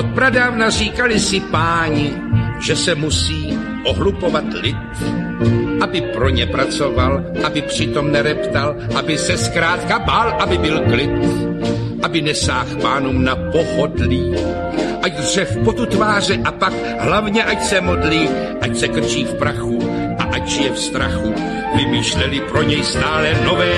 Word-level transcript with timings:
Od 0.00 0.06
pradávna 0.06 0.70
říkali 0.70 1.20
si 1.20 1.40
páni, 1.40 2.16
že 2.60 2.76
se 2.76 2.94
musí 2.94 3.58
ohlupovat 3.84 4.44
lid, 4.62 4.76
aby 5.80 6.00
pro 6.00 6.28
ně 6.28 6.46
pracoval, 6.46 7.24
aby 7.44 7.62
přitom 7.62 8.12
nereptal, 8.12 8.76
aby 8.94 9.18
se 9.18 9.36
zkrátka 9.36 9.98
bál, 9.98 10.36
aby 10.40 10.58
byl 10.58 10.80
klid, 10.80 11.10
aby 12.02 12.22
nesáh 12.22 12.76
pánům 12.82 13.24
na 13.24 13.36
pohodlí, 13.36 14.34
ať 15.02 15.12
dřev 15.12 15.58
potu 15.64 15.86
tváře 15.86 16.38
a 16.44 16.52
pak 16.52 16.72
hlavně 16.98 17.44
ať 17.44 17.62
se 17.62 17.80
modlí, 17.80 18.28
ať 18.60 18.76
se 18.76 18.88
krčí 18.88 19.24
v 19.24 19.34
prachu 19.34 19.78
a 20.18 20.24
ať 20.24 20.48
žije 20.48 20.70
v 20.72 20.78
strachu. 20.78 21.34
Vymýšleli 21.76 22.40
pro 22.40 22.62
něj 22.62 22.84
stále 22.84 23.34
nové 23.44 23.74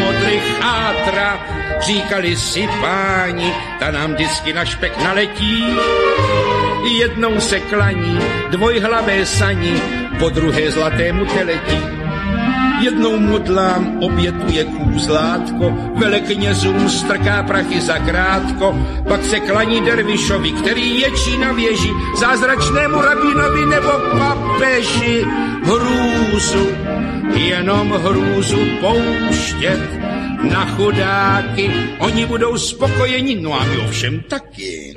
modly 0.00 0.40
chátra, 0.60 1.38
říkali 1.86 2.36
si 2.36 2.68
páni, 2.80 3.52
ta 3.78 3.90
nám 3.90 4.14
vždycky 4.14 4.52
na 4.52 4.64
špek 4.64 4.98
naletí. 5.04 5.64
Jednou 6.98 7.40
se 7.40 7.60
klaní 7.60 8.18
dvojhlavé 8.50 9.26
sani, 9.26 9.82
po 10.18 10.28
druhé 10.28 10.70
zlatému 10.70 11.24
teletí. 11.24 12.06
Jednou 12.80 13.18
modlám 13.18 13.98
obětuje 14.00 14.64
kůzlátko, 14.64 15.72
veleknězům 15.96 16.88
strká 16.88 17.42
prachy 17.42 17.80
za 17.80 17.98
krátko, 17.98 18.78
pak 19.08 19.24
se 19.24 19.40
klaní 19.40 19.80
dervišovi, 19.80 20.52
který 20.52 21.00
ječí 21.00 21.38
na 21.38 21.52
věži, 21.52 21.90
zázračnému 22.20 23.00
rabinovi 23.00 23.66
nebo 23.66 23.90
papeži. 24.18 25.24
Hrůzu, 25.62 26.68
jenom 27.34 27.90
hrůzu 27.90 28.58
pouštět 28.80 29.80
na 30.50 30.66
chudáky, 30.66 31.70
oni 31.98 32.26
budou 32.26 32.58
spokojeni, 32.58 33.34
no 33.34 33.60
a 33.60 33.64
my 33.64 33.78
ovšem 33.78 34.20
taky. 34.20 34.94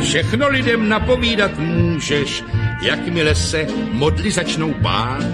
Všechno 0.00 0.48
lidem 0.48 0.88
napovídat 0.88 1.58
můžeš, 1.58 2.44
jakmile 2.82 3.34
se 3.34 3.66
modly 3.92 4.30
začnou 4.30 4.74
bát. 4.74 5.24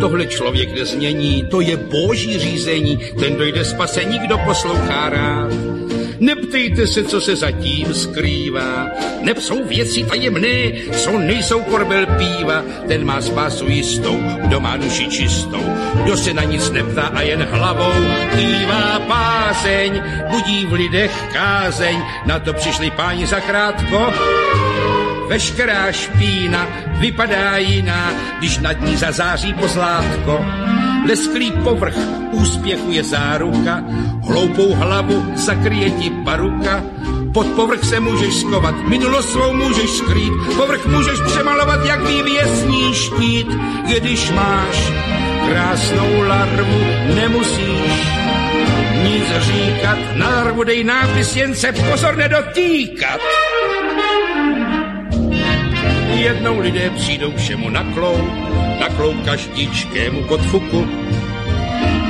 Tohle 0.00 0.26
člověk 0.26 0.74
nezmění, 0.74 1.44
to 1.50 1.60
je 1.60 1.76
boží 1.76 2.38
řízení, 2.38 2.98
ten 3.18 3.36
dojde 3.36 3.64
spasení, 3.64 4.18
kdo 4.18 4.38
poslouchá 4.38 5.08
rád. 5.08 5.73
Neptejte 6.20 6.86
se, 6.86 7.04
co 7.04 7.20
se 7.20 7.36
zatím 7.36 7.94
skrývá. 7.94 8.86
Neb 9.22 9.38
jsou 9.38 9.64
věci 9.64 10.04
tajemné, 10.04 10.72
co 10.92 11.18
nejsou 11.18 11.62
korbel 11.62 12.06
píva. 12.06 12.62
Ten 12.88 13.04
má 13.04 13.20
spásu 13.20 13.68
jistou, 13.68 14.20
kdo 14.46 14.60
má 14.60 14.76
duši 14.76 15.08
čistou. 15.08 15.64
Kdo 16.04 16.16
se 16.16 16.34
na 16.34 16.44
nic 16.44 16.70
neptá 16.70 17.02
a 17.02 17.20
jen 17.20 17.42
hlavou 17.50 17.92
kývá 18.36 19.00
páseň. 19.08 20.02
Budí 20.30 20.66
v 20.66 20.72
lidech 20.72 21.24
kázeň, 21.32 22.02
na 22.26 22.38
to 22.38 22.52
přišli 22.52 22.90
páni 22.90 23.26
zakrátko. 23.26 24.12
Veškerá 25.28 25.92
špína 25.92 26.68
vypadá 26.98 27.56
jiná, 27.56 28.12
když 28.38 28.58
nad 28.58 28.80
ní 28.80 28.96
zazáří 28.96 29.54
pozlátko. 29.54 30.44
Lesklý 31.04 31.52
povrch 31.52 31.96
úspěchu 32.32 32.92
je 32.92 33.04
záruka, 33.04 33.84
hloupou 34.22 34.74
hlavu 34.74 35.24
zakryje 35.36 35.90
ti 35.90 36.10
paruka, 36.24 36.82
pod 37.34 37.46
povrch 37.46 37.84
se 37.84 38.00
můžeš 38.00 38.34
skovat, 38.34 38.74
minulost 38.88 39.32
svou 39.32 39.52
můžeš 39.52 39.90
skrýt, 39.90 40.32
povrch 40.56 40.86
můžeš 40.86 41.20
přemalovat 41.26 41.86
jak 41.86 42.06
vývěsní 42.06 42.94
štít, 42.94 43.46
když 43.86 44.30
máš 44.30 44.92
krásnou 45.48 46.20
larvu, 46.20 46.80
nemusíš 47.14 48.14
nic 49.02 49.24
říkat, 49.40 49.98
na 50.14 50.28
larvu 50.30 50.64
dej 50.64 50.84
nápis, 50.84 51.36
jen 51.36 51.54
se 51.54 51.72
pozor 51.72 52.16
nedotýkat. 52.16 53.20
Jednou 56.14 56.60
lidé 56.60 56.90
přijdou 56.90 57.32
všemu 57.36 57.70
na 57.70 57.82
klou, 57.94 58.30
na 58.84 58.96
klou 58.96 59.14
každičkému 59.24 60.24
podfuku. 60.24 60.86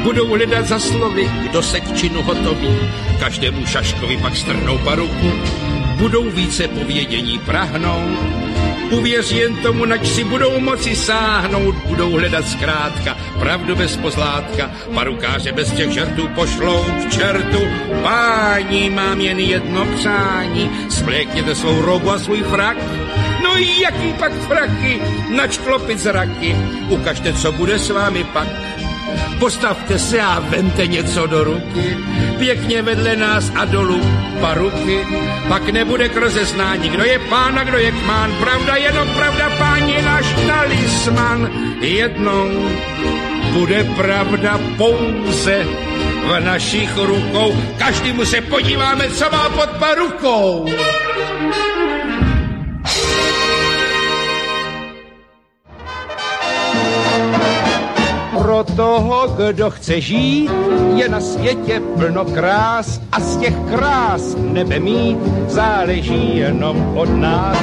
Budou 0.03 0.27
hledat 0.27 0.67
za 0.67 0.79
slovy, 0.79 1.31
kdo 1.43 1.63
se 1.63 1.81
k 1.81 1.97
činu 1.97 2.23
hotoví, 2.23 2.91
každému 3.21 3.67
šaškovi 3.67 4.17
pak 4.17 4.37
strhnou 4.37 4.79
paruku. 4.79 5.31
Budou 5.97 6.31
více 6.31 6.69
povědění 6.69 7.39
prahnout, 7.39 8.19
Uvěř 8.91 9.33
jen 9.33 9.57
tomu, 9.57 9.85
nač 9.85 10.07
si 10.07 10.25
budou 10.25 10.61
moci 10.61 10.97
sáhnout, 10.97 11.75
budou 11.87 12.11
hledat 12.11 12.49
zkrátka, 12.49 13.17
pravdu 13.41 13.77
bez 13.77 13.97
pozlátka, 13.97 14.71
parukáře 14.95 15.53
bez 15.53 15.73
těch 15.73 15.91
žertů 15.91 16.29
pošlou 16.29 16.85
k 16.85 17.11
čertu. 17.11 17.59
Páni, 18.03 18.91
mám 18.91 19.21
jen 19.21 19.39
jedno 19.39 19.87
přání, 19.87 20.71
splékněte 20.91 21.55
svou 21.55 21.81
robu 21.81 22.11
a 22.11 22.19
svůj 22.19 22.43
frak, 22.43 22.77
Jaký 23.59 24.13
pak 24.19 24.33
fraky, 24.33 25.03
nač 25.37 25.59
klopit 25.59 25.99
zraky, 25.99 26.57
ukažte, 26.89 27.33
co 27.33 27.53
bude 27.53 27.79
s 27.79 27.91
vámi 27.91 28.25
pak. 28.25 28.49
Postavte 29.39 29.99
se 29.99 30.21
a 30.21 30.41
vente 30.41 30.87
něco 30.87 31.27
do 31.27 31.45
ruky, 31.45 31.97
pěkně 32.39 32.83
vedle 32.83 33.17
nás 33.17 33.53
a 33.55 33.65
dolů 33.65 34.01
paruky, 34.41 35.07
pak 35.49 35.69
nebude 35.69 36.09
k 36.09 36.17
rozeznání, 36.17 36.89
kdo 36.89 37.05
je 37.05 37.19
pán 37.19 37.59
a 37.59 37.65
kdo 37.65 37.79
je 37.79 37.93
kmán, 37.93 38.33
pravda 38.41 38.77
jenom 38.77 39.09
pravda, 39.09 39.51
pán 39.59 39.89
je 39.89 40.03
náš 40.03 40.27
talisman. 40.47 41.51
Jednou 41.81 42.69
bude 43.53 43.85
pravda 43.85 44.61
pouze 44.77 45.67
v 46.25 46.41
našich 46.41 46.97
rukou, 46.97 47.57
každému 47.79 48.25
se 48.25 48.41
podíváme, 48.41 49.11
co 49.11 49.25
má 49.31 49.49
pod 49.49 49.71
parukou. 49.71 50.67
Pro 58.55 58.65
toho, 58.65 59.29
kdo 59.29 59.71
chce 59.71 60.01
žít, 60.01 60.51
je 60.95 61.09
na 61.09 61.21
světě 61.21 61.81
plno 61.99 62.25
krás 62.25 63.01
a 63.13 63.21
z 63.21 63.37
těch 63.37 63.55
krás 63.71 64.37
nebe 64.39 64.81
mít 64.81 65.19
záleží 65.49 66.37
jenom 66.37 66.99
od 66.99 67.09
nás. 67.09 67.59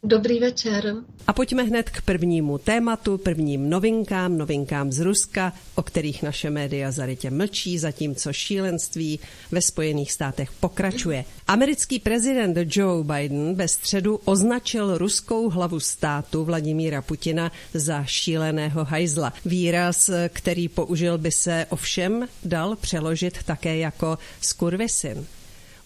Dobrý 0.03 0.39
večer. 0.39 0.95
A 1.27 1.33
pojďme 1.33 1.63
hned 1.63 1.89
k 1.89 2.01
prvnímu 2.01 2.57
tématu, 2.57 3.18
prvním 3.18 3.69
novinkám, 3.69 4.38
novinkám 4.38 4.92
z 4.92 5.00
Ruska, 5.00 5.53
o 5.75 5.83
kterých 5.83 6.24
naše 6.24 6.50
média 6.50 6.92
zarytě 6.92 7.30
mlčí, 7.31 7.77
zatímco 7.77 8.33
šílenství 8.33 9.19
ve 9.51 9.62
Spojených 9.62 10.12
státech 10.12 10.51
pokračuje. 10.59 11.25
Americký 11.48 12.00
prezident 12.00 12.57
Joe 12.65 13.03
Biden 13.03 13.56
ve 13.56 13.68
středu 13.68 14.19
označil 14.25 14.98
ruskou 14.98 15.50
hlavu 15.50 15.80
státu 15.80 16.44
Vladimíra 16.44 17.01
Putina 17.01 17.51
za 17.74 18.03
šíleného 18.03 18.86
hajzla. 18.86 19.33
Výraz, 19.45 20.09
který 20.30 20.68
použil 20.68 21.18
by 21.18 21.31
se 21.31 21.65
ovšem 21.69 22.27
dal 22.44 22.75
přeložit 22.75 23.44
také 23.44 23.77
jako 23.77 24.18
skurvisin. 24.42 25.25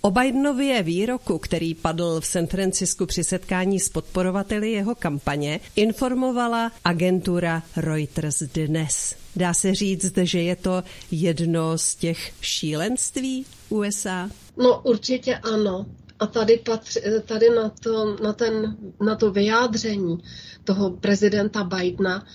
O 0.06 0.12
Bidenově 0.12 0.84
výroku, 0.84 1.40
který 1.40 1.76
padl 1.76 2.22
v 2.22 2.26
San 2.26 2.48
Francisku 2.48 3.06
při 3.06 3.24
setkání 3.24 3.80
s 3.80 3.90
podporovateli 3.90 4.72
jeho 4.72 4.96
kampaně, 4.96 5.60
informovala 5.76 6.72
agentura 6.84 7.64
Reuters 7.78 8.40
dnes. 8.40 9.16
Dá 9.36 9.54
se 9.54 9.76
říct, 9.76 10.18
že 10.18 10.42
je 10.42 10.56
to 10.56 10.84
jedno 11.12 11.78
z 11.78 11.96
těch 11.96 12.34
šílenství 12.42 13.46
USA? 13.70 14.30
No 14.58 14.82
určitě 14.82 15.36
ano. 15.36 15.86
A 16.20 16.28
tady, 16.28 16.58
patři, 16.58 17.02
tady 17.26 17.50
na, 17.50 17.70
to, 17.70 18.18
na, 18.24 18.34
ten, 18.34 18.78
na 19.06 19.16
to 19.16 19.32
vyjádření 19.32 20.18
toho 20.64 20.90
prezidenta 20.90 21.64
Bidena 21.64 22.26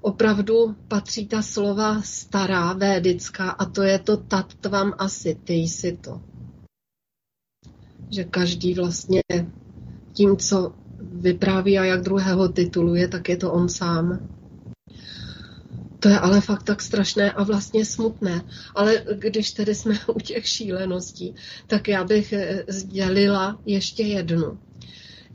opravdu 0.00 0.74
patří 0.88 1.26
ta 1.26 1.42
slova 1.42 2.02
stará, 2.02 2.72
védická, 2.72 3.50
a 3.50 3.64
to 3.64 3.82
je 3.82 3.98
to 3.98 4.16
tatvam 4.16 4.94
asi, 4.98 5.36
ty 5.44 5.54
si 5.68 5.96
to 5.96 6.20
že 8.10 8.24
každý 8.24 8.74
vlastně 8.74 9.22
tím, 10.12 10.36
co 10.36 10.72
vypráví 11.00 11.78
a 11.78 11.84
jak 11.84 12.02
druhého 12.02 12.48
tituluje, 12.48 13.08
tak 13.08 13.28
je 13.28 13.36
to 13.36 13.52
on 13.52 13.68
sám. 13.68 14.28
To 16.00 16.08
je 16.08 16.18
ale 16.18 16.40
fakt 16.40 16.62
tak 16.62 16.82
strašné 16.82 17.32
a 17.32 17.42
vlastně 17.42 17.84
smutné. 17.84 18.42
Ale 18.74 19.04
když 19.14 19.52
tedy 19.52 19.74
jsme 19.74 19.94
u 20.14 20.20
těch 20.20 20.46
šíleností, 20.46 21.34
tak 21.66 21.88
já 21.88 22.04
bych 22.04 22.32
eh, 22.32 22.64
sdělila 22.68 23.60
ještě 23.66 24.02
jednu. 24.02 24.58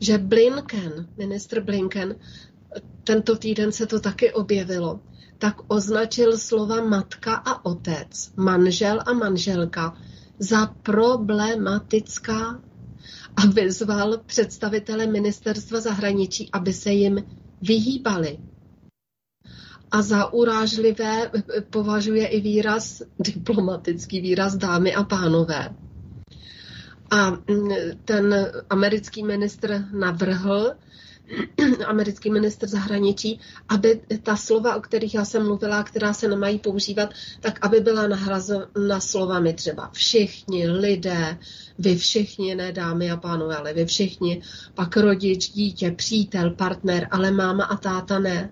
Že 0.00 0.18
Blinken, 0.18 1.08
ministr 1.16 1.60
Blinken, 1.60 2.16
tento 3.04 3.36
týden 3.36 3.72
se 3.72 3.86
to 3.86 4.00
taky 4.00 4.32
objevilo, 4.32 5.00
tak 5.38 5.56
označil 5.66 6.38
slova 6.38 6.84
matka 6.84 7.34
a 7.34 7.64
otec, 7.64 8.32
manžel 8.36 9.02
a 9.06 9.12
manželka 9.12 9.96
za 10.38 10.66
problematická 10.66 12.60
a 13.36 13.46
vyzval 13.46 14.18
představitele 14.26 15.06
ministerstva 15.06 15.80
zahraničí, 15.80 16.48
aby 16.52 16.72
se 16.72 16.90
jim 16.92 17.24
vyhýbali. 17.62 18.38
A 19.90 20.02
za 20.02 20.32
urážlivé 20.32 21.30
považuje 21.70 22.26
i 22.26 22.40
výraz, 22.40 23.02
diplomatický 23.18 24.20
výraz 24.20 24.56
dámy 24.56 24.94
a 24.94 25.04
pánové. 25.04 25.74
A 27.10 27.32
ten 28.04 28.52
americký 28.70 29.22
ministr 29.24 29.84
navrhl, 29.92 30.74
americký 31.86 32.30
minister 32.30 32.68
zahraničí, 32.68 33.40
aby 33.68 34.00
ta 34.22 34.36
slova, 34.36 34.76
o 34.76 34.80
kterých 34.80 35.14
já 35.14 35.24
jsem 35.24 35.46
mluvila, 35.46 35.82
která 35.82 36.12
se 36.12 36.28
nemají 36.28 36.58
používat, 36.58 37.10
tak 37.40 37.66
aby 37.66 37.80
byla 37.80 38.06
nahrazena 38.06 39.00
slovami 39.00 39.54
třeba 39.54 39.90
všichni 39.92 40.68
lidé, 40.68 41.38
vy 41.78 41.96
všichni, 41.96 42.54
ne 42.54 42.72
dámy 42.72 43.10
a 43.10 43.16
pánové, 43.16 43.56
ale 43.56 43.74
vy 43.74 43.86
všichni, 43.86 44.42
pak 44.74 44.96
rodič, 44.96 45.50
dítě, 45.50 45.90
přítel, 45.90 46.50
partner, 46.50 47.08
ale 47.10 47.30
máma 47.30 47.64
a 47.64 47.76
táta 47.76 48.18
ne. 48.18 48.50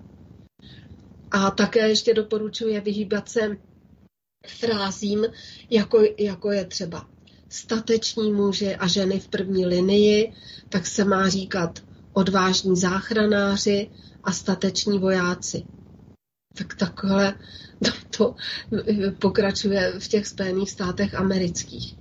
A 1.30 1.50
také 1.50 1.88
ještě 1.88 2.14
doporučuje 2.14 2.80
vyhýbat 2.80 3.28
se 3.28 3.56
frázím, 4.46 5.26
jako, 5.70 6.02
jako 6.18 6.52
je 6.52 6.64
třeba 6.64 7.06
stateční 7.48 8.32
muži 8.32 8.76
a 8.76 8.86
ženy 8.86 9.20
v 9.20 9.28
první 9.28 9.66
linii, 9.66 10.32
tak 10.68 10.86
se 10.86 11.04
má 11.04 11.28
říkat 11.28 11.80
odvážní 12.14 12.76
záchranáři 12.76 13.90
a 14.24 14.32
stateční 14.32 14.98
vojáci. 14.98 15.64
Tak 16.58 16.74
takhle 16.74 17.34
to 18.16 18.34
pokračuje 19.18 19.92
v 19.98 20.08
těch 20.08 20.26
Spojených 20.26 20.70
státech 20.70 21.14
amerických. 21.14 21.96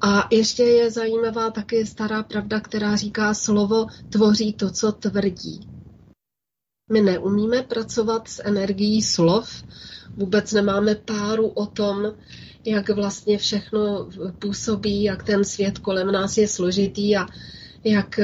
A 0.00 0.28
ještě 0.30 0.62
je 0.62 0.90
zajímavá 0.90 1.50
taky 1.50 1.86
stará 1.86 2.22
pravda, 2.22 2.60
která 2.60 2.96
říká, 2.96 3.34
slovo 3.34 3.86
tvoří 4.08 4.52
to, 4.52 4.70
co 4.70 4.92
tvrdí. 4.92 5.68
My 6.92 7.00
neumíme 7.00 7.62
pracovat 7.62 8.28
s 8.28 8.42
energií 8.44 9.02
slov, 9.02 9.64
vůbec 10.16 10.52
nemáme 10.52 10.94
páru 10.94 11.48
o 11.48 11.66
tom, 11.66 12.12
jak 12.64 12.90
vlastně 12.90 13.38
všechno 13.38 14.08
působí, 14.38 15.02
jak 15.02 15.22
ten 15.22 15.44
svět 15.44 15.78
kolem 15.78 16.12
nás 16.12 16.36
je 16.36 16.48
složitý 16.48 17.16
a 17.16 17.26
jak 17.84 18.20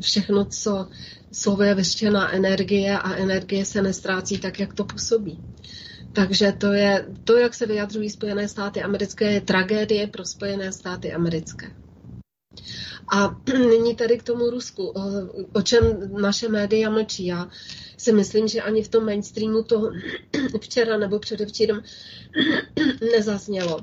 všechno, 0.00 0.44
co 0.44 0.88
slovo 1.32 1.62
je 1.62 1.74
vyštěná 1.74 2.32
energie 2.32 2.98
a 2.98 3.14
energie 3.14 3.64
se 3.64 3.82
nestrácí 3.82 4.38
tak, 4.38 4.60
jak 4.60 4.74
to 4.74 4.84
působí. 4.84 5.40
Takže 6.12 6.52
to 6.52 6.72
je 6.72 7.06
to, 7.24 7.36
jak 7.36 7.54
se 7.54 7.66
vyjadřují 7.66 8.10
Spojené 8.10 8.48
státy 8.48 8.82
americké, 8.82 9.32
je 9.32 9.40
tragédie 9.40 10.06
pro 10.06 10.24
Spojené 10.24 10.72
státy 10.72 11.12
americké. 11.12 11.70
A 13.12 13.36
nyní 13.70 13.96
tady 13.96 14.18
k 14.18 14.22
tomu 14.22 14.50
Rusku, 14.50 14.94
o 15.52 15.62
čem 15.62 16.12
naše 16.20 16.48
média 16.48 16.90
mlčí. 16.90 17.26
Já 17.26 17.50
si 17.96 18.12
myslím, 18.12 18.48
že 18.48 18.62
ani 18.62 18.82
v 18.82 18.88
tom 18.88 19.04
mainstreamu 19.04 19.62
to 19.62 19.90
včera 20.60 20.98
nebo 20.98 21.18
předevčírem 21.18 21.82
nezaznělo. 23.12 23.80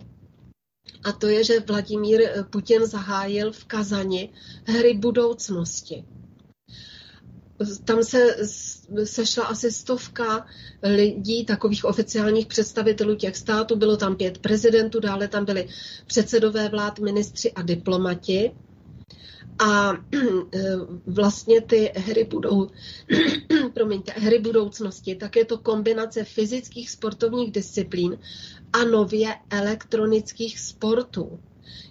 A 1.03 1.11
to 1.11 1.27
je, 1.27 1.43
že 1.43 1.59
Vladimír 1.59 2.21
Putin 2.49 2.85
zahájil 2.85 3.51
v 3.51 3.65
Kazani 3.65 4.29
hry 4.63 4.93
budoucnosti. 4.93 6.05
Tam 7.85 8.03
se 8.03 8.35
sešla 9.03 9.45
asi 9.45 9.71
stovka 9.71 10.45
lidí, 10.83 11.45
takových 11.45 11.85
oficiálních 11.85 12.47
představitelů 12.47 13.15
těch 13.15 13.37
států. 13.37 13.75
Bylo 13.75 13.97
tam 13.97 14.15
pět 14.15 14.37
prezidentů, 14.37 14.99
dále 14.99 15.27
tam 15.27 15.45
byli 15.45 15.67
předsedové 16.07 16.69
vlád, 16.69 16.99
ministři 16.99 17.51
a 17.51 17.61
diplomati. 17.61 18.51
A 19.59 19.93
vlastně 21.07 21.61
ty 21.61 21.91
hry 21.95 22.23
budou, 22.23 22.69
promiňte, 23.73 24.11
hry 24.11 24.39
budoucnosti, 24.39 25.15
tak 25.15 25.35
je 25.35 25.45
to 25.45 25.57
kombinace 25.57 26.23
fyzických 26.23 26.89
sportovních 26.89 27.51
disciplín 27.51 28.17
a 28.73 28.83
nově 28.83 29.35
elektronických 29.49 30.59
sportů. 30.59 31.39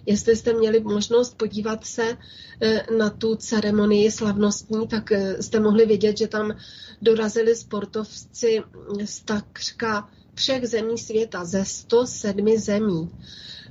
Jestli 0.05 0.35
jste 0.35 0.53
měli 0.53 0.79
možnost 0.79 1.37
podívat 1.37 1.85
se 1.85 2.17
eh, 2.61 2.85
na 2.97 3.09
tu 3.09 3.35
ceremonii 3.35 4.11
slavnostní, 4.11 4.87
tak 4.87 5.11
eh, 5.11 5.43
jste 5.43 5.59
mohli 5.59 5.85
vidět, 5.85 6.17
že 6.17 6.27
tam 6.27 6.55
dorazili 7.01 7.55
sportovci 7.55 8.63
z 9.05 9.19
takřka 9.19 10.09
všech 10.33 10.67
zemí 10.67 10.97
světa, 10.97 11.45
ze 11.45 11.65
107 11.65 12.57
zemí. 12.57 13.09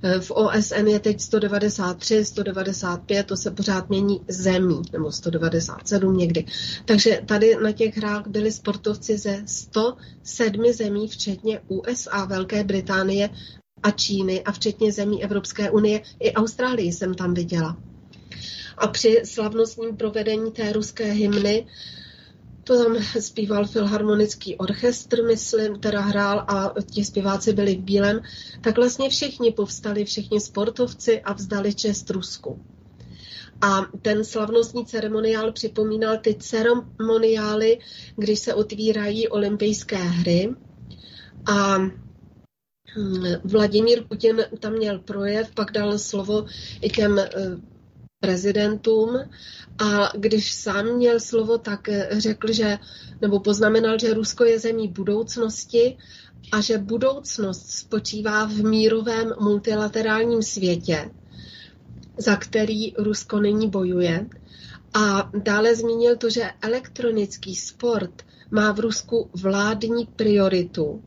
Eh, 0.06 0.20
v 0.20 0.30
OSN 0.30 0.86
je 0.86 1.00
teď 1.00 1.20
193, 1.20 2.24
195, 2.24 3.26
to 3.26 3.36
se 3.36 3.50
pořád 3.50 3.88
mění 3.88 4.20
zemí, 4.28 4.82
nebo 4.92 5.12
197 5.12 6.16
někdy. 6.16 6.44
Takže 6.84 7.20
tady 7.26 7.56
na 7.62 7.72
těch 7.72 7.96
hrách 7.96 8.26
byli 8.26 8.52
sportovci 8.52 9.18
ze 9.18 9.42
107 9.46 10.72
zemí, 10.72 11.08
včetně 11.08 11.60
USA, 11.68 12.24
Velké 12.24 12.64
Británie 12.64 13.30
a 13.82 13.90
Číny 13.90 14.42
a 14.42 14.52
včetně 14.52 14.92
zemí 14.92 15.24
Evropské 15.24 15.70
unie. 15.70 16.00
I 16.20 16.32
Austrálii 16.32 16.92
jsem 16.92 17.14
tam 17.14 17.34
viděla. 17.34 17.76
A 18.78 18.86
při 18.86 19.22
slavnostním 19.24 19.96
provedení 19.96 20.52
té 20.52 20.72
ruské 20.72 21.04
hymny 21.12 21.66
to 22.66 22.84
tam 22.84 22.96
zpíval 23.20 23.66
filharmonický 23.66 24.56
orchestr, 24.56 25.24
myslím, 25.24 25.80
teda 25.80 26.00
hrál 26.00 26.44
a 26.48 26.74
ti 26.90 27.04
zpěváci 27.04 27.52
byli 27.52 27.76
v 27.76 27.80
bílém, 27.80 28.20
tak 28.60 28.76
vlastně 28.76 29.10
všichni 29.10 29.52
povstali, 29.52 30.04
všichni 30.04 30.40
sportovci 30.40 31.20
a 31.22 31.32
vzdali 31.32 31.74
čest 31.74 32.10
Rusku. 32.10 32.64
A 33.60 33.86
ten 34.02 34.24
slavnostní 34.24 34.86
ceremoniál 34.86 35.52
připomínal 35.52 36.18
ty 36.18 36.34
ceremoniály, 36.34 37.78
když 38.16 38.38
se 38.38 38.54
otvírají 38.54 39.28
olympijské 39.28 39.96
hry. 39.96 40.54
A 41.46 41.78
hm, 41.78 43.24
Vladimír 43.44 44.04
Putin 44.08 44.44
tam 44.60 44.72
měl 44.72 44.98
projev, 44.98 45.54
pak 45.54 45.72
dal 45.72 45.98
slovo 45.98 46.44
i 46.80 46.88
těm 46.88 47.18
eh, 47.18 47.28
prezidentům 48.26 49.18
a 49.78 50.12
když 50.16 50.52
sám 50.54 50.86
měl 50.86 51.20
slovo, 51.20 51.58
tak 51.58 51.88
eh, 51.88 52.08
řekl, 52.18 52.52
že, 52.52 52.78
nebo 53.20 53.40
poznamenal, 53.40 53.98
že 53.98 54.14
Rusko 54.14 54.44
je 54.44 54.58
zemí 54.58 54.88
budoucnosti 54.88 55.96
a 56.52 56.60
že 56.60 56.78
budoucnost 56.78 57.70
spočívá 57.70 58.44
v 58.44 58.54
mírovém 58.54 59.32
multilaterálním 59.40 60.42
světě, 60.42 61.10
za 62.18 62.36
který 62.36 62.92
Rusko 62.98 63.40
nyní 63.40 63.70
bojuje 63.70 64.26
A 64.94 65.30
dále 65.42 65.74
zmínil 65.74 66.16
to, 66.16 66.30
že 66.30 66.50
elektronický 66.62 67.56
sport 67.56 68.22
má 68.50 68.72
v 68.72 68.80
Rusku 68.80 69.30
vládní 69.34 70.06
prioritu 70.06 71.02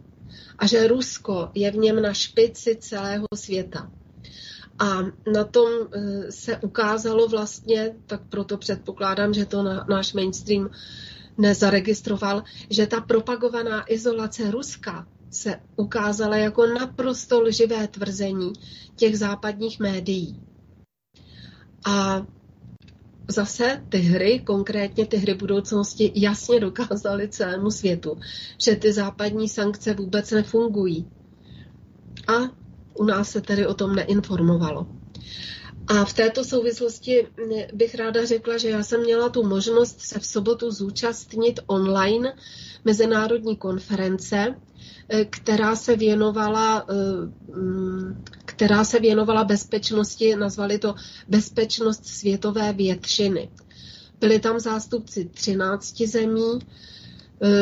a 0.58 0.68
že 0.68 0.88
Rusko 0.88 1.50
je 1.56 1.72
v 1.72 1.76
něm 1.76 2.02
na 2.02 2.14
špici 2.14 2.78
celého 2.80 3.26
světa. 3.36 3.92
A 4.80 5.02
na 5.34 5.44
tom 5.44 5.70
eh, 5.92 6.32
se 6.32 6.58
ukázalo 6.58 7.28
vlastně, 7.28 7.96
tak 8.06 8.22
proto 8.30 8.58
předpokládám, 8.58 9.34
že 9.34 9.46
to 9.46 9.64
na, 9.64 9.86
náš 9.90 10.14
mainstream 10.14 10.70
nezaregistroval, 11.38 12.44
že 12.70 12.88
ta 12.88 13.02
propagovaná 13.02 13.92
izolace 13.94 14.52
Ruska 14.52 15.08
se 15.32 15.60
ukázala 15.76 16.38
jako 16.38 16.66
naprosto 16.68 17.42
lživé 17.42 17.88
tvrzení 17.88 18.54
těch 18.96 19.18
západních 19.18 19.80
médií. 19.80 20.40
A 21.86 22.26
zase 23.28 23.84
ty 23.90 23.98
hry, 23.98 24.40
konkrétně 24.40 25.06
ty 25.06 25.18
hry 25.18 25.34
budoucnosti, 25.34 26.12
jasně 26.16 26.60
dokázaly 26.60 27.30
celému 27.30 27.72
světu, 27.72 28.18
že 28.64 28.76
ty 28.76 28.94
západní 28.94 29.50
sankce 29.50 29.94
vůbec 29.94 30.32
nefungují. 30.32 31.08
A 32.28 32.34
u 33.00 33.06
nás 33.06 33.30
se 33.32 33.42
tedy 33.42 33.68
o 33.68 33.74
tom 33.74 33.96
neinformovalo. 33.96 34.88
A 35.88 36.06
v 36.06 36.14
této 36.14 36.44
souvislosti 36.44 37.28
bych 37.74 37.96
ráda 37.96 38.26
řekla, 38.26 38.58
že 38.58 38.70
já 38.70 38.84
jsem 38.84 39.02
měla 39.02 39.30
tu 39.30 39.44
možnost 39.44 40.02
se 40.02 40.20
v 40.20 40.26
sobotu 40.26 40.72
zúčastnit 40.72 41.60
online 41.68 42.34
mezinárodní 42.86 43.58
konference, 43.58 44.56
eh, 45.10 45.26
která 45.26 45.76
se 45.76 45.96
věnovala, 45.96 46.86
mm, 47.56 48.24
která 48.46 48.84
se 48.84 49.00
věnovala 49.00 49.44
bezpečnosti, 49.44 50.36
nazvali 50.36 50.80
to 50.80 50.96
bezpečnost 51.28 52.06
světové 52.06 52.74
většiny. 52.74 53.50
Byli 54.20 54.40
tam 54.40 54.60
zástupci 54.60 55.26
13 55.26 56.08
zemí, 56.08 56.60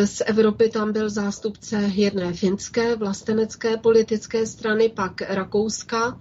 z 0.06 0.22
Evropy 0.26 0.70
tam 0.70 0.94
byl 0.94 1.10
zástupce 1.10 1.92
jedné 1.94 2.34
finské 2.34 2.96
vlastenecké 2.96 3.78
politické 3.78 4.46
strany, 4.46 4.90
pak 4.90 5.22
Rakouska 5.22 6.18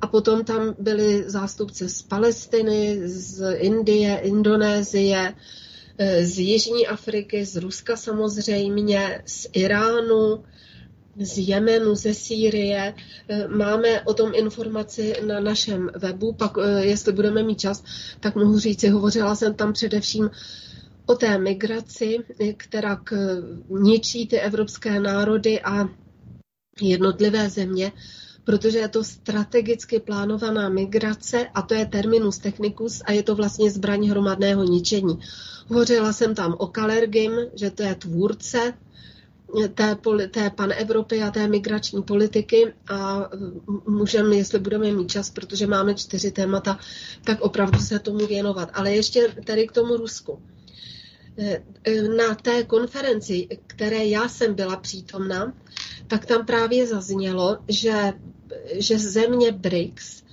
a 0.00 0.06
potom 0.06 0.44
tam 0.44 0.74
byli 0.78 1.24
zástupci 1.26 1.88
z 1.88 2.02
Palestiny, 2.02 3.08
z 3.08 3.56
Indie, 3.56 4.18
Indonésie, 4.18 5.34
eh, 5.98 6.26
z 6.26 6.38
Jižní 6.38 6.86
Afriky, 6.86 7.44
z 7.44 7.56
Ruska 7.56 7.96
samozřejmě, 7.96 9.22
z 9.26 9.46
Iránu, 9.52 10.44
z 11.20 11.48
Jemenu, 11.48 11.94
ze 11.94 12.14
Sýrie. 12.14 12.94
Eh, 13.28 13.48
máme 13.48 14.02
o 14.02 14.14
tom 14.14 14.32
informaci 14.34 15.14
na 15.26 15.40
našem 15.40 15.90
webu, 15.96 16.32
pak 16.32 16.52
eh, 16.58 16.84
jestli 16.84 17.12
budeme 17.12 17.42
mít 17.42 17.60
čas, 17.60 17.84
tak 18.20 18.34
mohu 18.34 18.58
říci, 18.58 18.88
hovořila 18.88 19.34
jsem 19.34 19.54
tam 19.54 19.72
především 19.72 20.30
o 21.06 21.14
té 21.14 21.38
migraci, 21.38 22.18
která 22.56 23.02
ničí 23.68 24.26
ty 24.26 24.40
evropské 24.40 25.00
národy 25.00 25.60
a 25.60 25.88
jednotlivé 26.80 27.50
země 27.50 27.92
protože 28.44 28.78
je 28.78 28.88
to 28.88 29.04
strategicky 29.04 30.00
plánovaná 30.00 30.68
migrace 30.68 31.48
a 31.54 31.62
to 31.62 31.74
je 31.74 31.86
terminus 31.86 32.38
technicus 32.38 33.02
a 33.04 33.12
je 33.12 33.22
to 33.22 33.34
vlastně 33.34 33.70
zbraň 33.70 34.08
hromadného 34.08 34.64
ničení. 34.64 35.18
Hovořila 35.68 36.12
jsem 36.12 36.34
tam 36.34 36.54
o 36.58 36.66
Kalergim, 36.66 37.32
že 37.54 37.70
to 37.70 37.82
je 37.82 37.94
tvůrce 37.94 38.72
té, 39.74 39.96
té 40.30 40.50
panevropy 40.50 41.22
a 41.22 41.30
té 41.30 41.48
migrační 41.48 42.02
politiky 42.02 42.72
a 42.88 43.30
můžeme, 43.86 44.36
jestli 44.36 44.58
budeme 44.58 44.92
mít 44.92 45.10
čas, 45.10 45.30
protože 45.30 45.66
máme 45.66 45.94
čtyři 45.94 46.30
témata, 46.30 46.78
tak 47.24 47.40
opravdu 47.40 47.78
se 47.78 47.98
tomu 47.98 48.26
věnovat. 48.26 48.70
Ale 48.74 48.92
ještě 48.92 49.34
tady 49.44 49.66
k 49.66 49.72
tomu 49.72 49.96
Rusku. 49.96 50.42
Na 52.16 52.34
té 52.34 52.64
konferenci, 52.64 53.48
které 53.66 54.06
já 54.06 54.28
jsem 54.28 54.54
byla 54.54 54.76
přítomna, 54.76 55.54
tak 56.06 56.26
tam 56.26 56.46
právě 56.46 56.86
zaznělo, 56.86 57.58
že 57.68 58.12
že 58.72 58.98
země 58.98 59.52
BRICS 59.52 60.24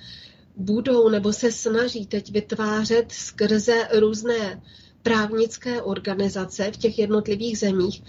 budou 0.55 1.09
nebo 1.09 1.33
se 1.33 1.51
snaží 1.51 2.05
teď 2.05 2.31
vytvářet 2.31 3.11
skrze 3.11 3.87
různé 3.99 4.61
právnické 5.03 5.81
organizace 5.81 6.71
v 6.71 6.77
těch 6.77 6.99
jednotlivých 6.99 7.57
zemích 7.57 8.03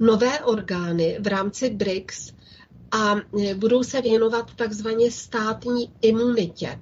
nové 0.00 0.40
orgány 0.40 1.16
v 1.20 1.26
rámci 1.26 1.70
BRICS 1.70 2.32
a 2.90 3.16
budou 3.54 3.82
se 3.82 4.00
věnovat 4.00 4.54
takzvaně 4.54 5.10
státní 5.10 5.92
imunitě. 6.02 6.80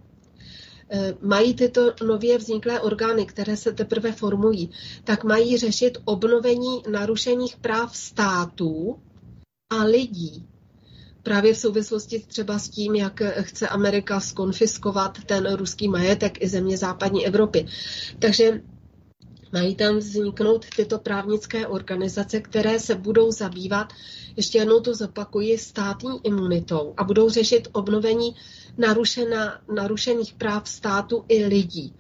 E, 0.90 1.14
mají 1.21 1.55
tyto 1.55 1.93
nově 2.07 2.38
vzniklé 2.38 2.81
orgány, 2.81 3.26
které 3.26 3.57
se 3.57 3.73
teprve 3.73 4.12
formují, 4.12 4.71
tak 5.05 5.25
mají 5.25 5.59
řešit 5.59 5.99
obnovení 6.05 6.83
narušených 6.90 7.57
práv 7.57 7.97
států 7.97 8.99
a 9.71 9.85
lidí 9.85 10.47
právě 11.26 11.55
v 11.55 11.59
souvislosti 11.59 12.25
třeba 12.28 12.59
s 12.59 12.69
tím, 12.69 12.95
jak 12.95 13.23
chce 13.40 13.69
Amerika 13.69 14.21
skonfiskovat 14.21 15.19
ten 15.25 15.55
ruský 15.55 15.88
majetek 15.88 16.43
i 16.43 16.49
země 16.49 16.76
západní 16.76 17.26
Evropy. 17.26 17.66
Takže 18.19 18.61
mají 19.52 19.75
tam 19.75 19.97
vzniknout 19.97 20.66
tyto 20.76 20.99
právnické 20.99 21.66
organizace, 21.66 22.40
které 22.40 22.81
se 22.81 22.95
budou 22.95 23.33
zabývat, 23.33 23.93
ještě 24.37 24.59
jednou 24.59 24.81
to 24.81 24.95
zopakuji, 24.95 25.59
státní 25.59 26.21
imunitou 26.23 26.95
a 26.97 27.05
budou 27.05 27.31
řešit 27.31 27.69
obnovení 27.73 28.37
narušena, 28.78 29.61
narušených 29.75 30.35
práv 30.35 30.69
státu 30.69 31.25
i 31.28 31.45
lidí. 31.47 31.95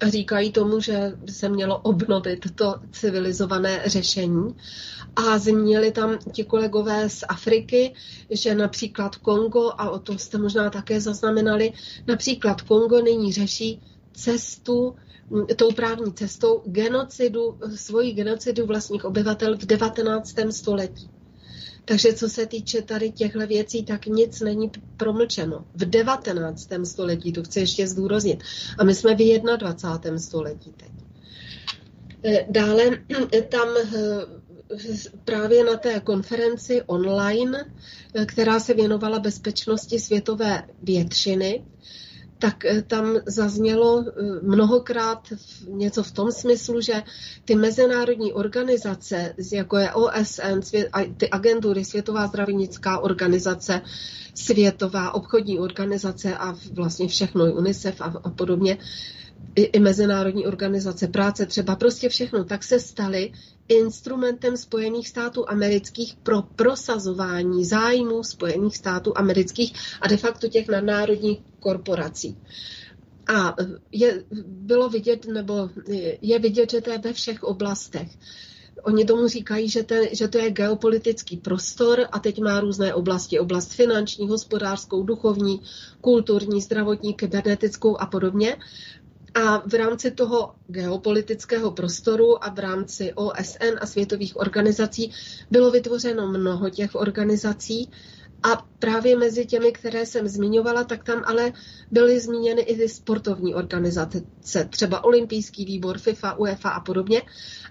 A 0.00 0.08
říkají 0.08 0.52
tomu, 0.52 0.80
že 0.80 1.12
by 1.16 1.32
se 1.32 1.48
mělo 1.48 1.78
obnovit 1.78 2.46
to 2.54 2.74
civilizované 2.92 3.82
řešení. 3.86 4.56
A 5.16 5.38
zmínili 5.38 5.92
tam 5.92 6.18
ti 6.32 6.44
kolegové 6.44 7.08
z 7.08 7.24
Afriky, 7.28 7.94
že 8.30 8.54
například 8.54 9.16
Kongo, 9.16 9.70
a 9.78 9.90
o 9.90 9.98
tom 9.98 10.18
jste 10.18 10.38
možná 10.38 10.70
také 10.70 11.00
zaznamenali, 11.00 11.72
například 12.06 12.62
Kongo 12.62 13.00
nyní 13.00 13.32
řeší 13.32 13.80
cestu 14.12 14.94
tou 15.56 15.72
právní 15.72 16.12
cestou 16.12 16.62
genocidu, 16.66 17.58
svoji 17.74 18.12
genocidu 18.12 18.66
vlastních 18.66 19.04
obyvatel 19.04 19.56
v 19.56 19.66
19. 19.66 20.34
století. 20.50 21.10
Takže 21.88 22.12
co 22.12 22.28
se 22.28 22.46
týče 22.46 22.82
tady 22.82 23.10
těchto 23.10 23.46
věcí, 23.46 23.84
tak 23.84 24.06
nic 24.06 24.40
není 24.40 24.70
promlčeno. 24.96 25.64
V 25.74 25.84
19. 25.84 26.68
století, 26.84 27.32
to 27.32 27.42
chci 27.42 27.60
ještě 27.60 27.86
zdůraznit. 27.86 28.42
A 28.78 28.84
my 28.84 28.94
jsme 28.94 29.14
v 29.14 29.40
21. 29.56 30.18
století 30.18 30.72
teď. 30.72 30.88
Eh, 32.24 32.46
dále 32.50 32.82
eh, 33.32 33.42
tam 33.42 33.68
eh, 33.76 33.88
právě 35.24 35.64
na 35.64 35.76
té 35.76 36.00
konferenci 36.00 36.82
online, 36.86 37.72
která 38.26 38.60
se 38.60 38.74
věnovala 38.74 39.18
bezpečnosti 39.18 39.98
světové 39.98 40.62
většiny, 40.82 41.64
tak 42.38 42.64
eh, 42.64 42.82
tam 42.82 43.16
zaznělo 43.26 44.04
eh, 44.06 44.12
mnohokrát 44.42 45.32
něco 45.68 46.02
v 46.02 46.12
tom 46.12 46.32
smyslu, 46.32 46.80
že 46.80 47.02
ty 47.44 47.54
mezinárodní 47.54 48.32
organizace, 48.32 49.34
jako 49.52 49.76
je 49.76 49.92
OSN, 49.92 50.60
ty 51.16 51.30
agentury, 51.30 51.84
Světová 51.84 52.26
zdravotnická 52.26 52.98
organizace, 52.98 53.80
Světová 54.34 55.14
obchodní 55.14 55.58
organizace 55.58 56.36
a 56.36 56.54
vlastně 56.72 57.08
všechno, 57.08 57.44
UNICEF 57.44 58.00
a, 58.00 58.12
a 58.24 58.30
podobně, 58.30 58.78
i, 59.54 59.62
i 59.62 59.80
mezinárodní 59.80 60.46
organizace 60.46 61.08
práce, 61.08 61.46
třeba 61.46 61.76
prostě 61.76 62.08
všechno, 62.08 62.44
tak 62.44 62.64
se 62.64 62.80
staly 62.80 63.32
instrumentem 63.68 64.56
Spojených 64.56 65.08
států 65.08 65.48
amerických 65.50 66.16
pro 66.22 66.42
prosazování 66.42 67.64
zájmů 67.64 68.24
Spojených 68.24 68.76
států 68.76 69.12
amerických 69.18 69.72
a 70.00 70.08
de 70.08 70.16
facto 70.16 70.48
těch 70.48 70.68
nadnárodních 70.68 71.38
korporací. 71.60 72.38
A 73.34 73.56
je, 73.92 74.24
bylo 74.46 74.88
vidět, 74.88 75.26
nebo 75.26 75.70
je 76.22 76.38
vidět, 76.38 76.70
že 76.70 76.80
to 76.80 76.90
je 76.90 76.98
ve 76.98 77.12
všech 77.12 77.42
oblastech. 77.42 78.08
Oni 78.82 79.04
tomu 79.04 79.28
říkají, 79.28 79.68
že, 79.68 79.82
te, 79.82 80.14
že 80.14 80.28
to 80.28 80.38
je 80.38 80.50
geopolitický 80.50 81.36
prostor 81.36 82.06
a 82.12 82.18
teď 82.18 82.40
má 82.40 82.60
různé 82.60 82.94
oblasti. 82.94 83.38
Oblast 83.38 83.72
finanční, 83.72 84.28
hospodářskou, 84.28 85.02
duchovní, 85.02 85.60
kulturní, 86.00 86.60
zdravotní, 86.60 87.14
kybernetickou 87.14 88.00
a 88.00 88.06
podobně. 88.06 88.56
A 89.34 89.58
v 89.68 89.74
rámci 89.74 90.10
toho 90.10 90.54
geopolitického 90.66 91.70
prostoru 91.70 92.44
a 92.44 92.50
v 92.50 92.58
rámci 92.58 93.12
OSN 93.14 93.78
a 93.80 93.86
světových 93.86 94.36
organizací 94.36 95.12
bylo 95.50 95.70
vytvořeno 95.70 96.28
mnoho 96.28 96.70
těch 96.70 96.94
organizací. 96.94 97.90
A 98.42 98.66
právě 98.78 99.16
mezi 99.16 99.46
těmi, 99.46 99.72
které 99.72 100.06
jsem 100.06 100.28
zmiňovala, 100.28 100.84
tak 100.84 101.04
tam 101.04 101.22
ale 101.26 101.52
byly 101.90 102.20
zmíněny 102.20 102.62
i 102.62 102.76
ty 102.76 102.88
sportovní 102.88 103.54
organizace, 103.54 104.22
třeba 104.70 105.04
Olympijský 105.04 105.64
výbor, 105.64 105.98
FIFA, 105.98 106.34
UEFA 106.34 106.70
a 106.70 106.80
podobně. 106.80 107.22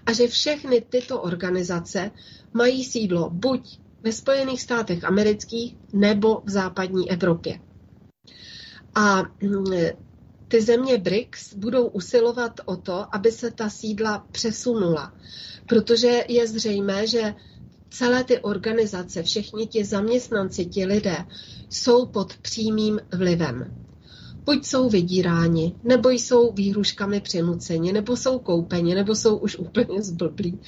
A 0.06 0.12
že 0.12 0.28
všechny 0.28 0.80
tyto 0.88 1.20
organizace 1.22 2.10
mají 2.52 2.84
sídlo 2.84 3.30
buď 3.30 3.78
ve 4.02 4.12
Spojených 4.12 4.62
státech 4.62 5.04
amerických 5.04 5.76
nebo 5.92 6.42
v 6.44 6.50
západní 6.50 7.10
Evropě. 7.10 7.60
A 8.94 9.22
ty 10.48 10.62
země 10.62 10.98
BRICS 10.98 11.54
budou 11.54 11.86
usilovat 11.86 12.60
o 12.64 12.76
to, 12.76 13.14
aby 13.14 13.32
se 13.32 13.50
ta 13.50 13.70
sídla 13.70 14.26
přesunula, 14.32 15.12
protože 15.66 16.24
je 16.28 16.48
zřejmé, 16.48 17.06
že 17.06 17.34
celé 17.90 18.24
ty 18.24 18.38
organizace, 18.38 19.22
všichni 19.22 19.66
ti 19.66 19.84
zaměstnanci, 19.84 20.66
ti 20.66 20.86
lidé 20.86 21.16
jsou 21.70 22.06
pod 22.06 22.36
přímým 22.36 23.00
vlivem 23.12 23.87
buď 24.48 24.66
jsou 24.66 24.88
vydíráni, 24.88 25.74
nebo 25.84 26.10
jsou 26.10 26.52
výhruškami 26.52 27.20
přinuceni, 27.20 27.92
nebo 27.92 28.16
jsou 28.16 28.38
koupeni, 28.38 28.94
nebo 28.94 29.14
jsou 29.14 29.36
už 29.36 29.56
úplně 29.56 30.02
zblblí. 30.02 30.60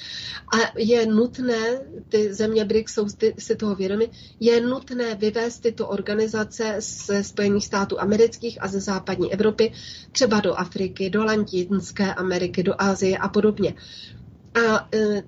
A 0.55 0.79
je 0.79 1.07
nutné, 1.07 1.81
ty 2.09 2.35
země 2.35 2.65
BRICS 2.65 2.93
jsou 2.95 3.07
si 3.39 3.57
toho 3.57 3.75
vědomi, 3.75 4.11
je 4.41 4.61
nutné 4.61 5.15
vyvést 5.15 5.63
tyto 5.63 5.89
organizace 5.89 6.77
ze 6.79 7.25
Spojených 7.25 7.67
států 7.67 8.01
amerických 8.01 8.63
a 8.63 8.69
ze 8.69 8.81
západní 8.81 9.33
Evropy 9.33 9.73
třeba 10.13 10.41
do 10.41 10.55
Afriky, 10.55 11.11
do 11.11 11.25
Latinské 11.25 12.15
Ameriky, 12.15 12.63
do 12.63 12.75
Asie 12.79 13.19
a 13.19 13.29
podobně. 13.29 13.75
A 14.55 14.89
e, 14.95 15.23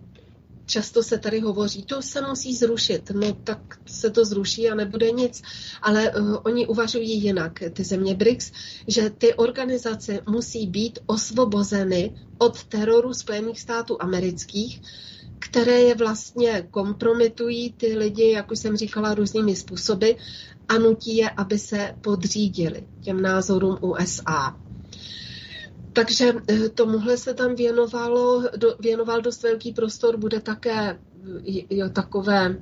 často 0.73 1.02
se 1.02 1.19
tady 1.19 1.41
hovoří, 1.41 1.83
to 1.83 2.02
se 2.02 2.23
musí 2.23 2.57
zrušit, 2.57 3.11
no 3.11 3.33
tak 3.33 3.79
se 3.87 4.11
to 4.11 4.25
zruší 4.25 4.71
a 4.71 4.75
nebude 4.75 5.11
nic. 5.11 5.43
Ale 5.83 6.11
uh, 6.11 6.37
oni 6.45 6.67
uvažují 6.67 7.23
jinak, 7.23 7.62
ty 7.73 7.85
země 7.85 8.14
BRICS, 8.14 8.52
že 8.88 9.11
ty 9.11 9.35
organizace 9.35 10.21
musí 10.29 10.67
být 10.67 10.99
osvobozeny 11.07 12.14
od 12.38 12.64
teroru 12.64 13.14
Spojených 13.14 13.61
států 13.61 14.02
amerických, 14.02 14.83
které 15.38 15.81
je 15.81 15.95
vlastně 15.95 16.69
kompromitují 16.71 17.73
ty 17.73 17.99
lidi, 17.99 18.31
jak 18.31 18.50
už 18.50 18.59
jsem 18.59 18.76
říkala, 18.76 19.14
různými 19.14 19.57
způsoby 19.57 20.11
a 20.69 20.79
nutí 20.79 21.17
je, 21.17 21.31
aby 21.31 21.59
se 21.59 21.95
podřídili 22.00 22.87
těm 23.00 23.23
názorům 23.23 23.76
USA. 23.81 24.57
Takže 25.93 26.33
eh, 26.49 26.69
tomuhle 26.69 27.17
se 27.17 27.35
tam 27.35 27.55
věnovalo, 27.55 28.43
do, 28.57 28.77
věnoval 28.81 29.21
dost 29.21 29.43
velký 29.43 29.73
prostor, 29.73 30.17
bude 30.17 30.41
také 30.41 30.99
jo, 31.71 31.89
takové 31.89 32.57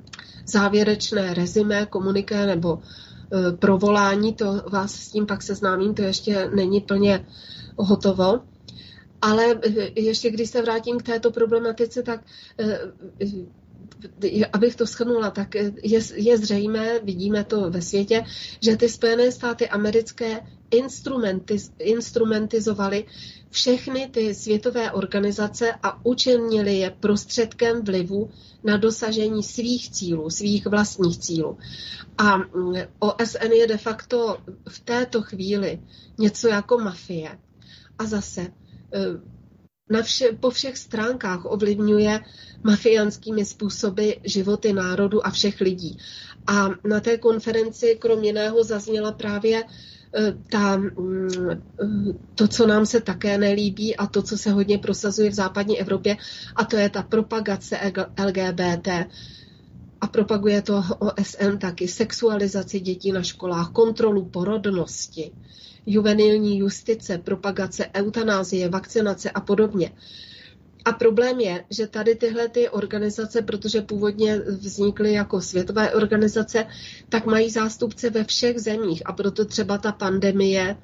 závěrečné 0.45 1.33
rezime, 1.33 1.85
komuniké 1.85 2.45
nebo 2.45 2.79
e, 2.79 3.51
provolání, 3.51 4.33
to 4.33 4.63
vás 4.71 4.95
s 4.95 5.11
tím 5.11 5.25
pak 5.25 5.43
seznámím, 5.43 5.93
to 5.93 6.01
ještě 6.01 6.49
není 6.55 6.81
plně 6.81 7.25
hotovo. 7.77 8.39
Ale 9.21 9.59
ještě 9.95 10.31
když 10.31 10.49
se 10.49 10.61
vrátím 10.61 10.97
k 10.97 11.03
této 11.03 11.31
problematice, 11.31 12.03
tak 12.03 12.21
abych 14.53 14.75
to 14.75 14.87
schrnula, 14.87 15.31
tak 15.31 15.55
je, 15.83 15.99
je 16.15 16.37
zřejmé, 16.37 16.99
vidíme 16.99 17.43
to 17.43 17.69
ve 17.69 17.81
světě, 17.81 18.23
že 18.61 18.77
ty 18.77 18.89
Spojené 18.89 19.31
státy 19.31 19.69
americké 19.69 20.41
instrumentiz, 20.71 21.71
instrumentizovaly 21.79 23.05
všechny 23.49 24.09
ty 24.09 24.35
světové 24.35 24.91
organizace 24.91 25.73
a 25.83 26.05
učinili 26.05 26.75
je 26.75 26.89
prostředkem 26.99 27.83
vlivu 27.83 28.29
na 28.63 28.77
dosažení 28.77 29.43
svých 29.43 29.91
cílů, 29.91 30.29
svých 30.29 30.67
vlastních 30.67 31.17
cílů. 31.17 31.57
A 32.17 32.37
mm, 32.37 32.75
OSN 32.99 33.51
je 33.51 33.67
de 33.67 33.77
facto 33.77 34.37
v 34.69 34.79
této 34.79 35.21
chvíli 35.21 35.81
něco 36.17 36.47
jako 36.47 36.77
mafie. 36.77 37.39
A 37.99 38.05
zase 38.05 38.41
eh, 38.41 39.31
na 39.89 40.01
vše, 40.01 40.37
po 40.39 40.49
všech 40.49 40.77
stránkách 40.77 41.45
ovlivňuje 41.45 42.19
mafiánskými 42.63 43.45
způsoby 43.45 44.09
životy 44.23 44.73
národu 44.73 45.25
a 45.27 45.29
všech 45.29 45.61
lidí. 45.61 45.97
A 46.47 46.69
na 46.87 46.99
té 46.99 47.17
konferenci 47.17 47.97
krom 47.99 48.23
jiného 48.23 48.63
zazněla 48.63 49.11
právě 49.11 49.63
ta, 50.49 50.77
mm, 50.77 51.49
eh, 51.51 51.57
to, 52.35 52.47
co 52.47 52.67
nám 52.67 52.85
se 52.85 53.01
také 53.01 53.37
nelíbí 53.37 53.95
a 53.95 54.07
to, 54.07 54.21
co 54.21 54.37
se 54.37 54.51
hodně 54.51 54.77
prosazuje 54.77 55.29
v 55.29 55.33
západní 55.33 55.79
Evropě, 55.79 56.17
a 56.55 56.65
to 56.65 56.77
je 56.77 56.89
ta 56.89 57.03
propagace 57.03 57.77
LGBT. 58.25 58.87
A 60.01 60.07
propaguje 60.07 60.61
to 60.61 60.83
OSN 60.99 61.57
taky 61.57 61.87
sexualizaci 61.87 62.79
dětí 62.79 63.11
na 63.11 63.23
školách, 63.23 63.71
kontrolu 63.71 64.25
porodnosti, 64.25 65.31
juvenilní 65.85 66.57
justice, 66.57 67.17
propagace 67.17 67.89
eutanázie, 67.93 68.69
vakcinace 68.69 69.31
a 69.31 69.41
podobně. 69.41 69.91
A 70.85 70.91
problém 70.91 71.39
je, 71.39 71.63
že 71.69 71.87
tady 71.87 72.15
tyhle 72.15 72.49
ty 72.49 72.69
organizace, 72.69 73.41
protože 73.41 73.81
původně 73.81 74.39
vznikly 74.39 75.13
jako 75.13 75.41
světové 75.41 75.93
organizace, 75.95 76.65
tak 77.09 77.25
mají 77.25 77.49
zástupce 77.49 78.09
ve 78.09 78.23
všech 78.23 78.59
zemích 78.59 79.01
a 79.05 79.13
proto 79.13 79.45
třeba 79.45 79.77
ta 79.77 79.91
pandemie 79.91 80.77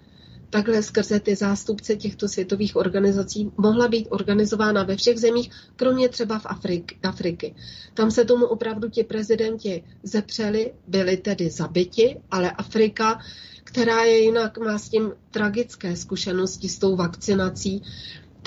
takhle 0.49 0.83
skrze 0.83 1.19
ty 1.19 1.35
zástupce 1.35 1.95
těchto 1.95 2.27
světových 2.27 2.75
organizací 2.75 3.51
mohla 3.57 3.87
být 3.87 4.07
organizována 4.09 4.83
ve 4.83 4.95
všech 4.95 5.19
zemích, 5.19 5.51
kromě 5.75 6.09
třeba 6.09 6.39
v 6.39 6.45
Afrik, 6.45 6.93
Afriky. 7.03 7.55
Tam 7.93 8.11
se 8.11 8.25
tomu 8.25 8.45
opravdu 8.45 8.89
ti 8.89 9.03
prezidenti 9.03 9.83
zepřeli, 10.03 10.73
byli 10.87 11.17
tedy 11.17 11.49
zabiti, 11.49 12.17
ale 12.31 12.51
Afrika 12.51 13.19
která 13.67 14.03
je 14.03 14.17
jinak, 14.19 14.57
má 14.57 14.77
s 14.77 14.89
tím 14.89 15.11
tragické 15.31 15.95
zkušenosti 15.95 16.69
s 16.69 16.79
tou 16.79 16.95
vakcinací, 16.95 17.83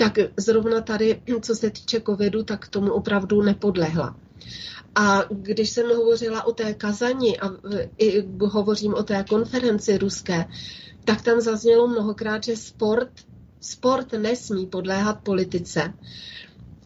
tak 0.01 0.17
zrovna 0.37 0.81
tady, 0.81 1.21
co 1.41 1.55
se 1.55 1.69
týče 1.69 2.01
covidu, 2.01 2.43
tak 2.43 2.67
tomu 2.67 2.91
opravdu 2.93 3.41
nepodlehla. 3.41 4.15
A 4.95 5.23
když 5.29 5.69
jsem 5.69 5.89
hovořila 5.89 6.43
o 6.43 6.51
té 6.51 6.73
kazani 6.73 7.39
a 7.39 7.49
i 7.97 8.23
hovořím 8.41 8.93
o 8.93 9.03
té 9.03 9.25
konferenci 9.29 9.97
ruské, 9.97 10.45
tak 11.05 11.21
tam 11.21 11.41
zaznělo 11.41 11.87
mnohokrát, 11.87 12.43
že 12.43 12.57
sport, 12.57 13.09
sport 13.59 14.11
nesmí 14.13 14.65
podléhat 14.65 15.19
politice. 15.23 15.93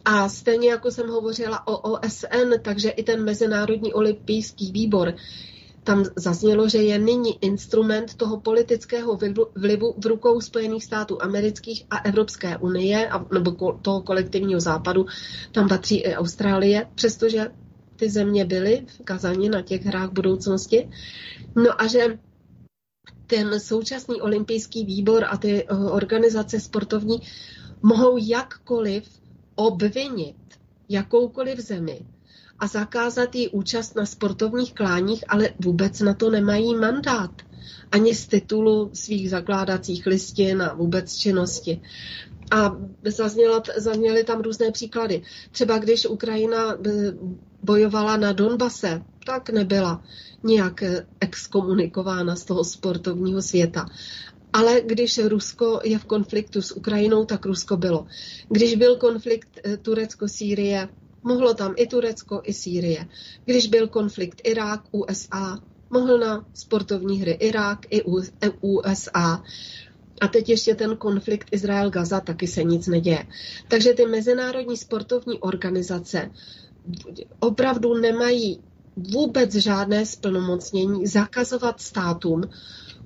A 0.04 0.28
stejně 0.28 0.70
jako 0.70 0.90
jsem 0.90 1.08
hovořila 1.08 1.66
o 1.66 1.78
OSN, 1.78 2.52
takže 2.62 2.90
i 2.90 3.02
ten 3.02 3.24
Mezinárodní 3.24 3.94
olympijský 3.94 4.72
výbor 4.72 5.14
tam 5.86 6.04
zaznělo, 6.16 6.68
že 6.68 6.78
je 6.82 6.98
nyní 6.98 7.44
instrument 7.44 8.14
toho 8.14 8.40
politického 8.40 9.18
vlivu 9.54 9.94
v 9.98 10.06
rukou 10.06 10.40
Spojených 10.40 10.84
států 10.84 11.22
amerických 11.22 11.86
a 11.90 11.98
Evropské 11.98 12.56
unie, 12.58 13.10
nebo 13.32 13.72
toho 13.82 14.02
kolektivního 14.02 14.60
západu, 14.60 15.06
tam 15.52 15.68
patří 15.68 15.96
i 15.96 16.14
Austrálie, 16.14 16.86
přestože 16.94 17.50
ty 17.96 18.10
země 18.10 18.44
byly 18.44 18.86
v 18.86 19.04
Kazani 19.04 19.48
na 19.48 19.62
těch 19.62 19.86
hrách 19.86 20.10
budoucnosti. 20.12 20.90
No 21.56 21.80
a 21.80 21.86
že 21.86 22.18
ten 23.26 23.60
současný 23.60 24.20
olympijský 24.20 24.84
výbor 24.84 25.24
a 25.28 25.36
ty 25.36 25.64
eh, 25.64 25.74
organizace 25.74 26.60
sportovní 26.60 27.18
mohou 27.82 28.16
jakkoliv 28.16 29.04
obvinit 29.54 30.36
jakoukoliv 30.88 31.58
zemi 31.58 32.00
a 32.58 32.66
zakázat 32.66 33.34
jí 33.34 33.48
účast 33.48 33.96
na 33.96 34.06
sportovních 34.06 34.74
kláních, 34.74 35.24
ale 35.28 35.50
vůbec 35.64 36.00
na 36.00 36.14
to 36.14 36.30
nemají 36.30 36.74
mandát. 36.74 37.30
Ani 37.92 38.14
z 38.14 38.26
titulu 38.26 38.90
svých 38.92 39.30
zakládacích 39.30 40.06
listin 40.06 40.62
a 40.62 40.74
vůbec 40.74 41.16
činnosti. 41.16 41.80
A 42.50 42.76
zaznělo, 43.04 43.62
zazněly 43.76 44.24
tam 44.24 44.40
různé 44.40 44.70
příklady. 44.70 45.22
Třeba 45.50 45.78
když 45.78 46.06
Ukrajina 46.06 46.74
eh, 46.74 46.90
bojovala 47.62 48.16
na 48.16 48.32
Donbase, 48.32 49.02
tak 49.26 49.50
nebyla 49.50 50.04
nějak 50.42 50.82
eh, 50.82 51.06
exkomunikována 51.20 52.36
z 52.36 52.44
toho 52.44 52.64
sportovního 52.64 53.42
světa. 53.42 53.86
Ale 54.52 54.80
když 54.80 55.18
Rusko 55.18 55.80
je 55.84 55.98
v 55.98 56.04
konfliktu 56.04 56.62
s 56.62 56.76
Ukrajinou, 56.76 57.24
tak 57.24 57.46
Rusko 57.46 57.76
bylo. 57.76 58.06
Když 58.48 58.74
byl 58.74 58.96
konflikt 58.96 59.60
eh, 59.64 59.76
Turecko-Sýrie, 59.76 60.88
Mohlo 61.26 61.54
tam 61.54 61.74
i 61.76 61.86
Turecko, 61.86 62.40
i 62.44 62.52
Sýrie. 62.52 63.06
Když 63.44 63.66
byl 63.66 63.88
konflikt 63.88 64.40
Irák, 64.44 64.80
USA, 64.90 65.58
mohl 65.90 66.18
na 66.18 66.44
sportovní 66.54 67.20
hry 67.20 67.30
Irák 67.30 67.78
i 67.90 68.02
USA. 68.60 69.42
A 70.20 70.28
teď 70.28 70.48
ještě 70.48 70.74
ten 70.74 70.96
konflikt 70.96 71.48
Izrael-Gaza, 71.52 72.20
taky 72.20 72.46
se 72.46 72.64
nic 72.64 72.86
neděje. 72.86 73.26
Takže 73.68 73.92
ty 73.92 74.06
mezinárodní 74.06 74.76
sportovní 74.76 75.38
organizace 75.38 76.30
opravdu 77.40 77.94
nemají 77.94 78.60
vůbec 78.96 79.54
žádné 79.54 80.06
splnomocnění 80.06 81.06
zakazovat 81.06 81.80
státům 81.80 82.42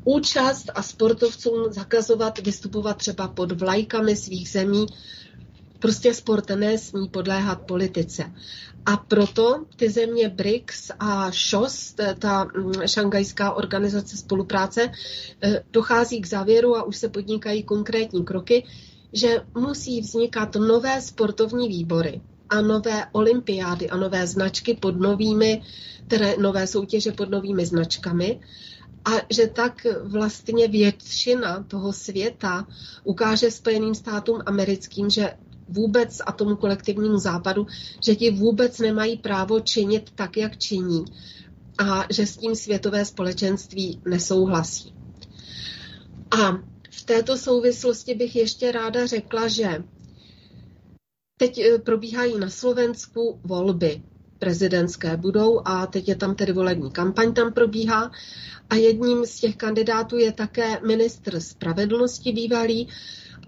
účast 0.05 0.71
a 0.75 0.83
sportovcům 0.83 1.73
zakazovat 1.73 2.39
vystupovat 2.39 2.97
třeba 2.97 3.29
pod 3.29 3.53
vlajkami 3.53 4.17
svých 4.17 4.49
zemí 4.49 4.87
Prostě 5.81 6.15
sport 6.15 6.51
nesmí 6.51 7.09
podléhat 7.09 7.61
politice. 7.61 8.33
A 8.87 8.97
proto 8.97 9.65
ty 9.77 9.91
země 9.91 10.29
BRICS 10.29 10.91
a 10.99 11.31
ŠOS, 11.31 11.95
ta 12.19 12.45
mm, 12.45 12.73
šangajská 12.87 13.53
organizace 13.53 14.17
spolupráce, 14.17 14.91
eh, 15.43 15.63
dochází 15.71 16.21
k 16.21 16.27
závěru 16.27 16.77
a 16.77 16.83
už 16.83 16.97
se 16.97 17.09
podnikají 17.09 17.63
konkrétní 17.63 18.25
kroky, 18.25 18.67
že 19.13 19.43
musí 19.55 20.01
vznikat 20.01 20.55
nové 20.55 21.01
sportovní 21.01 21.69
výbory 21.69 22.21
a 22.51 22.61
nové 22.61 23.07
olympiády 23.13 23.91
a 23.91 23.97
nové 23.97 24.27
značky 24.27 24.75
pod 24.75 25.01
novými, 25.01 25.63
které 26.07 26.37
nové 26.37 26.67
soutěže 26.67 27.13
pod 27.13 27.31
novými 27.31 27.67
značkami 27.67 28.41
a 29.05 29.11
že 29.31 29.47
tak 29.47 29.87
vlastně 30.03 30.69
většina 30.69 31.63
toho 31.63 31.93
světa 31.93 32.67
ukáže 33.05 33.51
Spojeným 33.51 33.95
státům 33.95 34.43
americkým, 34.47 35.11
že 35.11 35.31
vůbec 35.71 36.19
a 36.27 36.33
tomu 36.33 36.57
kolektivnímu 36.57 37.19
západu, 37.19 37.67
že 38.05 38.17
ti 38.17 38.31
vůbec 38.31 38.79
nemají 38.79 39.17
právo 39.17 39.61
činit 39.61 40.11
tak, 40.15 40.37
jak 40.37 40.59
činí 40.59 41.05
a 41.79 42.07
že 42.11 42.27
s 42.27 42.37
tím 42.37 42.55
světové 42.55 43.05
společenství 43.05 44.01
nesouhlasí. 44.09 44.95
A 46.31 46.53
v 46.91 47.05
této 47.05 47.39
souvislosti 47.39 48.15
bych 48.15 48.37
ještě 48.37 48.73
ráda 48.73 49.07
řekla, 49.07 49.49
že 49.49 49.85
teď 51.37 51.59
eh, 51.59 51.79
probíhají 51.79 52.39
na 52.39 52.51
Slovensku 52.51 53.41
volby 53.45 54.03
prezidentské 54.39 55.17
budou 55.17 55.61
a 55.65 55.87
teď 55.87 56.09
je 56.09 56.17
tam 56.17 56.35
tedy 56.35 56.53
volební 56.53 56.91
kampaň 56.91 57.35
tam 57.35 57.53
probíhá 57.53 58.11
a 58.71 58.75
jedním 58.75 59.27
z 59.27 59.41
těch 59.41 59.57
kandidátů 59.57 60.17
je 60.17 60.33
také 60.33 60.81
ministr 60.87 61.41
spravedlnosti 61.41 62.33
bývalý 62.33 62.89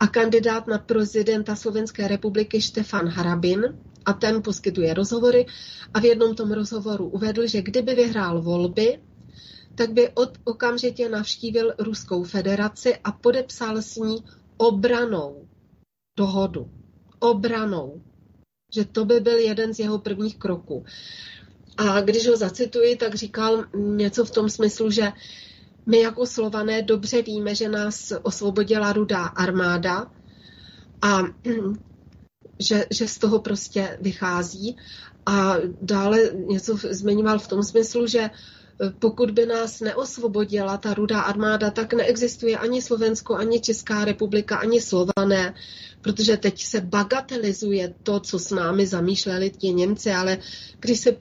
a 0.00 0.07
kandidát 0.07 0.66
na 0.66 0.78
prezidenta 0.78 1.57
Slovenské 1.57 2.09
republiky 2.09 2.61
Štefan 2.61 3.09
Harabin 3.09 3.78
a 4.05 4.12
ten 4.12 4.42
poskytuje 4.42 4.94
rozhovory 4.94 5.46
a 5.94 6.00
v 6.00 6.05
jednom 6.05 6.35
tom 6.35 6.52
rozhovoru 6.52 7.09
uvedl, 7.09 7.46
že 7.46 7.62
kdyby 7.62 7.94
vyhrál 7.94 8.42
volby, 8.42 8.98
tak 9.74 9.92
by 9.92 10.09
od 10.09 10.38
okamžitě 10.44 11.09
navštívil 11.09 11.74
Ruskou 11.78 12.24
federaci 12.24 12.96
a 13.05 13.12
podepsal 13.12 13.83
s 13.83 13.96
ní 13.96 14.24
obranou 14.57 15.48
dohodu. 16.16 16.70
Obranou. 17.18 18.02
Že 18.74 18.85
to 18.85 19.05
by 19.05 19.20
byl 19.20 19.38
jeden 19.38 19.74
z 19.74 19.78
jeho 19.78 19.98
prvních 19.98 20.37
kroků. 20.37 20.85
A 21.76 22.00
když 22.00 22.28
ho 22.28 22.37
zacituji, 22.37 22.96
tak 22.96 23.14
říkal 23.14 23.64
něco 23.76 24.24
v 24.24 24.31
tom 24.31 24.50
smyslu, 24.50 24.90
že 24.90 25.12
my 25.87 26.01
jako 26.01 26.27
Slované 26.27 26.83
dobře 26.83 27.23
víme, 27.23 27.55
že 27.55 27.68
nás 27.68 28.12
osvobodila 28.23 28.92
rudá 28.92 29.25
armáda 29.25 30.07
a 31.03 31.23
že, 32.59 32.87
že 32.90 33.09
z 33.09 33.18
toho 33.18 33.38
prostě 33.38 33.99
vychází. 34.01 34.77
A 35.27 35.55
dále 35.81 36.18
něco 36.35 36.77
zmiňoval 36.90 37.38
v 37.38 37.49
tom 37.49 37.62
smyslu, 37.62 38.07
že 38.07 38.31
pokud 38.99 39.31
by 39.31 39.47
nás 39.47 39.81
neosvobodila 39.81 40.77
ta 40.77 40.95
rudá 40.95 41.21
armáda, 41.21 41.71
tak 41.71 41.95
neexistuje 41.95 42.59
ani 42.59 42.83
Slovensko, 42.83 43.37
ani 43.37 43.61
Česká 43.61 44.05
republika, 44.05 44.57
ani 44.57 44.81
Slované, 44.81 45.55
protože 46.02 46.36
teď 46.36 46.64
se 46.64 46.80
bagatelizuje 46.80 47.94
to, 48.02 48.20
co 48.20 48.38
s 48.38 48.50
námi 48.50 48.86
zamýšleli 48.86 49.50
ti 49.50 49.72
Němci, 49.72 50.10
ale 50.10 50.38
když 50.80 51.00
se 51.00 51.16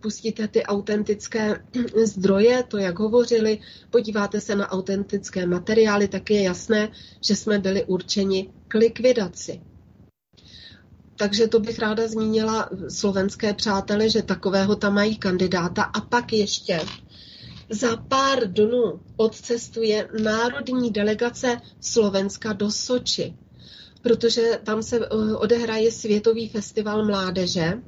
pustíte 0.00 0.48
ty 0.48 0.62
autentické 0.62 1.64
zdroje, 2.04 2.62
to, 2.68 2.78
jak 2.78 2.98
hovořili, 2.98 3.58
podíváte 3.90 4.40
se 4.40 4.56
na 4.56 4.70
autentické 4.70 5.46
materiály, 5.46 6.08
tak 6.08 6.30
je 6.30 6.42
jasné, 6.42 6.92
že 7.20 7.36
jsme 7.36 7.58
byli 7.58 7.84
určeni 7.84 8.50
k 8.68 8.74
likvidaci. 8.74 9.60
Takže 11.16 11.48
to 11.48 11.60
bych 11.60 11.78
ráda 11.78 12.08
zmínila 12.08 12.70
slovenské 12.88 13.54
přátele, 13.54 14.10
že 14.10 14.22
takového 14.22 14.76
tam 14.76 14.94
mají 14.94 15.16
kandidáta. 15.16 15.82
A 15.82 16.00
pak 16.00 16.32
ještě 16.32 16.80
za 17.70 17.96
pár 17.96 18.52
dnů 18.52 19.00
odcestuje 19.16 20.08
národní 20.22 20.90
delegace 20.90 21.56
Slovenska 21.80 22.52
do 22.52 22.70
Soči, 22.70 23.34
protože 24.02 24.60
tam 24.64 24.82
se 24.82 24.98
eh, 24.98 25.08
odehraje 25.36 25.92
Světový 25.92 26.48
festival 26.48 27.04
mládeže. 27.06 27.82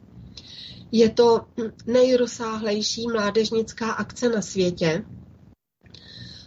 Je 0.92 1.10
to 1.10 1.40
nejrozsáhlejší 1.86 3.06
mládežnická 3.08 3.92
akce 3.92 4.28
na 4.28 4.42
světě. 4.42 5.04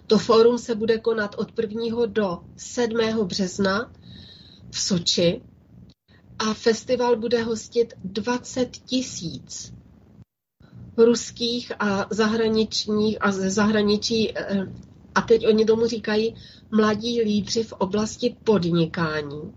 To 0.08 0.17
fórum 0.17 0.58
se 0.58 0.75
bude 0.75 0.97
konat 0.97 1.36
od 1.38 1.60
1. 1.60 2.06
do 2.06 2.39
7. 2.58 2.97
března 3.23 3.91
v 4.71 4.80
Soči 4.80 5.41
a 6.39 6.54
festival 6.54 7.15
bude 7.15 7.43
hostit 7.43 7.93
20 8.04 8.69
tisíc 8.69 9.73
ruských 10.97 11.71
a 11.80 12.08
zahraničních 12.10 13.17
a 13.21 13.32
ze 13.32 13.49
zahraničí, 13.49 14.38
eh, 14.38 14.67
a 15.15 15.21
teď 15.21 15.47
oni 15.47 15.65
tomu 15.65 15.88
říkají 15.88 16.36
mladí 16.71 17.21
lídři 17.21 17.63
v 17.63 17.73
oblasti 17.73 18.36
podnikání, 18.43 19.54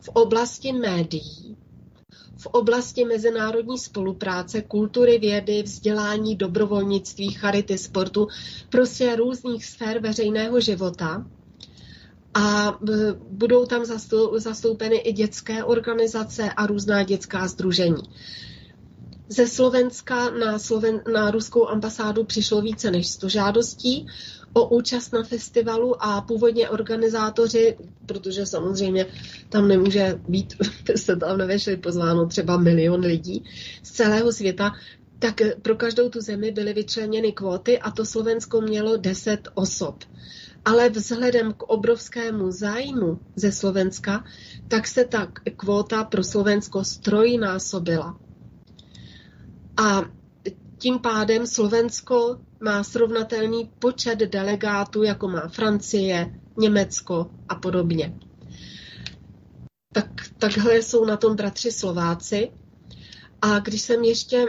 v 0.00 0.08
oblasti 0.08 0.72
médií, 0.72 1.56
v 2.36 2.46
oblasti 2.46 3.04
mezinárodní 3.04 3.78
spolupráce, 3.78 4.62
kultury, 4.62 5.18
vědy, 5.18 5.62
vzdělání, 5.62 6.36
dobrovolnictví, 6.36 7.30
charity, 7.30 7.78
sportu, 7.78 8.28
prostě 8.70 9.16
různých 9.16 9.64
sfér 9.66 9.98
veřejného 9.98 10.60
života 10.60 11.26
a 12.34 12.68
e, 12.68 12.94
budou 13.30 13.66
tam 13.66 13.82
zastoupeny 14.36 14.96
i 14.96 15.12
dětské 15.12 15.64
organizace 15.64 16.50
a 16.50 16.66
různá 16.66 17.02
dětská 17.02 17.48
združení. 17.48 18.02
Ze 19.28 19.46
Slovenska 19.46 20.30
na, 20.30 20.58
Sloven, 20.58 21.02
na 21.12 21.30
ruskou 21.30 21.68
ambasádu 21.68 22.24
přišlo 22.24 22.60
více 22.62 22.90
než 22.90 23.06
100 23.08 23.28
žádostí 23.28 24.06
o 24.54 24.68
účast 24.68 25.12
na 25.12 25.22
festivalu 25.22 26.04
a 26.04 26.20
původně 26.20 26.68
organizátoři, 26.68 27.76
protože 28.06 28.46
samozřejmě 28.46 29.06
tam 29.48 29.68
nemůže 29.68 30.20
být, 30.28 30.54
se 30.96 31.16
tam 31.16 31.38
nevešli 31.38 31.76
pozváno 31.76 32.26
třeba 32.26 32.56
milion 32.56 33.00
lidí 33.00 33.44
z 33.82 33.90
celého 33.90 34.32
světa, 34.32 34.72
tak 35.18 35.40
pro 35.62 35.76
každou 35.76 36.08
tu 36.08 36.20
zemi 36.20 36.50
byly 36.52 36.72
vyčleněny 36.72 37.32
kvóty 37.32 37.78
a 37.78 37.90
to 37.90 38.04
Slovensko 38.04 38.60
mělo 38.60 38.96
10 38.96 39.48
osob 39.54 40.04
ale 40.64 40.88
vzhledem 40.88 41.52
k 41.52 41.62
obrovskému 41.62 42.50
zájmu 42.50 43.18
ze 43.36 43.52
Slovenska, 43.52 44.24
tak 44.68 44.86
se 44.86 45.04
ta 45.04 45.32
kvóta 45.56 46.04
pro 46.04 46.24
Slovensko 46.24 46.84
strojnásobila. 46.84 48.18
A 49.76 50.04
tím 50.84 50.98
pádem 50.98 51.46
Slovensko 51.46 52.38
má 52.60 52.84
srovnatelný 52.84 53.70
počet 53.78 54.18
delegátů, 54.18 55.02
jako 55.02 55.28
má 55.28 55.48
Francie, 55.48 56.40
Německo 56.58 57.30
a 57.48 57.54
podobně. 57.54 58.18
Tak, 59.92 60.06
takhle 60.38 60.76
jsou 60.76 61.04
na 61.04 61.16
tom 61.16 61.36
bratři 61.36 61.72
Slováci. 61.72 62.52
A 63.42 63.58
když 63.58 63.82
jsem 63.82 64.04
ještě 64.04 64.46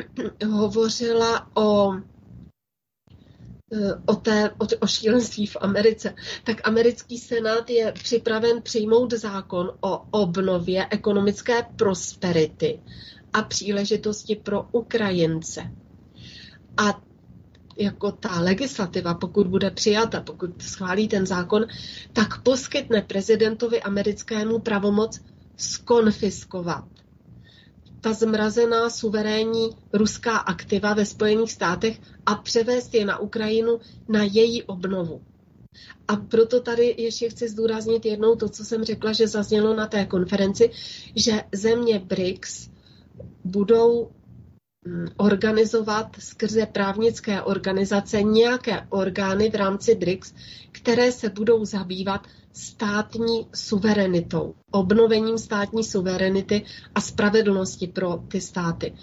hovořila 0.51 1.57
o 1.57 1.91
o, 4.05 4.15
té, 4.15 4.49
o, 4.49 4.65
o 4.79 4.87
šílenství 4.87 5.47
v 5.47 5.57
Americe, 5.61 6.13
tak 6.43 6.67
americký 6.67 7.17
senát 7.17 7.69
je 7.69 7.91
připraven 7.91 8.61
přijmout 8.61 9.13
zákon 9.13 9.71
o 9.81 10.05
obnově 10.11 10.87
ekonomické 10.89 11.63
prosperity 11.75 12.79
a 13.33 13.41
příležitosti 13.41 14.35
pro 14.35 14.63
Ukrajince. 14.71 15.71
A 16.77 17.01
jako 17.77 18.11
ta 18.11 18.39
legislativa, 18.39 19.13
pokud 19.13 19.47
bude 19.47 19.71
přijata, 19.71 20.21
pokud 20.21 20.61
schválí 20.61 21.07
ten 21.07 21.25
zákon, 21.25 21.65
tak 22.13 22.41
poskytne 22.41 23.01
prezidentovi 23.01 23.81
americkému 23.81 24.59
pravomoc 24.59 25.21
skonfiskovat 25.57 26.85
ta 28.05 28.13
zmrazená 28.13 28.89
suverénní 28.89 29.69
ruská 29.93 30.37
aktiva 30.37 30.93
ve 30.93 31.05
Spojených 31.05 31.51
státech 31.51 31.99
a 32.25 32.35
převést 32.35 32.93
je 32.93 33.05
na 33.05 33.17
Ukrajinu 33.19 33.79
na 34.07 34.23
její 34.23 34.63
obnovu. 34.63 35.21
A 36.07 36.15
proto 36.15 36.61
tady 36.61 36.95
ještě 36.97 37.29
chci 37.29 37.49
zdůraznit 37.49 38.05
jednou 38.05 38.35
to, 38.35 38.49
co 38.49 38.65
jsem 38.65 38.83
řekla, 38.83 39.13
že 39.13 39.27
zaznělo 39.27 39.73
na 39.75 39.87
té 39.87 40.05
konferenci, 40.05 40.71
že 41.15 41.43
země 41.53 41.99
BRICS 41.99 42.69
budou 43.43 44.11
organizovat 45.17 46.15
skrze 46.19 46.65
právnické 46.65 47.41
organizace 47.41 48.23
nějaké 48.23 48.87
orgány 48.89 49.49
v 49.49 49.55
rámci 49.55 49.95
BRICS, 49.95 50.33
které 50.71 51.11
se 51.11 51.29
budou 51.29 51.65
zabývat 51.65 52.27
státní 52.53 53.47
suverenitou, 53.55 54.55
obnovením 54.71 55.37
státní 55.37 55.83
suverenity 55.83 56.65
a 56.95 57.01
spravedlnosti 57.01 57.87
pro 57.87 58.23
ty 58.27 58.41
státy. 58.41 58.93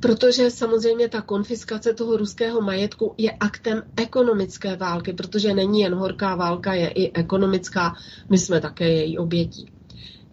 Protože 0.00 0.50
samozřejmě 0.50 1.08
ta 1.08 1.20
konfiskace 1.20 1.94
toho 1.94 2.16
ruského 2.16 2.60
majetku 2.60 3.14
je 3.18 3.30
aktem 3.30 3.82
ekonomické 3.96 4.76
války, 4.76 5.12
protože 5.12 5.54
není 5.54 5.80
jen 5.80 5.94
horká 5.94 6.34
válka, 6.34 6.74
je 6.74 6.88
i 6.88 7.12
ekonomická. 7.12 7.94
My 8.28 8.38
jsme 8.38 8.60
také 8.60 8.88
její 8.88 9.18
obětí 9.18 9.70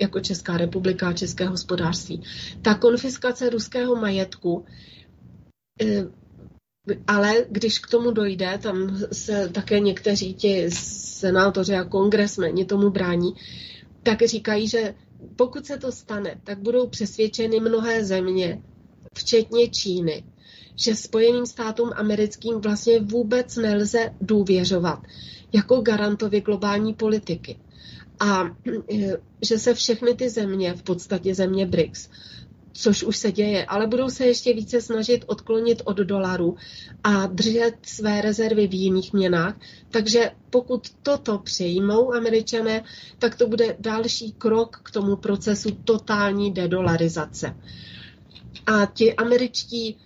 jako 0.01 0.19
Česká 0.19 0.57
republika 0.57 1.07
a 1.07 1.13
české 1.13 1.47
hospodářství. 1.47 2.23
Ta 2.61 2.75
konfiskace 2.75 3.49
ruského 3.49 3.95
majetku 3.95 4.65
eh, 5.81 6.05
ale 7.07 7.45
když 7.49 7.79
k 7.79 7.89
tomu 7.89 8.11
dojde, 8.11 8.59
tam 8.61 8.97
se 9.11 9.49
také 9.49 9.79
někteří 9.79 10.33
ti 10.33 10.71
senátoři 10.71 11.75
a 11.75 11.83
kongresmeni 11.83 12.65
tomu 12.65 12.89
brání, 12.89 13.33
tak 14.03 14.23
říkají, 14.23 14.67
že 14.67 14.95
pokud 15.35 15.65
se 15.65 15.77
to 15.77 15.91
stane, 15.91 16.41
tak 16.43 16.59
budou 16.59 16.87
přesvědčeny 16.87 17.59
mnohé 17.59 18.05
země, 18.05 18.61
včetně 19.13 19.69
Číny, 19.69 20.23
že 20.75 20.95
Spojeným 20.95 21.45
státům 21.45 21.91
americkým 21.95 22.61
vlastně 22.61 22.99
vůbec 22.99 23.55
nelze 23.55 24.13
důvěřovat 24.21 24.99
jako 25.53 25.81
garantovi 25.81 26.41
globální 26.41 26.93
politiky. 26.93 27.59
A 28.21 28.43
e, 28.93 29.17
že 29.41 29.59
se 29.59 29.73
všechny 29.73 30.15
ty 30.15 30.29
země, 30.29 30.73
v 30.73 30.83
podstatě 30.83 31.35
země 31.35 31.65
BRICS, 31.65 32.09
což 32.73 33.03
už 33.03 33.17
se 33.17 33.31
děje, 33.31 33.65
ale 33.65 33.87
budou 33.87 34.09
se 34.09 34.25
ještě 34.25 34.53
více 34.53 34.81
snažit 34.81 35.23
odklonit 35.27 35.81
od 35.85 35.97
dolaru 35.97 36.55
a 37.03 37.25
držet 37.27 37.73
své 37.81 38.21
rezervy 38.21 38.67
v 38.67 38.73
jiných 38.73 39.13
měnách. 39.13 39.55
Takže 39.91 40.31
pokud 40.49 40.89
toto 41.03 41.37
přijmou 41.37 42.13
američané, 42.13 42.83
tak 43.19 43.35
to 43.35 43.47
bude 43.47 43.75
další 43.79 44.31
krok 44.31 44.79
k 44.83 44.91
tomu 44.91 45.15
procesu 45.15 45.71
totální 45.71 46.51
dedolarizace. 46.51 47.55
A 48.65 48.85
ti 48.85 49.13
američtí 49.15 49.97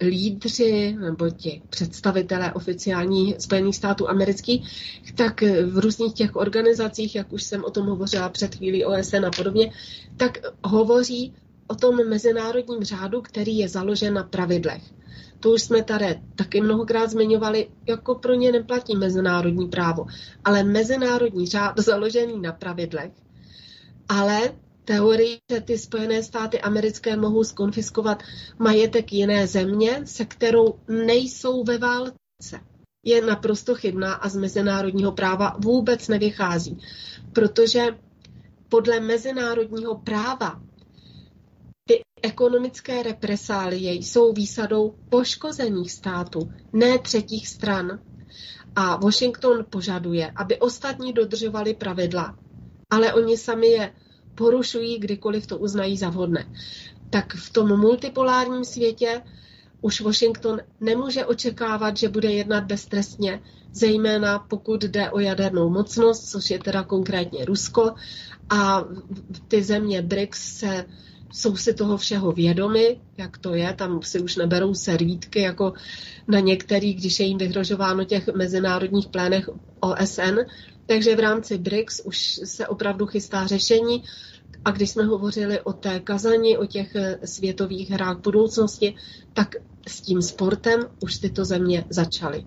lídři 0.00 0.96
nebo 1.00 1.30
ti 1.30 1.62
představitelé 1.70 2.52
oficiální 2.52 3.34
Spojených 3.38 3.76
států 3.76 4.08
amerických, 4.08 4.70
tak 5.14 5.42
v 5.42 5.78
různých 5.78 6.14
těch 6.14 6.36
organizacích, 6.36 7.14
jak 7.14 7.32
už 7.32 7.42
jsem 7.42 7.64
o 7.64 7.70
tom 7.70 7.86
hovořila 7.86 8.28
před 8.28 8.54
chvílí 8.54 8.84
OSN 8.84 9.24
a 9.24 9.30
podobně, 9.30 9.72
tak 10.16 10.38
hovoří 10.64 11.34
o 11.66 11.74
tom 11.74 12.08
mezinárodním 12.08 12.84
řádu, 12.84 13.22
který 13.22 13.58
je 13.58 13.68
založen 13.68 14.14
na 14.14 14.22
pravidlech. 14.22 14.82
To 15.40 15.50
už 15.50 15.62
jsme 15.62 15.82
tady 15.82 16.20
taky 16.34 16.60
mnohokrát 16.60 17.10
zmiňovali, 17.10 17.68
jako 17.86 18.14
pro 18.14 18.34
ně 18.34 18.52
neplatí 18.52 18.96
mezinárodní 18.96 19.68
právo, 19.68 20.06
ale 20.44 20.64
mezinárodní 20.64 21.46
řád 21.46 21.78
založený 21.78 22.40
na 22.40 22.52
pravidlech. 22.52 23.12
Ale 24.08 24.52
teorii, 24.86 25.38
že 25.52 25.60
ty 25.60 25.78
Spojené 25.78 26.22
státy 26.22 26.60
americké 26.60 27.16
mohou 27.16 27.44
skonfiskovat 27.44 28.22
majetek 28.58 29.12
jiné 29.12 29.46
země, 29.46 30.00
se 30.04 30.24
kterou 30.24 30.78
nejsou 30.88 31.64
ve 31.64 31.78
válce, 31.78 32.60
je 33.04 33.26
naprosto 33.26 33.74
chybná 33.74 34.14
a 34.14 34.28
z 34.28 34.36
mezinárodního 34.36 35.12
práva 35.12 35.56
vůbec 35.58 36.08
nevychází. 36.08 36.78
Protože 37.32 37.98
podle 38.68 39.00
mezinárodního 39.00 39.94
práva 39.94 40.60
ty 41.88 42.00
ekonomické 42.22 43.02
represálie 43.02 43.92
jsou 43.92 44.32
výsadou 44.32 44.94
poškozených 45.08 45.92
států, 45.92 46.52
ne 46.72 46.98
třetích 46.98 47.48
stran. 47.48 48.00
A 48.76 48.96
Washington 48.96 49.64
požaduje, 49.70 50.32
aby 50.36 50.58
ostatní 50.58 51.12
dodržovali 51.12 51.74
pravidla, 51.74 52.38
ale 52.90 53.14
oni 53.14 53.36
sami 53.36 53.66
je 53.66 53.92
porušují, 54.36 54.98
kdykoliv 54.98 55.46
to 55.46 55.58
uznají 55.58 55.96
za 55.96 56.10
vhodné. 56.10 56.46
Tak 57.10 57.34
v 57.34 57.52
tom 57.52 57.80
multipolárním 57.80 58.64
světě 58.64 59.22
už 59.80 60.00
Washington 60.00 60.60
nemůže 60.80 61.24
očekávat, 61.24 61.96
že 61.96 62.08
bude 62.08 62.32
jednat 62.32 62.64
beztrestně, 62.64 63.40
zejména 63.72 64.38
pokud 64.38 64.84
jde 64.84 65.10
o 65.10 65.18
jadernou 65.18 65.70
mocnost, 65.70 66.30
což 66.30 66.50
je 66.50 66.58
teda 66.58 66.82
konkrétně 66.82 67.44
Rusko. 67.44 67.94
A 68.50 68.84
ty 69.48 69.62
země 69.62 70.02
BRICS 70.02 70.58
se 70.58 70.84
jsou 71.32 71.56
si 71.56 71.74
toho 71.74 71.96
všeho 71.96 72.32
vědomi, 72.32 73.00
jak 73.16 73.38
to 73.38 73.54
je, 73.54 73.74
tam 73.74 74.02
si 74.02 74.20
už 74.20 74.36
neberou 74.36 74.74
servítky 74.74 75.40
jako 75.40 75.72
na 76.28 76.40
některých, 76.40 76.96
když 76.96 77.20
je 77.20 77.26
jim 77.26 77.38
vyhrožováno 77.38 78.04
těch 78.04 78.28
mezinárodních 78.28 79.08
plénech 79.08 79.48
OSN, 79.80 80.38
takže 80.86 81.16
v 81.16 81.20
rámci 81.20 81.58
BRICS 81.58 82.00
už 82.04 82.40
se 82.44 82.66
opravdu 82.68 83.06
chystá 83.06 83.46
řešení. 83.46 84.04
A 84.64 84.70
když 84.70 84.90
jsme 84.90 85.04
hovořili 85.04 85.60
o 85.60 85.72
té 85.72 86.00
kazani, 86.00 86.58
o 86.58 86.66
těch 86.66 86.94
eh, 86.96 87.18
světových 87.24 87.90
hrách 87.90 88.18
budoucnosti, 88.18 88.94
tak 89.32 89.54
s 89.88 90.00
tím 90.00 90.22
sportem 90.22 90.80
už 91.00 91.18
tyto 91.18 91.44
země 91.44 91.84
začaly. 91.90 92.44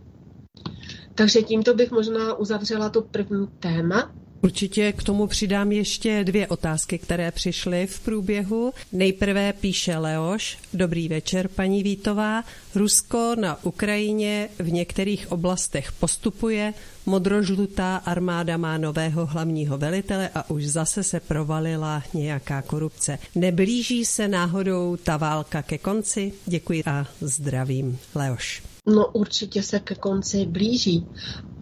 Takže 1.16 1.42
tímto 1.42 1.74
bych 1.74 1.92
možná 1.92 2.34
uzavřela 2.34 2.90
to 2.90 3.02
první 3.02 3.48
téma. 3.60 4.12
Určitě 4.42 4.92
k 4.92 5.04
tomu 5.04 5.28
přidám 5.28 5.72
ještě 5.72 6.24
dvě 6.24 6.48
otázky, 6.48 6.98
které 6.98 7.32
přišly 7.32 7.88
v 7.88 8.00
průběhu. 8.00 8.74
Nejprve 8.92 9.54
píše 9.54 9.98
Leoš, 9.98 10.58
dobrý 10.74 11.08
večer, 11.08 11.48
paní 11.48 11.84
Vítová. 11.84 12.44
Rusko 12.76 13.36
na 13.40 13.64
Ukrajině 13.64 14.50
v 14.60 14.72
některých 14.72 15.32
oblastech 15.32 15.92
postupuje, 15.92 16.74
modrožlutá 17.06 17.98
armáda 17.98 18.58
má 18.58 18.78
nového 18.78 19.26
hlavního 19.26 19.78
velitele 19.78 20.30
a 20.36 20.50
už 20.50 20.66
zase 20.66 21.04
se 21.04 21.20
provalila 21.20 22.04
nějaká 22.14 22.62
korupce. 22.62 23.20
Neblíží 23.36 24.06
se 24.06 24.28
náhodou 24.28 24.98
ta 25.04 25.18
válka 25.18 25.62
ke 25.62 25.78
konci? 25.78 26.34
Děkuji 26.46 26.84
a 26.86 27.08
zdravím. 27.22 28.00
Leoš. 28.16 28.64
No 28.86 29.08
určitě 29.08 29.64
se 29.64 29.80
ke 29.80 29.96
konci 29.96 30.46
blíží. 30.46 31.06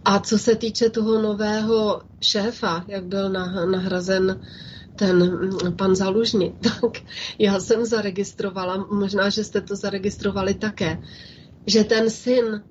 A 0.08 0.20
co 0.20 0.40
se 0.40 0.56
týče 0.56 0.90
toho 0.90 1.22
nového 1.22 2.02
šéfa, 2.22 2.86
jak 2.88 3.06
byl 3.06 3.30
nahrazen 3.72 4.42
ten 4.96 5.50
pan 5.76 5.96
Zalužny, 5.96 6.54
tak 6.64 7.04
já 7.40 7.60
jsem 7.60 7.86
zaregistrovala, 7.86 8.88
možná, 8.92 9.30
že 9.30 9.44
jste 9.44 9.62
to 9.62 9.76
zaregistrovali 9.76 10.54
také, 10.54 10.98
že 11.68 11.84
ten 11.84 12.10
syn 12.10 12.64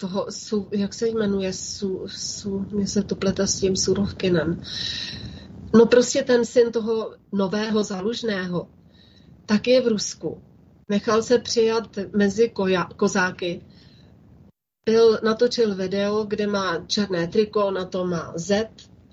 toho, 0.00 0.26
jak 0.72 0.94
se 0.94 1.08
jmenuje, 1.08 1.52
su, 1.52 2.04
su, 2.06 2.66
mě 2.70 2.86
se 2.86 3.02
to 3.02 3.16
plete 3.16 3.46
s 3.46 3.60
tím 3.60 3.76
Surovkinem, 3.76 4.62
no 5.74 5.86
prostě 5.86 6.22
ten 6.22 6.44
syn 6.44 6.72
toho 6.72 7.14
nového 7.32 7.82
Zalužného, 7.82 8.68
tak 9.46 9.68
je 9.68 9.80
v 9.80 9.88
Rusku. 9.88 10.42
Nechal 10.88 11.22
se 11.22 11.38
přijat 11.38 11.98
mezi 12.16 12.48
koja, 12.48 12.84
kozáky 12.84 13.60
byl, 14.86 15.18
natočil 15.22 15.74
video, 15.74 16.24
kde 16.24 16.46
má 16.46 16.78
černé 16.86 17.28
triko, 17.28 17.70
na 17.70 17.84
to 17.84 18.06
má 18.06 18.32
Z 18.36 18.68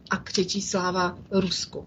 a 0.10 0.18
křičí 0.18 0.62
sláva 0.62 1.18
Rusku. 1.32 1.86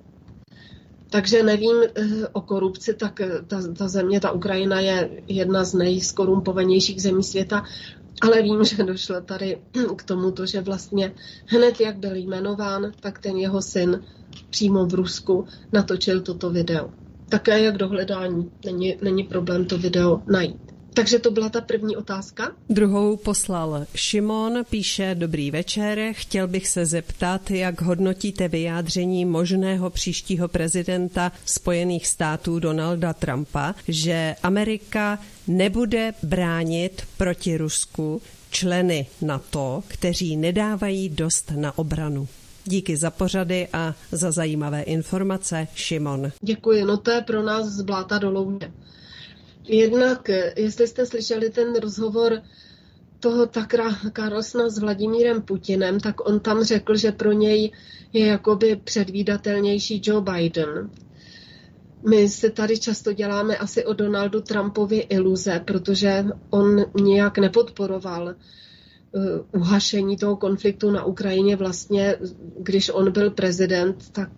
Takže 1.10 1.42
nevím 1.42 1.76
eh, 1.82 2.28
o 2.32 2.40
korupci, 2.40 2.94
tak 2.94 3.20
eh, 3.20 3.42
ta, 3.46 3.72
ta 3.78 3.88
země, 3.88 4.20
ta 4.20 4.30
Ukrajina 4.30 4.80
je 4.80 5.22
jedna 5.26 5.64
z 5.64 5.74
nejskorumpovanějších 5.74 7.02
zemí 7.02 7.22
světa, 7.22 7.64
ale 8.22 8.42
vím, 8.42 8.64
že 8.68 8.84
došlo 8.84 9.20
tady 9.20 9.58
k 9.96 10.02
tomuto, 10.02 10.46
že 10.46 10.60
vlastně 10.60 11.14
hned 11.46 11.80
jak 11.80 11.96
byl 11.96 12.16
jmenován, 12.16 12.92
tak 13.00 13.18
ten 13.18 13.36
jeho 13.36 13.62
syn 13.62 14.04
přímo 14.50 14.86
v 14.86 14.94
Rusku 14.94 15.46
natočil 15.72 16.20
toto 16.20 16.50
video. 16.50 16.90
Také 17.28 17.62
jak 17.62 17.76
dohledání. 17.76 18.50
Není, 18.64 18.96
není 19.02 19.24
problém 19.24 19.64
to 19.64 19.78
video 19.78 20.22
najít. 20.26 20.69
Takže 21.00 21.18
to 21.18 21.30
byla 21.30 21.48
ta 21.48 21.60
první 21.60 21.96
otázka. 21.96 22.52
Druhou 22.68 23.16
poslal 23.16 23.86
Šimon, 23.94 24.64
píše 24.70 25.14
Dobrý 25.18 25.50
večer, 25.50 26.12
chtěl 26.12 26.48
bych 26.48 26.68
se 26.68 26.86
zeptat, 26.86 27.50
jak 27.50 27.82
hodnotíte 27.82 28.48
vyjádření 28.48 29.24
možného 29.24 29.90
příštího 29.90 30.48
prezidenta 30.48 31.32
Spojených 31.44 32.06
států 32.06 32.58
Donalda 32.58 33.12
Trumpa, 33.12 33.74
že 33.88 34.36
Amerika 34.42 35.18
nebude 35.46 36.14
bránit 36.22 37.02
proti 37.16 37.56
Rusku 37.56 38.22
členy 38.50 39.06
NATO, 39.22 39.82
kteří 39.88 40.36
nedávají 40.36 41.08
dost 41.08 41.52
na 41.56 41.78
obranu. 41.78 42.28
Díky 42.64 42.96
za 42.96 43.10
pořady 43.10 43.68
a 43.72 43.94
za 44.12 44.32
zajímavé 44.32 44.82
informace, 44.82 45.68
Šimon. 45.74 46.32
Děkuji, 46.40 46.84
no 46.84 46.96
to 46.96 47.10
je 47.10 47.20
pro 47.20 47.42
nás 47.42 47.66
zbláta 47.66 48.18
do 48.18 48.30
louně. 48.30 48.72
Jednak, 49.72 50.30
jestli 50.56 50.87
jste 50.87 51.06
slyšeli 51.06 51.50
ten 51.50 51.76
rozhovor 51.76 52.42
toho 53.20 53.46
Takra 53.46 53.90
Karlsna 54.12 54.68
s 54.68 54.78
Vladimírem 54.78 55.42
Putinem, 55.42 56.00
tak 56.00 56.28
on 56.28 56.40
tam 56.40 56.64
řekl, 56.64 56.96
že 56.96 57.12
pro 57.12 57.33
něj 57.33 57.72
je 58.12 58.26
jakoby 58.26 58.80
předvídatelnější 58.85 60.02
Joe 60.04 60.33
Biden. 60.33 60.90
My 62.09 62.28
se 62.28 62.50
tady 62.50 62.78
často 62.78 63.12
děláme 63.12 63.56
asi 63.56 63.85
o 63.85 63.92
Donaldu 63.92 64.40
Trumpovi 64.40 64.98
iluze, 64.98 65.61
protože 65.64 66.24
on 66.50 66.85
nějak 67.02 67.38
nepodporoval 67.38 68.35
uh, 69.12 69.61
uhašení 69.61 70.16
toho 70.16 70.37
konfliktu 70.37 70.90
na 70.90 71.04
Ukrajině. 71.04 71.56
Vlastně, 71.56 72.16
když 72.59 72.90
on 72.94 73.12
byl 73.12 73.30
prezident, 73.30 74.11
tak 74.12 74.30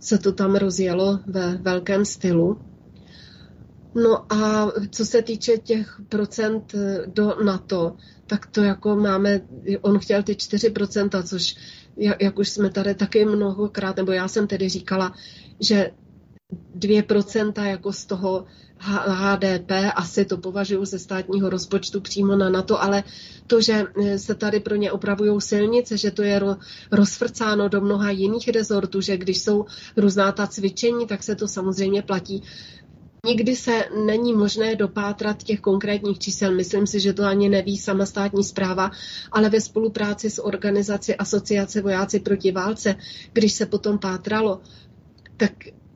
se 0.00 0.18
to 0.18 0.32
tam 0.32 0.54
rozjelo 0.54 1.18
ve 1.26 1.56
velkém 1.56 2.04
stylu. 2.04 2.69
No 3.94 4.32
a 4.32 4.72
co 4.90 5.06
se 5.06 5.22
týče 5.22 5.58
těch 5.58 6.00
procent 6.08 6.74
eh, 6.74 7.02
do 7.06 7.36
NATO, 7.44 7.96
tak 8.26 8.46
to 8.46 8.62
jako 8.62 8.96
máme, 8.96 9.40
on 9.80 9.98
chtěl 9.98 10.22
ty 10.22 10.32
4%, 10.32 11.22
což 11.22 11.54
jak 11.96 12.38
už 12.38 12.48
jsme 12.48 12.70
tady 12.70 12.94
taky 12.94 13.24
mnohokrát, 13.24 13.96
nebo 13.96 14.12
já 14.12 14.28
jsem 14.28 14.46
tedy 14.46 14.68
říkala, 14.68 15.14
že 15.60 15.90
2% 16.78 17.64
jako 17.64 17.92
z 17.92 18.04
toho 18.06 18.44
HDP, 18.78 19.70
asi 19.94 20.24
to 20.24 20.36
považuji 20.36 20.84
ze 20.84 20.98
státního 20.98 21.50
rozpočtu 21.50 22.00
přímo 22.00 22.36
na 22.36 22.48
NATO, 22.48 22.82
ale 22.82 23.04
to, 23.46 23.60
že 23.60 23.84
eh, 24.02 24.18
se 24.18 24.34
tady 24.34 24.60
pro 24.60 24.74
ně 24.74 24.92
opravují 24.92 25.40
silnice, 25.40 25.96
že 25.96 26.10
to 26.10 26.22
je 26.22 26.40
rozfrcáno 26.92 27.68
do 27.68 27.80
mnoha 27.80 28.10
jiných 28.10 28.48
rezortů, 28.48 29.00
že 29.00 29.16
když 29.16 29.42
jsou 29.42 29.64
různá 29.96 30.32
ta 30.32 30.46
cvičení, 30.46 31.06
tak 31.06 31.22
se 31.22 31.34
to 31.34 31.48
samozřejmě 31.48 32.02
platí 32.02 32.42
Nikdy 33.26 33.56
se 33.56 33.84
není 34.06 34.32
možné 34.32 34.76
dopátrat 34.76 35.42
těch 35.42 35.60
konkrétních 35.60 36.18
čísel. 36.18 36.54
Myslím 36.54 36.86
si, 36.86 37.00
že 37.00 37.12
to 37.12 37.24
ani 37.24 37.48
neví 37.48 37.78
sama 37.78 38.06
státní 38.06 38.44
zpráva, 38.44 38.90
ale 39.32 39.50
ve 39.50 39.60
spolupráci 39.60 40.30
s 40.30 40.42
organizací 40.42 41.14
Asociace 41.14 41.82
vojáci 41.82 42.20
proti 42.20 42.52
válce, 42.52 42.96
když 43.32 43.52
se 43.52 43.66
potom 43.66 43.98
pátralo, 43.98 44.60
tak 45.36 45.52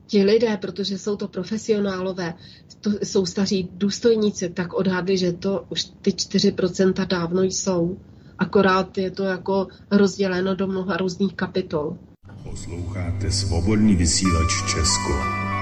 ti 0.07 0.23
lidé, 0.23 0.57
protože 0.57 0.97
jsou 0.97 1.15
to 1.15 1.27
profesionálové, 1.27 2.33
to 2.81 2.91
jsou 3.03 3.25
staří 3.25 3.69
důstojníci, 3.73 4.49
tak 4.49 4.73
odhadli, 4.73 5.17
že 5.17 5.33
to 5.33 5.65
už 5.69 5.83
ty 6.01 6.11
4% 6.11 7.07
dávno 7.07 7.43
jsou. 7.43 7.97
Akorát 8.37 8.97
je 8.97 9.11
to 9.11 9.23
jako 9.23 9.67
rozděleno 9.91 10.55
do 10.55 10.67
mnoha 10.67 10.97
různých 10.97 11.33
kapitol. 11.33 11.97
Posloucháte 12.43 13.31
svobodný 13.31 13.95
vysílač 13.95 14.49
Česko. 14.73 15.54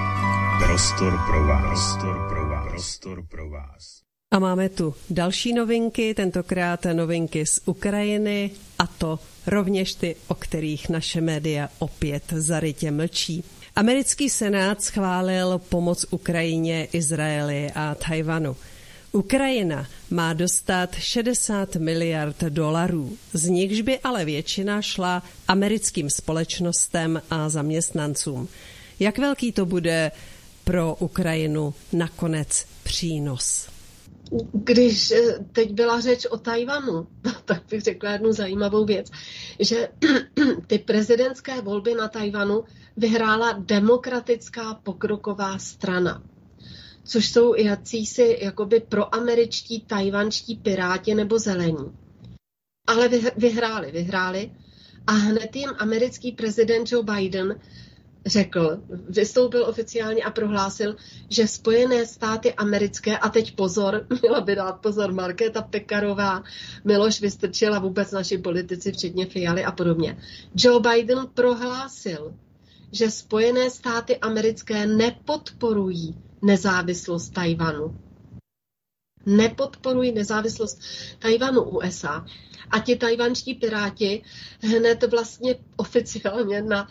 Prostor 0.58 1.18
pro 1.26 1.44
vás. 1.46 1.62
Prostor 1.62 2.28
pro 2.28 2.48
vás. 2.48 2.68
Prostor 2.70 3.26
pro 3.30 3.50
vás. 3.50 4.00
A 4.30 4.38
máme 4.38 4.68
tu 4.68 4.94
další 5.10 5.52
novinky, 5.52 6.14
tentokrát 6.14 6.86
novinky 6.92 7.46
z 7.46 7.60
Ukrajiny 7.64 8.50
a 8.78 8.86
to 8.86 9.18
rovněž 9.46 9.94
ty, 9.94 10.16
o 10.28 10.34
kterých 10.34 10.88
naše 10.88 11.20
média 11.20 11.68
opět 11.78 12.22
zarytě 12.36 12.90
mlčí. 12.90 13.44
Americký 13.76 14.30
senát 14.30 14.82
schválil 14.82 15.58
pomoc 15.58 16.06
Ukrajině, 16.10 16.88
Izraeli 16.92 17.70
a 17.74 17.94
Tajvanu. 17.94 18.56
Ukrajina 19.12 19.86
má 20.10 20.32
dostat 20.32 20.94
60 20.94 21.76
miliard 21.76 22.40
dolarů, 22.40 23.16
z 23.32 23.48
nichž 23.48 23.80
by 23.80 23.98
ale 23.98 24.24
většina 24.24 24.82
šla 24.82 25.22
americkým 25.48 26.10
společnostem 26.10 27.22
a 27.30 27.48
zaměstnancům. 27.48 28.48
Jak 29.00 29.18
velký 29.18 29.52
to 29.52 29.66
bude 29.66 30.10
pro 30.64 30.94
Ukrajinu 30.94 31.74
nakonec 31.92 32.66
přínos? 32.82 33.68
Když 34.52 35.10
eh, 35.10 35.38
teď 35.52 35.72
byla 35.72 36.00
řeč 36.00 36.26
o 36.26 36.38
Tajvanu, 36.38 37.06
tak 37.44 37.62
bych 37.70 37.82
řekla 37.82 38.10
jednu 38.10 38.32
zajímavou 38.32 38.84
věc, 38.84 39.10
že 39.60 39.88
ty 40.66 40.78
prezidentské 40.78 41.60
volby 41.60 41.94
na 41.94 42.08
Tajvanu 42.08 42.64
vyhrála 42.96 43.52
demokratická 43.52 44.74
pokroková 44.74 45.58
strana, 45.58 46.22
což 47.04 47.30
jsou 47.30 47.54
jacísi 47.54 48.38
jakoby 48.40 48.80
proameričtí 48.80 49.80
tajvanští 49.80 50.56
piráti 50.56 51.14
nebo 51.14 51.38
zelení. 51.38 51.92
Ale 52.86 53.08
vyhráli, 53.36 53.92
vyhráli 53.92 54.50
a 55.06 55.12
hned 55.12 55.56
jim 55.56 55.70
americký 55.78 56.32
prezident 56.32 56.92
Joe 56.92 57.04
Biden 57.04 57.60
řekl, 58.26 58.82
vystoupil 59.08 59.64
oficiálně 59.64 60.22
a 60.22 60.30
prohlásil, 60.30 60.96
že 61.30 61.48
Spojené 61.48 62.06
státy 62.06 62.54
americké, 62.54 63.18
a 63.18 63.28
teď 63.28 63.54
pozor, 63.54 64.06
měla 64.22 64.40
by 64.40 64.54
dát 64.54 64.72
pozor 64.72 65.12
Markéta 65.12 65.62
Pekarová, 65.62 66.42
Miloš 66.84 67.20
Vystrčil 67.20 67.74
a 67.74 67.78
vůbec 67.78 68.10
naši 68.10 68.38
politici, 68.38 68.92
včetně 68.92 69.26
Fialy 69.26 69.64
a 69.64 69.72
podobně. 69.72 70.18
Joe 70.56 70.80
Biden 70.80 71.26
prohlásil, 71.34 72.34
že 72.92 73.10
Spojené 73.10 73.70
státy 73.70 74.16
americké 74.16 74.86
nepodporují 74.86 76.16
nezávislost 76.42 77.30
Tajvanu. 77.30 77.98
Nepodporují 79.26 80.12
nezávislost 80.12 80.80
Tajvanu 81.18 81.62
USA. 81.62 82.26
A 82.70 82.78
ti 82.78 82.96
tajvanští 82.96 83.54
piráti 83.54 84.22
hned 84.60 85.04
vlastně 85.10 85.56
oficiálně 85.76 86.62
na, 86.62 86.88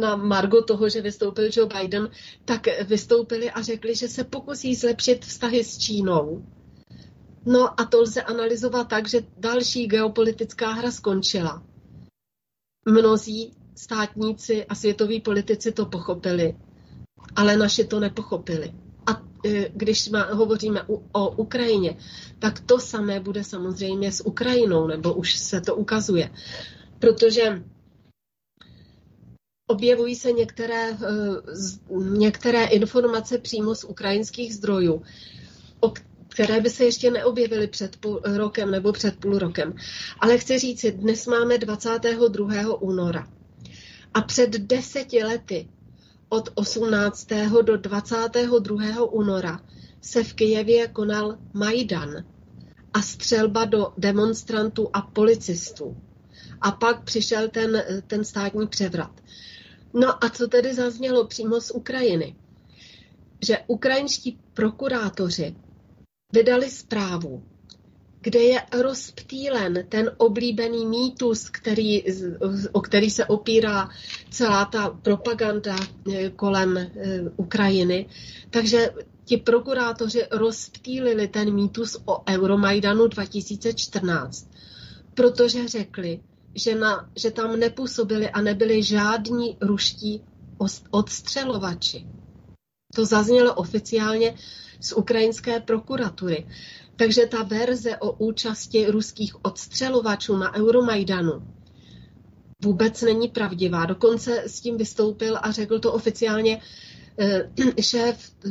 na 0.00 0.16
margo 0.16 0.62
toho, 0.62 0.88
že 0.88 1.00
vystoupil 1.00 1.50
Joe 1.56 1.68
Biden, 1.80 2.10
tak 2.44 2.66
vystoupili 2.82 3.50
a 3.50 3.62
řekli, 3.62 3.94
že 3.94 4.08
se 4.08 4.24
pokusí 4.24 4.74
zlepšit 4.74 5.24
vztahy 5.24 5.64
s 5.64 5.78
Čínou. 5.78 6.46
No 7.46 7.80
a 7.80 7.84
to 7.84 8.00
lze 8.00 8.22
analyzovat 8.22 8.88
tak, 8.88 9.08
že 9.08 9.20
další 9.38 9.86
geopolitická 9.86 10.70
hra 10.70 10.90
skončila. 10.90 11.62
Mnozí 12.88 13.52
státníci 13.76 14.64
a 14.64 14.74
světoví 14.74 15.20
politici 15.20 15.72
to 15.72 15.86
pochopili, 15.86 16.56
ale 17.36 17.56
naši 17.56 17.84
to 17.84 18.00
nepochopili. 18.00 18.74
A 19.44 19.48
e, 19.48 19.68
když 19.74 20.10
hovoříme 20.32 20.82
o 21.12 21.30
Ukrajině, 21.30 21.96
tak 22.38 22.60
to 22.60 22.80
samé 22.80 23.20
bude 23.20 23.44
samozřejmě 23.44 24.12
s 24.12 24.26
Ukrajinou, 24.26 24.86
nebo 24.86 25.14
už 25.14 25.36
se 25.38 25.60
to 25.60 25.76
ukazuje. 25.76 26.30
Protože 26.98 27.62
objevují 29.66 30.14
se 30.16 30.32
některé, 30.32 30.90
e, 30.90 30.96
některé 32.00 32.64
informace 32.64 33.38
přímo 33.38 33.74
z 33.74 33.84
ukrajinských 33.84 34.54
zdrojů, 34.54 35.02
o 35.80 35.92
které 36.28 36.60
by 36.60 36.70
se 36.70 36.84
ještě 36.84 37.10
neobjevily 37.10 37.66
před 37.66 37.96
půl 37.96 38.20
rokem 38.24 38.70
nebo 38.70 38.92
před 38.92 39.16
půl 39.16 39.38
rokem. 39.38 39.74
Ale 40.20 40.38
chci 40.38 40.58
říct, 40.58 40.84
dnes 40.86 41.26
máme 41.26 41.58
22. 41.58 42.76
února. 42.82 43.28
A 44.14 44.20
před 44.22 44.50
deseti 44.50 45.24
lety 45.24 45.68
od 46.32 46.48
18. 46.54 47.28
do 47.62 47.76
22. 47.76 49.04
února 49.12 49.60
se 50.00 50.24
v 50.24 50.32
Kijevě 50.32 50.88
konal 50.88 51.38
Majdan 51.52 52.24
a 52.92 53.02
střelba 53.02 53.64
do 53.64 53.92
demonstrantů 53.98 54.90
a 54.92 55.02
policistů. 55.02 55.96
A 56.60 56.70
pak 56.70 57.04
přišel 57.04 57.48
ten, 57.48 57.82
ten 58.06 58.24
státní 58.24 58.66
převrat. 58.66 59.20
No 59.94 60.24
a 60.24 60.28
co 60.28 60.48
tedy 60.48 60.74
zaznělo 60.74 61.26
přímo 61.26 61.60
z 61.60 61.70
Ukrajiny? 61.70 62.36
Že 63.46 63.58
ukrajinští 63.66 64.38
prokurátoři 64.54 65.56
vydali 66.32 66.70
zprávu, 66.70 67.42
kde 68.22 68.40
je 68.40 68.62
rozptýlen 68.72 69.84
ten 69.88 70.10
oblíbený 70.16 70.86
mýtus, 70.86 71.48
který, 71.50 72.04
o 72.72 72.80
který 72.80 73.10
se 73.10 73.26
opírá 73.26 73.88
celá 74.30 74.64
ta 74.64 74.90
propaganda 75.02 75.76
eh, 76.12 76.30
kolem 76.30 76.76
eh, 76.78 76.88
Ukrajiny. 77.36 78.06
Takže 78.50 78.90
ti 79.24 79.36
prokurátoři 79.36 80.22
rozptýlili 80.30 81.28
ten 81.28 81.54
mýtus 81.54 81.96
o 82.04 82.22
Euromajdanu 82.30 83.06
2014, 83.06 84.48
protože 85.14 85.68
řekli, 85.68 86.20
že, 86.54 86.74
na, 86.74 87.10
že 87.16 87.30
tam 87.30 87.58
nepůsobili 87.58 88.30
a 88.30 88.40
nebyli 88.40 88.82
žádní 88.82 89.56
ruští 89.60 90.22
odstřelovači. 90.90 92.06
To 92.94 93.04
zaznělo 93.04 93.54
oficiálně 93.54 94.34
z 94.80 94.92
ukrajinské 94.92 95.60
prokuratury. 95.60 96.46
Takže 96.96 97.26
ta 97.26 97.42
verze 97.42 97.96
o 97.96 98.12
účasti 98.12 98.86
ruských 98.86 99.44
odstřelovačů 99.44 100.36
na 100.36 100.54
Euromajdanu 100.54 101.42
vůbec 102.64 103.02
není 103.02 103.28
pravdivá. 103.28 103.86
Dokonce 103.86 104.42
s 104.46 104.60
tím 104.60 104.76
vystoupil 104.76 105.38
a 105.42 105.50
řekl 105.50 105.78
to 105.78 105.92
oficiálně 105.92 106.60
eh, 107.18 107.50
šéf 107.82 108.30
eh, 108.46 108.48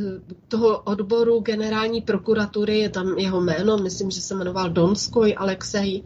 toho 0.47 0.81
odboru 0.81 1.39
generální 1.39 2.01
prokuratury, 2.01 2.79
je 2.79 2.89
tam 2.89 3.17
jeho 3.17 3.41
jméno, 3.41 3.77
myslím, 3.77 4.11
že 4.11 4.21
se 4.21 4.35
jmenoval 4.35 4.69
Donskoj 4.69 5.35
Alexej. 5.37 6.03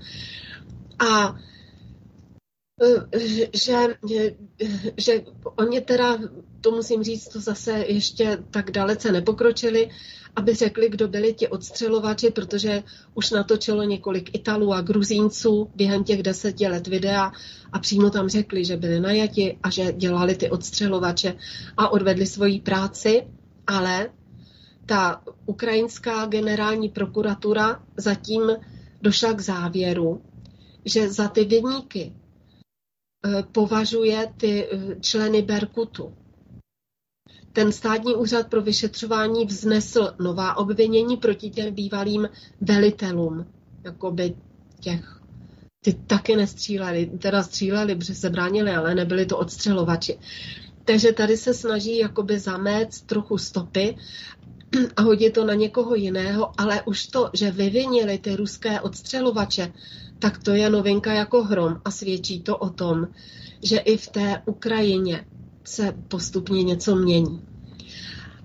A 1.00 1.36
že, 3.54 3.96
že 4.98 5.22
oni 5.56 5.82
teda, 5.82 6.18
to 6.62 6.72
musím 6.72 7.04
říct, 7.04 7.28
to 7.28 7.40
zase 7.40 7.72
ještě 7.72 8.38
tak 8.52 8.72
dalece 8.72 9.12
nepokročili, 9.12 9.90
aby 10.36 10.54
řekli, 10.54 10.90
kdo 10.90 11.08
byli 11.08 11.34
ti 11.34 11.48
odstřelovači, 11.48 12.32
protože 12.32 12.84
už 13.14 13.32
natočilo 13.32 13.84
několik 13.84 14.36
Italů 14.36 14.74
a 14.74 14.82
Gruzínců 14.82 15.72
během 15.76 16.04
těch 16.04 16.24
deseti 16.24 16.68
let 16.68 16.88
videa 16.88 17.32
a 17.72 17.80
přímo 17.80 18.10
tam 18.10 18.30
řekli, 18.30 18.66
že 18.66 18.78
byli 18.78 19.00
najati 19.00 19.58
a 19.64 19.70
že 19.70 19.94
dělali 19.94 20.36
ty 20.36 20.50
odstřelovače 20.50 21.36
a 21.78 21.90
odvedli 21.90 22.26
svoji 22.26 22.60
práci, 22.60 23.28
ale 23.68 24.10
ta 24.86 25.22
ukrajinská 25.46 26.26
generální 26.26 26.90
prokuratura 26.90 27.84
zatím 27.98 28.42
došla 29.02 29.34
k 29.34 29.42
závěru, 29.42 30.22
že 30.86 31.10
za 31.10 31.28
ty 31.28 31.46
vyníky 31.46 32.14
eh, 32.16 32.25
považuje 33.52 34.34
ty 34.38 34.68
eh, 34.72 34.96
členy 35.02 35.42
Berkutu 35.42 36.14
ten 37.56 37.72
státní 37.72 38.16
úřad 38.16 38.48
pro 38.50 38.62
vyšetřování 38.62 39.46
vznesl 39.46 40.14
nová 40.20 40.58
obvinění 40.58 41.18
proti 41.18 41.50
těm 41.50 41.74
bývalým 41.74 42.30
velitelům, 42.62 43.46
jakoby 43.84 44.36
těch 44.80 45.22
ty 45.84 45.94
taky 45.94 46.36
nestříleli, 46.36 47.06
teda 47.06 47.44
stříleli, 47.44 47.96
protože 47.96 48.16
se 48.16 48.30
bránili, 48.30 48.72
ale 48.72 48.96
nebyli 48.96 49.26
to 49.26 49.38
odstřelovači. 49.38 50.20
Takže 50.86 51.12
tady 51.12 51.38
se 51.38 51.54
snaží 51.54 51.98
jakoby 51.98 52.40
zamést 52.40 53.08
trochu 53.08 53.38
stopy 53.38 53.96
a 54.96 55.02
hodit 55.02 55.34
to 55.34 55.46
na 55.46 55.54
někoho 55.54 55.96
jiného, 55.96 56.52
ale 56.58 56.82
už 56.86 57.08
to, 57.08 57.30
že 57.34 57.52
vyvinili 57.52 58.18
ty 58.18 58.36
ruské 58.36 58.82
odstřelovače, 58.82 59.74
tak 60.26 60.44
to 60.44 60.52
je 60.52 60.70
novinka 60.70 61.14
jako 61.14 61.44
hrom 61.44 61.82
a 61.86 61.92
svědčí 61.92 62.42
to 62.42 62.58
o 62.58 62.70
tom, 62.70 63.08
že 63.64 63.78
i 63.78 63.98
v 63.98 64.08
té 64.08 64.42
Ukrajině 64.46 65.26
se 65.64 65.94
postupně 66.08 66.64
něco 66.64 66.96
mění. 66.96 67.42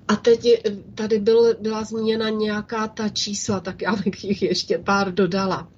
A 0.09 0.17
teď 0.17 0.47
tady 0.95 1.19
byl, 1.19 1.57
byla 1.61 1.85
zmíněna 1.85 2.29
nějaká 2.29 2.89
ta 2.89 3.09
čísla, 3.09 3.61
tak 3.61 3.83
já 3.83 3.97
bych 3.97 4.25
jich 4.25 4.43
ještě 4.43 4.79
pár 4.79 5.15
dodala. 5.15 5.69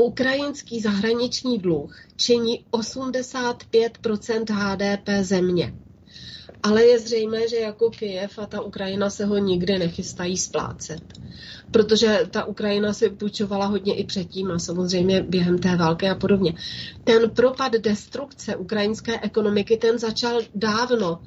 Ukrajinský 0.00 0.80
zahraniční 0.80 1.58
dluh 1.58 1.96
činí 2.16 2.64
85% 2.72 4.44
HDP 4.54 5.08
země. 5.22 5.74
Ale 6.62 6.84
je 6.84 6.98
zřejmé, 6.98 7.48
že 7.48 7.56
jako 7.56 7.90
Kyjev 7.90 8.38
a 8.38 8.46
ta 8.46 8.60
Ukrajina 8.60 9.10
se 9.10 9.24
ho 9.24 9.38
nikdy 9.38 9.78
nechystají 9.78 10.36
splácet. 10.36 11.02
Protože 11.70 12.26
ta 12.30 12.44
Ukrajina 12.44 12.92
si 12.92 13.10
půjčovala 13.10 13.66
hodně 13.66 13.94
i 13.94 14.04
předtím 14.04 14.50
a 14.50 14.58
samozřejmě 14.58 15.22
během 15.22 15.58
té 15.58 15.76
války 15.76 16.08
a 16.08 16.14
podobně. 16.14 16.54
Ten 17.04 17.30
propad 17.30 17.72
destrukce 17.72 18.56
ukrajinské 18.56 19.20
ekonomiky, 19.20 19.76
ten 19.76 19.98
začal 19.98 20.40
dávno, 20.54 21.20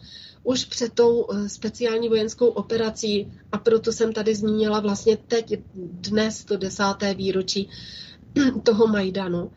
už 0.43 0.65
před 0.65 0.93
tou 0.93 1.27
eh, 1.31 1.49
speciální 1.49 2.09
vojenskou 2.09 2.47
operací 2.47 3.31
a 3.51 3.57
proto 3.57 3.91
jsem 3.91 4.13
tady 4.13 4.35
zmínila 4.35 4.79
vlastně 4.79 5.17
teď, 5.17 5.53
dnes 5.75 6.45
to 6.45 6.57
desáté 6.57 7.13
výročí 7.13 7.69
toho 8.63 8.87
Majdanu, 8.87 9.51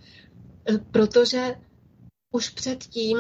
eh, 0.70 0.79
protože 0.91 1.55
už 2.33 2.49
předtím 2.51 3.16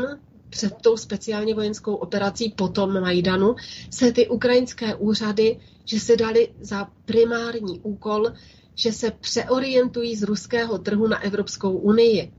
před 0.50 0.74
tou 0.82 0.96
speciálně 0.96 1.54
vojenskou 1.54 1.94
operací 1.94 2.54
potom 2.56 3.00
Majdanu 3.00 3.54
se 3.90 4.12
ty 4.12 4.28
ukrajinské 4.28 4.94
úřady, 4.94 5.60
že 5.84 6.00
se 6.00 6.16
dali 6.16 6.48
za 6.60 6.88
primární 7.04 7.80
úkol, 7.80 8.26
že 8.74 8.92
se 8.92 9.10
přeorientují 9.10 10.16
z 10.16 10.22
ruského 10.22 10.78
trhu 10.78 11.06
na 11.06 11.22
Evropskou 11.22 11.72
unii. 11.72 12.32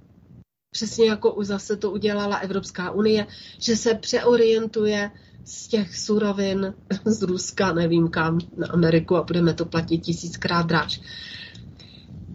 Přesně 0.72 1.10
jako 1.10 1.34
už 1.34 1.48
zase 1.48 1.78
to 1.78 1.92
udělala 1.92 2.38
Evropská 2.38 2.92
unie, 2.92 3.28
že 3.60 3.76
se 3.76 3.96
přeorientuje 3.96 5.12
z 5.46 5.68
těch 5.68 5.98
surovin 5.98 6.74
z 7.06 7.22
Ruska, 7.22 7.74
nevím 7.74 8.08
kam, 8.08 8.40
na 8.58 8.68
Ameriku 8.68 9.16
a 9.16 9.24
budeme 9.24 9.54
to 9.54 9.66
platit 9.66 9.98
tisíckrát 9.98 10.66
dráž. 10.66 11.02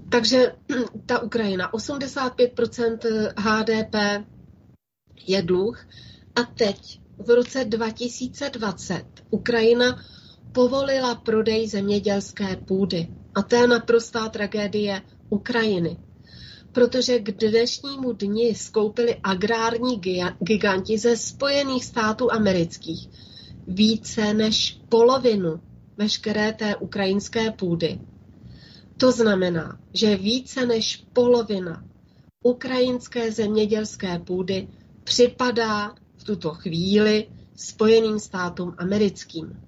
Takže 0.08 0.52
ta 1.06 1.18
Ukrajina, 1.18 1.72
85% 1.72 2.98
HDP 3.36 4.26
je 5.26 5.42
dluh. 5.42 5.86
A 6.36 6.42
teď, 6.42 7.00
v 7.18 7.30
roce 7.30 7.64
2020, 7.64 9.04
Ukrajina 9.30 10.02
povolila 10.52 11.14
prodej 11.14 11.68
zemědělské 11.68 12.56
půdy. 12.56 13.08
A 13.34 13.42
to 13.42 13.56
je 13.56 13.66
naprostá 13.66 14.28
tragédie 14.28 15.02
Ukrajiny. 15.30 15.96
Protože 16.72 17.18
k 17.18 17.30
dnešnímu 17.30 18.12
dni 18.12 18.54
skoupili 18.54 19.16
agrární 19.22 20.00
giganti 20.38 20.98
ze 20.98 21.16
Spojených 21.16 21.84
států 21.84 22.32
amerických 22.32 23.08
více 23.66 24.34
než 24.34 24.80
polovinu 24.88 25.60
veškeré 25.96 26.52
té 26.52 26.76
ukrajinské 26.76 27.50
půdy. 27.50 28.00
To 28.96 29.12
znamená, 29.12 29.78
že 29.94 30.16
více 30.16 30.66
než 30.66 31.04
polovina 31.12 31.84
ukrajinské 32.42 33.32
zemědělské 33.32 34.18
půdy 34.18 34.68
připadá 35.04 35.94
v 36.16 36.24
tuto 36.24 36.50
chvíli 36.50 37.28
Spojeným 37.56 38.18
státům 38.18 38.74
americkým. 38.78 39.60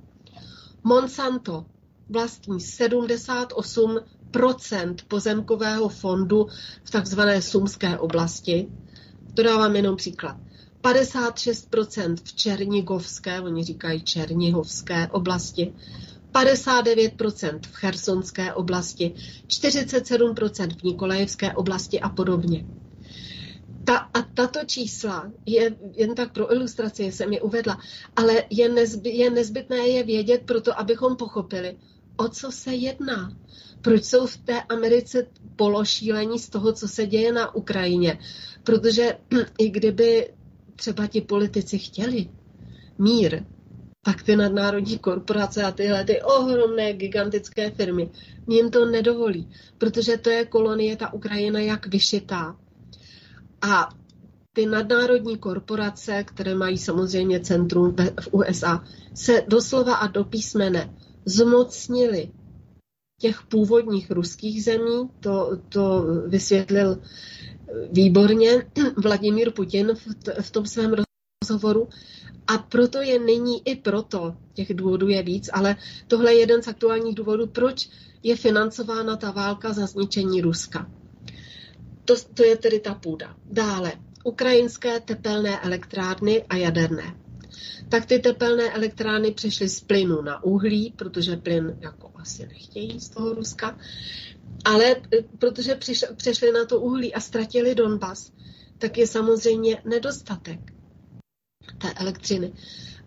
Monsanto 0.84 1.66
vlastní 2.08 2.58
78% 2.58 4.94
pozemkového 5.08 5.88
fondu 5.88 6.46
v 6.84 6.90
takzvané 6.90 7.42
Sumské 7.42 7.98
oblasti. 7.98 8.68
To 9.34 9.42
dávám 9.42 9.76
jenom 9.76 9.96
příklad. 9.96 10.36
56% 10.82 12.16
v 12.24 12.34
Černigovské, 12.34 13.40
oni 13.40 13.64
říkají 13.64 14.02
Černihovské 14.02 15.08
oblasti, 15.08 15.74
59% 16.32 17.60
v 17.62 17.74
Chersonské 17.74 18.54
oblasti, 18.54 19.14
47% 19.46 20.78
v 20.78 20.82
Nikolajevské 20.82 21.54
oblasti 21.54 22.00
a 22.00 22.08
podobně. 22.08 22.66
Ta, 23.84 23.96
a 23.96 24.22
tato 24.22 24.64
čísla, 24.66 25.32
je, 25.46 25.76
jen 25.92 26.14
tak 26.14 26.32
pro 26.32 26.54
ilustraci 26.54 27.02
jsem 27.02 27.32
je 27.32 27.40
uvedla, 27.40 27.78
ale 28.16 28.44
je, 28.50 28.68
nezby, 28.68 29.10
je 29.10 29.30
nezbytné 29.30 29.76
je 29.76 30.02
vědět 30.02 30.42
proto, 30.44 30.78
abychom 30.78 31.16
pochopili, 31.16 31.76
o 32.16 32.28
co 32.28 32.52
se 32.52 32.74
jedná. 32.74 33.36
Proč 33.82 34.04
jsou 34.04 34.26
v 34.26 34.36
té 34.36 34.62
Americe 34.62 35.26
pološílení 35.56 36.38
z 36.38 36.48
toho, 36.48 36.72
co 36.72 36.88
se 36.88 37.06
děje 37.06 37.32
na 37.32 37.54
Ukrajině? 37.54 38.18
Protože 38.64 39.18
i 39.58 39.70
kdyby 39.70 40.34
třeba 40.76 41.06
ti 41.06 41.20
politici 41.20 41.78
chtěli 41.78 42.28
mír, 42.98 43.44
tak 44.02 44.22
ty 44.22 44.36
nadnárodní 44.36 44.98
korporace 44.98 45.62
a 45.62 45.72
tyhle 45.72 46.04
ty 46.04 46.22
ohromné 46.22 46.92
gigantické 46.92 47.70
firmy 47.70 48.10
jim 48.48 48.70
to 48.70 48.86
nedovolí, 48.86 49.48
protože 49.78 50.16
to 50.16 50.30
je 50.30 50.44
kolonie, 50.44 50.96
ta 50.96 51.12
Ukrajina 51.12 51.60
jak 51.60 51.86
vyšitá 51.86 52.56
a 53.64 53.88
ty 54.52 54.66
nadnárodní 54.66 55.38
korporace, 55.38 56.24
které 56.24 56.54
mají 56.54 56.78
samozřejmě 56.78 57.40
centrum 57.40 57.96
v 58.20 58.28
USA, 58.32 58.84
se 59.14 59.42
doslova 59.48 59.94
a 59.94 60.06
do 60.06 60.24
písmene 60.24 60.94
zmocnili 61.24 62.30
těch 63.20 63.42
původních 63.42 64.10
ruských 64.10 64.64
zemí, 64.64 65.10
to, 65.20 65.58
to 65.68 66.04
vysvětlil 66.26 66.98
výborně 67.92 68.66
Vladimír 68.96 69.50
Putin 69.50 69.94
v, 69.94 70.14
t, 70.14 70.34
v 70.42 70.50
tom 70.50 70.66
svém 70.66 70.94
rozhovoru. 71.42 71.88
A 72.46 72.58
proto 72.58 72.98
je 72.98 73.18
nyní 73.18 73.68
i 73.68 73.76
proto, 73.76 74.36
těch 74.54 74.74
důvodů 74.74 75.08
je 75.08 75.22
víc, 75.22 75.50
ale 75.52 75.76
tohle 76.06 76.34
je 76.34 76.40
jeden 76.40 76.62
z 76.62 76.68
aktuálních 76.68 77.14
důvodů, 77.14 77.46
proč 77.46 77.88
je 78.22 78.36
financována 78.36 79.16
ta 79.16 79.30
válka 79.30 79.72
za 79.72 79.86
zničení 79.86 80.40
Ruska. 80.40 80.90
To, 82.04 82.14
to 82.34 82.44
je 82.44 82.56
tedy 82.56 82.80
ta 82.80 82.94
půda. 82.94 83.36
Dále, 83.44 83.92
ukrajinské 84.24 85.00
tepelné 85.00 85.60
elektrárny 85.60 86.44
a 86.48 86.56
jaderné. 86.56 87.16
Tak 87.88 88.06
ty 88.06 88.18
tepelné 88.18 88.70
elektrárny 88.72 89.30
přešly 89.30 89.68
z 89.68 89.80
plynu 89.80 90.22
na 90.22 90.44
uhlí, 90.44 90.94
protože 90.96 91.36
plyn 91.36 91.76
jako 91.80 92.10
asi 92.14 92.46
nechtějí 92.46 93.00
z 93.00 93.08
toho 93.08 93.34
Ruska, 93.34 93.78
ale 94.64 94.90
e, 94.90 94.96
protože 95.38 95.78
přešli 96.16 96.52
na 96.52 96.64
to 96.64 96.80
uhlí 96.80 97.14
a 97.14 97.20
ztratili 97.20 97.74
Donbas, 97.74 98.32
tak 98.78 98.98
je 98.98 99.06
samozřejmě 99.06 99.82
nedostatek 99.84 100.60
té 101.78 101.92
elektřiny. 101.92 102.52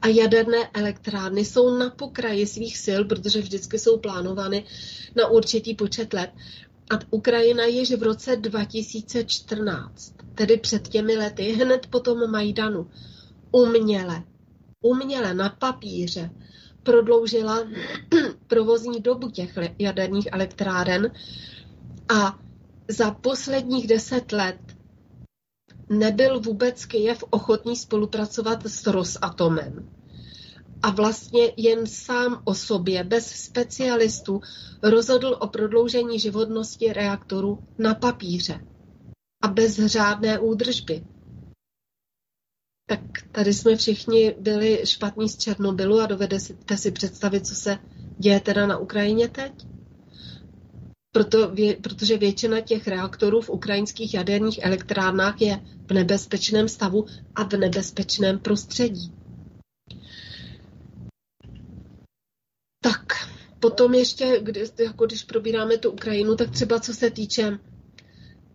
A 0.02 0.08
jaderné 0.08 0.70
elektrárny 0.74 1.46
jsou 1.46 1.78
na 1.78 1.90
pokraji 1.90 2.48
svých 2.48 2.78
sil, 2.86 3.02
protože 3.06 3.42
vždycky 3.42 3.80
jsou 3.80 3.98
plánovány 3.98 4.64
na 5.16 5.28
určitý 5.28 5.76
počet 5.76 6.14
let. 6.14 6.30
A 6.90 7.00
Ukrajina 7.10 7.66
již 7.66 7.92
v 7.94 8.04
roce 8.04 8.36
2014, 8.36 10.14
tedy 10.36 10.58
před 10.58 10.88
těmi 10.88 11.18
lety, 11.18 11.44
hned 11.44 11.88
po 11.88 12.00
tom 12.00 12.32
Majdanu, 12.32 12.90
uměle, 13.52 14.24
uměle 14.82 15.34
na 15.34 15.50
papíře 15.50 16.30
prodloužila 16.84 17.60
provozní 18.48 19.00
dobu 19.02 19.30
těch 19.32 19.58
jaderných 19.80 20.28
elektráren 20.32 21.12
a 22.10 22.40
za 22.88 23.12
posledních 23.12 23.88
deset 23.88 24.32
let 24.32 24.60
nebyl 25.90 26.40
vůbec 26.40 26.86
Kyjev 26.86 27.24
ochotný 27.30 27.76
spolupracovat 27.76 28.66
s 28.66 28.88
Rosatomem 28.88 29.97
a 30.84 30.92
vlastně 30.92 31.54
jen 31.58 31.88
sám 31.88 32.42
o 32.46 32.54
sobě, 32.56 33.04
bez 33.04 33.28
specialistů, 33.28 34.42
rozhodl 34.84 35.38
o 35.40 35.48
prodloužení 35.48 36.20
životnosti 36.20 36.94
reaktoru 36.94 37.60
na 37.78 37.96
papíře 37.96 38.60
a 39.42 39.48
bez 39.48 39.86
řádné 39.86 40.40
údržby. 40.40 41.04
Tak 42.90 43.00
tady 43.32 43.54
jsme 43.54 43.76
všichni 43.76 44.36
byli 44.40 44.82
špatní 44.86 45.30
z 45.30 45.38
Černobylu 45.38 46.00
a 46.00 46.06
dovedete 46.06 46.78
si 46.78 46.92
představit, 46.92 47.48
co 47.48 47.56
se 47.56 47.78
děje 48.18 48.40
teda 48.40 48.68
na 48.68 48.78
Ukrajině 48.78 49.30
teď? 49.30 49.52
Proto, 51.12 51.52
protože 51.82 52.18
většina 52.18 52.62
těch 52.62 52.88
reaktorů 52.88 53.42
v 53.42 53.50
ukrajinských 53.50 54.14
jaderných 54.14 54.60
elektrárnách 54.66 55.42
je 55.42 55.60
v 55.88 55.94
nebezpečném 55.94 56.70
stavu 56.70 57.06
a 57.36 57.44
v 57.44 57.54
nebezpečném 57.54 58.40
prostředí. 58.40 59.17
Tak, 62.88 63.28
potom 63.60 63.94
ještě, 63.94 64.40
kdy, 64.44 64.66
jako 64.80 65.06
když 65.06 65.24
probíráme 65.24 65.78
tu 65.78 65.92
Ukrajinu, 65.92 66.36
tak 66.36 66.52
třeba 66.52 66.80
co 66.80 66.94
se 66.94 67.10
týče 67.10 67.60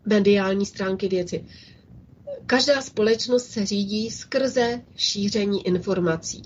mediální 0.06 0.66
stránky 0.66 1.08
věci. 1.08 1.44
Každá 2.46 2.82
společnost 2.82 3.46
se 3.46 3.66
řídí 3.66 4.10
skrze 4.10 4.82
šíření 4.96 5.66
informací. 5.66 6.42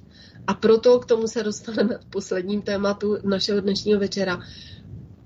A 0.47 0.55
proto 0.55 0.99
k 0.99 1.07
tomu 1.07 1.29
se 1.29 1.43
dostaneme 1.43 1.99
v 1.99 2.11
posledním 2.11 2.63
tématu 2.63 3.19
našeho 3.25 3.61
dnešního 3.61 4.01
večera. 4.01 4.41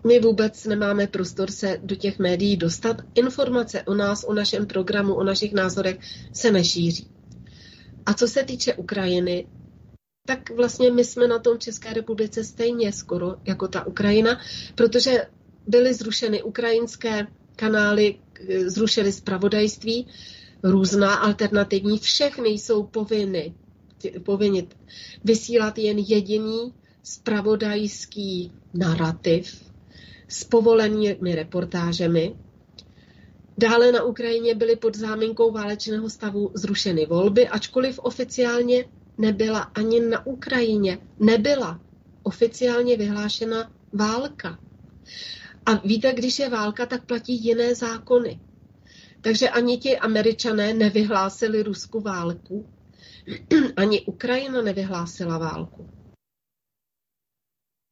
My 0.07 0.21
vůbec 0.21 0.65
nemáme 0.65 1.07
prostor 1.07 1.51
se 1.51 1.79
do 1.83 1.97
těch 1.97 2.19
médií 2.19 2.57
dostat. 2.57 2.97
Informace 3.15 3.83
o 3.83 3.95
nás, 3.95 4.25
o 4.25 4.35
našem 4.35 4.67
programu, 4.67 5.15
o 5.15 5.25
našich 5.25 5.53
názorech 5.53 5.99
se 6.33 6.51
nešíří. 6.51 7.11
A 8.07 8.15
co 8.15 8.29
se 8.29 8.43
týče 8.43 8.75
Ukrajiny, 8.75 9.47
tak 10.31 10.51
vlastně 10.51 10.91
my 10.91 11.05
jsme 11.05 11.28
na 11.28 11.39
tom 11.39 11.57
v 11.57 11.61
České 11.61 11.93
republice 11.93 12.45
stejně 12.45 12.93
skoro 12.93 13.37
jako 13.45 13.68
ta 13.68 13.87
Ukrajina, 13.87 14.41
protože 14.74 15.26
byly 15.66 15.95
zrušeny 15.95 16.43
ukrajinské 16.43 17.26
kanály, 17.57 18.18
zrušeny 18.66 19.12
zpravodajství, 19.12 20.07
různá 20.62 21.14
alternativní, 21.14 21.99
všechny 21.99 22.49
jsou 22.49 22.83
povinny, 22.83 23.55
povinni 24.22 24.68
vysílat 25.24 25.78
jen 25.78 25.99
jediný 25.99 26.74
spravodajský 27.03 28.53
narrativ 28.74 29.64
s 30.28 30.45
povolenými 30.45 31.35
reportážemi. 31.35 32.35
Dále 33.59 33.93
na 33.93 34.03
Ukrajině 34.03 34.55
byly 34.55 34.76
pod 34.76 34.97
záminkou 34.97 35.53
válečného 35.53 36.11
stavu 36.11 36.51
zrušeny 36.55 37.07
volby, 37.07 37.49
ačkoliv 37.49 37.99
oficiálně 37.99 38.85
nebyla 39.21 39.61
ani 39.61 40.01
na 40.01 40.27
Ukrajině, 40.27 40.99
nebyla 41.18 41.81
oficiálně 42.23 42.97
vyhlášena 42.97 43.73
válka. 43.93 44.59
A 45.66 45.75
víte, 45.75 46.12
když 46.12 46.39
je 46.39 46.49
válka, 46.49 46.87
tak 46.87 47.07
platí 47.07 47.45
jiné 47.45 47.75
zákony. 47.75 48.41
Takže 49.21 49.49
ani 49.49 49.79
ti 49.79 49.99
američané 49.99 50.75
nevyhlásili 50.75 51.62
Rusku 51.62 52.01
válku, 52.01 52.68
ani 53.77 54.01
Ukrajina 54.01 54.62
nevyhlásila 54.62 55.39
válku. 55.39 55.89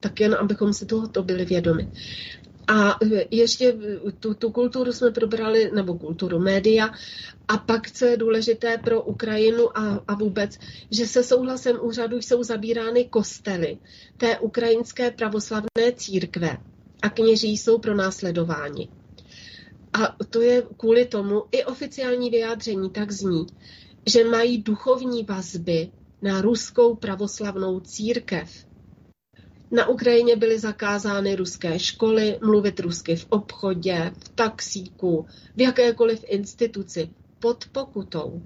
Tak 0.02 0.20
jen 0.20 0.34
abychom 0.34 0.72
si 0.72 0.86
tohoto 0.86 1.22
byli 1.22 1.44
vědomi. 1.44 1.92
A 2.68 2.98
ještě 3.30 3.74
tu, 4.20 4.34
tu 4.34 4.50
kulturu 4.50 4.92
jsme 4.92 5.10
probrali, 5.10 5.70
nebo 5.74 5.94
kulturu 5.94 6.38
média, 6.38 6.90
a 7.48 7.58
pak, 7.58 7.90
co 7.90 8.04
je 8.04 8.16
důležité 8.16 8.78
pro 8.78 9.02
Ukrajinu 9.02 9.78
a, 9.78 10.04
a 10.08 10.14
vůbec, 10.14 10.58
že 10.90 11.06
se 11.06 11.22
souhlasem 11.22 11.78
úřadu 11.80 12.16
jsou 12.16 12.42
zabírány 12.42 13.04
kostely 13.04 13.78
té 14.16 14.38
ukrajinské 14.38 15.10
pravoslavné 15.10 15.92
církve 15.94 16.56
a 17.02 17.08
kněží 17.10 17.56
jsou 17.56 17.78
pro 17.78 17.94
následování. 17.94 18.88
A 19.92 20.16
to 20.30 20.40
je 20.40 20.62
kvůli 20.76 21.04
tomu 21.04 21.44
i 21.52 21.64
oficiální 21.64 22.30
vyjádření 22.30 22.90
tak 22.90 23.12
zní, 23.12 23.46
že 24.06 24.24
mají 24.24 24.62
duchovní 24.62 25.24
vazby 25.24 25.90
na 26.22 26.40
ruskou 26.40 26.94
pravoslavnou 26.94 27.80
církev. 27.80 28.67
Na 29.70 29.88
Ukrajině 29.88 30.36
byly 30.36 30.58
zakázány 30.58 31.36
ruské 31.36 31.78
školy, 31.78 32.38
mluvit 32.42 32.80
rusky 32.80 33.16
v 33.16 33.26
obchodě, 33.28 34.12
v 34.18 34.28
taxíku, 34.28 35.26
v 35.56 35.60
jakékoliv 35.60 36.24
instituci, 36.26 37.10
pod 37.38 37.64
pokutou. 37.72 38.42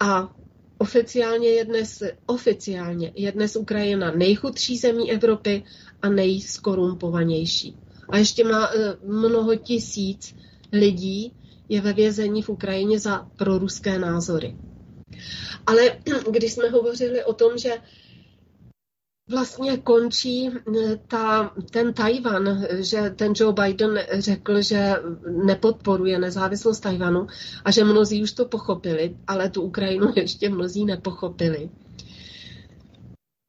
A 0.00 0.36
oficiálně 0.78 1.48
je 1.48 1.64
dnes, 1.64 2.02
oficiálně 2.26 3.12
je 3.14 3.32
dnes 3.32 3.56
Ukrajina 3.56 4.10
nejchudší 4.10 4.78
zemí 4.78 5.12
Evropy 5.12 5.64
a 6.02 6.08
nejskorumpovanější. 6.08 7.76
A 8.08 8.16
ještě 8.18 8.44
má 8.44 8.68
eh, 8.68 8.96
mnoho 9.04 9.56
tisíc 9.56 10.34
lidí 10.72 11.32
je 11.68 11.80
ve 11.80 11.92
vězení 11.92 12.42
v 12.42 12.48
Ukrajině 12.48 12.98
za 12.98 13.28
proruské 13.36 13.98
názory. 13.98 14.56
Ale 15.66 15.98
když 16.30 16.52
jsme 16.52 16.68
hovořili 16.68 17.24
o 17.24 17.32
tom, 17.32 17.58
že 17.58 17.72
vlastně 19.30 19.76
končí 19.76 20.50
eh, 20.50 20.96
ta, 21.08 21.54
ten 21.70 21.94
Tajvan, 21.94 22.66
že 22.70 23.10
ten 23.10 23.32
Joe 23.36 23.52
Biden 23.52 24.00
řekl, 24.18 24.62
že 24.62 24.94
nepodporuje 25.44 26.18
nezávislost 26.18 26.80
Tajvanu 26.80 27.26
a 27.64 27.70
že 27.70 27.84
mnozí 27.84 28.22
už 28.22 28.32
to 28.32 28.44
pochopili, 28.44 29.16
ale 29.26 29.50
tu 29.50 29.62
Ukrajinu 29.62 30.12
ještě 30.16 30.48
mnozí 30.50 30.84
nepochopili. 30.84 31.70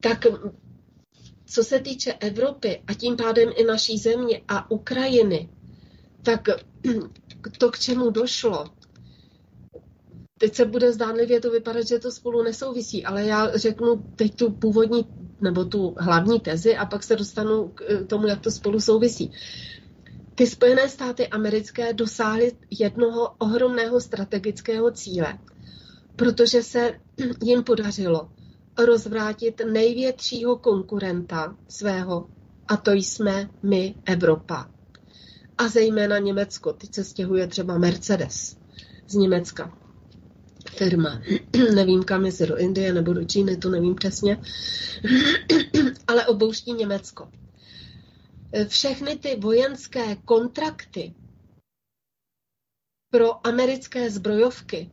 Tak 0.02 0.26
co 1.46 1.64
se 1.64 1.80
týče 1.80 2.14
Evropy 2.14 2.84
a 2.88 2.94
tím 2.94 3.16
pádem 3.16 3.50
i 3.56 3.64
naší 3.64 3.98
země 3.98 4.42
a 4.48 4.72
Ukrajiny, 4.72 5.50
tak 6.24 6.48
to, 7.58 7.72
k 7.72 7.80
čemu 7.80 8.10
došlo, 8.10 8.66
teď 10.40 10.56
se 10.56 10.66
bude 10.66 10.94
zdánlivě 10.94 11.42
to 11.42 11.52
vypadat, 11.52 11.88
že 11.88 12.00
to 12.00 12.12
spolu 12.12 12.44
nesouvisí, 12.44 13.06
ale 13.06 13.26
já 13.26 13.58
řeknu 13.58 14.04
teď 14.16 14.36
tu 14.36 14.52
původní 14.52 15.25
nebo 15.42 15.66
tu 15.66 15.96
hlavní 16.00 16.40
tezi 16.40 16.76
a 16.78 16.86
pak 16.86 17.04
se 17.04 17.16
dostanu 17.16 17.68
k 17.68 17.82
eh, 17.82 18.04
tomu, 18.04 18.28
jak 18.28 18.42
to 18.42 18.52
spolu 18.52 18.80
souvisí. 18.80 19.32
Ty 20.36 20.48
Spojené 20.48 20.90
státy 20.90 21.28
americké 21.28 21.94
dosáhly 21.94 22.52
jednoho 22.80 23.36
ohromného 23.38 24.02
strategického 24.02 24.92
cíle, 24.92 25.40
protože 26.16 26.64
se 26.64 27.00
jim 27.44 27.64
podařilo 27.64 28.30
rozvrátit 28.78 29.62
největšího 29.72 30.56
konkurenta 30.56 31.56
svého, 31.68 32.30
a 32.68 32.78
to 32.78 32.92
jsme 32.92 33.50
my, 33.64 33.96
Evropa. 34.06 34.70
A 35.58 35.68
zejména 35.68 36.18
Německo. 36.20 36.74
Teď 36.74 36.94
se 36.94 37.04
stěhuje 37.04 37.48
třeba 37.48 37.78
Mercedes 37.78 38.58
z 39.08 39.16
Německa. 39.16 39.78
Firma. 40.78 41.22
nevím 41.76 42.04
kam, 42.04 42.26
jestli 42.26 42.48
do 42.48 42.58
Indie 42.58 42.94
nebo 42.94 43.14
do 43.14 43.26
Číny, 43.26 43.58
to 43.58 43.70
nevím 43.70 43.96
přesně. 43.96 44.42
Ale 46.08 46.28
obouští 46.28 46.74
Německo. 46.74 47.32
Všechny 48.68 49.16
ty 49.18 49.36
vojenské 49.36 50.16
kontrakty 50.16 51.14
pro 53.12 53.48
americké 53.48 54.10
zbrojovky 54.10 54.92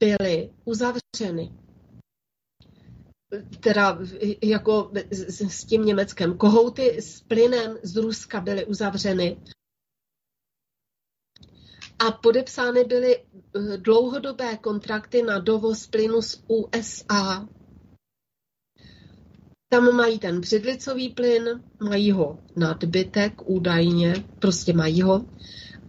byly 0.00 0.50
uzavřeny 0.64 1.52
teda 3.60 3.98
jako 4.42 4.90
s, 5.10 5.64
tím 5.64 5.84
Německem. 5.84 6.38
Kohouty 6.38 7.02
s 7.02 7.20
plynem 7.20 7.78
z 7.82 7.96
Ruska 7.96 8.40
byly 8.40 8.66
uzavřeny 8.66 9.40
a 11.98 12.12
podepsány 12.12 12.84
byly 12.84 13.16
eh, 13.16 13.76
dlouhodobé 13.76 14.56
kontrakty 14.56 15.22
na 15.22 15.38
dovoz 15.38 15.86
plynu 15.86 16.22
z 16.22 16.42
USA. 16.46 17.48
Tam 19.68 19.96
mají 19.96 20.18
ten 20.18 20.40
břidlicový 20.40 21.08
plyn, 21.08 21.62
mají 21.80 22.12
ho 22.12 22.38
nadbytek 22.56 23.48
údajně, 23.50 24.24
prostě 24.38 24.72
mají 24.72 25.02
ho, 25.02 25.26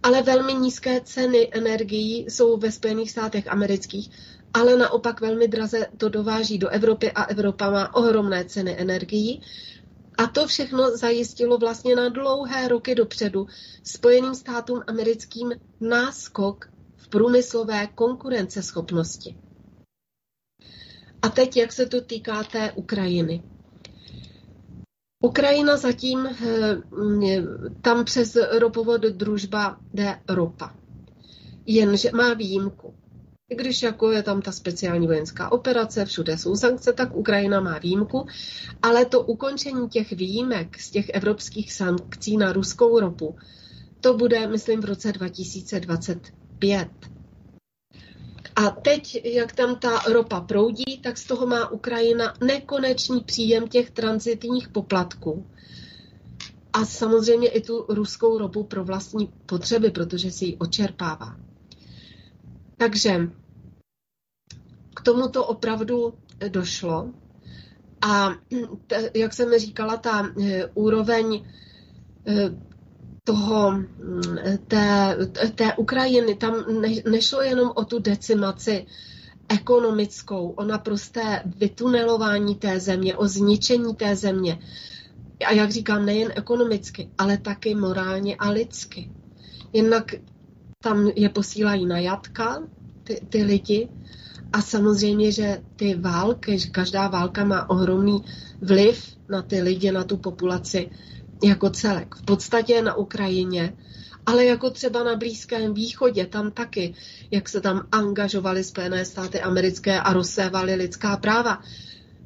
ale 0.02 0.22
velmi 0.22 0.54
nízké 0.54 1.00
ceny 1.00 1.48
energií 1.52 2.26
jsou 2.28 2.56
ve 2.56 2.72
Spojených 2.72 3.10
státech 3.10 3.48
amerických 3.48 4.10
ale 4.54 4.76
naopak 4.76 5.20
velmi 5.20 5.48
draze 5.48 5.86
to 5.96 6.08
dováží 6.08 6.58
do 6.58 6.68
Evropy 6.68 7.12
a 7.12 7.22
Evropa 7.24 7.70
má 7.70 7.94
ohromné 7.94 8.44
ceny 8.44 8.76
energií. 8.78 9.42
A 10.20 10.26
to 10.26 10.46
všechno 10.46 10.96
zajistilo 10.96 11.58
vlastně 11.58 11.96
na 11.96 12.08
dlouhé 12.08 12.68
roky 12.68 12.94
dopředu 12.94 13.46
Spojeným 13.84 14.34
státům 14.34 14.82
americkým 14.86 15.52
náskok 15.80 16.70
v 16.96 17.08
průmyslové 17.08 17.86
konkurenceschopnosti. 17.86 19.36
A 21.22 21.28
teď, 21.28 21.56
jak 21.56 21.72
se 21.72 21.86
to 21.86 22.00
týká 22.00 22.44
té 22.44 22.72
Ukrajiny. 22.72 23.42
Ukrajina 25.24 25.76
zatím, 25.76 26.26
eh, 26.26 26.36
tam 27.82 28.04
přes 28.04 28.36
ropovod 28.58 29.00
družba 29.00 29.80
jde 29.94 30.20
ropa. 30.28 30.74
Jenže 31.66 32.10
má 32.12 32.34
výjimku. 32.34 32.94
I 33.50 33.54
když 33.54 33.82
jako 33.82 34.10
je 34.10 34.22
tam 34.22 34.42
ta 34.42 34.52
speciální 34.52 35.06
vojenská 35.06 35.52
operace, 35.52 36.04
všude 36.04 36.38
jsou 36.38 36.56
sankce, 36.56 36.92
tak 36.92 37.16
Ukrajina 37.16 37.60
má 37.60 37.78
výjimku, 37.78 38.26
ale 38.82 39.04
to 39.04 39.20
ukončení 39.20 39.88
těch 39.88 40.12
výjimek 40.12 40.80
z 40.80 40.90
těch 40.90 41.08
evropských 41.08 41.72
sankcí 41.72 42.36
na 42.36 42.52
ruskou 42.52 43.00
ropu, 43.00 43.36
to 44.00 44.14
bude, 44.14 44.46
myslím, 44.46 44.80
v 44.80 44.84
roce 44.84 45.12
2025. 45.12 46.88
A 48.56 48.70
teď, 48.70 49.24
jak 49.24 49.52
tam 49.52 49.76
ta 49.76 49.98
ropa 50.12 50.40
proudí, 50.40 50.98
tak 51.02 51.18
z 51.18 51.24
toho 51.24 51.46
má 51.46 51.68
Ukrajina 51.70 52.34
nekonečný 52.44 53.20
příjem 53.20 53.68
těch 53.68 53.90
transitních 53.90 54.68
poplatků. 54.68 55.46
A 56.72 56.84
samozřejmě 56.84 57.48
i 57.48 57.60
tu 57.60 57.86
ruskou 57.88 58.38
ropu 58.38 58.64
pro 58.64 58.84
vlastní 58.84 59.32
potřeby, 59.46 59.90
protože 59.90 60.30
si 60.30 60.44
ji 60.44 60.56
očerpává. 60.56 61.36
Takže 62.76 63.30
k 65.00 65.02
tomuto 65.02 65.44
opravdu 65.44 66.14
došlo. 66.48 67.08
A 68.00 68.34
t, 68.86 69.10
jak 69.14 69.32
jsem 69.32 69.58
říkala, 69.58 69.96
ta 69.96 70.26
e, 70.42 70.66
úroveň 70.74 71.44
e, 72.26 72.50
toho, 73.24 73.74
té, 74.66 75.16
té 75.54 75.74
Ukrajiny, 75.74 76.34
tam 76.34 76.80
ne, 76.80 76.88
nešlo 77.10 77.42
jenom 77.42 77.72
o 77.74 77.84
tu 77.84 77.98
decimaci 77.98 78.86
ekonomickou, 79.48 80.48
o 80.48 80.64
naprosté 80.64 81.42
vytunelování 81.44 82.54
té 82.54 82.80
země, 82.80 83.16
o 83.16 83.28
zničení 83.28 83.94
té 83.94 84.16
země. 84.16 84.58
A 85.46 85.52
jak 85.52 85.70
říkám, 85.70 86.06
nejen 86.06 86.32
ekonomicky, 86.36 87.10
ale 87.18 87.38
taky 87.38 87.74
morálně 87.74 88.36
a 88.36 88.50
lidsky. 88.50 89.10
Jinak 89.72 90.14
tam 90.82 91.06
je 91.16 91.28
posílají 91.28 91.86
na 91.86 91.98
jatka, 91.98 92.62
ty, 93.04 93.20
ty 93.28 93.42
lidi, 93.42 93.88
A 94.52 94.62
samozřejmě, 94.62 95.32
že 95.32 95.62
ty 95.76 95.94
války, 95.94 96.58
že 96.58 96.68
každá 96.68 97.08
válka 97.08 97.44
má 97.44 97.70
ohromný 97.70 98.24
vliv 98.60 99.04
na 99.28 99.42
ty 99.42 99.62
lidi, 99.62 99.92
na 99.92 100.04
tu 100.04 100.16
populaci 100.16 100.90
jako 101.44 101.70
celek. 101.70 102.14
V 102.14 102.24
podstatě 102.24 102.82
na 102.82 102.94
Ukrajině, 102.94 103.72
ale 104.26 104.44
jako 104.44 104.70
třeba 104.70 105.04
na 105.04 105.16
Blízkém 105.16 105.74
východě, 105.74 106.26
tam 106.26 106.50
taky, 106.50 106.94
jak 107.30 107.48
se 107.48 107.60
tam 107.60 107.86
angažovaly 107.92 108.64
Spojené 108.64 109.04
státy 109.04 109.40
americké 109.40 110.00
a 110.00 110.12
rozsévaly 110.12 110.74
lidská 110.74 111.16
práva, 111.16 111.60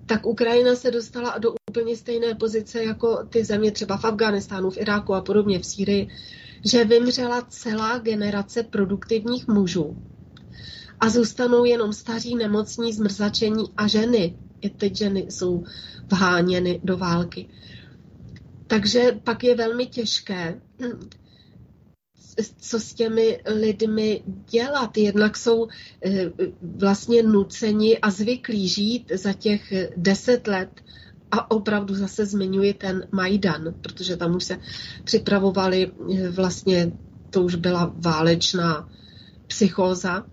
tak 0.06 0.26
Ukrajina 0.26 0.74
se 0.74 0.90
dostala 0.90 1.38
do 1.38 1.54
úplně 1.70 1.96
stejné 1.96 2.34
pozice 2.34 2.84
jako 2.84 3.26
ty 3.30 3.44
země 3.44 3.72
třeba 3.72 3.96
v 3.96 4.04
Afganistánu, 4.04 4.70
v 4.70 4.76
Iráku 4.76 5.14
a 5.14 5.20
podobně 5.20 5.58
v 5.58 5.66
Sýrii, 5.66 6.08
že 6.64 6.84
vymřela 6.84 7.42
celá 7.48 7.98
generace 7.98 8.62
produktivních 8.62 9.48
mužů 9.48 9.96
a 11.04 11.08
zůstanou 11.08 11.64
jenom 11.64 11.92
staří, 11.92 12.34
nemocní, 12.34 12.92
zmrzačení 12.92 13.64
a 13.76 13.86
ženy. 13.86 14.36
I 14.60 14.70
teď 14.70 14.96
ženy 14.96 15.26
jsou 15.28 15.64
vháněny 16.10 16.80
do 16.84 16.96
války. 16.96 17.48
Takže 18.66 19.20
pak 19.24 19.44
je 19.44 19.56
velmi 19.56 19.86
těžké, 19.86 20.60
co 22.58 22.80
s 22.80 22.94
těmi 22.94 23.40
lidmi 23.46 24.22
dělat. 24.50 24.96
Jednak 24.96 25.36
jsou 25.36 25.68
eh, 26.04 26.30
vlastně 26.76 27.22
nuceni 27.22 27.98
a 27.98 28.10
zvyklí 28.10 28.68
žít 28.68 29.12
za 29.14 29.32
těch 29.32 29.72
deset 29.96 30.46
let 30.46 30.80
a 31.30 31.50
opravdu 31.50 31.94
zase 31.94 32.26
zmiňuji 32.26 32.74
ten 32.74 33.08
Majdan, 33.12 33.74
protože 33.80 34.16
tam 34.16 34.36
už 34.36 34.44
se 34.44 34.58
připravovali 35.04 35.92
eh, 36.14 36.30
vlastně, 36.30 36.92
to 37.30 37.42
už 37.42 37.54
byla 37.54 37.94
válečná 37.96 38.88
psychóza, 39.46 40.26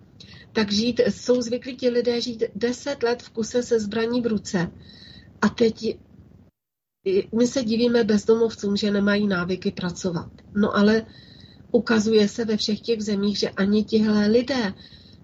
tak 0.54 0.72
žít, 0.72 1.02
jsou 1.10 1.42
zvyklí 1.42 1.76
ti 1.78 1.90
lidé 1.90 2.22
žít 2.22 2.44
deset 2.56 3.04
let 3.04 3.24
v 3.24 3.30
kuse 3.30 3.64
se 3.64 3.80
zbraní 3.80 4.22
v 4.22 4.28
ruce. 4.28 4.72
A 5.42 5.50
teď 5.50 5.98
my 7.36 7.48
se 7.48 7.64
divíme 7.64 8.04
bezdomovcům, 8.04 8.78
že 8.78 8.92
nemají 8.92 9.28
návyky 9.28 9.72
pracovat. 9.72 10.32
No 10.56 10.78
ale 10.78 11.06
ukazuje 11.72 12.28
se 12.28 12.46
ve 12.46 12.58
všech 12.58 12.82
těch 12.82 13.02
zemích, 13.02 13.38
že 13.38 13.50
ani 13.50 13.84
tihle 13.84 14.28
lidé 14.28 14.74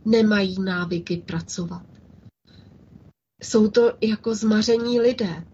nemají 0.05 0.61
návyky 0.61 1.17
pracovat. 1.17 1.85
Jsou 3.43 3.67
to 3.67 3.93
jako 4.01 4.35
zmaření 4.35 4.99
lidé. 4.99 5.45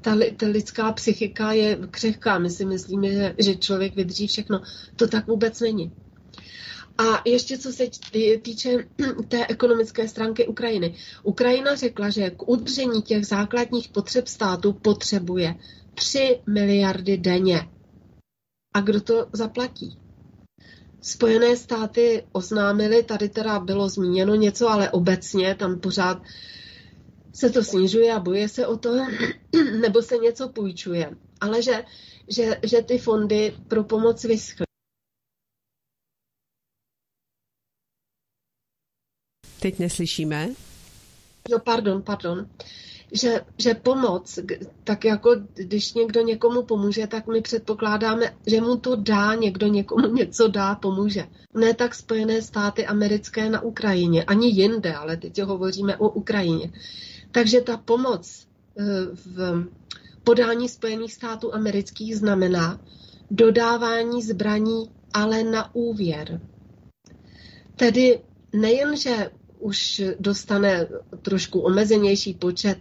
Ta, 0.00 0.16
ta 0.36 0.46
lidská 0.46 0.92
psychika 0.92 1.52
je 1.52 1.78
křehká. 1.90 2.38
My 2.38 2.50
si 2.50 2.64
myslíme, 2.64 3.12
že, 3.12 3.34
že 3.38 3.56
člověk 3.56 3.96
vydrží 3.96 4.26
všechno. 4.26 4.62
To 4.96 5.08
tak 5.08 5.26
vůbec 5.26 5.60
není. 5.60 5.92
A 6.98 7.22
ještě 7.24 7.58
co 7.58 7.72
se 7.72 7.84
týče 8.42 8.88
té 9.28 9.46
ekonomické 9.46 10.08
stránky 10.08 10.46
Ukrajiny. 10.46 10.94
Ukrajina 11.22 11.74
řekla, 11.74 12.10
že 12.10 12.30
k 12.30 12.48
udržení 12.48 13.02
těch 13.02 13.26
základních 13.26 13.88
potřeb 13.88 14.28
státu 14.28 14.72
potřebuje 14.72 15.54
3 15.94 16.40
miliardy 16.46 17.16
denně. 17.16 17.68
A 18.74 18.80
kdo 18.80 19.00
to 19.00 19.26
zaplatí? 19.32 19.98
Spojené 21.00 21.56
státy 21.56 22.24
oznámily, 22.32 23.02
tady 23.02 23.28
teda 23.28 23.58
bylo 23.58 23.88
zmíněno 23.88 24.34
něco, 24.34 24.68
ale 24.68 24.90
obecně 24.90 25.54
tam 25.54 25.80
pořád 25.80 26.22
se 27.34 27.50
to 27.50 27.64
snižuje 27.64 28.12
a 28.12 28.20
boje 28.20 28.48
se 28.48 28.66
o 28.66 28.76
to, 28.76 28.90
nebo 29.80 30.02
se 30.02 30.16
něco 30.16 30.48
půjčuje. 30.48 31.10
Ale 31.40 31.62
že, 31.62 31.84
že, 32.28 32.60
že 32.62 32.82
ty 32.82 32.98
fondy 32.98 33.56
pro 33.68 33.84
pomoc 33.84 34.24
vyschly. 34.24 34.67
Teď 39.60 39.78
neslyšíme. 39.78 40.48
Jo, 41.48 41.58
pardon, 41.58 42.02
pardon. 42.02 42.46
Že, 43.12 43.40
že 43.58 43.74
pomoc, 43.74 44.38
tak 44.84 45.04
jako 45.04 45.30
když 45.54 45.94
někdo 45.94 46.20
někomu 46.20 46.62
pomůže, 46.62 47.06
tak 47.06 47.26
my 47.26 47.40
předpokládáme, 47.40 48.36
že 48.46 48.60
mu 48.60 48.76
to 48.76 48.96
dá, 48.96 49.34
někdo 49.34 49.66
někomu 49.66 50.06
něco 50.14 50.48
dá, 50.48 50.74
pomůže. 50.74 51.28
Ne 51.54 51.74
tak 51.74 51.94
Spojené 51.94 52.42
státy 52.42 52.86
americké 52.86 53.50
na 53.50 53.60
Ukrajině, 53.60 54.24
ani 54.24 54.48
jinde, 54.48 54.94
ale 54.94 55.16
teď 55.16 55.42
hovoříme 55.42 55.96
o 55.96 56.08
Ukrajině. 56.08 56.72
Takže 57.32 57.60
ta 57.60 57.76
pomoc 57.76 58.46
eh, 58.78 58.84
v 59.14 59.64
podání 60.24 60.68
Spojených 60.68 61.12
států 61.12 61.54
amerických 61.54 62.16
znamená 62.16 62.80
dodávání 63.30 64.22
zbraní, 64.22 64.90
ale 65.12 65.44
na 65.44 65.74
úvěr. 65.74 66.40
Tedy 67.76 68.20
nejen, 68.52 68.96
že 68.96 69.30
už 69.60 70.02
dostane 70.20 70.88
trošku 71.22 71.60
omezenější 71.60 72.34
počet 72.34 72.78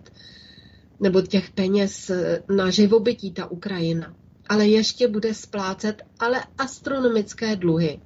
nebo 0.99 1.21
těch 1.21 1.49
peněz 1.49 2.11
na 2.55 2.69
živobytí 2.69 3.31
ta 3.31 3.51
Ukrajina, 3.51 4.15
ale 4.49 4.67
ještě 4.67 5.07
bude 5.07 5.33
splácet 5.33 6.01
ale 6.19 6.43
astronomické 6.57 7.55
dluhy 7.55 7.99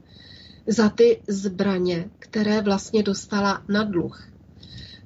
za 0.68 0.90
ty 0.90 1.22
zbraně, 1.28 2.10
které 2.20 2.62
vlastně 2.62 3.04
dostala 3.04 3.64
na 3.68 3.84
dluh. 3.84 4.28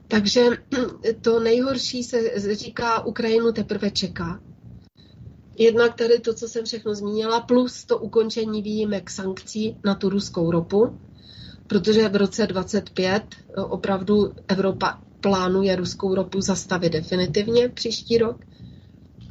Takže 0.07 0.45
to 1.22 1.39
nejhorší 1.39 2.03
se 2.03 2.20
říká, 2.55 3.05
Ukrajinu 3.05 3.51
teprve 3.51 3.91
čeká. 3.91 4.39
Jednak 5.57 5.95
tady 5.95 6.20
to, 6.20 6.34
co 6.34 6.47
jsem 6.47 6.66
všechno 6.66 6.95
zmínila, 6.95 7.41
plus 7.41 7.86
to 7.86 7.97
ukončení 7.97 8.61
výjimek 8.61 9.09
sankcí 9.09 9.78
na 9.84 9.95
tu 9.95 10.09
ruskou 10.09 10.51
ropu, 10.51 10.99
protože 11.68 12.09
v 12.09 12.16
roce 12.16 12.47
25 12.47 13.24
eh, 13.36 13.61
opravdu 13.61 14.34
Evropa 14.47 15.01
plánuje 15.22 15.76
ruskou 15.76 16.16
ropu 16.16 16.41
zastavit 16.41 16.93
definitivně 16.93 17.70
příští 17.70 18.18
rok. 18.18 18.45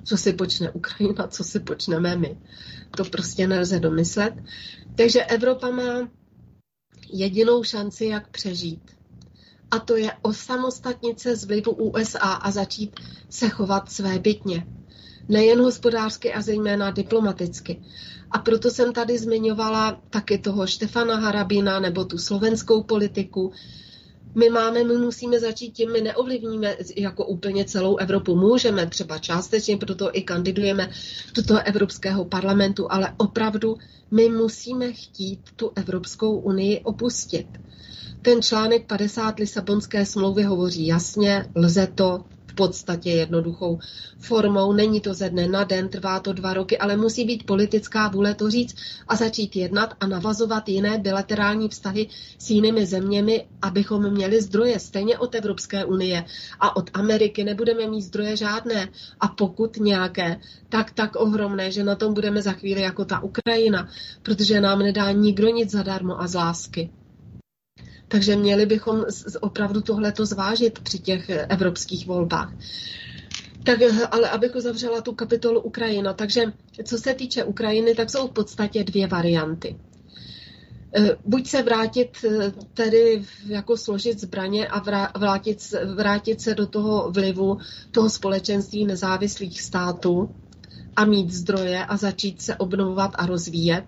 Co 0.04 0.16
si 0.16 0.32
počne 0.32 0.70
Ukrajina, 0.70 1.26
co 1.28 1.44
si 1.44 1.60
počneme 1.60 2.16
my. 2.16 2.38
To 2.96 3.04
prostě 3.04 3.46
nelze 3.46 3.80
domyslet. 3.80 4.34
Takže 4.94 5.24
Evropa 5.24 5.70
má 5.70 6.08
jedinou 7.12 7.62
šanci, 7.62 8.06
jak 8.06 8.28
přežít. 8.28 8.90
A 9.70 9.78
to 9.78 9.96
je 9.96 10.12
osamostatnit 10.22 11.20
se 11.20 11.36
z 11.36 11.44
vlivu 11.44 11.72
USA 11.72 12.18
a 12.18 12.50
začít 12.50 13.00
se 13.30 13.48
chovat 13.48 13.92
své 13.92 14.18
bytně. 14.18 14.66
Nejen 15.28 15.60
hospodářsky 15.60 16.32
a 16.32 16.42
zejména 16.42 16.90
diplomaticky. 16.90 17.82
A 18.34 18.38
proto 18.38 18.70
jsem 18.70 18.92
tady 18.92 19.18
zmiňovala 19.18 20.00
taky 20.10 20.38
toho 20.38 20.66
Štefana 20.66 21.16
Harabina 21.16 21.80
nebo 21.80 22.04
tu 22.04 22.18
slovenskou 22.18 22.82
politiku. 22.82 23.52
My 24.34 24.50
máme, 24.50 24.84
my 24.84 24.94
musíme 24.96 25.40
začít 25.40 25.70
tím, 25.70 25.92
my 25.92 26.00
neovlivníme 26.00 26.76
jako 26.96 27.26
úplně 27.26 27.64
celou 27.64 27.96
Evropu. 27.96 28.36
Můžeme 28.36 28.86
třeba 28.86 29.18
částečně, 29.18 29.76
proto 29.76 30.10
i 30.12 30.22
kandidujeme 30.22 30.90
do 31.34 31.42
toho 31.42 31.60
Evropského 31.64 32.24
parlamentu, 32.24 32.92
ale 32.92 33.14
opravdu 33.16 33.76
my 34.10 34.28
musíme 34.28 34.92
chtít 34.92 35.40
tu 35.56 35.70
Evropskou 35.76 36.38
unii 36.38 36.80
opustit. 36.80 37.46
Ten 38.22 38.42
článek 38.42 38.86
50 38.86 39.38
Lisabonské 39.38 40.06
smlouvy 40.06 40.42
hovoří 40.42 40.86
jasně, 40.86 41.46
lze 41.54 41.86
to, 41.94 42.24
podstatě 42.54 43.10
jednoduchou 43.10 43.78
formou. 44.18 44.72
Není 44.72 45.00
to 45.00 45.14
ze 45.14 45.30
dne 45.30 45.48
na 45.48 45.64
den, 45.64 45.88
trvá 45.88 46.20
to 46.20 46.32
dva 46.32 46.54
roky, 46.54 46.78
ale 46.78 46.96
musí 46.96 47.24
být 47.24 47.46
politická 47.46 48.08
vůle 48.08 48.34
to 48.34 48.50
říct 48.50 48.76
a 49.08 49.16
začít 49.16 49.56
jednat 49.56 49.94
a 50.00 50.06
navazovat 50.06 50.68
jiné 50.68 50.98
bilaterální 50.98 51.68
vztahy 51.68 52.08
s 52.38 52.50
jinými 52.50 52.86
zeměmi, 52.86 53.46
abychom 53.62 54.10
měli 54.10 54.42
zdroje 54.42 54.78
stejně 54.78 55.18
od 55.18 55.34
Evropské 55.34 55.84
unie 55.84 56.24
a 56.60 56.76
od 56.76 56.90
Ameriky 56.94 57.44
nebudeme 57.44 57.86
mít 57.86 58.02
zdroje 58.02 58.36
žádné 58.36 58.88
a 59.20 59.28
pokud 59.28 59.76
nějaké, 59.76 60.40
tak 60.68 60.90
tak 60.90 61.16
ohromné, 61.16 61.70
že 61.70 61.84
na 61.84 61.94
tom 61.94 62.14
budeme 62.14 62.42
za 62.42 62.52
chvíli 62.52 62.80
jako 62.80 63.04
ta 63.04 63.20
Ukrajina, 63.20 63.88
protože 64.22 64.60
nám 64.60 64.78
nedá 64.78 65.10
nikdo 65.12 65.48
nic 65.48 65.70
zadarmo 65.70 66.20
a 66.20 66.26
z 66.26 66.34
lásky. 66.34 66.90
Takže 68.14 68.36
měli 68.36 68.66
bychom 68.66 69.04
opravdu 69.40 69.80
tohleto 69.80 70.26
zvážit 70.26 70.78
při 70.78 70.98
těch 70.98 71.28
evropských 71.28 72.06
volbách. 72.06 72.52
Tak, 73.64 73.78
ale 74.10 74.30
abych 74.30 74.54
uzavřela 74.54 75.00
tu 75.00 75.12
kapitolu 75.12 75.60
Ukrajina. 75.60 76.12
Takže 76.12 76.42
co 76.84 76.98
se 76.98 77.14
týče 77.14 77.44
Ukrajiny, 77.44 77.94
tak 77.94 78.10
jsou 78.10 78.28
v 78.28 78.30
podstatě 78.32 78.84
dvě 78.84 79.06
varianty. 79.06 79.76
E, 80.96 81.16
buď 81.24 81.46
se 81.46 81.62
vrátit, 81.62 82.24
tedy 82.74 83.24
jako 83.46 83.76
složit 83.76 84.20
zbraně 84.20 84.68
a 84.68 84.78
vrátit, 85.18 85.74
vrátit 85.94 86.40
se 86.40 86.54
do 86.54 86.66
toho 86.66 87.10
vlivu 87.10 87.58
toho 87.90 88.10
společenství 88.10 88.86
nezávislých 88.86 89.60
států 89.60 90.34
a 90.96 91.04
mít 91.04 91.30
zdroje 91.32 91.86
a 91.86 91.96
začít 91.96 92.42
se 92.42 92.56
obnovovat 92.56 93.10
a 93.14 93.26
rozvíjet, 93.26 93.84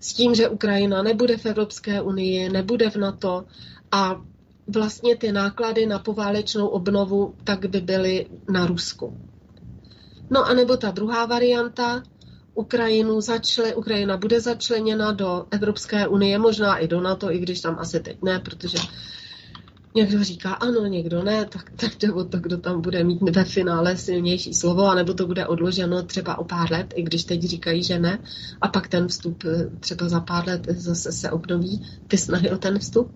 s 0.00 0.12
tím, 0.12 0.34
že 0.34 0.48
Ukrajina 0.48 1.02
nebude 1.02 1.36
v 1.36 1.46
Evropské 1.46 2.00
unii, 2.02 2.48
nebude 2.48 2.90
v 2.90 2.96
NATO 2.96 3.44
a 3.92 4.20
vlastně 4.66 5.16
ty 5.16 5.32
náklady 5.32 5.86
na 5.86 5.98
poválečnou 5.98 6.66
obnovu 6.66 7.34
tak 7.44 7.66
by 7.70 7.80
byly 7.80 8.26
na 8.48 8.66
Rusku. 8.66 9.20
No 10.30 10.44
a 10.46 10.54
nebo 10.54 10.76
ta 10.76 10.90
druhá 10.90 11.26
varianta, 11.26 12.02
Ukrajinu 12.54 13.20
začle, 13.20 13.74
Ukrajina 13.74 14.16
bude 14.16 14.40
začleněna 14.40 15.12
do 15.12 15.46
Evropské 15.50 16.08
unie, 16.08 16.38
možná 16.38 16.76
i 16.78 16.88
do 16.88 17.00
NATO, 17.00 17.32
i 17.32 17.38
když 17.38 17.60
tam 17.60 17.76
asi 17.78 18.00
teď 18.00 18.22
ne, 18.22 18.38
protože 18.40 18.78
Někdo 19.94 20.24
říká 20.24 20.52
ano, 20.52 20.86
někdo 20.86 21.22
ne, 21.22 21.44
tak, 21.46 21.70
tak 21.76 21.98
jde 21.98 22.12
o 22.12 22.24
to, 22.24 22.38
kdo 22.38 22.58
tam 22.58 22.80
bude 22.80 23.04
mít 23.04 23.22
ve 23.22 23.44
finále 23.44 23.96
silnější 23.96 24.54
slovo, 24.54 24.86
anebo 24.86 25.14
to 25.14 25.26
bude 25.26 25.46
odloženo 25.46 26.02
třeba 26.02 26.38
o 26.38 26.44
pár 26.44 26.72
let, 26.72 26.94
i 26.96 27.02
když 27.02 27.24
teď 27.24 27.42
říkají, 27.42 27.84
že 27.84 27.98
ne, 27.98 28.18
a 28.60 28.68
pak 28.68 28.88
ten 28.88 29.08
vstup 29.08 29.44
eh, 29.44 29.76
třeba 29.80 30.08
za 30.08 30.20
pár 30.20 30.46
let 30.48 30.66
zase 30.68 31.12
se 31.12 31.30
obnoví, 31.30 31.82
ty 32.06 32.18
snahy 32.18 32.50
o 32.50 32.58
ten 32.58 32.78
vstup. 32.78 33.12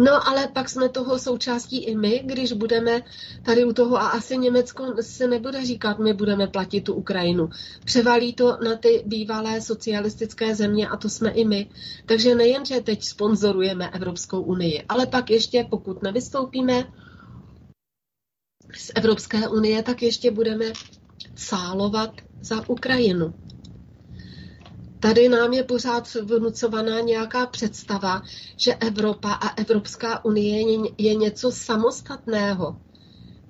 No 0.00 0.28
ale 0.28 0.48
pak 0.48 0.68
jsme 0.68 0.88
toho 0.88 1.18
součástí 1.18 1.84
i 1.84 1.96
my, 1.96 2.22
když 2.24 2.52
budeme 2.52 3.02
tady 3.42 3.64
u 3.64 3.72
toho 3.72 3.96
a 3.96 4.08
asi 4.08 4.38
Německo 4.38 4.94
se 5.00 5.26
nebude 5.26 5.64
říkat, 5.66 5.98
my 5.98 6.12
budeme 6.12 6.46
platit 6.46 6.80
tu 6.80 6.94
Ukrajinu. 6.94 7.48
Převalí 7.84 8.34
to 8.34 8.58
na 8.64 8.76
ty 8.76 9.02
bývalé 9.06 9.60
socialistické 9.60 10.54
země 10.54 10.88
a 10.88 10.96
to 10.96 11.08
jsme 11.08 11.30
i 11.30 11.44
my. 11.44 11.70
Takže 12.06 12.34
nejen, 12.34 12.64
že 12.64 12.80
teď 12.80 13.04
sponzorujeme 13.04 13.90
Evropskou 13.90 14.40
unii, 14.40 14.84
ale 14.88 15.06
pak 15.06 15.30
ještě, 15.30 15.66
pokud 15.70 16.02
nevystoupíme 16.02 16.92
z 18.76 18.90
Evropské 18.94 19.48
unie, 19.48 19.82
tak 19.82 20.02
ještě 20.02 20.30
budeme 20.30 20.64
cálovat 21.34 22.10
za 22.40 22.68
Ukrajinu. 22.68 23.34
Tady 25.00 25.28
nám 25.28 25.52
je 25.52 25.64
pořád 25.64 26.14
vnucovaná 26.14 27.00
nějaká 27.00 27.46
představa, 27.46 28.22
že 28.56 28.74
Evropa 28.74 29.32
a 29.32 29.48
Evropská 29.48 30.24
unie 30.24 30.88
je 30.98 31.14
něco 31.14 31.52
samostatného 31.52 32.76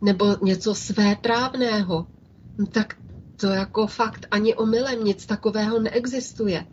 nebo 0.02 0.36
něco 0.42 0.74
svéprávného. 0.74 2.06
No 2.58 2.66
tak 2.66 2.96
to 3.36 3.46
jako 3.46 3.86
fakt 3.86 4.26
ani 4.30 4.54
omylem 4.54 5.04
nic 5.04 5.26
takového 5.26 5.80
neexistuje. 5.80 6.66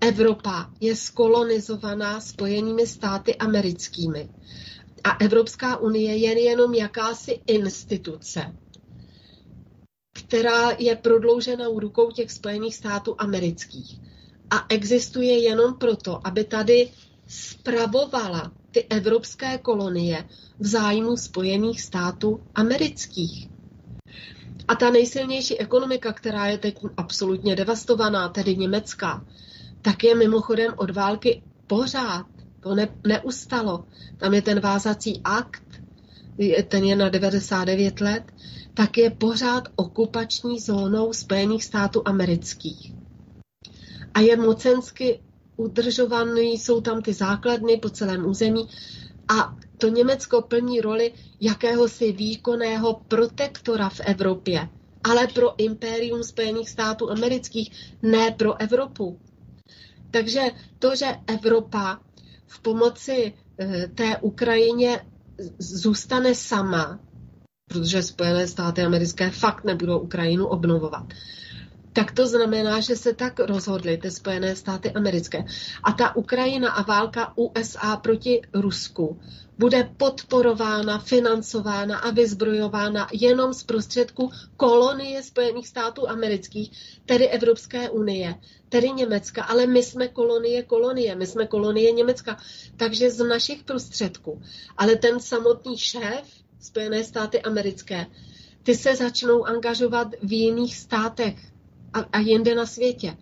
Evropa 0.00 0.70
je 0.80 0.96
skolonizovaná 0.96 2.20
spojenými 2.20 2.86
státy 2.86 3.36
americkými. 3.36 4.28
A 5.04 5.10
Evropská 5.10 5.76
unie 5.76 6.16
je 6.16 6.40
jenom 6.42 6.74
jakási 6.74 7.40
instituce, 7.46 8.52
která 10.12 10.70
je 10.78 10.96
prodlouženou 10.96 11.80
rukou 11.80 12.10
těch 12.10 12.30
Spojených 12.30 12.76
států 12.76 13.14
amerických. 13.18 14.00
A 14.50 14.66
existuje 14.68 15.42
jenom 15.42 15.74
proto, 15.74 16.26
aby 16.26 16.44
tady 16.44 16.90
spravovala 17.26 18.52
ty 18.70 18.84
evropské 18.84 19.58
kolonie 19.58 20.28
v 20.58 20.66
zájmu 20.66 21.16
Spojených 21.16 21.80
států 21.82 22.40
amerických. 22.54 23.48
A 24.68 24.74
ta 24.74 24.90
nejsilnější 24.90 25.58
ekonomika, 25.58 26.12
která 26.12 26.46
je 26.46 26.58
teď 26.58 26.78
absolutně 26.96 27.56
devastovaná, 27.56 28.28
tedy 28.28 28.56
německá, 28.56 29.24
tak 29.82 30.04
je 30.04 30.14
mimochodem 30.14 30.74
od 30.76 30.90
války 30.90 31.42
pořád. 31.66 32.26
To 32.60 32.74
ne, 32.74 32.88
neustalo. 33.06 33.84
Tam 34.16 34.34
je 34.34 34.42
ten 34.42 34.60
vázací 34.60 35.20
akt, 35.24 35.62
ten 36.68 36.84
je 36.84 36.96
na 36.96 37.08
99 37.08 38.00
let, 38.00 38.22
tak 38.74 38.98
je 38.98 39.10
pořád 39.10 39.68
okupační 39.76 40.60
zónou 40.60 41.12
Spojených 41.12 41.64
států 41.64 42.02
amerických. 42.04 42.92
A 44.14 44.20
je 44.20 44.36
mocensky 44.36 45.20
udržovaný, 45.56 46.58
jsou 46.58 46.80
tam 46.80 47.02
ty 47.02 47.12
základny 47.12 47.76
po 47.76 47.90
celém 47.90 48.26
území 48.26 48.68
a 49.28 49.56
to 49.78 49.88
Německo 49.88 50.42
plní 50.42 50.80
roli 50.80 51.12
jakéhosi 51.40 52.12
výkonného 52.12 53.00
protektora 53.08 53.88
v 53.88 54.00
Evropě, 54.00 54.68
ale 55.04 55.26
pro 55.26 55.60
impérium 55.60 56.22
Spojených 56.24 56.70
států 56.70 57.10
amerických, 57.10 57.94
ne 58.02 58.30
pro 58.30 58.60
Evropu. 58.60 59.20
Takže 60.10 60.40
to, 60.78 60.96
že 60.96 61.06
Evropa 61.26 62.00
v 62.46 62.60
pomoci 62.60 63.32
eh, 63.58 63.88
té 63.94 64.16
Ukrajině 64.16 65.06
zůstane 65.58 66.34
sama, 66.34 67.00
protože 67.70 68.02
Spojené 68.02 68.46
státy 68.46 68.82
americké 68.82 69.30
fakt 69.30 69.64
nebudou 69.64 69.98
Ukrajinu 69.98 70.46
obnovovat. 70.46 71.04
Tak 71.92 72.12
to 72.12 72.26
znamená, 72.26 72.80
že 72.80 72.96
se 72.96 73.14
tak 73.14 73.40
rozhodly 73.40 73.98
ty 73.98 74.10
Spojené 74.10 74.56
státy 74.56 74.90
americké. 74.90 75.44
A 75.82 75.92
ta 75.92 76.16
Ukrajina 76.16 76.70
a 76.72 76.82
válka 76.82 77.32
USA 77.36 77.96
proti 77.96 78.42
Rusku 78.54 79.20
bude 79.58 79.90
podporována, 79.96 80.98
financována 80.98 81.98
a 81.98 82.10
vyzbrojována 82.10 83.08
jenom 83.12 83.54
z 83.54 83.62
prostředku 83.62 84.30
kolonie 84.56 85.22
Spojených 85.22 85.68
států 85.68 86.08
amerických, 86.08 86.70
tedy 87.06 87.28
Evropské 87.28 87.90
unie, 87.90 88.34
tedy 88.68 88.90
Německa, 88.90 89.44
ale 89.44 89.66
my 89.66 89.82
jsme 89.82 90.08
kolonie 90.08 90.62
kolonie, 90.62 91.14
my 91.14 91.26
jsme 91.26 91.46
kolonie 91.46 91.92
Německa, 91.92 92.36
takže 92.76 93.10
z 93.10 93.24
našich 93.24 93.62
prostředků. 93.64 94.42
Ale 94.76 94.96
ten 94.96 95.20
samotný 95.20 95.78
šéf 95.78 96.39
Spojené 96.60 97.04
státy 97.04 97.42
americké, 97.42 98.06
ty 98.62 98.74
se 98.74 98.96
začnou 98.96 99.44
angažovat 99.44 100.08
v 100.22 100.32
jiných 100.32 100.76
státech 100.76 101.36
a, 101.92 102.00
a 102.00 102.18
jinde 102.18 102.54
na 102.54 102.66
světě. 102.66 103.16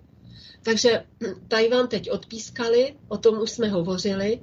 Takže 0.62 1.05
Tajvan 1.49 1.89
teď 1.89 2.11
odpískali, 2.11 2.95
o 3.09 3.18
tom 3.18 3.39
už 3.39 3.51
jsme 3.51 3.68
hovořili, 3.68 4.41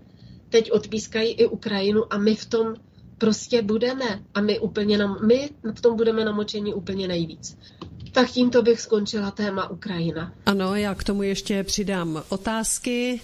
teď 0.50 0.72
odpískají 0.72 1.32
i 1.32 1.46
Ukrajinu 1.46 2.14
a 2.14 2.18
my 2.18 2.36
v 2.36 2.46
tom 2.46 2.76
prostě 3.18 3.62
budeme. 3.62 4.24
A 4.34 4.42
my, 4.42 4.60
úplně 4.60 4.98
nam, 4.98 5.18
my 5.28 5.50
v 5.76 5.82
tom 5.82 5.96
budeme 5.98 6.26
namočení 6.26 6.74
úplně 6.74 7.08
nejvíc. 7.08 7.58
Tak 8.12 8.32
tímto 8.32 8.62
bych 8.62 8.82
skončila 8.82 9.32
téma 9.32 9.70
Ukrajina. 9.70 10.34
Ano, 10.46 10.76
já 10.76 10.96
k 10.96 11.04
tomu 11.04 11.24
ještě 11.24 11.64
přidám 11.64 12.24
otázky. 12.30 13.22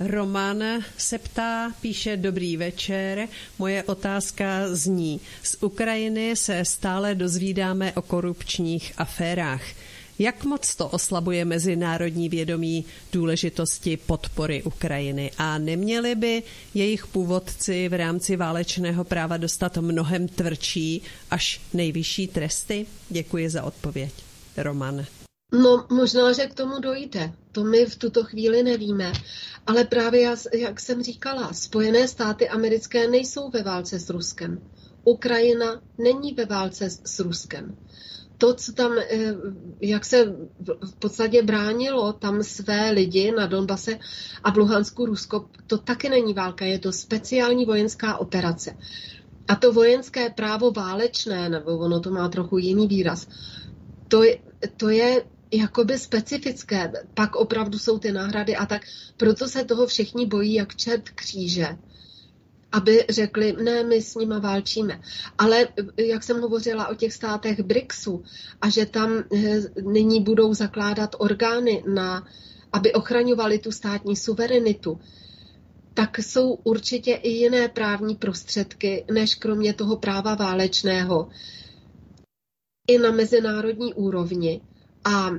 Roman 0.00 0.64
se 0.96 1.18
ptá, 1.18 1.72
píše 1.80 2.16
Dobrý 2.16 2.56
večer. 2.56 3.28
Moje 3.58 3.82
otázka 3.82 4.74
zní, 4.74 5.20
z 5.42 5.56
Ukrajiny 5.60 6.36
se 6.36 6.64
stále 6.64 7.14
dozvídáme 7.14 7.92
o 7.92 8.02
korupčních 8.02 8.92
aférách. 8.96 9.62
Jak 10.18 10.44
moc 10.44 10.74
to 10.74 10.88
oslabuje 10.88 11.44
mezinárodní 11.44 12.28
vědomí 12.28 12.84
důležitosti 13.12 13.96
podpory 13.96 14.62
Ukrajiny 14.62 15.30
a 15.38 15.58
neměli 15.58 16.14
by 16.14 16.42
jejich 16.74 17.06
původci 17.06 17.88
v 17.88 17.94
rámci 17.94 18.36
válečného 18.36 19.04
práva 19.04 19.36
dostat 19.36 19.76
mnohem 19.76 20.28
tvrdší 20.28 21.02
až 21.30 21.60
nejvyšší 21.72 22.28
tresty? 22.28 22.86
Děkuji 23.08 23.50
za 23.50 23.62
odpověď. 23.62 24.12
Roman. 24.56 25.06
No, 25.52 25.86
možná, 25.90 26.32
že 26.32 26.46
k 26.46 26.54
tomu 26.54 26.80
dojde. 26.80 27.32
To 27.52 27.64
my 27.64 27.86
v 27.86 27.96
tuto 27.96 28.24
chvíli 28.24 28.62
nevíme. 28.62 29.12
Ale 29.66 29.84
právě, 29.84 30.34
jak 30.54 30.80
jsem 30.80 31.02
říkala, 31.02 31.52
Spojené 31.52 32.08
státy 32.08 32.48
americké 32.48 33.08
nejsou 33.08 33.50
ve 33.50 33.62
válce 33.62 33.98
s 33.98 34.10
Ruskem. 34.10 34.60
Ukrajina 35.04 35.80
není 35.98 36.32
ve 36.32 36.44
válce 36.44 36.90
s 36.90 37.20
Ruskem. 37.20 37.76
To, 38.38 38.54
co 38.54 38.72
tam, 38.72 38.92
eh, 38.98 39.34
jak 39.80 40.04
se 40.04 40.24
v 40.80 40.94
podstatě 40.98 41.42
bránilo 41.42 42.12
tam 42.12 42.42
své 42.42 42.90
lidi 42.90 43.32
na 43.32 43.46
Donbase 43.46 43.98
a 44.44 44.50
v 44.50 44.56
Luhansku 44.56 45.06
Rusko, 45.06 45.50
to 45.66 45.78
taky 45.78 46.08
není 46.08 46.34
válka, 46.34 46.64
je 46.64 46.78
to 46.78 46.92
speciální 46.92 47.64
vojenská 47.64 48.16
operace. 48.16 48.76
A 49.48 49.56
to 49.56 49.72
vojenské 49.72 50.30
právo 50.30 50.70
válečné, 50.70 51.48
nebo 51.48 51.78
ono 51.78 52.00
to 52.00 52.10
má 52.10 52.28
trochu 52.28 52.58
jiný 52.58 52.88
výraz, 52.88 53.28
to 54.08 54.22
je, 54.22 54.38
to 54.76 54.88
je 54.88 55.24
jakoby 55.52 55.98
specifické. 55.98 56.92
Pak 57.14 57.36
opravdu 57.36 57.78
jsou 57.78 57.98
ty 57.98 58.12
náhrady 58.12 58.56
a 58.56 58.66
tak. 58.66 58.82
Proto 59.16 59.48
se 59.48 59.64
toho 59.64 59.86
všichni 59.86 60.26
bojí 60.26 60.54
jak 60.54 60.76
čert 60.76 61.08
kříže 61.08 61.78
aby 62.72 63.04
řekli, 63.08 63.56
ne, 63.62 63.84
my 63.84 64.02
s 64.02 64.14
nima 64.14 64.38
válčíme. 64.38 65.00
Ale 65.38 65.68
jak 65.96 66.22
jsem 66.22 66.40
hovořila 66.40 66.88
o 66.88 66.94
těch 66.94 67.12
státech 67.12 67.60
BRICSu 67.60 68.22
a 68.60 68.68
že 68.68 68.86
tam 68.86 69.24
eh, 69.34 69.60
nyní 69.82 70.20
budou 70.20 70.54
zakládat 70.54 71.16
orgány, 71.18 71.84
na, 71.94 72.26
aby 72.72 72.92
ochraňovali 72.92 73.58
tu 73.58 73.72
státní 73.72 74.16
suverenitu, 74.16 75.00
tak 75.94 76.18
jsou 76.18 76.52
určitě 76.52 77.14
i 77.14 77.28
jiné 77.28 77.68
právní 77.68 78.16
prostředky, 78.16 79.04
než 79.12 79.34
kromě 79.34 79.74
toho 79.74 79.96
práva 79.96 80.34
válečného, 80.34 81.28
i 82.88 82.98
na 82.98 83.10
mezinárodní 83.10 83.94
úrovni. 83.94 84.60
A 85.04 85.30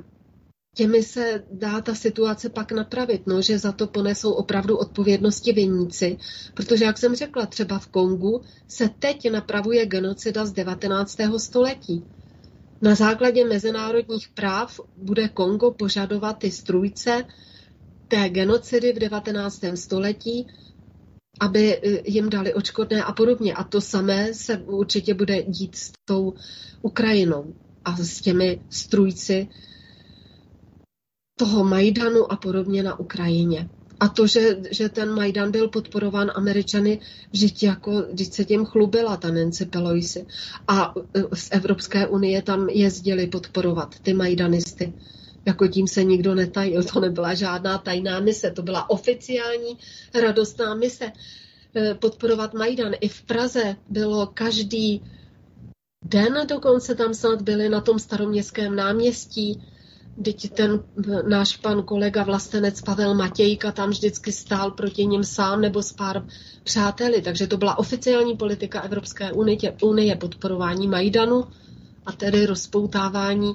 těmi 0.75 1.03
se 1.03 1.43
dá 1.51 1.81
ta 1.81 1.95
situace 1.95 2.49
pak 2.49 2.71
napravit, 2.71 3.27
no, 3.27 3.41
že 3.41 3.59
za 3.59 3.71
to 3.71 3.87
ponesou 3.87 4.31
opravdu 4.31 4.77
odpovědnosti 4.77 5.53
viníci, 5.53 6.17
protože, 6.53 6.85
jak 6.85 6.97
jsem 6.97 7.15
řekla, 7.15 7.45
třeba 7.45 7.79
v 7.79 7.87
Kongu 7.87 8.41
se 8.67 8.89
teď 8.99 9.31
napravuje 9.31 9.85
genocida 9.85 10.45
z 10.45 10.51
19. 10.51 11.17
století. 11.37 12.03
Na 12.81 12.95
základě 12.95 13.45
mezinárodních 13.45 14.29
práv 14.29 14.79
bude 14.97 15.27
Kongo 15.27 15.71
požadovat 15.71 16.33
ty 16.33 16.51
strůjce 16.51 17.25
té 18.07 18.29
genocidy 18.29 18.93
v 18.93 18.99
19. 18.99 19.61
století, 19.75 20.47
aby 21.39 21.77
eh, 21.77 22.01
jim 22.05 22.29
dali 22.29 22.53
očkodné 22.53 23.03
a 23.03 23.11
podobně. 23.11 23.53
A 23.53 23.63
to 23.63 23.81
samé 23.81 24.33
se 24.33 24.57
určitě 24.57 25.13
bude 25.13 25.43
dít 25.43 25.75
s 25.75 25.91
tou 26.05 26.33
Ukrajinou 26.81 27.53
a 27.85 27.97
s 27.97 28.21
těmi 28.21 28.61
strůjci 28.69 29.47
toho 31.39 31.63
Majdanu 31.63 32.31
a 32.31 32.35
podobně 32.35 32.83
na 32.83 32.99
Ukrajině. 32.99 33.69
A 34.01 34.07
to, 34.07 34.27
že, 34.27 34.57
že 34.71 34.89
ten 34.89 35.13
Majdan 35.13 35.51
byl 35.51 35.67
podporován 35.67 36.31
Američany, 36.35 36.99
vždyť 37.31 37.63
jako, 37.63 38.01
vždyť 38.13 38.33
se 38.33 38.45
tím 38.45 38.65
chlubila 38.65 39.17
ta 39.17 39.31
Nancy 39.31 39.65
Pelosi. 39.65 40.25
A 40.67 40.93
e, 41.13 41.35
z 41.35 41.47
Evropské 41.51 42.07
unie 42.07 42.41
tam 42.41 42.69
jezdili 42.69 43.27
podporovat 43.27 43.99
ty 43.99 44.13
Majdanisty. 44.13 44.93
Jako 45.45 45.67
tím 45.67 45.87
se 45.87 46.03
nikdo 46.03 46.35
netajil, 46.35 46.83
to 46.83 46.99
nebyla 46.99 47.33
žádná 47.33 47.77
tajná 47.77 48.19
mise, 48.19 48.51
to 48.51 48.61
byla 48.61 48.89
oficiální 48.89 49.77
radostná 50.13 50.75
mise 50.75 51.11
e, 51.75 51.93
podporovat 51.93 52.53
Majdan. 52.53 52.93
I 53.01 53.07
v 53.07 53.21
Praze 53.21 53.75
bylo 53.89 54.27
každý 54.27 55.01
den 56.05 56.47
dokonce 56.47 56.95
tam 56.95 57.13
snad 57.13 57.41
byli 57.41 57.69
na 57.69 57.81
tom 57.81 57.99
staroměstském 57.99 58.75
náměstí 58.75 59.61
Teď 60.23 60.49
ten 60.49 60.83
náš 61.27 61.57
pan 61.57 61.83
kolega 61.83 62.23
vlastenec 62.23 62.81
Pavel 62.81 63.15
Matějka 63.15 63.71
tam 63.71 63.89
vždycky 63.89 64.31
stál 64.31 64.71
proti 64.71 65.05
ním 65.05 65.23
sám 65.23 65.61
nebo 65.61 65.83
s 65.83 65.93
pár 65.93 66.25
přáteli. 66.63 67.21
Takže 67.21 67.47
to 67.47 67.57
byla 67.57 67.77
oficiální 67.77 68.37
politika 68.37 68.81
Evropské 68.81 69.31
unie, 69.31 69.57
unie 69.81 70.15
podporování 70.15 70.87
Majdanu 70.87 71.43
a 72.05 72.11
tedy 72.11 72.45
rozpoutávání 72.45 73.53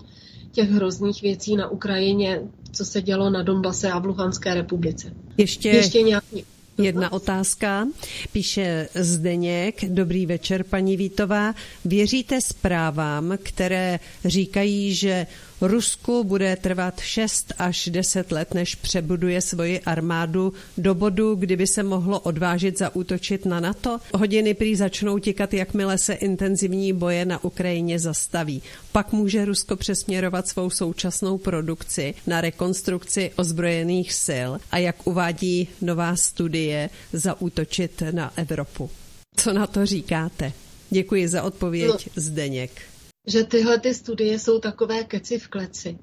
těch 0.52 0.70
hrozných 0.70 1.22
věcí 1.22 1.56
na 1.56 1.68
Ukrajině, 1.68 2.42
co 2.72 2.84
se 2.84 3.02
dělo 3.02 3.30
na 3.30 3.42
Donbase 3.42 3.90
a 3.90 3.98
v 3.98 4.06
Luhanské 4.06 4.54
republice. 4.54 5.12
Ještě, 5.36 5.68
Ještě 5.68 6.02
nějaký 6.02 6.44
Jedna 6.78 7.12
otázka. 7.12 7.88
Píše 8.32 8.88
Zdeněk. 8.94 9.84
Dobrý 9.84 10.26
večer, 10.26 10.64
paní 10.64 10.96
Vítová. 10.96 11.54
Věříte 11.84 12.40
zprávám, 12.40 13.38
které 13.42 14.00
říkají, 14.24 14.94
že 14.94 15.26
Rusku 15.60 16.24
bude 16.24 16.56
trvat 16.56 17.00
6 17.00 17.52
až 17.58 17.88
10 17.92 18.32
let, 18.32 18.54
než 18.54 18.74
přebuduje 18.74 19.40
svoji 19.40 19.80
armádu 19.80 20.52
do 20.78 20.94
bodu, 20.94 21.34
kdyby 21.34 21.66
se 21.66 21.82
mohlo 21.82 22.20
odvážit 22.20 22.78
zaútočit 22.78 23.46
na 23.46 23.60
NATO? 23.60 23.98
Hodiny 24.14 24.54
prý 24.54 24.76
začnou 24.76 25.18
tikat, 25.18 25.54
jakmile 25.54 25.98
se 25.98 26.14
intenzivní 26.14 26.92
boje 26.92 27.24
na 27.24 27.44
Ukrajině 27.44 27.98
zastaví. 27.98 28.62
Pak 28.92 29.12
může 29.12 29.44
Rusko 29.44 29.76
přesměrovat 29.76 30.48
svou 30.48 30.70
současnou 30.70 31.38
produkci 31.38 32.14
na 32.26 32.40
rekonstrukci 32.40 33.30
ozbrojených 33.36 34.12
sil 34.26 34.50
a 34.70 34.78
jak 34.78 35.06
uvádí 35.06 35.68
nová 35.80 36.16
studie, 36.16 36.90
zaútočit 37.12 38.02
na 38.10 38.32
Evropu. 38.36 38.90
Co 39.36 39.52
na 39.52 39.66
to 39.66 39.86
říkáte? 39.86 40.52
Děkuji 40.90 41.28
za 41.28 41.42
odpověď, 41.42 41.90
no. 41.90 42.12
Zdeněk 42.22 42.70
že 43.26 43.44
tyhle 43.44 43.80
ty 43.80 43.94
studie 43.94 44.38
jsou 44.38 44.58
takové 44.58 45.04
keci 45.04 45.38
v 45.38 45.48
kleci. 45.48 45.98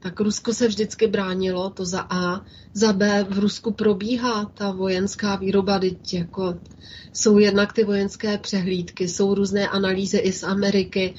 Tak 0.00 0.20
Rusko 0.20 0.54
se 0.54 0.68
vždycky 0.68 1.06
bránilo, 1.06 1.70
to 1.70 1.84
za 1.84 2.00
A. 2.10 2.44
Za 2.74 2.92
B 2.92 3.24
v 3.30 3.38
Rusku 3.38 3.72
probíhá 3.72 4.44
ta 4.44 4.70
vojenská 4.70 5.36
výroba, 5.36 5.78
teď 5.78 6.14
jako 6.14 6.60
jsou 7.12 7.38
jednak 7.38 7.72
ty 7.72 7.84
vojenské 7.84 8.38
přehlídky, 8.38 9.08
jsou 9.08 9.34
různé 9.34 9.68
analýzy 9.68 10.18
i 10.18 10.32
z 10.32 10.42
Ameriky, 10.42 11.14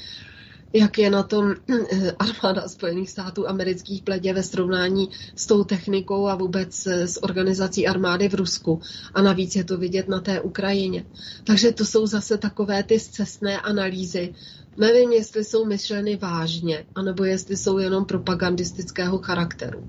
jak 0.72 0.98
je 0.98 1.10
na 1.10 1.22
tom 1.22 1.54
eh, 1.68 2.12
armáda 2.18 2.68
Spojených 2.68 3.10
států 3.10 3.48
amerických 3.48 4.02
pledě 4.02 4.34
ve 4.34 4.42
srovnání 4.42 5.10
s 5.36 5.46
tou 5.46 5.64
technikou 5.64 6.26
a 6.26 6.34
vůbec 6.34 6.86
eh, 6.86 7.08
s 7.08 7.22
organizací 7.22 7.86
armády 7.86 8.28
v 8.28 8.34
Rusku. 8.34 8.80
A 9.14 9.22
navíc 9.22 9.56
je 9.56 9.64
to 9.64 9.78
vidět 9.78 10.08
na 10.08 10.20
té 10.20 10.40
Ukrajině. 10.40 11.04
Takže 11.44 11.72
to 11.72 11.84
jsou 11.84 12.06
zase 12.06 12.38
takové 12.38 12.82
ty 12.82 13.00
zcestné 13.00 13.60
analýzy. 13.60 14.34
Nevím, 14.76 15.12
jestli 15.12 15.44
jsou 15.44 15.64
myšleny 15.64 16.16
vážně, 16.16 16.84
anebo 16.94 17.24
jestli 17.24 17.56
jsou 17.56 17.78
jenom 17.78 18.04
propagandistického 18.04 19.18
charakteru. 19.18 19.84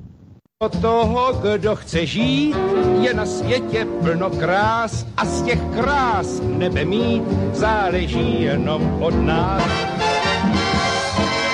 Od 0.61 0.81
toho, 0.81 1.33
kdo 1.33 1.75
chce 1.75 2.05
žít, 2.05 2.55
je 3.01 3.13
na 3.13 3.25
světě 3.25 3.87
plno 4.01 4.29
krás 4.29 5.05
a 5.17 5.25
z 5.25 5.41
těch 5.41 5.59
krás 5.73 6.41
nebe 6.43 6.85
mít 6.85 7.23
záleží 7.53 8.41
jenom 8.41 9.03
od 9.03 9.13
nás. 9.13 9.91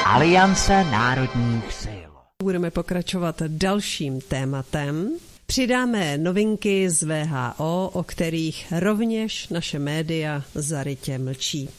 Aliance 0.10 0.84
národních 0.84 1.74
sil. 1.84 2.10
Budeme 2.44 2.72
pokračovat 2.72 3.42
dalším 3.48 4.22
tématem. 4.22 5.10
Přidáme 5.46 6.18
novinky 6.18 6.90
z 6.90 7.04
VHO, 7.04 7.90
o 7.94 8.04
kterých 8.04 8.74
rovněž 8.80 9.50
naše 9.50 9.80
média 9.80 10.44
zarytě 10.56 11.18
mlčí. 11.18 11.70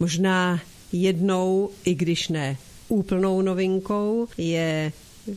Možná 0.00 0.60
jednou, 0.92 1.70
i 1.84 1.94
když 1.94 2.28
ne 2.28 2.56
úplnou 2.88 3.42
novinkou, 3.42 4.28
je 4.38 4.92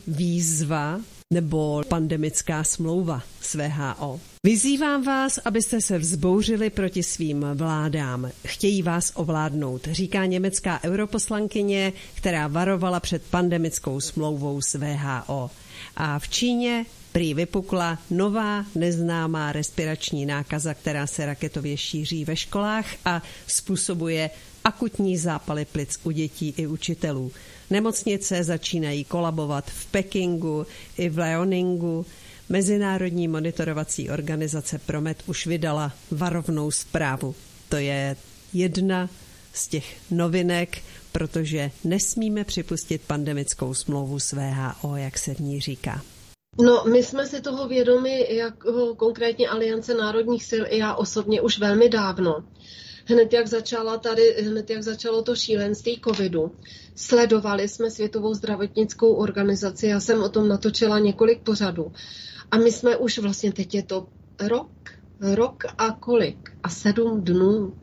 výzva 0.06 1.00
nebo 1.32 1.82
pandemická 1.88 2.64
smlouva 2.64 3.22
s 3.40 3.54
VHO. 3.54 4.20
Vyzývám 4.46 5.04
vás, 5.04 5.38
abyste 5.44 5.80
se 5.80 5.98
vzbouřili 5.98 6.70
proti 6.70 7.02
svým 7.02 7.46
vládám. 7.54 8.30
Chtějí 8.46 8.82
vás 8.82 9.12
ovládnout, 9.14 9.88
říká 9.90 10.26
německá 10.26 10.80
europoslankyně, 10.84 11.92
která 12.14 12.48
varovala 12.48 13.00
před 13.00 13.22
pandemickou 13.22 14.00
smlouvou 14.00 14.60
s 14.60 14.74
VHO. 14.74 15.50
A 15.96 16.18
v 16.18 16.28
Číně 16.28 16.86
prý 17.12 17.34
vypukla 17.34 17.98
nová 18.10 18.66
neznámá 18.74 19.52
respirační 19.52 20.26
nákaza, 20.26 20.74
která 20.74 21.06
se 21.06 21.26
raketově 21.26 21.76
šíří 21.76 22.24
ve 22.24 22.36
školách 22.36 22.86
a 23.04 23.22
způsobuje 23.46 24.30
akutní 24.64 25.18
zápaly 25.18 25.64
plic 25.64 25.98
u 26.04 26.10
dětí 26.10 26.54
i 26.56 26.66
učitelů. 26.66 27.32
Nemocnice 27.70 28.44
začínají 28.44 29.04
kolabovat 29.04 29.70
v 29.70 29.86
Pekingu 29.86 30.66
i 30.98 31.08
v 31.08 31.18
Leoningu. 31.18 32.06
Mezinárodní 32.52 33.28
monitorovací 33.28 34.10
organizace 34.10 34.78
Promet 34.86 35.16
už 35.26 35.46
vydala 35.46 35.92
varovnou 36.10 36.70
zprávu. 36.70 37.34
To 37.68 37.76
je 37.76 38.16
jedna 38.52 39.10
z 39.52 39.68
těch 39.68 39.96
novinek, 40.10 40.78
protože 41.12 41.70
nesmíme 41.84 42.44
připustit 42.44 43.02
pandemickou 43.06 43.74
smlouvu 43.74 44.18
s 44.18 44.32
VHO, 44.32 44.96
jak 44.96 45.18
se 45.18 45.34
v 45.34 45.38
ní 45.38 45.60
říká. 45.60 46.02
No, 46.60 46.84
my 46.92 47.02
jsme 47.02 47.26
si 47.26 47.40
toho 47.40 47.68
vědomi, 47.68 48.26
jako 48.30 48.94
konkrétně 48.94 49.48
Aliance 49.48 49.94
národních 49.94 50.44
sil 50.50 50.64
i 50.68 50.78
já 50.78 50.94
osobně 50.94 51.40
už 51.40 51.58
velmi 51.58 51.88
dávno 51.88 52.44
hned 53.04 53.32
jak 53.32 53.46
začala 53.46 53.98
tady, 53.98 54.36
hned 54.42 54.70
jak 54.70 54.82
začalo 54.82 55.22
to 55.22 55.36
šílenství 55.36 56.00
covidu, 56.04 56.52
sledovali 56.94 57.68
jsme 57.68 57.90
Světovou 57.90 58.34
zdravotnickou 58.34 59.14
organizaci, 59.14 59.86
já 59.86 60.00
jsem 60.00 60.22
o 60.22 60.28
tom 60.28 60.48
natočila 60.48 60.98
několik 60.98 61.42
pořadů. 61.42 61.92
A 62.52 62.58
my 62.58 62.72
jsme 62.72 62.96
už 62.96 63.18
vlastně, 63.18 63.52
teď 63.52 63.74
je 63.74 63.82
to 63.82 64.06
rok, 64.40 64.70
rok 65.20 65.64
a 65.78 65.90
kolik? 65.90 66.50
A 66.62 66.68
sedm 66.68 67.24
dnů. 67.24 67.74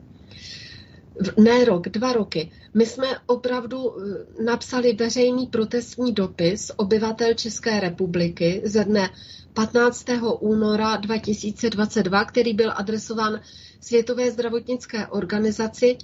Ne 1.36 1.64
rok, 1.64 1.88
dva 1.88 2.12
roky. 2.12 2.50
My 2.74 2.86
jsme 2.86 3.06
opravdu 3.26 3.92
eh, 3.92 4.44
napsali 4.44 4.92
veřejný 4.92 5.46
protestní 5.46 6.12
dopis 6.12 6.70
obyvatel 6.76 7.34
České 7.34 7.80
republiky 7.80 8.62
ze 8.64 8.84
dne 8.84 9.10
15. 9.54 10.04
února 10.40 10.96
2022, 10.96 12.24
který 12.24 12.54
byl 12.54 12.72
adresován 12.76 13.40
Světové 13.80 14.30
zdravotnické 14.30 15.06
organizaci, 15.06 15.98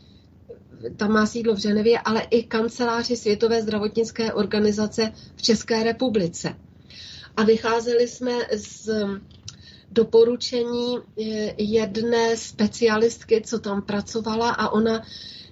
tam 0.97 1.13
má 1.13 1.27
sídlo 1.27 1.55
v 1.55 1.59
Ženevě, 1.59 1.99
ale 1.99 2.21
i 2.21 2.43
kanceláři 2.43 3.17
Světové 3.17 3.63
zdravotnické 3.63 4.33
organizace 4.33 5.13
v 5.37 5.43
České 5.43 5.83
republice. 5.85 6.57
A 7.37 7.45
vycházeli 7.45 8.09
jsme 8.09 8.33
z 8.57 8.91
doporučení 9.91 10.97
eh, 10.99 11.55
jedné 11.59 12.37
specialistky, 12.37 13.43
co 13.45 13.59
tam 13.59 13.83
pracovala 13.83 14.51
a 14.51 14.69
ona 14.69 15.03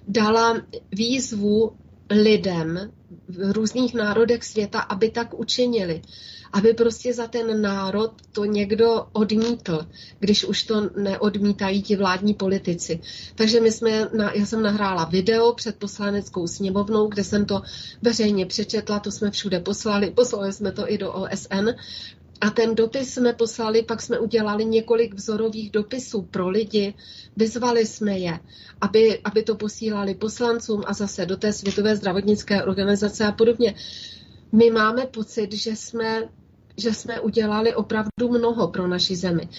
dala 0.07 0.61
výzvu 0.91 1.71
lidem 2.09 2.91
v 3.27 3.51
různých 3.51 3.93
národech 3.93 4.43
světa, 4.43 4.79
aby 4.79 5.09
tak 5.11 5.39
učinili 5.39 6.01
aby 6.55 6.73
prostě 6.73 7.13
za 7.13 7.27
ten 7.27 7.61
národ 7.61 8.11
to 8.31 8.45
někdo 8.45 9.07
odmítl, 9.13 9.87
když 10.19 10.45
už 10.45 10.63
to 10.63 10.89
neodmítají 10.97 11.81
ti 11.81 11.95
vládní 11.95 12.33
politici. 12.33 12.99
Takže 13.35 13.61
my 13.61 13.71
jsme, 13.71 14.09
já 14.33 14.45
jsem 14.45 14.61
nahrála 14.61 15.05
video 15.05 15.53
před 15.53 15.75
poslaneckou 15.75 16.47
sněmovnou, 16.47 17.07
kde 17.07 17.23
jsem 17.23 17.45
to 17.45 17.61
veřejně 18.01 18.45
přečetla, 18.45 18.99
to 18.99 19.11
jsme 19.11 19.31
všude 19.31 19.59
poslali, 19.59 20.11
poslali 20.11 20.53
jsme 20.53 20.71
to 20.71 20.91
i 20.91 20.97
do 20.97 21.13
OSN, 21.13 21.69
a 22.41 22.49
ten 22.49 22.75
dopis 22.75 23.13
jsme 23.13 23.33
poslali, 23.33 23.83
pak 23.83 24.01
jsme 24.01 24.19
udělali 24.19 24.65
několik 24.65 25.13
vzorových 25.13 25.71
dopisů 25.71 26.21
pro 26.21 26.49
lidi, 26.49 26.93
vyzvali 27.37 27.85
jsme 27.85 28.19
je, 28.19 28.39
aby, 28.81 29.19
aby 29.23 29.43
to 29.43 29.55
posílali 29.55 30.15
poslancům 30.15 30.83
a 30.87 30.93
zase 30.93 31.25
do 31.25 31.37
té 31.37 31.53
Světové 31.53 31.95
zdravotnické 31.95 32.63
organizace 32.63 33.25
a 33.25 33.31
podobně. 33.31 33.75
My 34.51 34.69
máme 34.69 35.05
pocit, 35.05 35.53
že 35.53 35.75
jsme 35.75 36.29
že 36.77 36.93
jsme 36.93 37.19
udělali 37.19 37.75
opravdu 37.75 38.29
mnoho 38.29 38.67
pro 38.67 38.87
naši 38.87 39.15
zemi. 39.15 39.49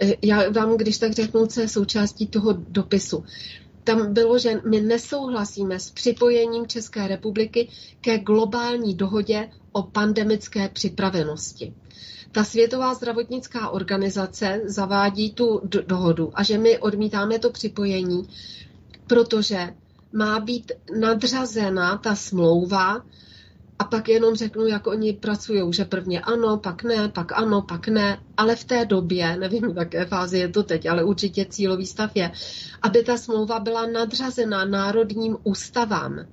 Eh, 0.00 0.14
já 0.22 0.50
vám, 0.50 0.76
když 0.76 0.98
tak 0.98 1.12
řeknu, 1.12 1.46
co 1.46 1.60
je 1.60 1.68
součástí 1.68 2.26
toho 2.26 2.52
dopisu. 2.52 3.24
Tam 3.84 4.12
bylo, 4.12 4.38
že 4.38 4.60
my 4.68 4.80
nesouhlasíme 4.80 5.80
s 5.80 5.90
připojením 5.90 6.66
České 6.66 7.08
republiky 7.08 7.68
ke 8.00 8.18
globální 8.18 8.94
dohodě 8.94 9.48
o 9.72 9.82
pandemické 9.82 10.68
připravenosti. 10.68 11.74
Ta 12.32 12.44
Světová 12.44 12.94
zdravotnická 12.94 13.68
organizace 13.68 14.60
zavádí 14.64 15.30
tu 15.30 15.60
dohodu 15.64 16.30
a 16.34 16.42
že 16.42 16.58
my 16.58 16.78
odmítáme 16.78 17.38
to 17.38 17.50
připojení, 17.50 18.28
protože 19.06 19.74
má 20.12 20.40
být 20.40 20.72
nadřazena 21.00 21.98
ta 21.98 22.14
smlouva 22.14 23.04
a 23.78 23.84
pak 23.84 24.08
jenom 24.08 24.34
řeknu, 24.34 24.66
jak 24.66 24.86
oni 24.86 25.12
pracují, 25.12 25.72
že 25.72 25.84
prvně 25.84 26.20
ano, 26.20 26.56
pak 26.58 26.82
ne, 26.82 27.08
pak 27.08 27.32
ano, 27.32 27.62
pak 27.62 27.88
ne, 27.88 28.20
ale 28.36 28.56
v 28.56 28.64
té 28.64 28.84
době, 28.84 29.36
nevím, 29.36 29.72
v 29.72 29.76
jaké 29.76 30.06
fázi 30.06 30.38
je 30.38 30.48
to 30.48 30.62
teď, 30.62 30.86
ale 30.86 31.04
určitě 31.04 31.46
cílový 31.50 31.86
stav 31.86 32.10
je, 32.14 32.32
aby 32.82 33.02
ta 33.02 33.16
smlouva 33.16 33.60
byla 33.60 33.86
nadřazena 33.86 34.64
národním 34.64 35.36
ústavám. 35.44 36.26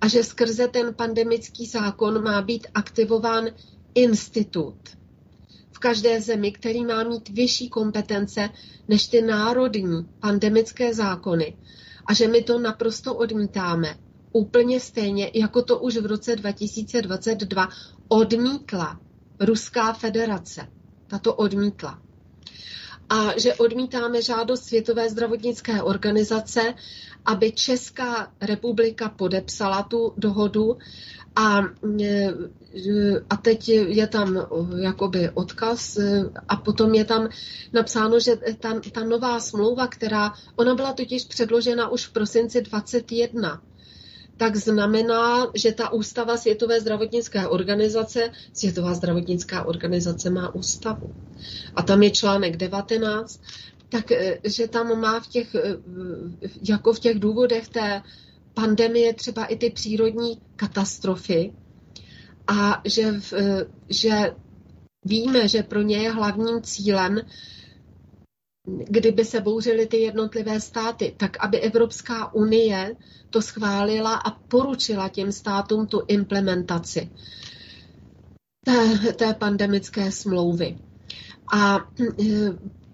A 0.00 0.08
že 0.08 0.24
skrze 0.24 0.68
ten 0.68 0.94
pandemický 0.94 1.66
zákon 1.66 2.24
má 2.24 2.42
být 2.42 2.66
aktivován 2.74 3.44
institut. 3.94 4.76
V 5.72 5.78
každé 5.78 6.20
zemi, 6.20 6.52
který 6.52 6.84
má 6.84 7.04
mít 7.04 7.28
vyšší 7.28 7.68
kompetence 7.68 8.50
než 8.88 9.06
ty 9.06 9.22
národní 9.22 10.08
pandemické 10.20 10.94
zákony. 10.94 11.56
A 12.06 12.14
že 12.14 12.28
my 12.28 12.42
to 12.42 12.58
naprosto 12.58 13.14
odmítáme. 13.14 13.96
Úplně 14.36 14.80
stejně, 14.80 15.30
jako 15.34 15.62
to 15.62 15.78
už 15.78 15.96
v 15.96 16.06
roce 16.06 16.36
2022 16.36 17.68
odmítla 18.08 19.00
Ruská 19.40 19.92
federace. 19.92 20.66
Ta 21.06 21.18
to 21.18 21.34
odmítla. 21.34 22.02
A 23.08 23.38
že 23.38 23.54
odmítáme 23.54 24.22
žádost 24.22 24.64
Světové 24.64 25.10
zdravotnické 25.10 25.82
organizace, 25.82 26.74
aby 27.24 27.52
Česká 27.52 28.32
republika 28.40 29.08
podepsala 29.08 29.82
tu 29.82 30.12
dohodu 30.16 30.78
a, 31.36 31.62
e, 32.02 32.34
a 33.30 33.36
teď 33.36 33.68
je 33.68 34.06
tam 34.06 34.46
jakoby 34.76 35.30
odkaz 35.30 35.98
a 36.48 36.56
potom 36.56 36.94
je 36.94 37.04
tam 37.04 37.28
napsáno, 37.72 38.20
že 38.20 38.36
ta, 38.36 38.80
ta 38.92 39.04
nová 39.04 39.40
smlouva, 39.40 39.86
která, 39.86 40.32
ona 40.56 40.74
byla 40.74 40.92
totiž 40.92 41.24
předložena 41.24 41.88
už 41.88 42.06
v 42.06 42.12
prosinci 42.12 42.62
21, 42.62 43.62
tak 44.36 44.56
znamená, 44.56 45.46
že 45.54 45.72
ta 45.72 45.92
ústava 45.92 46.36
Světové 46.36 46.80
zdravotnické 46.80 47.48
organizace, 47.48 48.30
Světová 48.52 48.94
zdravotnická 48.94 49.64
organizace 49.64 50.30
má 50.30 50.54
ústavu. 50.54 51.14
A 51.74 51.82
tam 51.82 52.02
je 52.02 52.10
článek 52.10 52.56
19, 52.56 53.40
tak 53.88 54.12
že 54.44 54.68
tam 54.68 55.00
má 55.00 55.20
v 55.20 55.26
těch, 55.26 55.56
jako 56.68 56.92
v 56.92 57.00
těch 57.00 57.18
důvodech 57.18 57.68
té 57.68 58.02
pandemie 58.54 59.14
třeba 59.14 59.44
i 59.44 59.56
ty 59.56 59.70
přírodní 59.70 60.40
katastrofy 60.56 61.52
a 62.46 62.82
že, 62.84 63.12
v, 63.12 63.32
že 63.88 64.34
víme, 65.04 65.48
že 65.48 65.62
pro 65.62 65.82
ně 65.82 65.96
je 65.96 66.10
hlavním 66.10 66.62
cílem, 66.62 67.20
kdyby 68.66 69.24
se 69.24 69.40
bouřily 69.40 69.86
ty 69.86 69.96
jednotlivé 69.96 70.60
státy, 70.60 71.14
tak 71.16 71.36
aby 71.44 71.60
Evropská 71.60 72.34
unie 72.34 72.96
to 73.34 73.42
schválila 73.42 74.14
a 74.14 74.30
poručila 74.30 75.08
těm 75.08 75.32
státům 75.32 75.86
tu 75.86 76.02
implementaci 76.06 77.10
té, 78.64 79.12
té 79.12 79.34
pandemické 79.34 80.12
smlouvy. 80.12 80.78
A 81.54 81.78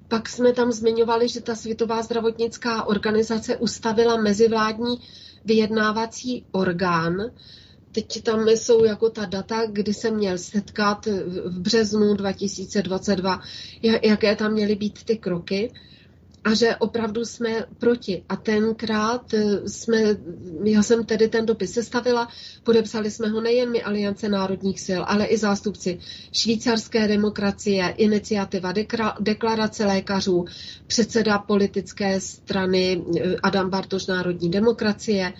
pak 0.09 0.28
jsme 0.28 0.53
tam 0.53 0.72
zmiňovali, 0.72 1.28
že 1.28 1.41
ta 1.41 1.55
Světová 1.55 2.03
zdravotnická 2.03 2.84
organizace 2.84 3.57
ustavila 3.57 4.16
mezivládní 4.16 5.01
vyjednávací 5.45 6.45
orgán. 6.53 7.16
Teď 7.93 8.22
tam 8.22 8.49
jsou 8.49 8.84
jako 8.84 9.11
ta 9.11 9.24
data, 9.24 9.66
kdy 9.66 9.95
se 9.95 10.11
měl 10.11 10.38
setkat 10.38 11.07
v 11.47 11.61
březnu 11.61 12.14
2022, 12.14 13.41
jaké 14.03 14.36
tam 14.36 14.53
měly 14.53 14.74
být 14.74 15.05
ty 15.05 15.18
kroky 15.18 15.72
a 16.45 16.55
že 16.55 16.76
opravdu 16.76 17.24
jsme 17.24 17.64
proti. 17.78 18.24
A 18.28 18.36
tenkrát 18.36 19.34
eh, 19.34 19.68
jsme, 19.68 20.03
já 20.64 20.82
jsem 20.82 21.05
tedy 21.05 21.28
ten 21.28 21.47
dopis 21.47 21.72
sestavila, 21.72 22.28
podepsali 22.64 23.11
jsme 23.11 23.28
ho 23.28 23.41
nejen 23.41 23.70
my 23.70 23.82
Aliance 23.82 24.28
národních 24.28 24.80
sil, 24.86 25.03
ale 25.07 25.24
i 25.26 25.36
zástupci 25.38 25.99
švýcarské 26.32 27.09
demokracie, 27.09 27.95
iniciativa 27.97 28.72
deklarace 29.20 29.86
lékařů, 29.86 30.45
předseda 30.86 31.38
politické 31.38 32.20
strany 32.20 33.05
eh, 33.20 33.36
Adam 33.43 33.70
Bartoš 33.70 34.07
národní 34.07 34.51
demokracie, 34.51 35.32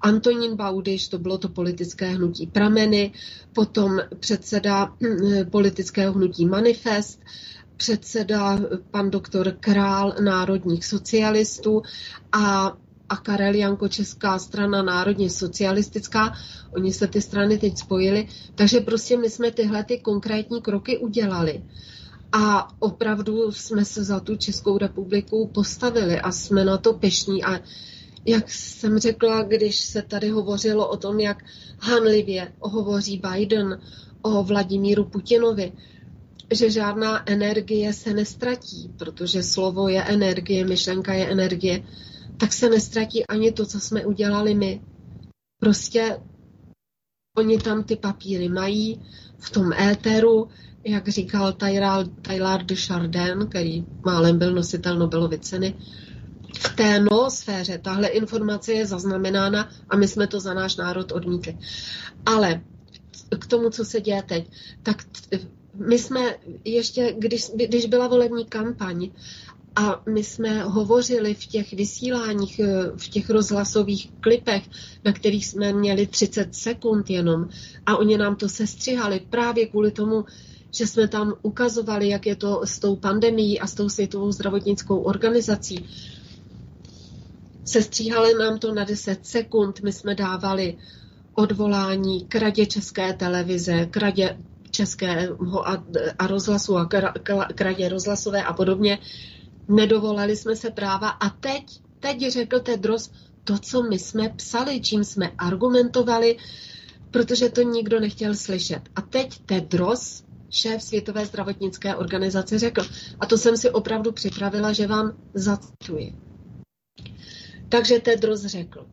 Antonín 0.00 0.56
Baudyš, 0.56 1.08
to 1.08 1.18
bylo 1.18 1.38
to 1.38 1.48
politické 1.48 2.06
hnutí 2.06 2.46
Prameny, 2.46 3.12
potom 3.52 3.98
předseda 4.20 4.92
eh, 5.04 5.44
politického 5.44 6.12
hnutí 6.12 6.46
Manifest, 6.46 7.20
předseda 7.76 8.58
pan 8.90 9.10
doktor 9.10 9.56
Král 9.60 10.14
národních 10.20 10.86
socialistů 10.86 11.82
a 12.32 12.76
a 13.08 13.16
Karel 13.16 13.54
Janko 13.54 13.88
Česká 13.88 14.38
strana 14.38 14.82
národně 14.82 15.30
socialistická, 15.30 16.36
oni 16.74 16.92
se 16.92 17.06
ty 17.06 17.20
strany 17.20 17.58
teď 17.58 17.78
spojili, 17.78 18.28
takže 18.54 18.80
prostě 18.80 19.16
my 19.16 19.30
jsme 19.30 19.50
tyhle 19.50 19.84
ty 19.84 19.98
konkrétní 19.98 20.62
kroky 20.62 20.98
udělali. 20.98 21.62
A 22.32 22.68
opravdu 22.78 23.52
jsme 23.52 23.84
se 23.84 24.04
za 24.04 24.20
tu 24.20 24.36
Českou 24.36 24.78
republiku 24.78 25.50
postavili 25.54 26.20
a 26.20 26.32
jsme 26.32 26.64
na 26.64 26.78
to 26.78 26.92
pešní. 26.92 27.44
A 27.44 27.60
jak 28.24 28.50
jsem 28.50 28.98
řekla, 28.98 29.42
když 29.42 29.78
se 29.78 30.02
tady 30.02 30.28
hovořilo 30.28 30.88
o 30.88 30.96
tom, 30.96 31.20
jak 31.20 31.44
hanlivě 31.78 32.52
hovoří 32.60 33.22
Biden 33.30 33.80
o 34.22 34.42
Vladimíru 34.42 35.04
Putinovi, 35.04 35.72
že 36.54 36.70
žádná 36.70 37.30
energie 37.30 37.92
se 37.92 38.14
nestratí, 38.14 38.92
protože 38.98 39.42
slovo 39.42 39.88
je 39.88 40.02
energie, 40.04 40.66
myšlenka 40.66 41.14
je 41.14 41.30
energie, 41.30 41.82
tak 42.36 42.52
se 42.52 42.70
nestratí 42.70 43.26
ani 43.26 43.52
to, 43.52 43.66
co 43.66 43.80
jsme 43.80 44.06
udělali 44.06 44.54
my. 44.54 44.80
Prostě 45.60 46.18
oni 47.36 47.58
tam 47.58 47.84
ty 47.84 47.96
papíry 47.96 48.48
mají 48.48 49.02
v 49.38 49.50
tom 49.50 49.72
éteru, 49.72 50.48
jak 50.84 51.08
říkal 51.08 51.52
Taylor 52.22 52.62
de 52.64 52.74
Chardin, 52.74 53.46
který 53.48 53.84
málem 54.04 54.38
byl 54.38 54.54
nositel 54.54 54.98
Nobelovy 54.98 55.38
ceny, 55.38 55.74
v 56.58 56.76
té 56.76 57.00
noosféře 57.00 57.78
tahle 57.78 58.08
informace 58.08 58.72
je 58.72 58.86
zaznamenána 58.86 59.70
a 59.88 59.96
my 59.96 60.08
jsme 60.08 60.26
to 60.26 60.40
za 60.40 60.54
náš 60.54 60.76
národ 60.76 61.12
odmítli. 61.12 61.58
Ale 62.26 62.60
k 63.38 63.46
tomu, 63.46 63.70
co 63.70 63.84
se 63.84 64.00
děje 64.00 64.22
teď, 64.22 64.50
tak 64.82 65.02
my 65.76 65.98
jsme 65.98 66.36
ještě, 66.64 67.14
když, 67.18 67.50
když 67.54 67.86
byla 67.86 68.08
volební 68.08 68.44
kampaň 68.44 69.10
a 69.76 70.02
my 70.08 70.24
jsme 70.24 70.62
hovořili 70.62 71.34
v 71.34 71.46
těch 71.46 71.72
vysíláních, 71.72 72.58
eh, 72.58 72.90
v 72.96 73.08
těch 73.08 73.30
rozhlasových 73.30 74.10
klipech, 74.20 74.62
na 75.04 75.12
kterých 75.12 75.46
jsme 75.46 75.72
měli 75.72 76.06
30 76.06 76.54
sekund 76.54 77.10
jenom 77.10 77.48
a 77.86 77.96
oni 77.96 78.18
nám 78.18 78.36
to 78.36 78.48
sestřihali 78.48 79.20
právě 79.30 79.66
kvůli 79.66 79.90
tomu, 79.90 80.24
že 80.70 80.86
jsme 80.86 81.08
tam 81.08 81.34
ukazovali, 81.42 82.08
jak 82.08 82.26
je 82.26 82.36
to 82.36 82.60
s 82.64 82.78
tou 82.78 82.96
pandemií 82.96 83.60
a 83.60 83.66
s 83.66 83.74
tou 83.74 83.88
světovou 83.88 84.32
zdravotnickou 84.32 84.98
organizací. 84.98 85.88
Sestříhali 87.64 88.34
nám 88.34 88.58
to 88.58 88.74
na 88.74 88.84
10 88.84 89.26
sekund, 89.26 89.80
my 89.82 89.92
jsme 89.92 90.14
dávali 90.14 90.78
odvolání 91.34 92.24
k 92.24 92.34
radě 92.34 92.66
České 92.66 93.12
televize, 93.12 93.86
k 93.86 93.96
radě 93.96 94.36
českého 94.70 95.68
a, 95.68 95.84
a 96.18 96.26
rozhlasu 96.26 96.76
a 96.76 96.88
kradě 97.54 97.88
rozhlasové 97.88 98.44
a 98.44 98.52
podobně. 98.52 98.98
Nedovolali 99.68 100.36
jsme 100.36 100.56
se 100.56 100.70
práva 100.70 101.08
a 101.08 101.30
teď, 101.30 101.80
teď 102.00 102.30
řekl 102.30 102.60
Tedros 102.60 103.10
to, 103.44 103.58
co 103.58 103.82
my 103.82 103.98
jsme 103.98 104.28
psali, 104.28 104.80
čím 104.80 105.04
jsme 105.04 105.30
argumentovali, 105.38 106.36
protože 107.10 107.48
to 107.48 107.62
nikdo 107.62 108.00
nechtěl 108.00 108.34
slyšet. 108.34 108.80
A 108.96 109.00
teď 109.00 109.38
Tedros, 109.46 110.24
šéf 110.50 110.82
Světové 110.82 111.26
zdravotnické 111.26 111.96
organizace, 111.96 112.58
řekl, 112.58 112.82
a 113.20 113.26
to 113.26 113.38
jsem 113.38 113.56
si 113.56 113.70
opravdu 113.70 114.12
připravila, 114.12 114.72
že 114.72 114.86
vám 114.86 115.16
zacituji. 115.34 116.16
Takže 117.68 118.00
Tedros 118.00 118.44
řekl, 118.44 118.86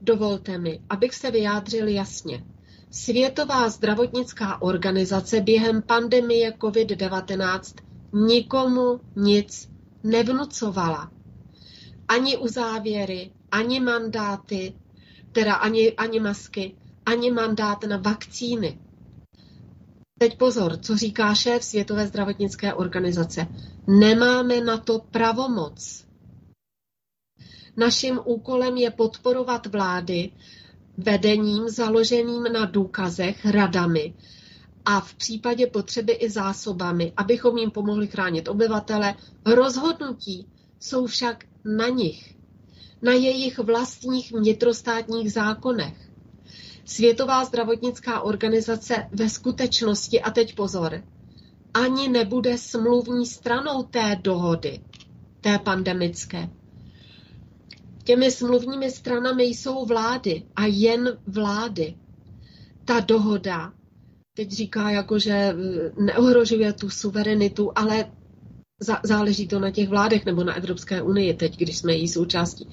dovolte 0.00 0.58
mi, 0.58 0.80
abych 0.90 1.14
se 1.14 1.30
vyjádřil 1.30 1.88
jasně. 1.88 2.44
Světová 2.90 3.68
zdravotnická 3.68 4.62
organizace 4.62 5.40
během 5.40 5.82
pandemie 5.82 6.50
COVID-19 6.50 7.74
nikomu 8.12 9.00
nic 9.16 9.70
nevnucovala. 10.04 11.10
Ani 12.08 12.36
uzávěry, 12.36 13.30
ani 13.50 13.80
mandáty, 13.80 14.74
teda 15.32 15.54
ani, 15.54 15.92
ani 15.92 16.20
masky, 16.20 16.76
ani 17.06 17.30
mandát 17.30 17.84
na 17.84 17.96
vakcíny. 17.96 18.78
Teď 20.18 20.38
pozor, 20.38 20.76
co 20.76 20.96
říká 20.96 21.34
šéf 21.34 21.64
Světové 21.64 22.06
zdravotnické 22.06 22.74
organizace. 22.74 23.46
Nemáme 23.86 24.60
na 24.60 24.78
to 24.78 24.98
pravomoc. 24.98 26.06
Naším 27.76 28.20
úkolem 28.24 28.76
je 28.76 28.90
podporovat 28.90 29.66
vlády, 29.66 30.30
vedením 30.98 31.68
založeným 31.68 32.42
na 32.42 32.64
důkazech, 32.64 33.46
radami 33.46 34.14
a 34.84 35.00
v 35.00 35.14
případě 35.14 35.66
potřeby 35.66 36.12
i 36.12 36.30
zásobami, 36.30 37.12
abychom 37.16 37.58
jim 37.58 37.70
pomohli 37.70 38.06
chránit 38.06 38.48
obyvatele. 38.48 39.14
Rozhodnutí 39.46 40.46
jsou 40.80 41.06
však 41.06 41.44
na 41.64 41.88
nich, 41.88 42.36
na 43.02 43.12
jejich 43.12 43.58
vlastních 43.58 44.32
vnitrostátních 44.32 45.32
zákonech. 45.32 46.10
Světová 46.84 47.44
zdravotnická 47.44 48.20
organizace 48.20 49.08
ve 49.12 49.28
skutečnosti, 49.28 50.20
a 50.20 50.30
teď 50.30 50.54
pozor, 50.54 51.02
ani 51.74 52.08
nebude 52.08 52.58
smluvní 52.58 53.26
stranou 53.26 53.82
té 53.82 54.16
dohody, 54.22 54.80
té 55.40 55.58
pandemické. 55.58 56.48
Těmi 58.06 58.30
smluvními 58.30 58.90
stranami 58.90 59.44
jsou 59.44 59.84
vlády 59.84 60.42
a 60.56 60.66
jen 60.66 61.18
vlády. 61.26 61.94
Ta 62.84 63.00
dohoda 63.00 63.72
teď 64.36 64.52
říká, 64.52 64.90
jako, 64.90 65.18
že 65.18 65.32
eh, 65.32 65.54
neohrožuje 66.02 66.72
tu 66.72 66.90
suverenitu, 66.90 67.72
ale 67.74 68.12
záleží 69.02 69.48
to 69.48 69.60
na 69.60 69.70
těch 69.70 69.88
vládech 69.88 70.24
nebo 70.24 70.44
na 70.44 70.54
Evropské 70.54 71.02
unii 71.02 71.34
teď, 71.34 71.56
když 71.56 71.78
jsme 71.78 71.92
její 71.92 72.08
součástí 72.08 72.68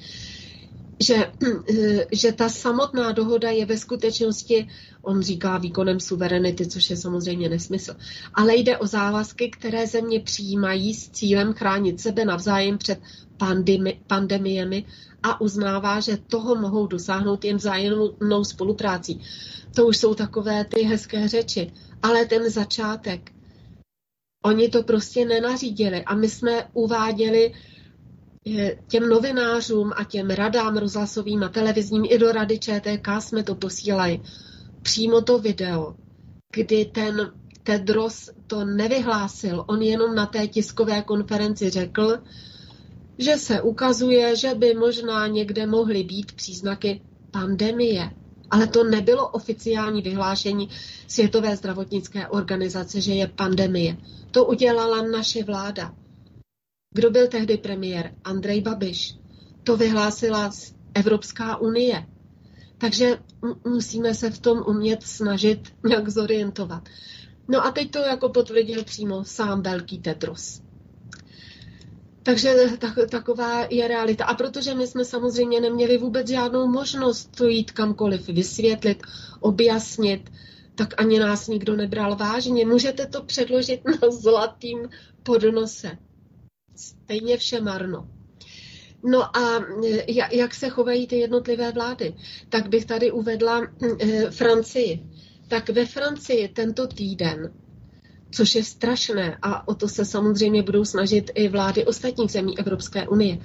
že, 1.03 1.15
eh, 1.15 2.05
že 2.11 2.31
ta 2.31 2.49
samotná 2.49 3.11
dohoda 3.11 3.49
je 3.49 3.65
ve 3.65 3.77
skutečnosti, 3.77 4.67
on 5.01 5.21
říká 5.21 5.57
výkonem 5.57 5.99
suverenity, 5.99 6.67
což 6.67 6.89
je 6.89 6.97
samozřejmě 6.97 7.49
nesmysl, 7.49 7.95
ale 8.33 8.55
jde 8.55 8.77
o 8.77 8.87
závazky, 8.87 9.49
které 9.49 9.87
země 9.87 10.19
přijímají 10.19 10.93
s 10.93 11.09
cílem 11.09 11.53
chránit 11.53 12.01
sebe 12.01 12.25
navzájem 12.25 12.77
před 12.77 12.99
pandemi, 13.37 13.99
pandemiemi 14.07 14.85
a 15.23 15.41
uznává, 15.41 15.99
že 15.99 16.17
toho 16.17 16.55
mohou 16.55 16.87
dosáhnout 16.87 17.45
jen 17.45 17.57
vzájemnou 17.57 18.43
spoluprácí. 18.43 19.21
To 19.75 19.87
už 19.87 19.97
jsou 19.97 20.15
takové 20.15 20.65
ty 20.65 20.81
hezké 20.81 21.27
řeči, 21.27 21.71
ale 22.03 22.25
ten 22.25 22.49
začátek, 22.49 23.31
oni 24.45 24.69
to 24.69 24.83
prostě 24.83 25.25
nenařídili 25.25 26.03
a 26.03 26.15
my 26.15 26.29
jsme 26.29 26.69
uváděli 26.73 27.53
těm 28.87 29.09
novinářům 29.09 29.93
a 29.95 30.03
těm 30.03 30.29
radám 30.29 30.77
rozhlasovým 30.77 31.43
a 31.43 31.49
televizním 31.49 32.05
i 32.09 32.17
do 32.17 32.31
rady 32.31 32.59
ČTK 32.59 33.07
jsme 33.19 33.43
to 33.43 33.55
posílali. 33.55 34.21
Přímo 34.81 35.21
to 35.21 35.39
video, 35.39 35.95
kdy 36.55 36.85
ten 36.85 37.31
Tedros 37.63 38.29
to 38.47 38.65
nevyhlásil, 38.65 39.63
on 39.67 39.81
jenom 39.81 40.15
na 40.15 40.25
té 40.25 40.47
tiskové 40.47 41.01
konferenci 41.01 41.69
řekl, 41.69 42.17
že 43.17 43.37
se 43.37 43.61
ukazuje, 43.61 44.35
že 44.35 44.55
by 44.55 44.73
možná 44.73 45.27
někde 45.27 45.65
mohly 45.65 46.03
být 46.03 46.31
příznaky 46.31 47.01
pandemie. 47.31 48.11
Ale 48.51 48.67
to 48.67 48.83
nebylo 48.83 49.27
oficiální 49.27 50.01
vyhlášení 50.01 50.69
Světové 51.07 51.55
zdravotnické 51.55 52.27
organizace, 52.27 53.01
že 53.01 53.13
je 53.13 53.27
pandemie. 53.27 53.97
To 54.31 54.45
udělala 54.45 55.01
naše 55.01 55.43
vláda. 55.43 55.93
Kdo 56.93 57.11
byl 57.11 57.27
tehdy 57.27 57.57
premiér? 57.57 58.13
Andrej 58.23 58.61
Babiš. 58.61 59.15
To 59.63 59.77
vyhlásila 59.77 60.51
Evropská 60.93 61.57
unie. 61.57 62.05
Takže 62.77 63.19
musíme 63.67 64.13
se 64.15 64.29
v 64.29 64.39
tom 64.39 64.63
umět 64.67 65.03
snažit 65.03 65.73
nějak 65.87 66.09
zorientovat. 66.09 66.89
No 67.47 67.65
a 67.65 67.71
teď 67.71 67.91
to 67.91 67.99
jako 67.99 68.29
potvrdil 68.29 68.83
přímo 68.83 69.23
sám 69.25 69.61
velký 69.61 69.99
Tetros. 69.99 70.61
Takže 72.23 72.55
tak, 72.79 72.93
taková 73.09 73.67
je 73.69 73.87
realita. 73.87 74.25
A 74.25 74.33
protože 74.33 74.73
my 74.73 74.87
jsme 74.87 75.05
samozřejmě 75.05 75.61
neměli 75.61 75.97
vůbec 75.97 76.27
žádnou 76.27 76.67
možnost 76.67 77.35
to 77.37 77.47
jít 77.47 77.71
kamkoliv 77.71 78.27
vysvětlit, 78.27 79.03
objasnit, 79.39 80.29
tak 80.75 81.01
ani 81.01 81.19
nás 81.19 81.47
nikdo 81.47 81.75
nebral 81.75 82.15
vážně. 82.15 82.65
Můžete 82.65 83.05
to 83.05 83.23
předložit 83.23 83.81
na 83.85 84.09
zlatým 84.11 84.89
podnose 85.23 85.97
stejně 86.75 87.37
vše 87.37 87.61
marno. 87.61 88.09
No 89.03 89.37
a 89.37 89.65
e, 89.85 90.35
jak 90.37 90.55
se 90.55 90.69
chovají 90.69 91.07
ty 91.07 91.15
jednotlivé 91.15 91.71
vlády? 91.71 92.15
Tak 92.49 92.69
bych 92.69 92.85
tady 92.85 93.11
uvedla 93.11 93.61
e, 93.99 94.31
Francii. 94.31 95.03
Tak 95.47 95.69
ve 95.69 95.85
Francii 95.85 96.47
tento 96.47 96.87
týden, 96.87 97.53
což 98.33 98.55
je 98.55 98.63
strašné, 98.63 99.37
a 99.41 99.67
o 99.67 99.75
to 99.75 99.87
se 99.87 100.05
samozřejmě 100.05 100.63
budou 100.63 100.85
snažit 100.85 101.31
i 101.35 101.47
vlády 101.47 101.85
ostatních 101.85 102.31
zemí 102.31 102.59
Evropské 102.59 103.07
unie, 103.07 103.37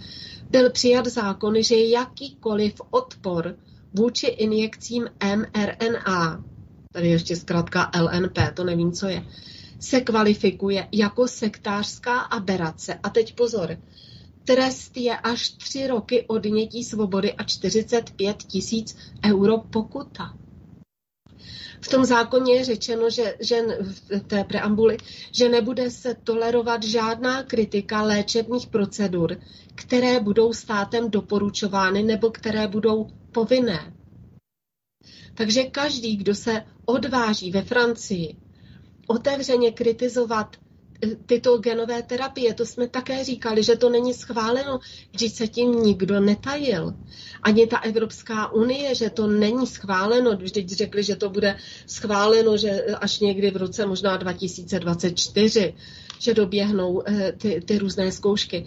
byl 0.50 0.70
přijat 0.70 1.06
zákon, 1.06 1.62
že 1.62 1.76
jakýkoliv 1.76 2.74
odpor 2.90 3.56
vůči 3.94 4.26
injekcím 4.26 5.08
mRNA, 5.36 6.44
tady 6.92 7.08
ještě 7.08 7.36
zkrátka 7.36 7.90
LNP, 8.00 8.38
to 8.54 8.64
nevím, 8.64 8.92
co 8.92 9.06
je, 9.06 9.24
se 9.80 10.00
kvalifikuje 10.00 10.88
jako 10.92 11.28
sektářská 11.28 12.18
aberace. 12.18 12.94
A 13.02 13.10
teď 13.10 13.34
pozor, 13.34 13.78
trest 14.44 14.96
je 14.96 15.16
až 15.16 15.50
tři 15.50 15.86
roky 15.86 16.24
odnětí 16.28 16.84
svobody 16.84 17.32
a 17.32 17.44
45 17.44 18.36
tisíc 18.36 18.96
euro 19.24 19.58
pokuta. 19.58 20.34
V 21.80 21.88
tom 21.88 22.04
zákoně 22.04 22.54
je 22.54 22.64
řečeno, 22.64 23.10
že, 23.10 23.36
že 23.40 23.60
v 23.80 24.20
té 24.26 24.44
preambuli, 24.44 24.96
že 25.32 25.48
nebude 25.48 25.90
se 25.90 26.14
tolerovat 26.14 26.82
žádná 26.82 27.42
kritika 27.42 28.02
léčebných 28.02 28.66
procedur, 28.66 29.36
které 29.74 30.20
budou 30.20 30.52
státem 30.52 31.10
doporučovány 31.10 32.02
nebo 32.02 32.30
které 32.30 32.68
budou 32.68 33.06
povinné. 33.32 33.92
Takže 35.34 35.64
každý, 35.64 36.16
kdo 36.16 36.34
se 36.34 36.64
odváží 36.84 37.50
ve 37.50 37.62
Francii 37.62 38.36
otevřeně 39.06 39.72
kritizovat 39.72 40.56
tyto 41.26 41.58
genové 41.58 42.02
terapie. 42.02 42.54
To 42.54 42.66
jsme 42.66 42.88
také 42.88 43.24
říkali, 43.24 43.62
že 43.62 43.76
to 43.76 43.90
není 43.90 44.14
schváleno, 44.14 44.80
když 45.12 45.32
se 45.32 45.48
tím 45.48 45.82
nikdo 45.82 46.20
netajil. 46.20 46.94
Ani 47.42 47.66
ta 47.66 47.78
Evropská 47.78 48.52
unie, 48.52 48.94
že 48.94 49.10
to 49.10 49.26
není 49.26 49.66
schváleno, 49.66 50.36
vždyť 50.36 50.72
řekli, 50.72 51.02
že 51.02 51.16
to 51.16 51.30
bude 51.30 51.56
schváleno, 51.86 52.56
že 52.56 52.82
až 52.82 53.20
někdy 53.20 53.50
v 53.50 53.56
roce 53.56 53.86
možná 53.86 54.16
2024, 54.16 55.74
že 56.18 56.34
doběhnou 56.34 57.02
eh, 57.08 57.32
ty, 57.32 57.60
ty 57.60 57.78
různé 57.78 58.12
zkoušky. 58.12 58.66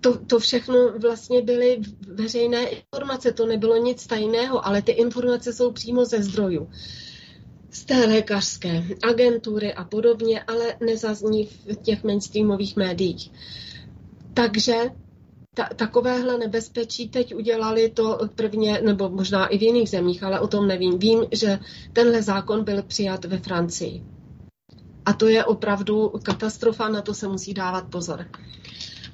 To, 0.00 0.18
to 0.18 0.38
všechno 0.38 0.98
vlastně 0.98 1.42
byly 1.42 1.80
veřejné 2.14 2.64
informace, 2.68 3.32
to 3.32 3.46
nebylo 3.46 3.76
nic 3.76 4.06
tajného, 4.06 4.66
ale 4.66 4.82
ty 4.82 4.92
informace 4.92 5.52
jsou 5.52 5.72
přímo 5.72 6.04
ze 6.04 6.22
zdrojů 6.22 6.68
z 7.72 7.84
té 7.84 8.06
lékařské 8.06 8.84
agentury 9.02 9.74
a 9.74 9.84
podobně, 9.84 10.42
ale 10.42 10.74
nezazní 10.86 11.46
v 11.46 11.76
těch 11.82 12.04
mainstreamových 12.04 12.76
médiích. 12.76 13.32
Takže 14.34 14.74
ta, 15.54 15.68
takovéhle 15.76 16.38
nebezpečí 16.38 17.08
teď 17.08 17.34
udělali 17.34 17.90
to 17.90 18.18
prvně, 18.34 18.80
nebo 18.84 19.08
možná 19.08 19.46
i 19.46 19.58
v 19.58 19.62
jiných 19.62 19.88
zemích, 19.90 20.22
ale 20.22 20.40
o 20.40 20.48
tom 20.48 20.68
nevím. 20.68 20.98
Vím, 20.98 21.24
že 21.32 21.58
tenhle 21.92 22.22
zákon 22.22 22.64
byl 22.64 22.82
přijat 22.82 23.24
ve 23.24 23.38
Francii. 23.38 24.02
A 25.04 25.12
to 25.12 25.28
je 25.28 25.44
opravdu 25.44 26.12
katastrofa, 26.22 26.88
na 26.88 27.02
to 27.02 27.14
se 27.14 27.28
musí 27.28 27.54
dávat 27.54 27.84
pozor. 27.90 28.26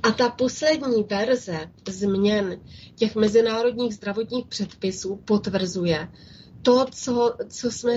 A 0.02 0.10
ta 0.10 0.28
poslední 0.28 1.02
verze 1.02 1.70
změn 1.88 2.60
těch 2.94 3.14
mezinárodních 3.14 3.94
zdravotních 3.94 4.46
předpisů 4.46 5.16
potvrzuje 5.24 6.08
to, 6.62 6.86
co, 6.90 7.34
co 7.48 7.70
jsme 7.70 7.92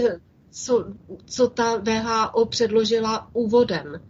co, 0.51 0.85
co 1.25 1.47
ta 1.49 1.77
VHO 1.77 2.45
předložila 2.45 3.29
úvodem. 3.33 4.01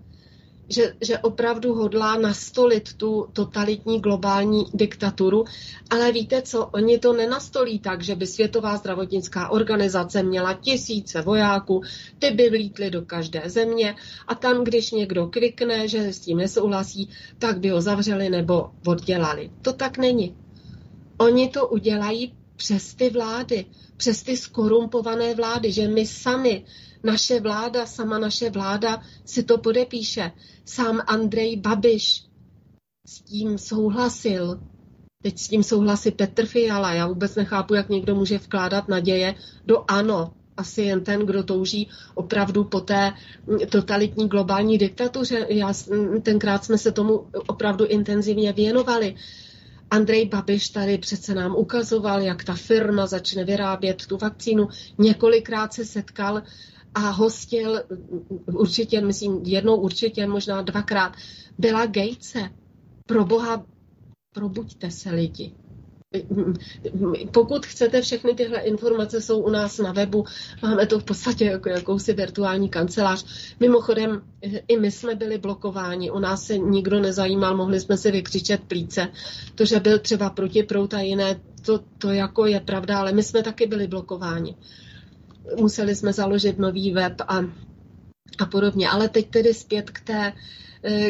Že, 0.70 0.94
že 1.02 1.18
opravdu 1.18 1.74
hodlá 1.74 2.18
nastolit 2.18 2.94
tu 2.94 3.28
totalitní 3.34 4.00
globální 4.00 4.66
diktaturu. 4.74 5.46
Ale 5.90 6.12
víte 6.12 6.42
co, 6.42 6.66
oni 6.66 7.00
to 7.00 7.14
nenastolí 7.14 7.80
tak, 7.80 8.04
že 8.04 8.16
by 8.16 8.28
Světová 8.28 8.78
zdravotnická 8.78 9.50
organizace 9.50 10.24
měla 10.24 10.54
tisíce 10.54 11.22
vojáků, 11.22 11.82
ty 12.20 12.32
by 12.32 12.50
vlítly 12.50 12.90
do 12.90 13.02
každé 13.02 13.42
země 13.46 13.96
a 14.28 14.36
tam, 14.36 14.64
když 14.64 14.92
někdo 14.92 15.28
kvikne, 15.28 15.88
že 15.88 16.14
s 16.14 16.20
tím 16.20 16.38
nesouhlasí, 16.38 17.10
tak 17.40 17.60
by 17.60 17.70
ho 17.70 17.82
zavřeli 17.82 18.30
nebo 18.30 18.72
oddělali. 18.86 19.52
To 19.62 19.74
tak 19.74 19.98
není. 19.98 20.36
Oni 21.18 21.50
to 21.50 21.68
udělají 21.68 22.34
přes 22.62 22.94
ty 22.94 23.10
vlády, 23.10 23.66
přes 23.98 24.24
ty 24.24 24.38
skorumpované 24.38 25.36
vlády, 25.36 25.72
že 25.72 25.88
my 25.88 26.06
sami, 26.06 26.66
naše 27.04 27.40
vláda, 27.40 27.86
sama 27.86 28.20
naše 28.20 28.50
vláda 28.50 29.02
si 29.26 29.44
to 29.44 29.58
podepíše. 29.58 30.32
Sám 30.66 31.02
Andrej 31.08 31.58
Babiš 31.58 32.24
s 33.08 33.22
tím 33.22 33.58
souhlasil. 33.58 34.62
Teď 35.24 35.40
s 35.40 35.48
tím 35.48 35.64
souhlasí 35.64 36.12
Petr 36.12 36.46
Fiala. 36.46 36.94
Já 36.94 37.08
vůbec 37.08 37.36
nechápu, 37.36 37.74
jak 37.74 37.90
někdo 37.90 38.16
může 38.16 38.38
vkládat 38.38 38.88
naděje 38.88 39.36
do 39.66 39.84
ano. 39.88 40.34
Asi 40.58 40.82
jen 40.82 41.04
ten, 41.04 41.26
kdo 41.26 41.44
touží 41.44 41.90
opravdu 42.14 42.64
po 42.64 42.82
té 42.82 43.14
totalitní 43.70 44.28
globální 44.28 44.78
diktatuře. 44.78 45.46
Já, 45.50 45.74
tenkrát 46.22 46.66
jsme 46.66 46.78
se 46.78 46.92
tomu 46.92 47.26
opravdu 47.48 47.86
intenzivně 47.86 48.54
věnovali. 48.54 49.16
Andrej 49.92 50.26
Babiš 50.26 50.70
tady 50.70 50.98
přece 50.98 51.36
nám 51.36 51.56
ukazoval, 51.56 52.22
jak 52.22 52.44
ta 52.44 52.54
firma 52.54 53.08
začne 53.08 53.44
vyrábět 53.44 54.06
tu 54.06 54.18
vakcínu. 54.18 54.68
Několikrát 54.98 55.74
se 55.74 55.86
setkal 55.86 56.44
a 56.94 57.00
hostil, 57.00 57.84
určitě, 58.46 59.02
myslím, 59.02 59.42
jednou 59.46 59.76
určitě, 59.76 60.28
možná 60.28 60.62
dvakrát, 60.62 61.14
byla 61.58 61.86
Gatese. 61.86 62.50
Pro 63.06 63.26
boha, 63.26 63.66
probuďte 64.34 64.92
se 64.92 65.10
lidi. 65.10 65.56
Pokud 67.32 67.66
chcete, 67.66 68.02
všechny 68.02 68.34
tyhle 68.34 68.60
informace 68.60 69.22
jsou 69.22 69.40
u 69.40 69.50
nás 69.50 69.78
na 69.78 69.92
webu. 69.92 70.26
Máme 70.62 70.86
to 70.86 71.00
v 71.00 71.04
podstatě 71.04 71.46
jako 71.46 71.70
jakousi 71.70 72.14
virtuální 72.14 72.70
kancelář. 72.70 73.26
Mimochodem, 73.60 74.22
i 74.68 74.80
my 74.80 74.92
jsme 74.92 75.16
byli 75.16 75.38
blokováni. 75.38 76.12
U 76.12 76.20
nás 76.20 76.46
se 76.46 76.58
nikdo 76.58 77.00
nezajímal, 77.00 77.58
mohli 77.58 77.80
jsme 77.80 77.98
si 77.98 78.12
vykřičet 78.12 78.62
plíce. 78.64 79.08
To, 79.56 79.66
že 79.66 79.80
byl 79.80 80.00
třeba 80.00 80.30
protiprout 80.30 80.94
a 80.94 81.00
jiné, 81.00 81.40
to, 81.66 81.80
to 81.98 82.12
jako 82.12 82.46
je 82.46 82.60
pravda, 82.60 83.00
ale 83.00 83.12
my 83.12 83.24
jsme 83.24 83.44
taky 83.44 83.68
byli 83.68 83.88
blokováni. 83.88 84.56
Museli 85.60 85.96
jsme 85.96 86.14
založit 86.14 86.60
nový 86.60 86.92
web 86.94 87.22
a, 87.28 87.40
a 88.40 88.46
podobně. 88.46 88.90
Ale 88.90 89.10
teď 89.10 89.30
tedy 89.30 89.54
zpět 89.54 89.90
k 89.90 90.02
té, 90.02 90.34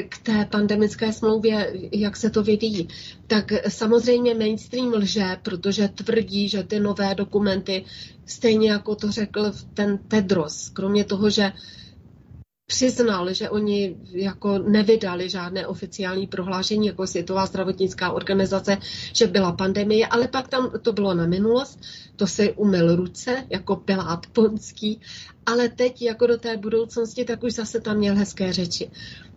k 0.09 0.17
té 0.17 0.45
pandemické 0.51 1.13
smlouvě, 1.13 1.73
jak 1.91 2.17
se 2.17 2.29
to 2.29 2.43
vyvíjí, 2.43 2.87
tak 3.27 3.51
samozřejmě 3.67 4.33
mainstream 4.33 4.93
lže, 4.93 5.37
protože 5.43 5.87
tvrdí, 5.87 6.49
že 6.49 6.63
ty 6.63 6.79
nové 6.79 7.15
dokumenty, 7.15 7.85
stejně 8.25 8.71
jako 8.71 8.95
to 8.95 9.11
řekl 9.11 9.51
ten 9.73 9.97
Tedros, 10.07 10.69
kromě 10.69 11.03
toho, 11.03 11.29
že 11.29 11.51
přiznal, 12.71 13.33
že 13.33 13.49
oni 13.49 13.95
jako 14.11 14.57
nevydali 14.57 15.29
žádné 15.29 15.67
oficiální 15.67 16.27
prohlášení 16.27 16.87
jako 16.87 17.07
Světová 17.07 17.45
zdravotnická 17.45 18.11
organizace, 18.11 18.77
že 19.13 19.27
byla 19.27 19.51
pandemie, 19.51 20.07
ale 20.07 20.27
pak 20.27 20.47
tam 20.47 20.71
to 20.81 20.93
bylo 20.93 21.13
na 21.13 21.25
minulost, 21.27 21.79
to 22.15 22.27
si 22.27 22.53
umyl 22.53 22.95
ruce 22.95 23.43
jako 23.49 23.75
Pilát 23.75 24.27
Ponský, 24.27 25.01
ale 25.45 25.69
teď 25.69 26.01
jako 26.01 26.27
do 26.27 26.37
té 26.37 26.57
budoucnosti, 26.57 27.25
tak 27.25 27.43
už 27.43 27.53
zase 27.53 27.81
tam 27.81 27.97
měl 27.97 28.15
hezké 28.15 28.53
řeči. 28.53 28.91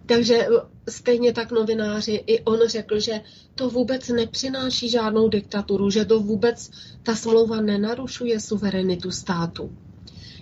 Takže 0.07 0.47
stejně 0.89 1.33
tak 1.33 1.53
novináři, 1.53 2.25
i 2.27 2.41
on 2.41 2.59
řekl, 2.67 3.01
že 3.01 3.21
to 3.55 3.71
vůbec 3.71 4.09
nepřináší 4.09 4.89
žádnou 4.89 5.29
diktaturu, 5.29 5.91
že 5.91 6.05
to 6.05 6.21
vůbec 6.21 6.71
ta 7.03 7.15
smlouva 7.15 7.61
nenarušuje 7.61 8.41
suverenitu 8.41 9.11
státu. 9.11 9.73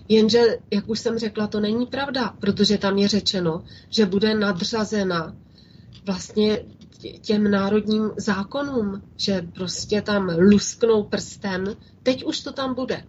Jenže, 0.09 0.59
jak 0.70 0.89
už 0.89 1.01
jsem 1.01 1.18
řekla, 1.18 1.47
to 1.47 1.60
není 1.60 1.86
pravda, 1.86 2.36
protože 2.40 2.78
tam 2.78 2.98
je 2.98 3.09
řečeno, 3.09 3.64
že 3.90 4.06
bude 4.06 4.34
nadřazena 4.34 5.36
vlastně 6.06 6.64
těm 7.20 7.51
národním 7.51 8.10
zákonům, 8.16 9.02
že 9.16 9.47
prostě 9.55 10.02
tam 10.02 10.36
lusknou 10.39 11.02
prstem, 11.02 11.64
teď 12.02 12.24
už 12.24 12.40
to 12.40 12.52
tam 12.52 12.74
bude 12.74 13.05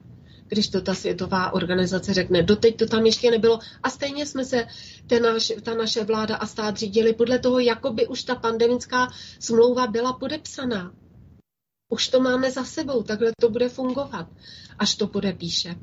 když 0.53 0.67
to 0.67 0.81
ta 0.81 0.93
světová 0.93 1.53
organizace 1.53 2.13
řekne. 2.13 2.43
Doteď 2.43 2.77
to 2.77 2.85
tam 2.85 3.05
ještě 3.05 3.31
nebylo 3.31 3.59
a 3.83 3.89
stejně 3.89 4.25
jsme 4.25 4.45
se 4.45 4.67
ten 5.07 5.23
naš, 5.23 5.53
ta 5.63 5.73
naše 5.75 6.03
vláda 6.03 6.35
a 6.35 6.47
stát 6.47 6.77
řídili 6.77 7.13
podle 7.13 7.39
toho, 7.39 7.59
jako 7.59 7.93
by 7.93 8.07
už 8.07 8.23
ta 8.23 8.35
pandemická 8.35 9.07
smlouva 9.39 9.87
byla 9.87 10.13
podepsaná. 10.13 10.91
Už 11.89 12.07
to 12.07 12.19
máme 12.19 12.51
za 12.51 12.63
sebou, 12.63 13.03
takhle 13.03 13.31
to 13.41 13.49
bude 13.49 13.69
fungovat, 13.69 14.27
až 14.79 14.95
to 14.95 15.07
podepíše. 15.07 15.75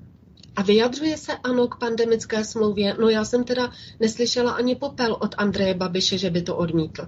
A 0.57 0.63
vyjadřuje 0.63 1.17
se 1.17 1.33
ano 1.37 1.69
k 1.69 1.79
pandemické 1.79 2.45
smlouvě. 2.45 2.97
No 3.01 3.09
já 3.09 3.25
jsem 3.25 3.45
teda 3.45 3.73
neslyšela 4.01 4.53
ani 4.53 4.77
popel 4.77 5.17
od 5.21 5.35
Andreje 5.39 5.75
Babiše, 5.75 6.19
že 6.19 6.31
by 6.31 6.43
to 6.43 6.57
odmítl. 6.57 7.07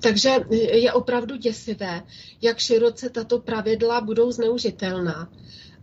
Takže 0.00 0.30
je 0.50 0.92
opravdu 0.92 1.36
děsivé, 1.36 2.02
jak 2.42 2.58
široce 2.58 3.10
tato 3.10 3.38
pravidla 3.38 4.00
budou 4.00 4.32
zneužitelná. 4.32 5.28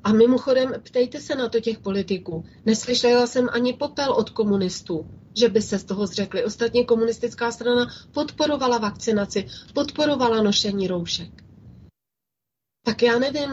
A 0.03 0.13
mimochodem, 0.13 0.73
ptejte 0.83 1.19
se 1.19 1.35
na 1.35 1.49
to 1.49 1.59
těch 1.59 1.79
politiků. 1.79 2.45
Neslyšela 2.65 3.27
jsem 3.27 3.49
ani 3.51 3.73
popel 3.73 4.11
od 4.13 4.29
komunistů, 4.29 5.07
že 5.37 5.49
by 5.49 5.61
se 5.61 5.79
z 5.79 5.83
toho 5.83 6.07
zřekli. 6.07 6.43
Ostatně 6.43 6.85
komunistická 6.85 7.51
strana 7.51 7.87
podporovala 8.11 8.77
vakcinaci, 8.77 9.47
podporovala 9.73 10.43
nošení 10.43 10.87
roušek. 10.87 11.43
Tak 12.85 13.01
já 13.01 13.19
nevím, 13.19 13.49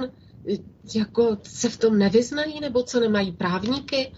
jako 0.95 1.39
se 1.43 1.69
v 1.69 1.77
tom 1.77 1.99
nevyznají, 1.99 2.61
nebo 2.61 2.83
co 2.83 3.01
nemají 3.01 3.33
právníky. 3.33 4.13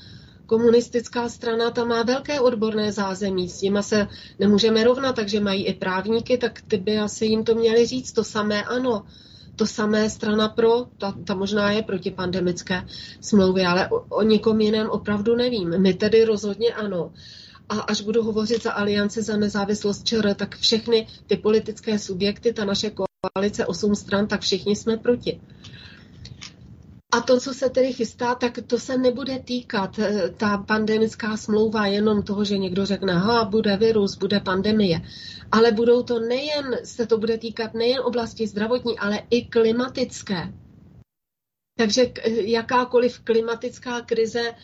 Komunistická 0.46 1.28
strana 1.28 1.70
tam 1.70 1.88
má 1.88 2.02
velké 2.02 2.40
odborné 2.40 2.92
zázemí, 2.92 3.48
s 3.48 3.62
nimi 3.62 3.82
se 3.82 4.08
nemůžeme 4.38 4.84
rovnat, 4.84 5.16
takže 5.16 5.40
mají 5.40 5.66
i 5.66 5.74
právníky, 5.74 6.38
tak 6.38 6.62
ty 6.62 6.76
by 6.76 6.98
asi 6.98 7.26
jim 7.26 7.44
to 7.44 7.54
měli 7.54 7.86
říct. 7.86 8.12
To 8.12 8.24
samé 8.24 8.64
ano 8.64 9.06
to 9.60 9.66
samé 9.66 10.10
strana 10.10 10.48
pro, 10.48 10.88
ta, 10.98 11.12
ta 11.24 11.34
možná 11.34 11.70
je 11.72 11.82
proti 11.82 12.10
pandemické 12.10 12.86
smlouvě, 13.20 13.66
ale 13.66 13.88
o, 13.88 14.00
o 14.00 14.22
nikom 14.22 14.60
jiném 14.60 14.90
opravdu 14.90 15.36
nevím. 15.36 15.78
My 15.78 15.94
tedy 15.94 16.24
rozhodně 16.24 16.72
ano. 16.74 17.12
A 17.68 17.80
až 17.80 18.00
budu 18.00 18.22
hovořit 18.22 18.62
za 18.62 18.72
Aliance 18.72 19.22
za 19.22 19.36
nezávislost 19.36 20.04
ČR, 20.04 20.34
tak 20.34 20.56
všechny 20.56 21.06
ty 21.26 21.36
politické 21.36 21.98
subjekty, 21.98 22.52
ta 22.52 22.64
naše 22.64 22.90
koalice 22.90 23.66
osm 23.66 23.94
stran, 23.94 24.26
tak 24.26 24.40
všichni 24.40 24.76
jsme 24.76 24.96
proti. 24.96 25.40
A 27.12 27.20
to, 27.20 27.40
co 27.40 27.54
se 27.54 27.70
tedy 27.70 27.92
chystá, 27.92 28.34
tak 28.34 28.58
to 28.66 28.78
se 28.78 28.98
nebude 28.98 29.38
týkat 29.38 29.98
eh, 29.98 30.30
ta 30.36 30.58
pandemická 30.58 31.36
smlouva 31.36 31.86
jenom 31.86 32.22
toho, 32.22 32.44
že 32.44 32.58
někdo 32.58 32.86
řekne, 32.86 33.12
ha, 33.12 33.44
bude 33.44 33.76
virus, 33.76 34.16
bude 34.16 34.40
pandemie. 34.40 35.00
Ale 35.52 35.72
budou 35.72 36.02
to 36.02 36.20
nejen, 36.20 36.76
se 36.84 37.06
to 37.06 37.18
bude 37.18 37.38
týkat 37.38 37.74
nejen 37.74 38.00
oblasti 38.00 38.46
zdravotní, 38.46 38.98
ale 38.98 39.22
i 39.30 39.44
klimatické. 39.44 40.52
Takže 41.78 42.12
jakákoliv 42.44 43.20
klimatická 43.20 44.00
krize 44.00 44.54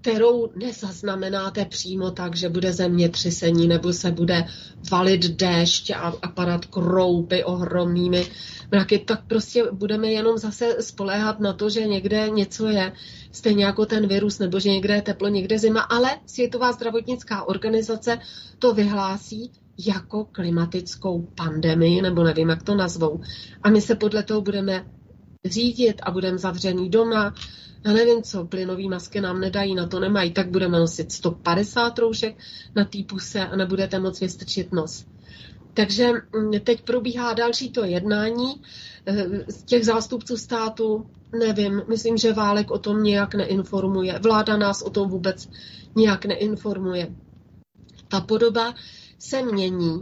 kterou 0.00 0.50
nezaznamenáte 0.56 1.64
přímo 1.64 2.10
tak, 2.10 2.36
že 2.36 2.48
bude 2.48 2.72
země 2.72 3.08
třesení 3.08 3.68
nebo 3.68 3.92
se 3.92 4.10
bude 4.10 4.44
valit 4.90 5.24
déšť 5.24 5.90
a, 5.90 6.12
a 6.22 6.28
padat 6.28 6.66
kroupy 6.66 7.44
ohromnými 7.44 8.26
mraky, 8.70 8.98
tak 8.98 9.24
prostě 9.26 9.64
budeme 9.72 10.10
jenom 10.10 10.38
zase 10.38 10.76
spoléhat 10.82 11.40
na 11.40 11.52
to, 11.52 11.70
že 11.70 11.86
někde 11.86 12.30
něco 12.30 12.66
je, 12.66 12.92
stejně 13.32 13.64
jako 13.64 13.86
ten 13.86 14.06
virus, 14.06 14.38
nebo 14.38 14.60
že 14.60 14.70
někde 14.70 14.94
je 14.94 15.02
teplo, 15.02 15.28
někde 15.28 15.58
zima, 15.58 15.80
ale 15.80 16.10
Světová 16.26 16.72
zdravotnická 16.72 17.42
organizace 17.42 18.18
to 18.58 18.74
vyhlásí 18.74 19.52
jako 19.86 20.24
klimatickou 20.24 21.28
pandemii, 21.34 22.02
nebo 22.02 22.22
nevím, 22.22 22.48
jak 22.48 22.62
to 22.62 22.74
nazvou. 22.74 23.20
A 23.62 23.70
my 23.70 23.80
se 23.80 23.94
podle 23.94 24.22
toho 24.22 24.40
budeme 24.40 24.84
řídit 25.44 26.00
a 26.02 26.10
budeme 26.10 26.38
zavřený 26.38 26.90
doma, 26.90 27.34
já 27.84 27.92
nevím 27.92 28.22
co, 28.22 28.44
plynový 28.44 28.88
masky 28.88 29.20
nám 29.20 29.40
nedají, 29.40 29.74
na 29.74 29.86
to 29.86 30.00
nemají, 30.00 30.32
tak 30.32 30.50
budeme 30.50 30.78
nosit 30.78 31.12
150 31.12 31.98
roušek 31.98 32.36
na 32.76 32.84
té 32.84 32.98
puse 33.06 33.46
a 33.46 33.56
nebudete 33.56 33.98
moc 33.98 34.20
vystrčit 34.20 34.72
nos. 34.72 35.06
Takže 35.74 36.12
mm, 36.12 36.60
teď 36.60 36.82
probíhá 36.82 37.32
další 37.32 37.70
to 37.70 37.84
jednání 37.84 38.62
eh, 39.06 39.26
z 39.48 39.62
těch 39.62 39.84
zástupců 39.84 40.36
státu. 40.36 41.06
Nevím, 41.38 41.82
myslím, 41.88 42.16
že 42.16 42.32
Válek 42.32 42.70
o 42.70 42.78
tom 42.78 43.02
nějak 43.02 43.34
neinformuje. 43.34 44.18
Vláda 44.18 44.56
nás 44.56 44.82
o 44.82 44.90
tom 44.90 45.08
vůbec 45.08 45.48
nějak 45.94 46.24
neinformuje. 46.24 47.08
Ta 48.08 48.20
podoba 48.20 48.74
se 49.18 49.42
mění 49.42 50.00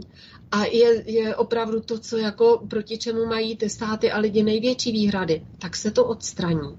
a 0.51 0.65
je, 0.65 1.03
je 1.11 1.35
opravdu 1.35 1.79
to, 1.79 1.99
co 1.99 2.17
jako 2.17 2.61
proti 2.69 2.97
čemu 2.97 3.25
mají 3.25 3.57
ty 3.57 3.69
státy 3.69 4.11
a 4.11 4.19
lidi 4.19 4.43
největší 4.43 4.91
výhrady, 4.91 5.45
tak 5.59 5.75
se 5.75 5.91
to 5.91 6.05
odstraní 6.05 6.77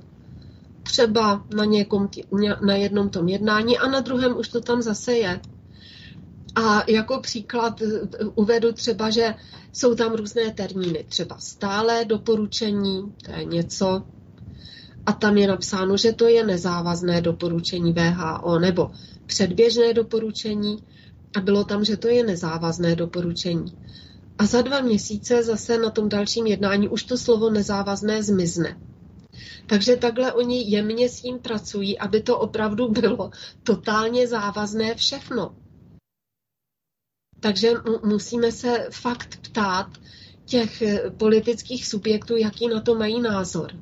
třeba 0.90 1.44
na, 1.54 1.64
někom, 1.64 2.08
na 2.66 2.74
jednom 2.74 3.08
tom 3.08 3.28
jednání 3.28 3.78
a 3.78 3.88
na 3.90 4.00
druhém 4.00 4.38
už 4.38 4.48
to 4.48 4.60
tam 4.60 4.82
zase 4.82 5.12
je. 5.12 5.40
A 6.54 6.90
jako 6.90 7.20
příklad 7.20 7.82
eh, 7.82 8.24
uvedu 8.34 8.72
třeba, 8.72 9.10
že 9.10 9.34
jsou 9.72 9.94
tam 9.94 10.12
různé 10.12 10.50
termíny, 10.50 11.04
třeba 11.08 11.38
stále 11.38 12.04
doporučení, 12.04 13.14
to 13.24 13.30
je 13.32 13.44
něco, 13.44 14.02
a 15.06 15.12
tam 15.12 15.38
je 15.38 15.48
napsáno, 15.48 15.96
že 15.96 16.12
to 16.12 16.28
je 16.28 16.46
nezávazné 16.46 17.20
doporučení 17.20 17.92
VHO 17.92 18.58
nebo 18.58 18.90
předběžné 19.26 19.94
doporučení 19.94 20.84
a 21.36 21.40
bylo 21.40 21.64
tam, 21.64 21.84
že 21.84 21.96
to 21.96 22.08
je 22.08 22.24
nezávazné 22.24 22.96
doporučení. 22.96 23.72
A 24.38 24.46
za 24.46 24.62
dva 24.62 24.80
měsíce 24.80 25.42
zase 25.42 25.78
na 25.78 25.90
tom 25.90 26.08
dalším 26.08 26.46
jednání 26.46 26.88
už 26.88 27.04
to 27.04 27.18
slovo 27.18 27.50
nezávazné 27.50 28.22
zmizne. 28.22 28.80
Takže 29.66 29.96
takhle 29.96 30.32
oni 30.32 30.70
jemně 30.70 31.08
s 31.08 31.20
tím 31.20 31.38
pracují, 31.38 31.98
aby 31.98 32.22
to 32.22 32.38
opravdu 32.38 32.88
bylo 32.88 33.30
totálně 33.62 34.28
závazné 34.28 34.94
všechno. 34.94 35.54
Takže 37.40 37.72
musíme 38.04 38.52
se 38.52 38.88
fakt 38.90 39.38
ptát 39.42 39.86
těch 40.44 40.82
eh, 40.82 41.10
politických 41.10 41.86
subjektů, 41.86 42.36
jaký 42.36 42.68
na 42.68 42.80
to 42.80 42.94
mají 42.94 43.20
názor. 43.20 43.72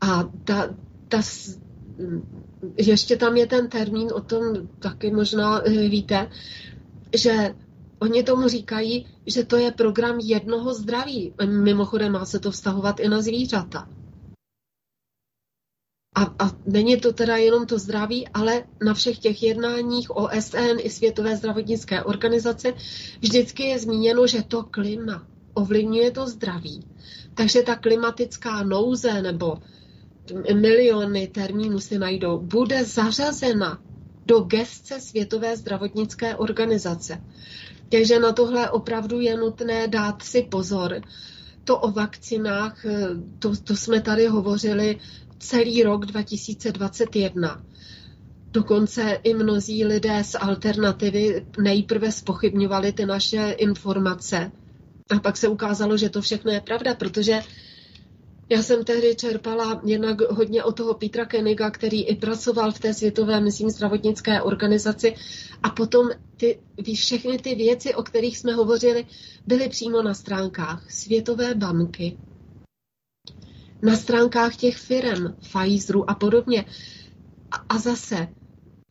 A 0.00 0.24
ta, 0.44 0.74
ta, 1.08 1.22
ještě 2.76 3.16
tam 3.16 3.36
je 3.36 3.46
ten 3.46 3.68
termín, 3.68 4.08
o 4.14 4.20
tom 4.20 4.68
taky 4.78 5.10
možná 5.10 5.62
eh, 5.62 5.70
víte, 5.70 6.30
že 7.14 7.54
Oni 7.98 8.22
tomu 8.22 8.48
říkají, 8.48 9.06
že 9.26 9.44
to 9.44 9.56
je 9.56 9.72
program 9.72 10.18
jednoho 10.18 10.74
zdraví. 10.74 11.34
Mimochodem 11.46 12.12
má 12.12 12.24
se 12.24 12.38
to 12.38 12.50
vztahovat 12.50 13.00
i 13.00 13.08
na 13.08 13.22
zvířata. 13.22 13.88
A, 16.14 16.22
a 16.22 16.50
není 16.66 17.00
to 17.00 17.12
teda 17.12 17.36
jenom 17.36 17.66
to 17.66 17.78
zdraví, 17.78 18.28
ale 18.28 18.64
na 18.84 18.94
všech 18.94 19.18
těch 19.18 19.42
jednáních 19.42 20.16
OSN 20.16 20.76
i 20.78 20.90
Světové 20.90 21.36
zdravotnické 21.36 22.02
organizace 22.02 22.74
vždycky 23.20 23.62
je 23.62 23.78
zmíněno, 23.78 24.26
že 24.26 24.42
to 24.42 24.62
klima 24.62 25.26
ovlivňuje 25.54 26.10
to 26.10 26.26
zdraví. 26.26 26.86
Takže 27.34 27.62
ta 27.62 27.76
klimatická 27.76 28.62
nouze 28.62 29.22
nebo 29.22 29.58
miliony 30.54 31.26
termínů 31.26 31.80
si 31.80 31.98
najdou, 31.98 32.38
bude 32.38 32.84
zařazena 32.84 33.78
do 34.26 34.40
gestce 34.40 35.00
Světové 35.00 35.56
zdravotnické 35.56 36.36
organizace. 36.36 37.20
Takže 37.88 38.20
na 38.20 38.32
tohle 38.32 38.70
opravdu 38.70 39.20
je 39.20 39.36
nutné 39.36 39.88
dát 39.88 40.22
si 40.22 40.42
pozor. 40.42 41.00
To 41.64 41.78
o 41.78 41.90
vakcinách, 41.90 42.84
to, 43.38 43.56
to 43.56 43.76
jsme 43.76 44.00
tady 44.00 44.26
hovořili 44.26 44.98
celý 45.38 45.82
rok 45.82 46.06
2021. 46.06 47.62
Dokonce 48.50 49.18
i 49.22 49.34
mnozí 49.34 49.84
lidé 49.84 50.24
z 50.24 50.36
alternativy 50.40 51.46
nejprve 51.62 52.12
spochybňovali 52.12 52.92
ty 52.92 53.06
naše 53.06 53.50
informace. 53.50 54.52
A 55.10 55.18
pak 55.18 55.36
se 55.36 55.48
ukázalo, 55.48 55.96
že 55.96 56.08
to 56.08 56.22
všechno 56.22 56.52
je 56.52 56.60
pravda, 56.60 56.94
protože 56.94 57.40
já 58.48 58.62
jsem 58.62 58.84
tehdy 58.84 59.16
čerpala 59.16 59.80
jednak 59.84 60.20
hodně 60.20 60.64
od 60.64 60.76
toho 60.76 60.94
Petra 60.94 61.24
Keniga, 61.24 61.70
který 61.70 62.04
i 62.04 62.16
pracoval 62.16 62.72
v 62.72 62.78
té 62.78 62.94
světové, 62.94 63.40
myslím, 63.40 63.70
zdravotnické 63.70 64.42
organizaci. 64.42 65.14
A 65.62 65.70
potom 65.70 66.08
ty, 66.36 66.58
všechny 66.94 67.38
ty 67.38 67.54
věci, 67.54 67.94
o 67.94 68.02
kterých 68.02 68.38
jsme 68.38 68.52
hovořili, 68.52 69.06
byly 69.46 69.68
přímo 69.68 70.02
na 70.02 70.14
stránkách 70.14 70.90
Světové 70.90 71.54
banky, 71.54 72.18
na 73.82 73.96
stránkách 73.96 74.56
těch 74.56 74.76
firm, 74.76 75.36
Pfizeru 75.40 76.10
a 76.10 76.14
podobně. 76.14 76.64
A, 77.50 77.56
a 77.68 77.78
zase, 77.78 78.28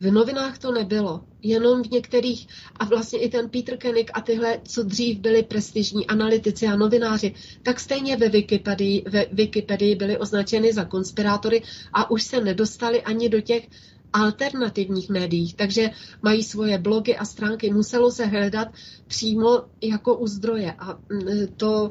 v 0.00 0.10
novinách 0.10 0.58
to 0.58 0.72
nebylo, 0.72 1.24
jenom 1.48 1.82
v 1.82 1.90
některých, 1.90 2.48
a 2.76 2.84
vlastně 2.84 3.18
i 3.18 3.28
ten 3.28 3.50
Peter 3.50 3.78
Koenig 3.78 4.10
a 4.14 4.20
tyhle, 4.20 4.60
co 4.68 4.82
dřív 4.82 5.18
byli 5.18 5.42
prestižní 5.42 6.06
analytici 6.06 6.66
a 6.66 6.76
novináři, 6.76 7.34
tak 7.62 7.80
stejně 7.80 8.16
ve 8.16 8.28
Wikipedii, 8.28 9.04
ve 9.08 9.26
Wikipedii 9.32 9.94
byli 9.94 10.18
označeny 10.18 10.72
za 10.72 10.84
konspirátory 10.84 11.62
a 11.92 12.10
už 12.10 12.22
se 12.22 12.40
nedostali 12.40 13.02
ani 13.02 13.28
do 13.28 13.40
těch 13.40 13.68
alternativních 14.12 15.08
médiích, 15.08 15.54
takže 15.54 15.90
mají 16.22 16.42
svoje 16.42 16.78
blogy 16.78 17.16
a 17.16 17.24
stránky. 17.24 17.72
Muselo 17.72 18.10
se 18.10 18.26
hledat 18.26 18.68
přímo 19.06 19.62
jako 19.82 20.16
u 20.16 20.26
zdroje 20.26 20.72
a 20.78 20.98
mm, 21.10 21.46
to 21.56 21.90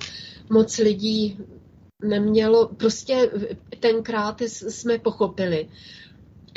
moc 0.49 0.77
lidí 0.77 1.37
nemělo, 2.03 2.67
prostě 2.67 3.31
tenkrát 3.79 4.41
jsme 4.41 4.99
pochopili, 4.99 5.69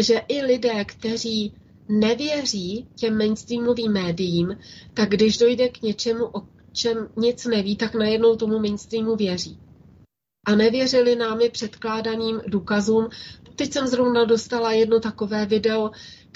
že 0.03 0.23
i 0.29 0.43
lidé, 0.43 0.85
kteří 0.85 1.53
nevěří 1.89 2.89
těm 2.94 3.19
mainstreamovým 3.19 3.93
médiím, 3.93 4.59
tak 4.94 5.09
když 5.09 5.39
dojde 5.39 5.69
k 5.69 5.82
něčemu, 5.82 6.24
o 6.24 6.43
čem 6.73 7.09
nic 7.16 7.44
neví, 7.44 7.77
tak 7.77 7.94
najednou 7.94 8.36
tomu 8.36 8.59
mainstreamu 8.59 9.16
věří. 9.16 9.59
A 10.47 10.55
nevěřili 10.55 11.16
námi 11.16 11.48
předkládaným 11.48 12.40
důkazům. 12.47 13.09
Teď 13.56 13.73
jsem 13.73 13.86
zrovna 13.86 14.24
dostala 14.24 14.73
jedno 14.73 15.01
takové 15.01 15.47
video, 15.47 15.90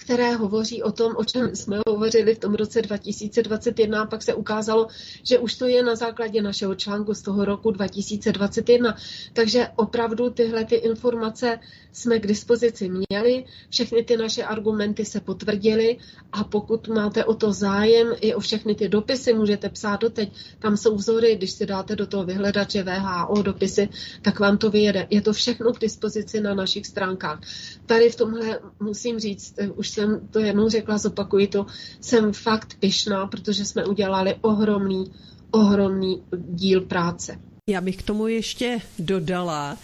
které 0.05 0.35
hovoří 0.35 0.83
o 0.83 0.93
tom, 0.93 1.13
o 1.17 1.25
čem 1.25 1.57
jsme 1.57 1.79
hovořili 1.89 2.35
v 2.35 2.39
tom 2.39 2.55
roce 2.55 2.83
2021 2.83 4.03
a 4.03 4.07
pak 4.07 4.23
se 4.23 4.35
ukázalo, 4.35 4.87
že 5.23 5.39
už 5.39 5.55
to 5.55 5.67
je 5.67 5.83
na 5.83 5.95
základě 5.95 6.43
našeho 6.43 6.75
článku 6.75 7.15
z 7.15 7.23
toho 7.23 7.45
roku 7.45 7.71
2021. 7.71 8.97
Takže 9.33 9.69
opravdu 9.77 10.31
tyhle 10.31 10.65
ty 10.65 10.75
informace 10.75 11.59
jsme 11.93 12.19
k 12.19 12.27
dispozici 12.27 12.89
měli, 12.89 13.45
všechny 13.71 14.05
ty 14.05 14.17
naše 14.17 14.45
argumenty 14.45 15.05
se 15.05 15.21
potvrdily 15.21 15.99
a 16.33 16.45
pokud 16.45 16.89
máte 16.89 17.25
o 17.25 17.35
to 17.35 17.53
zájem, 17.53 18.09
i 18.21 18.35
o 18.35 18.41
všechny 18.41 18.75
ty 18.75 18.89
dopisy 18.89 19.35
můžete 19.35 19.69
psát 19.69 20.01
doteď, 20.01 20.33
tam 20.59 20.77
jsou 20.77 20.97
vzory, 20.97 21.37
když 21.37 21.51
si 21.51 21.67
dáte 21.67 21.97
do 21.97 22.07
toho 22.07 22.25
vyhledače 22.25 22.83
VHO 22.83 23.43
dopisy, 23.43 23.89
tak 24.23 24.41
vám 24.41 24.59
to 24.59 24.71
vyjede. 24.71 25.07
Je 25.11 25.21
to 25.21 25.33
všechno 25.33 25.73
k 25.73 25.81
dispozici 25.81 26.41
na 26.41 26.55
našich 26.55 26.87
stránkách. 26.87 27.41
Tady 27.87 28.11
v 28.11 28.17
tomhle 28.17 28.61
musím 28.81 29.19
říct, 29.19 29.55
už 29.75 29.92
jsem 29.93 30.29
to 30.31 30.39
jednou 30.39 30.69
řekla, 30.69 30.99
zopakuji 30.99 31.47
to, 31.47 31.67
jsem 32.01 32.33
fakt 32.33 32.77
pyšná, 32.81 33.27
protože 33.27 33.65
jsme 33.65 33.85
udělali 33.87 34.35
ohromný, 34.41 35.13
ohromný 35.51 36.23
díl 36.49 36.81
práce. 36.81 37.39
Já 37.71 37.81
bych 37.81 37.97
k 37.97 38.03
tomu 38.03 38.27
ještě 38.27 38.81
dodala, 38.99 39.79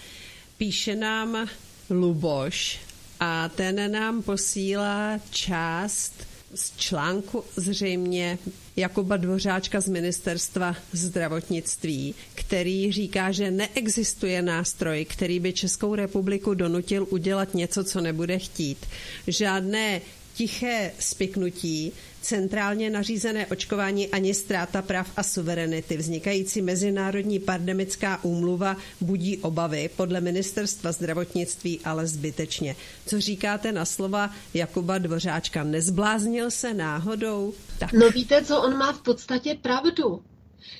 píše 0.58 0.96
nám 0.96 1.46
Luboš 1.90 2.80
a 3.20 3.48
ten 3.48 3.92
nám 3.92 4.22
posílá 4.22 5.18
část 5.30 6.37
z 6.54 6.76
článku 6.76 7.44
zřejmě 7.56 8.38
Jakuba 8.76 9.16
Dvořáčka 9.16 9.80
z 9.80 9.88
ministerstva 9.88 10.76
zdravotnictví, 10.92 12.14
který 12.34 12.92
říká, 12.92 13.32
že 13.32 13.50
neexistuje 13.50 14.42
nástroj, 14.42 15.04
který 15.04 15.40
by 15.40 15.52
Českou 15.52 15.94
republiku 15.94 16.54
donutil 16.54 17.06
udělat 17.10 17.54
něco, 17.54 17.84
co 17.84 18.00
nebude 18.00 18.38
chtít. 18.38 18.86
Žádné 19.26 20.00
tiché 20.34 20.92
spiknutí, 20.98 21.92
centrálně 22.20 22.90
nařízené 22.90 23.46
očkování 23.46 24.08
ani 24.08 24.34
ztráta 24.34 24.82
práv 24.82 25.10
a 25.16 25.22
suverenity. 25.22 25.96
Vznikající 25.96 26.62
mezinárodní 26.62 27.38
pandemická 27.38 28.24
úmluva 28.24 28.76
budí 29.00 29.38
obavy, 29.38 29.90
podle 29.96 30.20
ministerstva 30.20 30.92
zdravotnictví 30.92 31.80
ale 31.84 32.06
zbytečně. 32.06 32.76
Co 33.06 33.20
říkáte 33.20 33.72
na 33.72 33.84
slova 33.84 34.30
Jakuba 34.54 34.98
Dvořáčka? 34.98 35.64
Nezbláznil 35.64 36.50
se 36.50 36.74
náhodou? 36.74 37.54
Tak. 37.78 37.92
No 37.92 38.10
víte, 38.10 38.44
co 38.44 38.62
on 38.62 38.76
má 38.76 38.92
v 38.92 39.02
podstatě 39.02 39.58
pravdu 39.62 40.22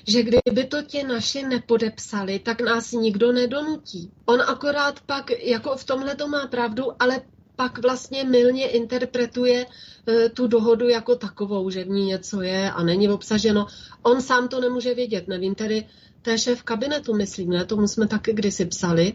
že 0.07 0.23
kdyby 0.23 0.67
to 0.67 0.81
ti 0.81 1.03
naši 1.03 1.43
nepodepsali, 1.43 2.39
tak 2.39 2.61
nás 2.61 2.91
nikdo 2.91 3.31
nedonutí. 3.31 4.11
On 4.25 4.41
akorát 4.41 4.99
pak, 4.99 5.31
jako 5.43 5.77
v 5.77 5.83
tomhle 5.83 6.15
to 6.15 6.27
má 6.27 6.47
pravdu, 6.47 6.83
ale 6.99 7.21
pak 7.59 7.79
vlastně 7.79 8.23
milně 8.23 8.67
interpretuje 8.69 9.65
e, 10.07 10.29
tu 10.29 10.47
dohodu 10.47 10.87
jako 10.89 11.15
takovou, 11.15 11.69
že 11.69 11.83
v 11.83 11.89
ní 11.89 12.05
něco 12.05 12.41
je 12.41 12.71
a 12.71 12.83
není 12.83 13.09
obsaženo. 13.09 13.67
On 14.03 14.21
sám 14.21 14.47
to 14.47 14.61
nemůže 14.61 14.93
vědět, 14.93 15.27
nevím, 15.27 15.55
tedy 15.55 15.87
to 16.21 16.29
je 16.29 16.37
šéf 16.37 16.63
kabinetu, 16.63 17.13
myslím, 17.15 17.49
ne? 17.49 17.65
Tomu 17.65 17.87
jsme 17.87 18.07
taky 18.07 18.33
kdysi 18.33 18.65
psali. 18.65 19.13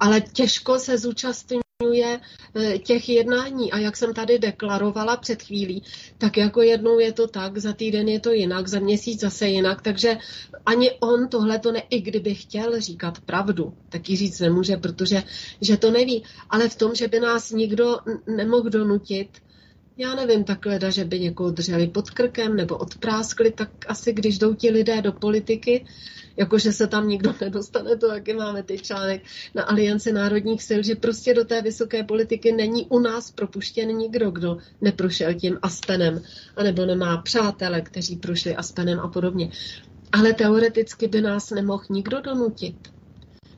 Ale 0.00 0.20
těžko 0.20 0.78
se 0.78 0.98
zúčastňuje 0.98 1.65
zúčastňuje 1.82 2.20
eh, 2.54 2.78
těch 2.78 3.08
jednání 3.08 3.72
a 3.72 3.78
jak 3.78 3.96
jsem 3.96 4.14
tady 4.14 4.38
deklarovala 4.38 5.16
před 5.16 5.42
chvílí, 5.42 5.82
tak 6.18 6.36
jako 6.36 6.62
jednou 6.62 6.98
je 6.98 7.12
to 7.12 7.26
tak, 7.26 7.58
za 7.58 7.72
týden 7.72 8.08
je 8.08 8.20
to 8.20 8.32
jinak, 8.32 8.68
za 8.68 8.78
měsíc 8.78 9.20
zase 9.20 9.46
jinak, 9.48 9.82
takže 9.82 10.18
ani 10.66 10.90
on 11.00 11.28
tohle 11.28 11.58
to 11.58 11.72
ne, 11.72 11.82
i 11.90 12.00
kdyby 12.00 12.34
chtěl 12.34 12.80
říkat 12.80 13.20
pravdu, 13.20 13.74
tak 13.88 14.08
ji 14.08 14.16
říct 14.16 14.40
nemůže, 14.40 14.76
protože 14.76 15.22
že 15.60 15.76
to 15.76 15.90
neví. 15.90 16.24
Ale 16.50 16.68
v 16.68 16.76
tom, 16.76 16.94
že 16.94 17.08
by 17.08 17.20
nás 17.20 17.50
nikdo 17.50 17.98
nemohl 18.26 18.70
donutit, 18.70 19.28
já 19.96 20.14
nevím, 20.14 20.44
takhle, 20.44 20.78
že 20.92 21.04
by 21.04 21.20
někoho 21.20 21.50
drželi 21.50 21.86
pod 21.86 22.10
krkem 22.10 22.56
nebo 22.56 22.76
odpráskli, 22.76 23.50
tak 23.50 23.70
asi 23.88 24.12
když 24.12 24.38
jdou 24.38 24.54
ti 24.54 24.70
lidé 24.70 25.02
do 25.02 25.12
politiky, 25.12 25.84
jakože 26.36 26.72
se 26.72 26.86
tam 26.86 27.08
nikdo 27.08 27.34
nedostane, 27.40 27.96
to 27.96 28.08
taky 28.08 28.32
máme 28.34 28.62
ty 28.62 28.78
článek 28.78 29.22
na 29.54 29.62
Alianci 29.62 30.12
národních 30.12 30.62
sil, 30.68 30.80
že 30.82 30.94
prostě 30.94 31.34
do 31.34 31.44
té 31.44 31.62
vysoké 31.62 32.04
politiky 32.04 32.52
není 32.52 32.86
u 32.86 32.98
nás 32.98 33.30
propuštěn 33.30 33.88
nikdo, 33.88 34.30
kdo 34.30 34.58
neprošel 34.80 35.34
tím 35.34 35.58
Aspenem, 35.62 36.22
anebo 36.56 36.86
nemá 36.86 37.16
přátele, 37.16 37.80
kteří 37.80 38.16
prošli 38.16 38.56
Aspenem 38.56 39.00
a 39.00 39.08
podobně. 39.08 39.50
Ale 40.12 40.32
teoreticky 40.32 41.08
by 41.08 41.20
nás 41.20 41.50
nemohl 41.50 41.84
nikdo 41.90 42.20
donutit. 42.20 42.76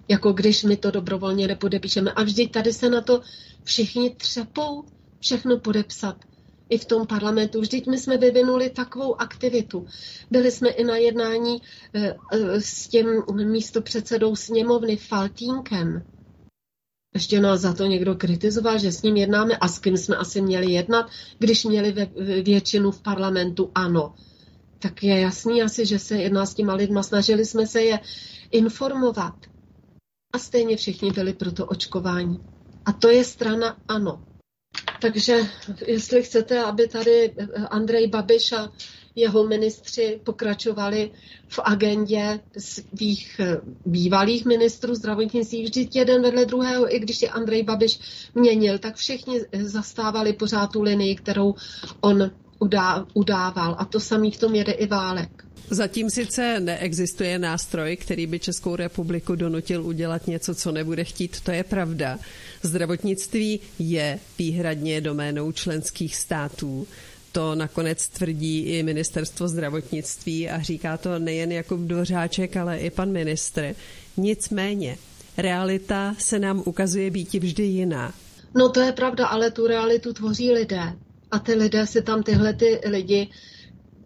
Jako 0.08 0.32
když 0.32 0.64
my 0.64 0.76
to 0.76 0.90
dobrovolně 0.90 1.48
nepodepíšeme. 1.48 2.12
A 2.12 2.22
vždyť 2.22 2.52
tady 2.52 2.72
se 2.72 2.90
na 2.90 3.00
to 3.00 3.20
všichni 3.64 4.14
třepou 4.14 4.84
všechno 5.20 5.58
podepsat 5.58 6.16
i 6.68 6.78
v 6.78 6.84
tom 6.84 7.06
parlamentu. 7.06 7.60
Vždyť 7.60 7.86
my 7.86 7.98
jsme 7.98 8.16
vyvinuli 8.16 8.70
takovou 8.70 9.20
aktivitu. 9.20 9.86
Byli 10.30 10.50
jsme 10.50 10.68
i 10.68 10.84
na 10.84 10.96
jednání 10.96 11.62
eh, 11.94 12.16
eh, 12.32 12.60
s 12.60 12.88
tím 12.88 13.06
místopředsedou 13.44 14.36
sněmovny 14.36 14.96
Faltínkem. 14.96 16.02
Ještě 17.14 17.40
nás 17.40 17.60
za 17.60 17.72
to 17.72 17.86
někdo 17.86 18.14
kritizoval, 18.14 18.78
že 18.78 18.92
s 18.92 19.02
ním 19.02 19.16
jednáme 19.16 19.56
a 19.56 19.68
s 19.68 19.78
kým 19.78 19.96
jsme 19.96 20.16
asi 20.16 20.42
měli 20.42 20.72
jednat, 20.72 21.10
když 21.38 21.64
měli 21.64 22.08
většinu 22.42 22.90
v 22.90 23.02
parlamentu 23.02 23.70
ano. 23.74 24.14
Tak 24.78 25.02
je 25.02 25.20
jasný 25.20 25.62
asi, 25.62 25.86
že 25.86 25.98
se 25.98 26.16
jedná 26.16 26.46
s 26.46 26.54
těma 26.54 26.74
lidma. 26.74 27.02
Snažili 27.02 27.44
jsme 27.44 27.66
se 27.66 27.82
je 27.82 28.00
informovat. 28.50 29.34
A 30.32 30.38
stejně 30.38 30.76
všichni 30.76 31.10
byli 31.10 31.32
pro 31.32 31.52
to 31.52 31.66
očkování. 31.66 32.40
A 32.84 32.92
to 32.92 33.08
je 33.08 33.24
strana 33.24 33.76
ano. 33.88 34.24
Takže 35.00 35.38
jestli 35.86 36.22
chcete, 36.22 36.62
aby 36.62 36.88
tady 36.88 37.34
Andrej 37.70 38.06
Babiš 38.06 38.52
a 38.52 38.72
jeho 39.18 39.46
ministři 39.46 40.20
pokračovali 40.24 41.10
v 41.48 41.58
agendě 41.64 42.40
svých 42.58 43.40
eh, 43.40 43.60
bývalých 43.86 44.44
ministrů 44.44 44.94
zdravotnictví 44.94 45.64
vždyť 45.64 45.96
jeden 45.96 46.22
vedle 46.22 46.44
druhého, 46.44 46.94
i 46.94 46.98
když 46.98 47.22
je 47.22 47.28
Andrej 47.28 47.62
Babiš 47.62 48.00
měnil, 48.34 48.78
tak 48.78 48.96
všichni 48.96 49.40
zastávali 49.62 50.32
pořád 50.32 50.66
tu 50.66 50.82
linii, 50.82 51.14
kterou 51.16 51.54
on 52.00 52.30
udával. 53.14 53.76
A 53.78 53.84
to 53.84 54.00
samý 54.00 54.30
v 54.30 54.38
tom 54.38 54.54
jede 54.54 54.72
i 54.72 54.86
Válek. 54.86 55.44
Zatím 55.70 56.10
sice 56.10 56.60
neexistuje 56.60 57.38
nástroj, 57.38 57.96
který 57.96 58.26
by 58.26 58.38
Českou 58.38 58.76
republiku 58.76 59.34
donutil 59.34 59.86
udělat 59.86 60.26
něco, 60.26 60.54
co 60.54 60.72
nebude 60.72 61.04
chtít, 61.04 61.40
to 61.40 61.50
je 61.50 61.64
pravda. 61.64 62.18
Zdravotnictví 62.62 63.60
je 63.78 64.18
výhradně 64.38 65.00
doménou 65.00 65.52
členských 65.52 66.16
států. 66.16 66.86
To 67.32 67.54
nakonec 67.54 68.08
tvrdí 68.08 68.60
i 68.60 68.82
ministerstvo 68.82 69.48
zdravotnictví 69.48 70.48
a 70.50 70.62
říká 70.62 70.96
to 70.96 71.18
nejen 71.18 71.52
Jakub 71.52 71.80
Dvořáček, 71.80 72.56
ale 72.56 72.78
i 72.78 72.90
pan 72.90 73.12
ministr. 73.12 73.74
Nicméně, 74.16 74.96
realita 75.36 76.14
se 76.18 76.38
nám 76.38 76.62
ukazuje 76.66 77.10
být 77.10 77.34
vždy 77.34 77.62
jiná. 77.62 78.14
No 78.54 78.68
to 78.68 78.80
je 78.80 78.92
pravda, 78.92 79.26
ale 79.26 79.50
tu 79.50 79.66
realitu 79.66 80.12
tvoří 80.12 80.52
lidé. 80.52 80.92
A 81.30 81.38
ty 81.38 81.54
lidé 81.54 81.86
si 81.86 82.02
tam 82.02 82.22
tyhle 82.22 82.54
ty 82.54 82.80
lidi 82.86 83.28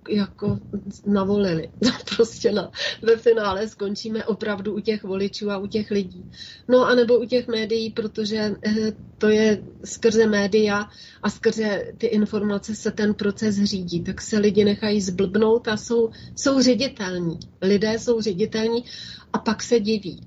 jako 0.09 0.59
navolili. 1.07 1.70
prostě 2.16 2.53
na, 2.53 2.70
ve 3.03 3.16
finále 3.16 3.69
skončíme 3.69 4.24
opravdu 4.24 4.74
u 4.74 4.81
těch 4.81 5.03
voličů 5.03 5.51
a 5.51 5.59
u 5.59 5.66
těch 5.66 5.91
lidí. 5.91 6.24
No 6.69 6.87
a 6.87 6.95
nebo 6.95 7.19
u 7.19 7.24
těch 7.24 7.49
médií, 7.49 7.91
protože 7.91 8.55
eh, 8.66 8.93
to 9.19 9.29
je 9.29 9.62
skrze 9.85 10.27
média 10.27 10.89
a 11.23 11.31
skrze 11.31 11.93
ty 11.99 12.07
informace 12.07 12.74
se 12.74 12.91
ten 12.91 13.15
proces 13.15 13.57
řídí. 13.57 14.03
Tak 14.03 14.20
se 14.20 14.39
lidi 14.39 14.65
nechají 14.65 15.01
zblbnout 15.01 15.69
a 15.69 15.77
jsou, 15.77 16.11
jsou 16.37 16.61
ředitelní. 16.61 17.39
Lidé 17.62 17.99
jsou 17.99 18.20
ředitelní 18.20 18.85
a 19.33 19.39
pak 19.39 19.62
se 19.62 19.81
diví. 19.81 20.20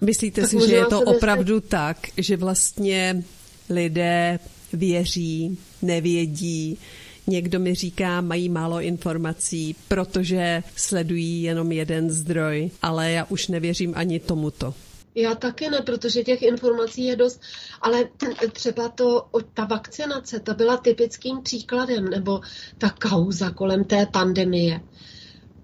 Myslíte 0.00 0.40
tak 0.40 0.50
si, 0.50 0.68
že 0.68 0.74
je 0.74 0.86
to 0.86 1.00
opravdu 1.00 1.54
myslet... 1.54 1.68
tak, 1.68 1.96
že 2.16 2.36
vlastně 2.36 3.22
lidé 3.70 4.38
věří, 4.72 5.58
nevědí, 5.82 6.78
Někdo 7.26 7.58
mi 7.60 7.74
říká, 7.74 8.20
mají 8.20 8.48
málo 8.48 8.80
informací, 8.80 9.76
protože 9.88 10.62
sledují 10.76 11.42
jenom 11.42 11.72
jeden 11.72 12.10
zdroj, 12.10 12.70
ale 12.82 13.10
já 13.10 13.24
už 13.24 13.48
nevěřím 13.48 13.92
ani 13.96 14.20
tomuto. 14.20 14.74
Já 15.14 15.34
taky 15.34 15.70
ne, 15.70 15.80
protože 15.80 16.24
těch 16.24 16.42
informací 16.42 17.04
je 17.04 17.16
dost, 17.16 17.40
ale 17.80 18.08
třeba 18.52 18.88
to, 18.88 19.26
ta 19.54 19.64
vakcinace, 19.64 20.40
ta 20.40 20.54
byla 20.54 20.76
typickým 20.76 21.42
příkladem, 21.42 22.04
nebo 22.08 22.40
ta 22.78 22.90
kauza 22.90 23.50
kolem 23.50 23.84
té 23.84 24.06
pandemie. 24.06 24.80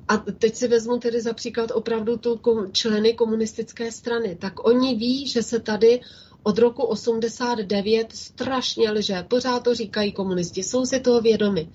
A 0.09 0.17
teď 0.17 0.55
si 0.55 0.69
vezmu 0.69 0.99
tedy 0.99 1.21
za 1.21 1.33
příklad 1.33 1.71
opravdu 1.75 2.17
tu 2.17 2.41
členy 2.73 3.15
komunistické 3.15 3.93
strany. 3.93 4.37
Tak 4.37 4.67
oni 4.67 4.95
ví, 4.95 5.29
že 5.29 5.43
se 5.43 5.61
tady 5.61 6.01
od 6.43 6.59
roku 6.59 6.82
89 6.82 8.12
strašně 8.12 8.90
lže. 8.90 9.23
Pořád 9.28 9.62
to 9.64 9.74
říkají 9.74 10.12
komunisti, 10.12 10.62
jsou 10.62 10.86
si 10.86 11.01
toho 11.01 11.20
vědomi. 11.20 11.69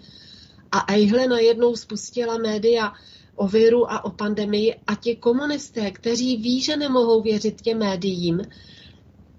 A 0.72 0.94
ejhle 0.94 1.28
najednou 1.28 1.76
spustila 1.76 2.38
média 2.38 2.94
o 3.36 3.48
viru 3.48 3.92
a 3.92 4.06
o 4.06 4.10
pandemii 4.10 4.76
a 4.88 4.96
ti 4.96 5.16
komunisté, 5.16 5.92
kteří 5.92 6.38
ví, 6.38 6.62
že 6.62 6.78
nemohou 6.78 7.22
věřit 7.22 7.62
těm 7.62 7.78
médiím, 7.78 8.42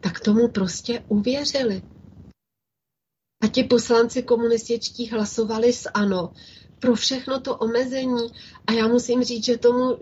tak 0.00 0.20
tomu 0.20 0.48
prostě 0.48 1.05
uvěřili. 1.09 1.82
A 3.42 3.46
ti 3.46 3.64
poslanci 3.64 4.22
komunističtí 4.22 5.09
hlasovali 5.09 5.72
s 5.72 5.90
ANO 5.94 6.32
pro 6.78 6.94
všechno 6.94 7.40
to 7.40 7.56
omezení. 7.56 8.28
A 8.66 8.72
já 8.72 8.88
musím 8.88 9.24
říct, 9.24 9.44
že 9.44 9.59
tomu, 9.59 9.98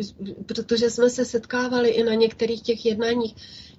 protože 0.46 0.90
jsme 0.90 1.10
se 1.10 1.24
setkávali 1.24 1.88
i 1.88 2.04
na 2.04 2.14
některých 2.14 2.62
těch 2.62 2.86
jednáních, 2.86 3.34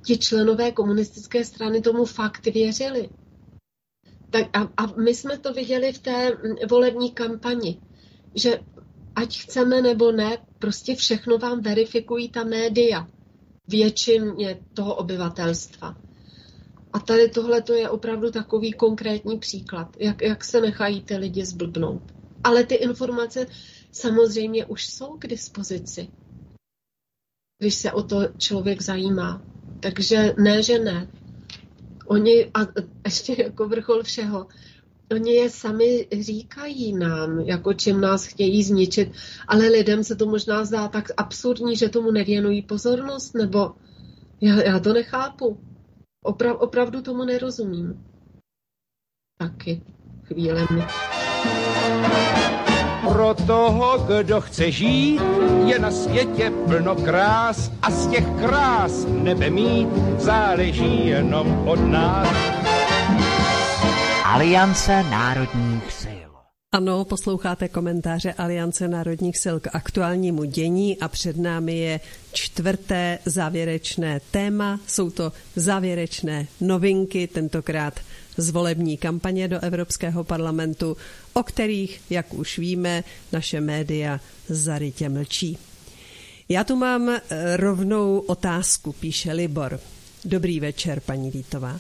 ti 0.08 0.18
členové 0.18 0.72
komunistické 0.72 1.46
strany 1.46 1.82
tomu 1.82 2.06
fakt 2.06 2.46
věřili. 2.46 3.10
Tak 4.30 4.58
a, 4.58 4.72
a 4.78 4.86
my 4.86 5.16
jsme 5.16 5.38
to 5.38 5.54
viděli 5.54 5.94
v 5.94 6.00
té 6.00 6.32
volební 6.70 7.12
kampani, 7.12 7.82
že 8.36 8.60
ať 9.16 9.40
chceme 9.40 9.82
nebo 9.82 10.12
ne, 10.12 10.38
prostě 10.60 10.96
všechno 10.96 11.38
vám 11.38 11.62
verifikují 11.62 12.30
ta 12.30 12.44
média 12.44 13.08
většině 13.68 14.60
toho 14.74 14.96
obyvatelstva. 14.96 15.98
A 16.94 17.00
tady 17.00 17.30
tohle 17.30 17.62
to 17.62 17.74
je 17.74 17.90
opravdu 17.90 18.32
takový 18.32 18.72
konkrétní 18.72 19.40
příklad, 19.40 19.98
jak, 20.00 20.22
jak 20.22 20.44
se 20.44 20.62
nechají 20.62 21.02
ty 21.02 21.18
lidi 21.18 21.46
zblbnout. 21.46 22.02
Ale 22.44 22.64
ty 22.64 22.76
informace 22.76 23.48
samozřejmě 23.92 24.66
už 24.66 24.88
jsou 24.88 25.18
k 25.18 25.28
dispozici, 25.28 26.08
když 27.60 27.76
se 27.76 27.92
o 27.92 28.04
to 28.04 28.18
člověk 28.38 28.82
zajímá. 28.82 29.57
Takže 29.80 30.34
ne, 30.38 30.64
že 30.64 30.80
ne. 30.80 31.08
Oni, 32.06 32.52
a 32.54 32.60
ještě 33.06 33.44
jako 33.44 33.68
vrchol 33.68 34.04
všeho, 34.04 34.48
oni 35.12 35.32
je 35.32 35.50
sami 35.50 36.08
říkají 36.22 36.94
nám, 36.94 37.40
jako 37.40 37.74
čím 37.74 38.02
nás 38.02 38.26
chtějí 38.26 38.64
zničit, 38.64 39.12
ale 39.48 39.68
lidem 39.68 40.04
se 40.04 40.16
to 40.16 40.26
možná 40.26 40.66
zdá 40.66 40.88
tak 40.88 41.12
absurdní, 41.18 41.76
že 41.76 41.90
tomu 41.90 42.12
nevěnují 42.12 42.62
pozornost, 42.62 43.34
nebo 43.34 43.72
já, 44.42 44.64
já 44.64 44.80
to 44.80 44.94
nechápu. 44.94 45.60
Opra, 46.24 46.54
opravdu 46.54 47.02
tomu 47.02 47.26
nerozumím. 47.26 48.06
Taky 49.38 49.82
chvílemi. 50.24 50.84
Pro 53.18 53.34
toho, 53.34 53.98
kdo 53.98 54.42
chce 54.42 54.72
žít, 54.72 55.22
je 55.66 55.80
na 55.80 55.92
světě 55.92 56.52
plno 56.66 56.96
krás 56.96 57.72
a 57.82 57.92
z 57.92 58.08
těch 58.08 58.26
krás 58.40 59.06
nebe 59.10 59.50
mít 59.50 59.88
záleží 60.18 61.08
jenom 61.08 61.68
od 61.68 61.80
nás. 61.80 62.28
Aliance 64.24 65.04
národních 65.04 65.92
sil. 66.02 66.30
Ano, 66.72 67.06
posloucháte 67.06 67.68
komentáře 67.68 68.34
Aliance 68.34 68.88
národních 68.88 69.38
sil 69.44 69.58
k 69.60 69.68
aktuálnímu 69.74 70.44
dění 70.44 70.98
a 71.00 71.08
před 71.08 71.38
námi 71.38 71.78
je 71.78 72.00
čtvrté 72.34 73.20
závěrečné 73.26 74.20
téma. 74.32 74.80
Jsou 74.88 75.10
to 75.10 75.32
závěrečné 75.56 76.48
novinky, 76.62 77.28
tentokrát 77.28 78.00
z 78.38 78.50
volební 78.50 78.98
kampaně 78.98 79.48
do 79.48 79.60
Evropského 79.60 80.24
parlamentu, 80.24 80.98
o 81.34 81.44
kterých, 81.44 82.02
jak 82.10 82.34
už 82.34 82.58
víme, 82.58 83.04
naše 83.32 83.62
média 83.62 84.20
zarytě 84.50 85.10
mlčí. 85.10 85.58
Já 86.50 86.64
tu 86.64 86.76
mám 86.76 87.10
eh, 87.10 87.58
rovnou 87.58 88.20
otázku, 88.20 88.94
píše 88.94 89.34
Libor. 89.34 89.80
Dobrý 90.26 90.60
večer, 90.60 91.00
paní 91.00 91.32
Vítová. 91.32 91.80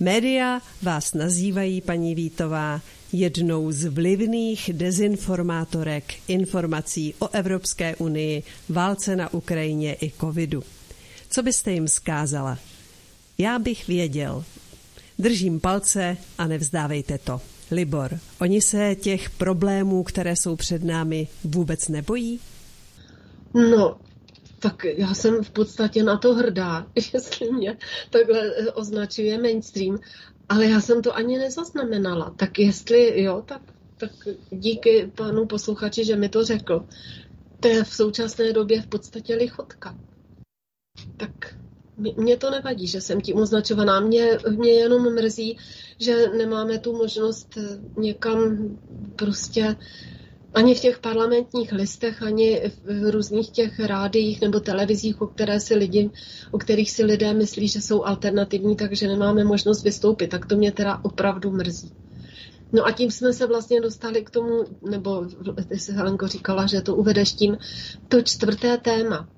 Média 0.00 0.60
vás 0.82 1.14
nazývají, 1.14 1.80
paní 1.80 2.14
Vítová, 2.14 2.80
jednou 3.12 3.72
z 3.72 3.84
vlivných 3.84 4.70
dezinformátorek 4.72 6.14
informací 6.28 7.14
o 7.18 7.28
Evropské 7.28 7.96
unii, 7.96 8.42
válce 8.68 9.16
na 9.16 9.32
Ukrajině 9.34 9.94
i 9.94 10.12
covidu. 10.20 10.64
Co 11.30 11.42
byste 11.42 11.72
jim 11.72 11.88
zkázala? 11.88 12.58
Já 13.38 13.58
bych 13.58 13.86
věděl, 13.86 14.44
Držím 15.18 15.60
palce 15.60 16.16
a 16.38 16.46
nevzdávejte 16.46 17.18
to. 17.18 17.40
Libor, 17.70 18.18
oni 18.40 18.60
se 18.60 18.94
těch 18.94 19.30
problémů, 19.30 20.02
které 20.02 20.36
jsou 20.36 20.56
před 20.56 20.84
námi, 20.84 21.28
vůbec 21.44 21.88
nebojí? 21.88 22.40
No, 23.54 24.00
tak 24.58 24.84
já 24.84 25.14
jsem 25.14 25.44
v 25.44 25.50
podstatě 25.50 26.02
na 26.02 26.16
to 26.16 26.34
hrdá, 26.34 26.86
jestli 27.12 27.52
mě 27.52 27.76
takhle 28.10 28.52
označuje 28.74 29.42
mainstream, 29.42 29.98
ale 30.48 30.66
já 30.66 30.80
jsem 30.80 31.02
to 31.02 31.16
ani 31.16 31.38
nezaznamenala. 31.38 32.34
Tak 32.36 32.58
jestli 32.58 33.22
jo, 33.22 33.42
tak, 33.46 33.62
tak 33.96 34.10
díky 34.50 35.12
panu 35.14 35.46
posluchači, 35.46 36.04
že 36.04 36.16
mi 36.16 36.28
to 36.28 36.44
řekl. 36.44 36.86
To 37.60 37.68
je 37.68 37.84
v 37.84 37.94
současné 37.94 38.52
době 38.52 38.82
v 38.82 38.86
podstatě 38.86 39.34
lichotka. 39.34 39.98
Tak 41.16 41.54
mě 42.16 42.36
to 42.36 42.50
nevadí, 42.50 42.86
že 42.86 43.00
jsem 43.00 43.20
tím 43.20 43.36
označovaná. 43.36 44.00
Mě, 44.00 44.38
mě 44.50 44.70
jenom 44.70 45.14
mrzí, 45.14 45.58
že 45.98 46.28
nemáme 46.38 46.78
tu 46.78 46.96
možnost 46.96 47.48
eh, 47.56 47.78
někam 48.00 48.68
prostě 49.16 49.76
ani 50.54 50.74
v 50.74 50.80
těch 50.80 50.98
parlamentních 50.98 51.72
listech, 51.72 52.22
ani 52.22 52.72
v 52.84 53.10
různých 53.10 53.50
těch 53.50 53.80
rádiích 53.80 54.40
nebo 54.40 54.60
televizích, 54.60 55.22
o, 55.22 55.26
které 55.26 55.60
si 55.60 55.74
lidi, 55.74 56.10
o 56.50 56.58
kterých 56.58 56.90
si 56.90 57.04
lidé 57.04 57.34
myslí, 57.34 57.68
že 57.68 57.80
jsou 57.80 58.04
alternativní, 58.04 58.76
takže 58.76 59.08
nemáme 59.08 59.44
možnost 59.44 59.82
vystoupit. 59.84 60.28
Tak 60.28 60.46
to 60.46 60.56
mě 60.56 60.72
teda 60.72 61.00
opravdu 61.02 61.50
mrzí. 61.50 61.92
No 62.72 62.86
a 62.86 62.92
tím 62.92 63.10
jsme 63.10 63.32
se 63.32 63.46
vlastně 63.46 63.80
dostali 63.80 64.24
k 64.24 64.30
tomu, 64.30 64.64
nebo 64.90 65.26
ty 65.68 65.78
jsi 65.78 65.92
Helenko 65.92 66.26
říkala, 66.26 66.66
že 66.66 66.80
to 66.80 66.96
uvedeš 66.96 67.32
tím, 67.32 67.58
to 68.08 68.22
čtvrté 68.22 68.78
téma. 68.78 69.28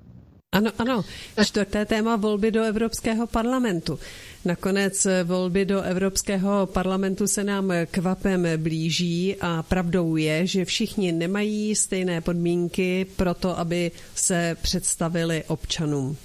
Ano, 0.53 0.71
ano. 0.77 1.03
Čtvrté 1.45 1.85
téma 1.85 2.15
volby 2.15 2.51
do 2.51 2.63
Evropského 2.63 3.27
parlamentu. 3.27 3.99
Nakonec 4.45 5.07
volby 5.23 5.65
do 5.65 5.81
Evropského 5.81 6.65
parlamentu 6.67 7.27
se 7.27 7.43
nám 7.43 7.71
kvapem 7.91 8.47
blíží 8.57 9.35
a 9.41 9.63
pravdou 9.63 10.15
je, 10.15 10.47
že 10.47 10.65
všichni 10.65 11.11
nemají 11.11 11.75
stejné 11.75 12.21
podmínky 12.21 13.05
pro 13.15 13.33
to, 13.33 13.59
aby 13.59 13.91
se 14.15 14.57
představili 14.61 15.43
občanům. 15.47 16.17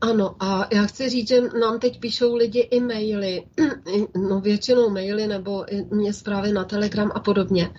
Ano, 0.00 0.34
a 0.40 0.68
já 0.74 0.86
chci 0.86 1.08
říct, 1.08 1.28
že 1.28 1.40
nám 1.40 1.78
teď 1.80 2.00
píšou 2.00 2.34
lidi 2.36 2.60
i 2.60 2.80
maily, 2.80 3.42
no 4.28 4.40
většinou 4.40 4.90
maily 4.90 5.26
nebo 5.26 5.64
mě 5.90 6.12
zprávy 6.12 6.52
na 6.52 6.64
Telegram 6.64 7.12
a 7.14 7.20
podobně, 7.20 7.70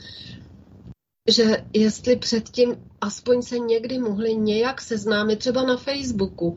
že 1.27 1.65
jestli 1.73 2.15
předtím 2.15 2.75
aspoň 3.01 3.41
se 3.41 3.59
někdy 3.59 3.99
mohli 3.99 4.35
nějak 4.35 4.81
seznámit 4.81 5.39
třeba 5.39 5.63
na 5.63 5.77
Facebooku 5.77 6.55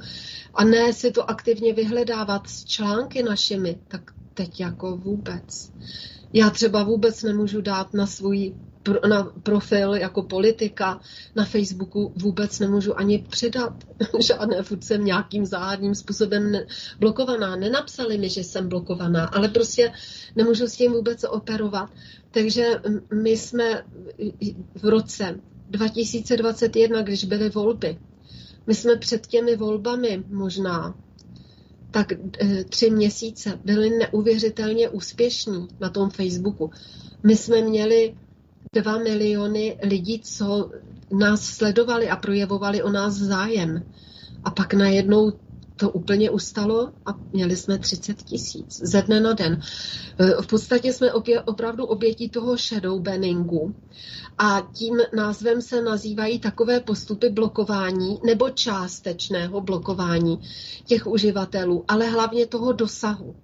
a 0.54 0.64
ne 0.64 0.92
si 0.92 1.10
to 1.10 1.30
aktivně 1.30 1.72
vyhledávat 1.72 2.48
s 2.48 2.64
články 2.64 3.22
našimi, 3.22 3.78
tak 3.88 4.10
teď 4.34 4.60
jako 4.60 4.96
vůbec. 4.96 5.72
Já 6.32 6.50
třeba 6.50 6.82
vůbec 6.82 7.22
nemůžu 7.22 7.60
dát 7.60 7.94
na 7.94 8.06
svůj 8.06 8.54
na 9.08 9.22
profil 9.42 9.94
jako 9.94 10.22
politika 10.22 11.00
na 11.34 11.44
Facebooku 11.44 12.12
vůbec 12.16 12.58
nemůžu 12.58 12.98
ani 12.98 13.18
přidat 13.18 13.72
žádné, 14.20 14.62
furt 14.62 14.84
jsem 14.84 15.04
nějakým 15.04 15.46
záhadným 15.46 15.94
způsobem 15.94 16.52
blokovaná. 16.98 17.56
Nenapsali 17.56 18.18
mi, 18.18 18.28
že 18.28 18.44
jsem 18.44 18.68
blokovaná, 18.68 19.24
ale 19.24 19.48
prostě 19.48 19.92
nemůžu 20.36 20.66
s 20.66 20.76
tím 20.76 20.92
vůbec 20.92 21.24
operovat. 21.24 21.90
Takže 22.34 22.80
my 23.14 23.30
jsme 23.30 23.84
v 24.74 24.84
roce 24.84 25.40
2021, 25.70 27.02
když 27.02 27.24
byly 27.24 27.50
volby, 27.50 27.98
my 28.66 28.74
jsme 28.74 28.96
před 28.96 29.26
těmi 29.26 29.56
volbami 29.56 30.24
možná 30.28 30.94
tak 31.90 32.12
e, 32.12 32.64
tři 32.64 32.90
měsíce 32.90 33.60
byli 33.64 33.90
neuvěřitelně 33.90 34.88
úspěšní 34.88 35.68
na 35.80 35.90
tom 35.90 36.10
Facebooku. 36.10 36.70
My 37.22 37.36
jsme 37.36 37.62
měli 37.62 38.14
dva 38.74 38.98
miliony 38.98 39.78
lidí, 39.82 40.20
co 40.20 40.70
nás 41.10 41.42
sledovali 41.44 42.08
a 42.08 42.16
projevovali 42.16 42.82
o 42.82 42.90
nás 42.90 43.14
zájem. 43.14 43.82
A 44.44 44.50
pak 44.50 44.74
najednou 44.74 45.32
to 45.76 45.90
úplně 45.90 46.30
ustalo 46.30 46.92
a 47.06 47.18
měli 47.32 47.56
jsme 47.56 47.78
30 47.78 48.22
tisíc 48.22 48.80
ze 48.82 49.02
dne 49.02 49.20
na 49.20 49.32
den. 49.32 49.60
E, 50.18 50.42
v 50.42 50.46
podstatě 50.46 50.92
jsme 50.92 51.12
opě, 51.12 51.40
opravdu 51.42 51.84
obětí 51.84 52.28
toho 52.28 52.56
shadow 52.56 53.00
banningu 53.02 53.74
a 54.38 54.68
tím 54.72 55.00
názvem 55.16 55.62
se 55.62 55.82
nazývají 55.82 56.38
takové 56.38 56.80
postupy 56.80 57.28
blokování 57.28 58.18
nebo 58.26 58.50
částečného 58.50 59.60
blokování 59.60 60.38
těch 60.84 61.06
uživatelů, 61.06 61.84
ale 61.88 62.06
hlavně 62.06 62.46
toho 62.46 62.72
dosahu. 62.72 63.36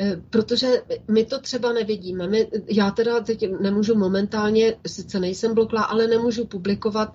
E, 0.00 0.16
protože 0.30 0.82
my 1.08 1.24
to 1.24 1.40
třeba 1.40 1.72
nevidíme. 1.72 2.28
My, 2.28 2.50
já 2.68 2.90
teda 2.90 3.20
teď 3.20 3.44
nemůžu 3.60 3.94
momentálně, 3.94 4.76
sice 4.86 5.20
nejsem 5.20 5.54
bloklá, 5.54 5.82
ale 5.82 6.06
nemůžu 6.06 6.46
publikovat 6.46 7.14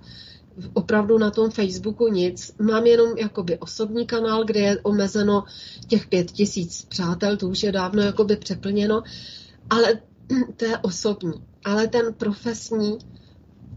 opravdu 0.73 1.17
na 1.17 1.31
tom 1.31 1.51
Facebooku 1.51 2.07
nic. 2.07 2.55
Mám 2.59 2.85
jenom 2.85 3.17
jakoby 3.17 3.57
osobní 3.57 4.05
kanál, 4.05 4.45
kde 4.45 4.59
je 4.59 4.79
omezeno 4.83 5.43
těch 5.87 6.07
pět 6.07 6.31
tisíc 6.31 6.85
přátel, 6.85 7.37
to 7.37 7.47
už 7.47 7.63
je 7.63 7.71
dávno 7.71 8.01
jakoby 8.01 8.35
přeplněno, 8.35 9.03
ale 9.69 10.01
to 10.57 10.65
je 10.65 10.77
osobní. 10.77 11.33
Ale 11.65 11.87
ten 11.87 12.13
profesní, 12.13 12.97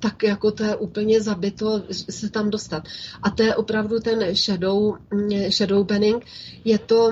tak 0.01 0.23
jako 0.23 0.51
to 0.51 0.65
je 0.65 0.77
úplně 0.77 1.21
zabito 1.21 1.83
se 1.91 2.31
tam 2.31 2.51
dostat. 2.51 2.83
A 3.23 3.31
to 3.31 3.43
je 3.43 3.57
opravdu 3.57 4.01
ten 4.01 4.35
shadow, 4.35 4.97
shadow 5.51 5.87
banning. 5.87 6.25
Je 6.65 6.79
to, 6.79 7.11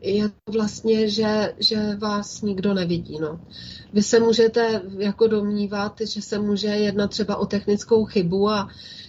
je 0.00 0.28
to 0.28 0.52
vlastně, 0.52 1.08
že, 1.08 1.54
že 1.58 1.96
vás 1.96 2.42
nikdo 2.42 2.74
nevidí. 2.74 3.18
No. 3.20 3.40
Vy 3.92 4.02
se 4.02 4.20
můžete 4.20 4.82
jako 4.98 5.26
domnívat, 5.26 6.00
že 6.00 6.22
se 6.22 6.38
může 6.38 6.68
jednat 6.68 7.10
třeba 7.10 7.36
o 7.36 7.46
technickou 7.46 8.04
chybu 8.04 8.50
a 8.50 8.68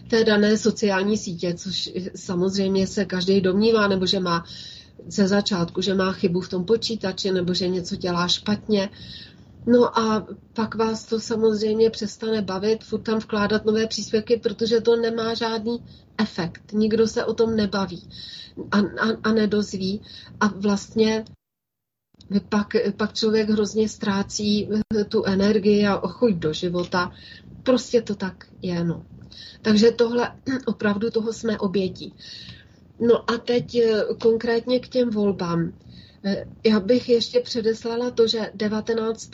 té 0.10 0.24
dané 0.24 0.58
sociální 0.58 1.18
sítě, 1.18 1.54
což 1.54 1.90
samozřejmě 2.16 2.88
se 2.88 3.06
každý 3.06 3.42
domnívá, 3.42 3.88
nebo 3.88 4.06
že 4.06 4.20
má 4.20 4.46
ze 5.08 5.28
začátku, 5.28 5.82
že 5.82 5.94
má 5.94 6.12
chybu 6.12 6.42
v 6.42 6.50
tom 6.50 6.66
počítači, 6.66 7.32
nebo 7.32 7.54
že 7.54 7.68
něco 7.68 7.96
dělá 7.96 8.28
špatně. 8.28 8.90
No 9.66 10.00
a 10.00 10.28
pak 10.54 10.76
vás 10.76 11.06
to 11.06 11.20
samozřejmě 11.20 11.90
přestane 11.90 12.42
bavit, 12.42 12.84
furt 12.84 13.02
tam 13.02 13.20
vkládat 13.20 13.66
nové 13.66 13.88
příspěvky, 13.88 14.38
protože 14.38 14.82
to 14.82 14.96
nemá 14.96 15.34
žádný 15.34 15.84
efekt. 16.18 16.72
Nikdo 16.74 17.08
se 17.08 17.26
o 17.26 17.34
tom 17.34 17.56
nebaví 17.56 18.10
a, 18.72 18.78
a, 18.78 19.08
a 19.24 19.32
nedozví. 19.34 20.02
A 20.40 20.48
vlastně 20.48 21.26
pak, 22.50 22.68
pak 22.98 23.14
člověk 23.14 23.50
hrozně 23.50 23.90
ztrácí 23.90 24.70
tu 25.10 25.24
energii 25.24 25.88
a 25.88 26.08
chuť 26.08 26.34
do 26.34 26.54
života. 26.54 27.12
Prostě 27.64 28.02
to 28.02 28.16
tak 28.16 28.48
je, 28.62 28.84
no. 28.84 29.06
Takže 29.62 29.92
tohle 29.92 30.32
opravdu 30.66 31.12
toho 31.12 31.34
jsme 31.34 31.60
obětí. 31.60 32.14
No 33.00 33.32
a 33.32 33.38
teď 33.38 33.76
eh, 33.76 34.04
konkrétně 34.22 34.80
k 34.80 34.88
těm 34.88 35.10
volbám. 35.10 35.74
Eh, 36.24 36.46
já 36.66 36.80
bych 36.80 37.10
ještě 37.10 37.40
předeslala 37.40 38.12
to, 38.12 38.28
že 38.28 38.52
19. 38.56 39.32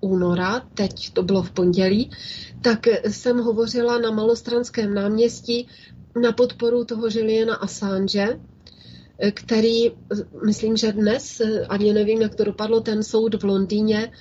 února, 0.00 0.60
teď 0.74 1.12
to 1.12 1.22
bylo 1.22 1.42
v 1.42 1.50
pondělí, 1.50 2.10
tak 2.62 2.86
jsem 3.08 3.38
hovořila 3.38 3.98
na 3.98 4.10
Malostranském 4.10 4.94
náměstí 4.94 5.68
na 6.22 6.32
podporu 6.32 6.84
toho 6.84 7.06
Juliana 7.10 7.54
Assange, 7.54 8.40
který, 9.34 9.92
myslím, 10.46 10.76
že 10.76 10.92
dnes, 10.92 11.42
ani 11.68 11.92
nevím, 11.92 12.22
jak 12.22 12.34
to 12.34 12.44
dopadlo, 12.44 12.80
ten 12.80 13.02
soud 13.02 13.34
v 13.34 13.44
Londýně 13.44 14.12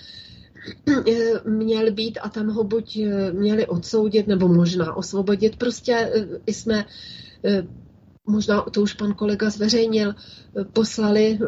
měl 1.45 1.91
být 1.91 2.20
a 2.22 2.30
tam 2.30 2.48
ho 2.50 2.64
buď 2.64 3.00
měli 3.32 3.68
odsoudit, 3.68 4.28
nebo 4.28 4.48
možná 4.48 4.94
osvobodit. 4.94 5.56
Prostě 5.56 6.12
jsme 6.48 6.86
možná 8.26 8.62
to 8.62 8.82
už 8.82 8.94
pan 8.94 9.14
kolega 9.14 9.50
zveřejnil, 9.50 10.16
poslali, 10.74 11.40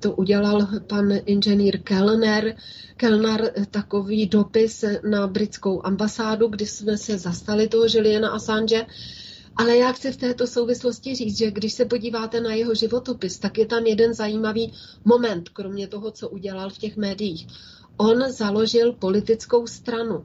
to 0.00 0.12
udělal 0.12 0.68
pan 0.86 1.12
inženýr 1.26 1.78
Kellner, 1.82 2.56
Kellner 2.96 3.52
takový 3.70 4.26
dopis 4.26 4.84
na 5.10 5.26
britskou 5.26 5.86
ambasádu, 5.86 6.48
kdy 6.48 6.66
jsme 6.66 6.98
se 6.98 7.18
zastali 7.18 7.68
toho 7.68 7.84
Juliana 7.88 8.30
Assange, 8.30 8.86
ale 9.56 9.76
já 9.76 9.92
chci 9.92 10.12
v 10.12 10.16
této 10.16 10.46
souvislosti 10.46 11.14
říct, 11.14 11.38
že 11.38 11.50
když 11.50 11.72
se 11.72 11.84
podíváte 11.84 12.40
na 12.40 12.54
jeho 12.54 12.74
životopis, 12.74 13.38
tak 13.38 13.58
je 13.58 13.66
tam 13.66 13.86
jeden 13.86 14.14
zajímavý 14.14 14.72
moment, 15.04 15.48
kromě 15.48 15.88
toho, 15.88 16.10
co 16.10 16.28
udělal 16.28 16.70
v 16.70 16.78
těch 16.78 16.96
médiích. 16.96 17.46
On 17.96 18.32
založil 18.32 18.92
politickou 18.92 19.66
stranu 19.66 20.24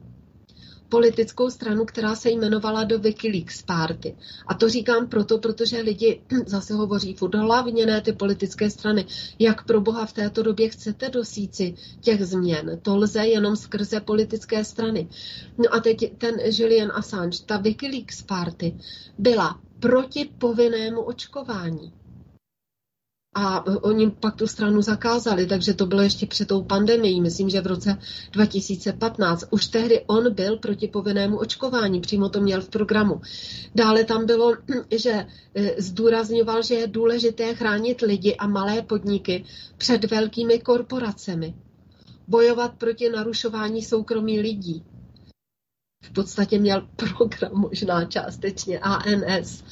politickou 0.88 1.50
stranu, 1.50 1.84
která 1.84 2.14
se 2.14 2.30
jmenovala 2.30 2.84
do 2.84 2.98
Wikileaks 2.98 3.62
Party. 3.62 4.16
A 4.46 4.54
to 4.54 4.68
říkám 4.68 5.08
proto, 5.08 5.38
protože 5.38 5.80
lidi 5.80 6.20
zase 6.46 6.74
hovoří 6.74 7.14
furt 7.14 7.34
hlavně 7.34 7.86
ne 7.86 8.00
ty 8.00 8.12
politické 8.12 8.70
strany. 8.70 9.06
Jak 9.38 9.66
pro 9.66 9.80
boha 9.80 10.06
v 10.06 10.12
této 10.12 10.42
době 10.42 10.68
chcete 10.68 11.08
dosíci 11.08 11.74
těch 12.00 12.24
změn? 12.24 12.78
To 12.82 12.96
lze 12.96 13.26
jenom 13.26 13.56
skrze 13.56 14.00
politické 14.00 14.64
strany. 14.64 15.08
No 15.58 15.74
a 15.74 15.80
teď 15.80 16.18
ten 16.18 16.34
Julian 16.44 16.92
Assange, 16.94 17.38
ta 17.46 17.56
Wikileaks 17.56 18.22
Party 18.22 18.76
byla 19.18 19.60
proti 19.80 20.30
povinnému 20.38 21.00
očkování. 21.00 21.92
A 23.40 23.66
oni 23.66 24.10
pak 24.10 24.36
tu 24.36 24.46
stranu 24.46 24.82
zakázali, 24.82 25.46
takže 25.46 25.74
to 25.74 25.86
bylo 25.86 26.02
ještě 26.02 26.26
před 26.26 26.48
tou 26.48 26.62
pandemií, 26.62 27.20
myslím, 27.20 27.50
že 27.50 27.60
v 27.60 27.66
roce 27.66 27.98
2015. 28.32 29.44
Už 29.50 29.66
tehdy 29.66 30.04
on 30.06 30.34
byl 30.34 30.56
proti 30.56 30.88
povinnému 30.88 31.38
očkování, 31.38 32.00
přímo 32.00 32.28
to 32.28 32.40
měl 32.40 32.60
v 32.60 32.68
programu. 32.68 33.20
Dále 33.74 34.04
tam 34.04 34.26
bylo, 34.26 34.52
že 34.96 35.26
e, 35.54 35.82
zdůrazňoval, 35.82 36.62
že 36.62 36.74
je 36.74 36.86
důležité 36.86 37.54
chránit 37.54 38.00
lidi 38.00 38.36
a 38.36 38.46
malé 38.46 38.82
podniky 38.82 39.44
před 39.76 40.10
velkými 40.10 40.58
korporacemi. 40.58 41.54
Bojovat 42.28 42.74
proti 42.78 43.08
narušování 43.08 43.82
soukromí 43.82 44.40
lidí. 44.40 44.84
V 46.02 46.12
podstatě 46.12 46.58
měl 46.58 46.88
program 46.96 47.52
možná 47.54 48.04
částečně 48.04 48.78
ANS. 48.78 49.62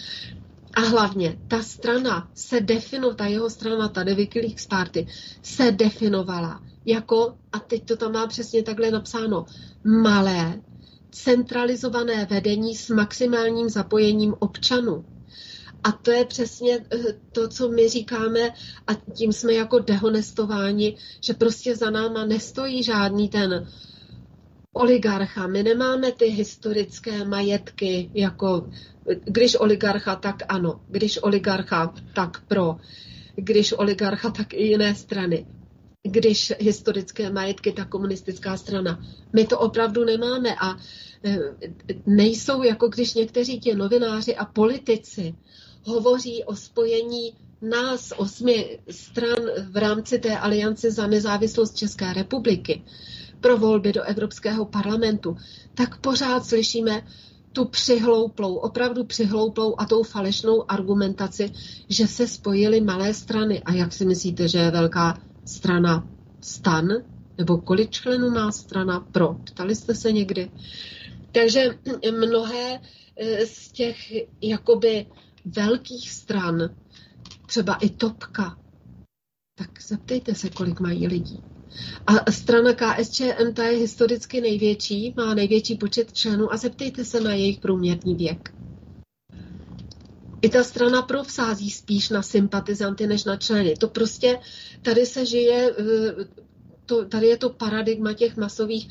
A 0.76 0.80
hlavně 0.80 1.38
ta 1.48 1.62
strana 1.62 2.30
se 2.34 2.60
definovala, 2.60 3.16
ta 3.16 3.26
jeho 3.26 3.50
strana, 3.50 3.88
ta 3.88 4.04
Wikileaks 4.04 4.66
Party, 4.66 5.06
se 5.42 5.72
definovala 5.72 6.62
jako, 6.84 7.34
a 7.52 7.58
teď 7.58 7.84
to 7.84 7.96
tam 7.96 8.12
má 8.12 8.26
přesně 8.26 8.62
takhle 8.62 8.90
napsáno, 8.90 9.44
malé, 9.84 10.62
centralizované 11.10 12.24
vedení 12.24 12.76
s 12.76 12.88
maximálním 12.88 13.68
zapojením 13.68 14.34
občanů. 14.38 15.04
A 15.84 15.92
to 15.92 16.10
je 16.10 16.24
přesně 16.24 16.74
eh, 16.92 16.98
to, 17.32 17.48
co 17.48 17.68
my 17.68 17.88
říkáme 17.88 18.50
a 18.86 18.94
tím 18.94 19.32
jsme 19.32 19.52
jako 19.52 19.78
dehonestováni, 19.78 20.96
že 21.20 21.34
prostě 21.34 21.76
za 21.76 21.90
náma 21.90 22.24
nestojí 22.24 22.82
žádný 22.82 23.28
ten 23.28 23.66
oligarcha. 24.76 25.46
My 25.46 25.62
nemáme 25.62 26.12
ty 26.12 26.24
historické 26.26 27.24
majetky 27.24 28.10
jako 28.14 28.68
když 29.24 29.56
oligarcha, 29.60 30.16
tak 30.16 30.42
ano, 30.48 30.80
když 30.88 31.18
oligarcha, 31.22 31.94
tak 32.14 32.42
pro. 32.48 32.76
když 33.36 33.72
oligarcha, 33.72 34.30
tak 34.30 34.54
i 34.54 34.62
jiné 34.62 34.94
strany. 34.94 35.46
Když 36.02 36.52
historické 36.58 37.30
majetky, 37.30 37.72
tak 37.72 37.88
komunistická 37.88 38.56
strana. 38.56 39.04
My 39.32 39.46
to 39.46 39.58
opravdu 39.58 40.04
nemáme 40.04 40.54
a 40.60 40.76
e, 41.24 41.38
nejsou 42.06 42.62
jako 42.62 42.88
když 42.88 43.14
někteří 43.14 43.60
ti 43.60 43.74
novináři 43.74 44.36
a 44.36 44.44
politici 44.44 45.34
hovoří 45.84 46.44
o 46.44 46.56
spojení 46.56 47.34
nás, 47.62 48.12
osmi 48.16 48.78
stran 48.90 49.38
v 49.70 49.76
rámci 49.76 50.18
té 50.18 50.38
aliance 50.38 50.90
za 50.90 51.06
nezávislost 51.06 51.76
České 51.76 52.12
republiky 52.12 52.82
pro 53.40 53.58
volby 53.58 53.92
do 53.92 54.02
Evropského 54.02 54.64
parlamentu, 54.64 55.36
tak 55.74 56.00
pořád 56.00 56.44
slyšíme 56.46 57.02
tu 57.52 57.64
přihlouplou, 57.64 58.54
opravdu 58.54 59.04
přihlouplou 59.04 59.74
a 59.78 59.86
tou 59.86 60.02
falešnou 60.02 60.70
argumentaci, 60.70 61.52
že 61.88 62.06
se 62.06 62.28
spojily 62.28 62.80
malé 62.80 63.14
strany. 63.14 63.62
A 63.62 63.72
jak 63.72 63.92
si 63.92 64.04
myslíte, 64.04 64.48
že 64.48 64.58
je 64.58 64.70
velká 64.70 65.18
strana 65.44 66.08
stan? 66.40 66.88
Nebo 67.38 67.58
kolik 67.58 67.90
členů 67.90 68.30
má 68.30 68.52
strana 68.52 69.00
pro? 69.00 69.34
Ptali 69.34 69.74
jste 69.74 69.94
se 69.94 70.12
někdy? 70.12 70.50
Takže 71.32 71.78
mnohé 72.18 72.80
eh, 73.16 73.46
z 73.46 73.72
těch 73.72 73.96
jakoby 74.42 75.06
velkých 75.44 76.10
stran, 76.10 76.70
třeba 77.46 77.74
i 77.74 77.88
Topka, 77.90 78.58
tak 79.54 79.82
zeptejte 79.82 80.34
se, 80.34 80.50
kolik 80.50 80.80
mají 80.80 81.06
lidí. 81.06 81.42
A 82.06 82.32
strana 82.32 82.72
KSČM, 82.72 83.52
ta 83.54 83.64
je 83.64 83.78
historicky 83.78 84.40
největší, 84.40 85.14
má 85.16 85.34
největší 85.34 85.76
počet 85.76 86.12
členů 86.12 86.52
a 86.52 86.56
zeptejte 86.56 87.04
se 87.04 87.20
na 87.20 87.32
jejich 87.32 87.58
průměrný 87.58 88.14
věk. 88.14 88.54
I 90.42 90.48
ta 90.48 90.64
strana 90.64 91.02
provsází 91.02 91.70
spíš 91.70 92.08
na 92.10 92.22
sympatizanty 92.22 93.06
než 93.06 93.24
na 93.24 93.36
členy. 93.36 93.74
To 93.76 93.88
prostě, 93.88 94.38
tady 94.82 95.06
se 95.06 95.26
žije, 95.26 95.74
eh, 95.78 96.14
to, 96.86 97.04
tady 97.04 97.26
je 97.26 97.36
to 97.36 97.50
paradigma 97.50 98.12
těch 98.12 98.36
masových 98.36 98.88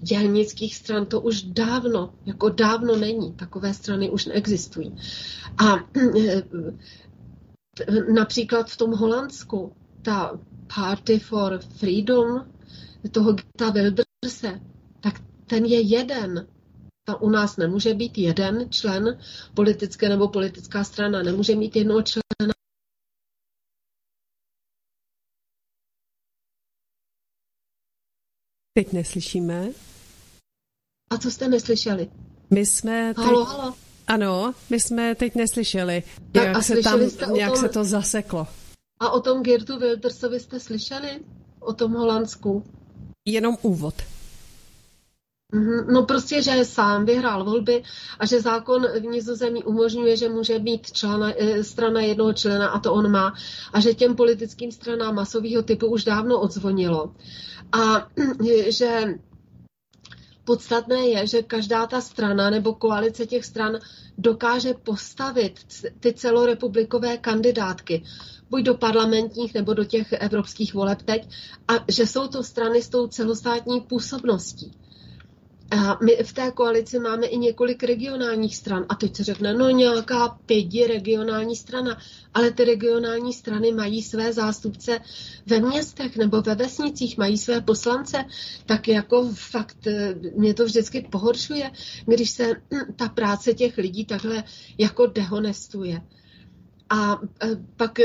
dělnických 0.00 0.76
stran, 0.76 1.06
to 1.06 1.20
už 1.20 1.42
dávno, 1.42 2.14
jako 2.26 2.48
dávno 2.48 2.96
není. 2.96 3.32
Takové 3.32 3.74
strany 3.74 4.10
už 4.10 4.26
neexistují. 4.26 4.96
A 5.58 5.76
eh, 6.26 6.42
například 8.12 8.70
v 8.70 8.76
tom 8.76 8.92
Holandsku 8.92 9.72
ta 10.02 10.40
Party 10.74 11.18
for 11.18 11.60
Freedom, 11.78 12.52
toho 13.12 13.32
Gita 13.32 13.70
Wilderse, 13.70 14.60
tak 15.00 15.14
ten 15.46 15.64
je 15.64 15.80
jeden. 15.80 16.48
Ta 17.04 17.16
u 17.20 17.30
nás 17.30 17.56
nemůže 17.56 17.94
být 17.94 18.18
jeden 18.18 18.70
člen 18.70 19.20
politické 19.54 20.08
nebo 20.08 20.28
politická 20.28 20.84
strana, 20.84 21.22
nemůže 21.22 21.54
mít 21.56 21.76
jednoho 21.76 22.02
člena. 22.02 22.54
Teď 28.74 28.92
neslyšíme. 28.92 29.68
A 31.10 31.18
co 31.18 31.30
jste 31.30 31.48
neslyšeli? 31.48 32.10
My 32.50 32.66
jsme 32.66 33.14
teď... 33.14 33.24
Halo, 33.24 33.44
halo. 33.44 33.74
Ano, 34.06 34.54
my 34.70 34.80
jsme 34.80 35.14
teď 35.14 35.34
neslyšeli, 35.34 36.02
tak 36.32 36.44
jak, 36.44 36.62
se, 36.62 36.76
tam, 36.82 37.00
jak 37.36 37.52
tom... 37.52 37.60
se 37.60 37.68
to 37.68 37.84
zaseklo. 37.84 38.46
A 39.00 39.10
o 39.10 39.20
tom 39.20 39.42
Gertu 39.42 39.78
Wildersovi 39.78 40.40
jste 40.40 40.60
slyšeli? 40.60 41.20
O 41.60 41.72
tom 41.72 41.92
Holandsku? 41.92 42.64
Jenom 43.24 43.56
úvod. 43.62 43.94
Mhm, 45.52 45.92
no 45.92 46.02
prostě, 46.02 46.42
že 46.42 46.64
sám 46.64 47.04
vyhrál 47.04 47.44
volby 47.44 47.82
a 48.18 48.26
že 48.26 48.40
zákon 48.40 48.86
v 49.00 49.02
Nizozemí 49.02 49.64
umožňuje, 49.64 50.16
že 50.16 50.28
může 50.28 50.58
být 50.58 50.92
člena, 50.92 51.32
eh, 51.36 51.64
strana 51.64 52.00
jednoho 52.00 52.32
člena 52.32 52.68
a 52.68 52.78
to 52.78 52.92
on 52.92 53.10
má 53.10 53.34
a 53.72 53.80
že 53.80 53.94
těm 53.94 54.16
politickým 54.16 54.72
stranám 54.72 55.14
masového 55.14 55.62
typu 55.62 55.86
už 55.86 56.04
dávno 56.04 56.40
odzvonilo. 56.40 57.14
A 57.72 58.08
že 58.68 59.18
podstatné 60.44 61.06
je, 61.06 61.26
že 61.26 61.42
každá 61.42 61.86
ta 61.86 62.00
strana 62.00 62.50
nebo 62.50 62.74
koalice 62.74 63.26
těch 63.26 63.44
stran 63.44 63.78
dokáže 64.18 64.74
postavit 64.74 65.60
ty 66.00 66.12
celorepublikové 66.12 67.18
kandidátky 67.18 68.04
buď 68.50 68.62
do 68.62 68.74
parlamentních 68.74 69.54
nebo 69.54 69.74
do 69.74 69.84
těch 69.84 70.12
evropských 70.12 70.74
voleb 70.74 71.02
teď, 71.02 71.28
a 71.68 71.72
že 71.88 72.06
jsou 72.06 72.26
to 72.26 72.42
strany 72.42 72.82
s 72.82 72.88
tou 72.88 73.06
celostátní 73.06 73.80
působností. 73.80 74.72
A 75.70 75.98
my 76.04 76.16
v 76.24 76.32
té 76.32 76.50
koalici 76.50 76.98
máme 76.98 77.26
i 77.26 77.38
několik 77.38 77.82
regionálních 77.82 78.56
stran. 78.56 78.86
A 78.88 78.94
teď 78.94 79.16
se 79.16 79.24
řekne, 79.24 79.54
no 79.54 79.70
nějaká 79.70 80.28
pěti 80.28 80.86
regionální 80.86 81.56
strana. 81.56 81.98
Ale 82.34 82.50
ty 82.50 82.64
regionální 82.64 83.32
strany 83.32 83.72
mají 83.72 84.02
své 84.02 84.32
zástupce 84.32 85.00
ve 85.46 85.60
městech 85.60 86.16
nebo 86.16 86.42
ve 86.42 86.54
vesnicích, 86.54 87.18
mají 87.18 87.38
své 87.38 87.60
poslance. 87.60 88.24
Tak 88.66 88.88
jako 88.88 89.30
fakt 89.34 89.86
eh, 89.86 90.14
mě 90.36 90.54
to 90.54 90.64
vždycky 90.64 91.00
pohoršuje, 91.10 91.70
když 92.06 92.30
se 92.30 92.52
ta 92.96 93.08
práce 93.08 93.54
těch 93.54 93.78
lidí 93.78 94.04
takhle 94.04 94.44
jako 94.78 95.06
dehonestuje. 95.06 96.00
A 96.90 97.20
eh, 97.42 97.48
pak 97.76 97.98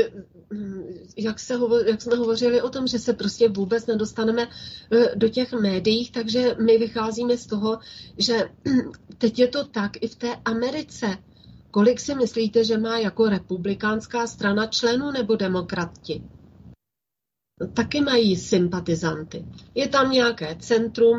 jak, 1.16 1.40
se 1.40 1.56
hovo, 1.56 1.78
jak 1.78 2.02
jsme 2.02 2.16
hovořili 2.16 2.62
o 2.62 2.70
tom, 2.70 2.86
že 2.86 2.98
se 2.98 3.12
prostě 3.12 3.48
vůbec 3.48 3.86
nedostaneme 3.86 4.48
eh, 4.92 5.16
do 5.16 5.28
těch 5.28 5.52
médií, 5.52 6.10
takže 6.10 6.56
my 6.64 6.78
vycházíme 6.78 7.36
z 7.36 7.46
toho, 7.46 7.78
že 8.18 8.48
teď 9.18 9.38
je 9.38 9.48
to 9.48 9.64
tak 9.64 9.90
i 10.00 10.08
v 10.08 10.16
té 10.16 10.36
Americe. 10.44 11.18
Kolik 11.70 12.00
si 12.00 12.14
myslíte, 12.14 12.64
že 12.64 12.78
má 12.78 12.98
jako 12.98 13.28
republikánská 13.28 14.26
strana 14.26 14.66
členů 14.66 15.10
nebo 15.10 15.36
demokrati? 15.36 16.22
Taky 17.74 18.00
mají 18.00 18.36
sympatizanty. 18.36 19.44
Je 19.74 19.88
tam 19.88 20.12
nějaké 20.12 20.56
centrum 20.60 21.18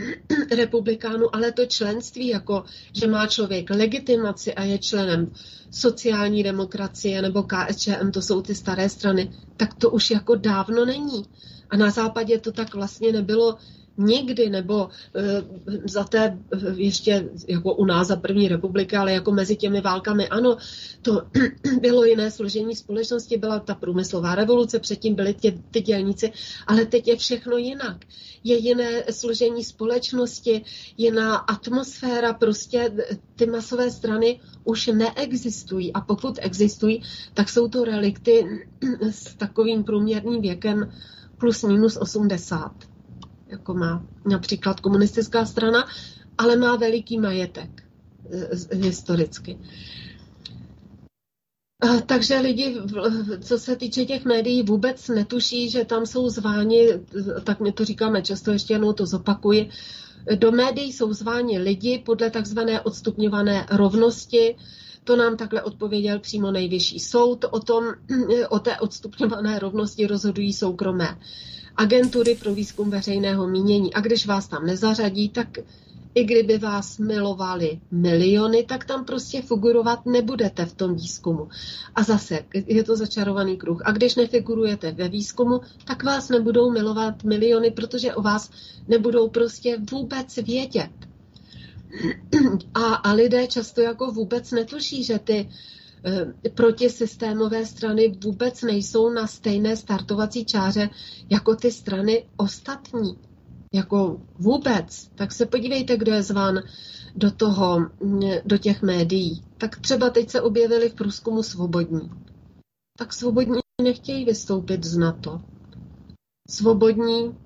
republikánů, 0.56 1.34
ale 1.34 1.52
to 1.52 1.66
členství, 1.66 2.28
jako 2.28 2.64
že 2.92 3.06
má 3.06 3.26
člověk 3.26 3.70
legitimaci 3.70 4.54
a 4.54 4.62
je 4.62 4.78
členem 4.78 5.32
sociální 5.70 6.42
demokracie 6.42 7.22
nebo 7.22 7.42
KSČM, 7.42 8.10
to 8.10 8.22
jsou 8.22 8.42
ty 8.42 8.54
staré 8.54 8.88
strany, 8.88 9.32
tak 9.56 9.74
to 9.74 9.90
už 9.90 10.10
jako 10.10 10.34
dávno 10.34 10.84
není. 10.84 11.24
A 11.70 11.76
na 11.76 11.90
západě 11.90 12.38
to 12.38 12.52
tak 12.52 12.74
vlastně 12.74 13.12
nebylo 13.12 13.56
nikdy, 13.98 14.50
nebo 14.50 14.88
e, 15.14 15.42
za 15.88 16.04
té 16.04 16.38
ještě 16.74 17.28
jako 17.48 17.74
u 17.74 17.84
nás 17.84 18.08
za 18.08 18.16
první 18.16 18.48
republiky, 18.48 18.96
ale 18.96 19.12
jako 19.12 19.32
mezi 19.32 19.56
těmi 19.56 19.80
válkami, 19.80 20.28
ano, 20.28 20.56
to 21.02 21.22
bylo 21.80 22.04
jiné 22.04 22.30
složení 22.30 22.76
společnosti, 22.76 23.36
byla 23.36 23.58
ta 23.58 23.74
průmyslová 23.74 24.34
revoluce, 24.34 24.78
předtím 24.78 25.14
byly 25.14 25.34
tě, 25.34 25.58
ty 25.70 25.80
dělníci, 25.80 26.32
ale 26.66 26.86
teď 26.86 27.08
je 27.08 27.16
všechno 27.16 27.56
jinak. 27.56 28.04
Je 28.44 28.56
jiné 28.56 29.04
složení 29.10 29.64
společnosti, 29.64 30.64
jiná 30.96 31.36
atmosféra, 31.36 32.32
prostě 32.32 32.92
ty 33.36 33.46
masové 33.46 33.90
strany 33.90 34.40
už 34.64 34.86
neexistují 34.86 35.92
a 35.92 36.00
pokud 36.00 36.38
existují, 36.42 37.02
tak 37.34 37.48
jsou 37.48 37.68
to 37.68 37.84
relikty 37.84 38.66
s 39.10 39.34
takovým 39.34 39.84
průměrným 39.84 40.42
věkem 40.42 40.92
plus 41.38 41.62
minus 41.62 41.96
80 41.96 42.95
jako 43.46 43.74
má 43.74 44.06
například 44.24 44.80
komunistická 44.80 45.46
strana, 45.46 45.88
ale 46.38 46.56
má 46.56 46.76
veliký 46.76 47.18
majetek 47.18 47.82
eh, 48.32 48.76
historicky. 48.76 49.58
Takže 52.06 52.38
lidi, 52.38 52.76
co 53.40 53.58
se 53.58 53.76
týče 53.76 54.04
těch 54.04 54.24
médií, 54.24 54.62
vůbec 54.62 55.08
netuší, 55.08 55.70
že 55.70 55.84
tam 55.84 56.06
jsou 56.06 56.28
zváni, 56.28 56.88
tak 57.44 57.60
my 57.60 57.72
to 57.72 57.84
říkáme 57.84 58.22
často, 58.22 58.52
ještě 58.52 58.74
jednou 58.74 58.92
to 58.92 59.06
zopakuji, 59.06 59.70
do 60.34 60.52
médií 60.52 60.92
jsou 60.92 61.12
zváni 61.12 61.58
lidi 61.58 62.02
podle 62.06 62.30
takzvané 62.30 62.80
odstupňované 62.80 63.66
rovnosti, 63.70 64.56
to 65.04 65.16
nám 65.16 65.36
takhle 65.36 65.62
odpověděl 65.62 66.18
přímo 66.18 66.50
nejvyšší 66.50 67.00
soud. 67.00 67.44
O, 67.50 67.60
tom, 67.60 67.84
o 68.48 68.58
té 68.58 68.80
odstupňované 68.80 69.58
rovnosti 69.58 70.06
rozhodují 70.06 70.52
soukromé 70.52 71.18
agentury 71.76 72.34
pro 72.34 72.54
výzkum 72.54 72.90
veřejného 72.90 73.48
mínění. 73.48 73.94
A 73.94 74.00
když 74.00 74.26
vás 74.26 74.48
tam 74.48 74.66
nezařadí, 74.66 75.28
tak 75.28 75.58
i 76.16 76.24
kdyby 76.24 76.58
vás 76.58 76.98
milovali 76.98 77.80
miliony, 77.90 78.64
tak 78.64 78.84
tam 78.84 79.04
prostě 79.04 79.42
figurovat 79.42 80.06
nebudete 80.06 80.66
v 80.66 80.74
tom 80.74 80.94
výzkumu. 80.94 81.48
A 81.94 82.02
zase 82.02 82.44
je 82.66 82.84
to 82.84 82.96
začarovaný 82.96 83.56
kruh. 83.56 83.82
A 83.84 83.92
když 83.92 84.14
nefigurujete 84.14 84.92
ve 84.92 85.08
výzkumu, 85.08 85.60
tak 85.84 86.04
vás 86.04 86.28
nebudou 86.28 86.70
milovat 86.70 87.24
miliony, 87.24 87.70
protože 87.70 88.14
o 88.14 88.22
vás 88.22 88.50
nebudou 88.88 89.28
prostě 89.28 89.78
vůbec 89.90 90.36
vědět. 90.36 90.90
A, 92.74 92.94
a 92.94 93.12
lidé 93.12 93.46
často 93.46 93.80
jako 93.80 94.12
vůbec 94.12 94.50
netuší, 94.50 95.04
že 95.04 95.18
ty 95.18 95.48
protisystémové 96.54 97.66
strany 97.66 98.18
vůbec 98.24 98.62
nejsou 98.62 99.10
na 99.10 99.26
stejné 99.26 99.76
startovací 99.76 100.44
čáře 100.44 100.90
jako 101.30 101.56
ty 101.56 101.70
strany 101.70 102.28
ostatní. 102.36 103.18
Jako 103.74 104.20
vůbec. 104.38 105.08
Tak 105.14 105.32
se 105.32 105.46
podívejte, 105.46 105.96
kdo 105.96 106.12
je 106.12 106.22
zván 106.22 106.62
do, 107.16 107.30
toho, 107.30 107.80
mm, 108.00 108.20
do 108.44 108.58
těch 108.58 108.82
médií. 108.82 109.44
Tak 109.58 109.80
třeba 109.80 110.10
teď 110.10 110.30
se 110.30 110.40
objevili 110.40 110.88
v 110.88 110.94
průzkumu 110.94 111.42
svobodní. 111.42 112.10
Tak 112.98 113.12
svobodní 113.12 113.60
nechtějí 113.82 114.24
vystoupit 114.24 114.84
z 114.84 114.96
NATO. 114.96 115.40
Svobodní 116.50 117.36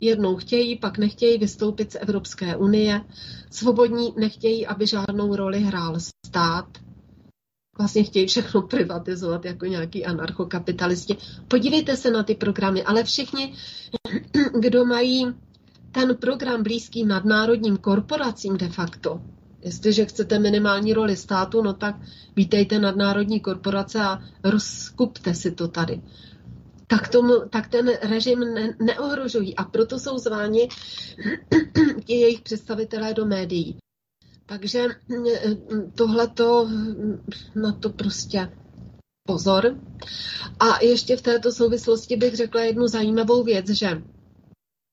jednou 0.00 0.36
chtějí, 0.36 0.78
pak 0.78 0.98
nechtějí 0.98 1.38
vystoupit 1.38 1.92
z 1.92 1.96
Evropské 2.00 2.56
unie. 2.56 3.00
Svobodní 3.50 4.14
nechtějí, 4.16 4.66
aby 4.66 4.86
žádnou 4.86 5.36
roli 5.36 5.60
hrál 5.60 5.96
stát. 6.26 6.68
Vlastně 7.78 8.02
chtějí 8.02 8.26
všechno 8.26 8.62
privatizovat 8.62 9.44
jako 9.44 9.66
nějaký 9.66 10.04
anarchokapitalisti. 10.04 11.16
Podívejte 11.48 11.96
se 11.96 12.10
na 12.10 12.22
ty 12.22 12.34
programy, 12.34 12.82
ale 12.82 13.04
všichni, 13.04 13.54
kdo 14.60 14.84
mají 14.84 15.34
ten 15.92 16.16
program 16.16 16.62
blízký 16.62 17.04
nadnárodním 17.04 17.76
korporacím 17.76 18.56
de 18.56 18.68
facto, 18.68 19.20
jestliže 19.62 20.04
chcete 20.04 20.38
minimální 20.38 20.92
roli 20.92 21.16
státu, 21.16 21.62
no 21.62 21.72
tak 21.72 21.96
vítejte 22.36 22.78
nadnárodní 22.78 23.40
korporace 23.40 24.00
a 24.00 24.22
rozkupte 24.44 25.34
si 25.34 25.50
to 25.50 25.68
tady. 25.68 26.02
Tak, 26.86 27.08
tomu, 27.08 27.34
tak 27.50 27.68
ten 27.68 27.90
režim 28.02 28.40
ne, 28.40 28.74
neohrožují 28.82 29.56
a 29.56 29.64
proto 29.64 29.98
jsou 29.98 30.18
zváni 30.18 30.68
ti 32.04 32.14
jejich 32.14 32.40
představitelé 32.40 33.14
do 33.14 33.26
médií. 33.26 33.83
Takže 34.46 34.86
tohleto 35.94 36.68
na 37.54 37.72
to 37.72 37.90
prostě 37.90 38.50
pozor. 39.26 39.76
A 40.60 40.84
ještě 40.84 41.16
v 41.16 41.22
této 41.22 41.52
souvislosti 41.52 42.16
bych 42.16 42.34
řekla 42.34 42.62
jednu 42.62 42.88
zajímavou 42.88 43.44
věc, 43.44 43.68
že 43.68 44.02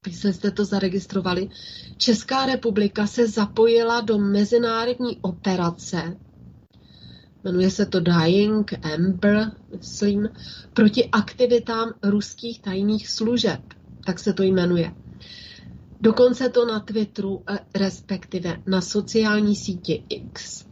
jestli 0.08 0.34
jste 0.34 0.52
to 0.52 0.66
zaregistrovali, 0.66 1.50
Česká 1.98 2.46
republika 2.46 3.08
se 3.08 3.28
zapojila 3.28 4.02
do 4.02 4.18
mezinárodní 4.18 5.18
operace, 5.22 6.18
jmenuje 7.44 7.72
se 7.72 7.86
to 7.86 8.00
Dying 8.00 8.74
Ember, 8.82 9.52
myslím, 9.78 10.30
proti 10.74 11.10
aktivitám 11.12 11.94
ruských 12.04 12.62
tajných 12.62 13.10
služeb, 13.10 13.62
tak 14.06 14.20
se 14.20 14.34
to 14.34 14.44
jmenuje. 14.44 14.94
Dokonce 16.02 16.50
to 16.50 16.66
na 16.66 16.80
Twitteru, 16.80 17.44
eh, 17.50 17.60
respektive 17.76 18.64
na 18.68 18.82
sociální 18.82 19.56
síti 19.56 20.04
X. 20.10 20.66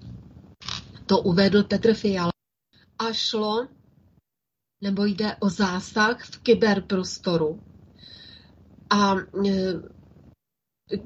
To 1.06 1.20
uvedl 1.20 1.64
Petr 1.64 1.94
Fiala. 1.94 2.32
A 3.00 3.14
šlo, 3.14 3.68
nebo 4.82 5.06
jde 5.06 5.36
o 5.40 5.50
zásah 5.50 6.26
v 6.26 6.38
kyberprostoru 6.38 7.60
a 8.90 9.16
e, 9.16 9.74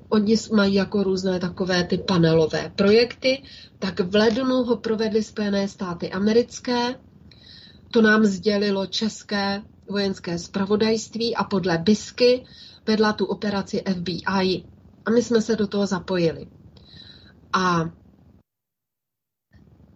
oni 0.09 0.35
mají 0.55 0.73
jako 0.73 1.03
různé 1.03 1.39
takové 1.39 1.83
ty 1.83 1.97
panelové 1.97 2.71
projekty, 2.75 3.43
tak 3.79 3.99
v 3.99 4.15
lednu 4.15 4.63
ho 4.63 4.77
provedly 4.77 5.23
Spojené 5.23 5.67
státy 5.67 6.11
americké, 6.11 6.99
to 7.91 8.01
nám 8.01 8.25
sdělilo 8.25 8.85
české 8.87 9.61
vojenské 9.89 10.39
spravodajství 10.39 11.35
a 11.35 11.43
podle 11.43 11.77
BISky 11.77 12.45
vedla 12.87 13.13
tu 13.13 13.25
operaci 13.25 13.83
FBI. 13.93 14.63
A 15.05 15.09
my 15.09 15.23
jsme 15.23 15.41
se 15.41 15.55
do 15.55 15.67
toho 15.67 15.85
zapojili. 15.85 16.47
A 17.53 17.89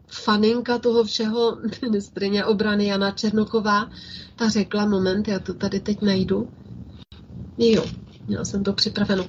faninka 0.08 0.78
toho 0.80 1.04
všeho, 1.04 1.58
ministrině 1.82 2.46
obrany 2.46 2.88
Jana 2.88 3.12
Černoková, 3.12 3.92
ta 4.36 4.50
řekla, 4.50 4.86
moment, 4.86 5.28
já 5.28 5.40
to 5.40 5.54
tady 5.54 5.80
teď 5.80 6.02
najdu, 6.02 6.50
Jo, 7.58 7.86
měla 8.28 8.46
jsem 8.46 8.64
to 8.64 8.74
připraveno. 8.74 9.28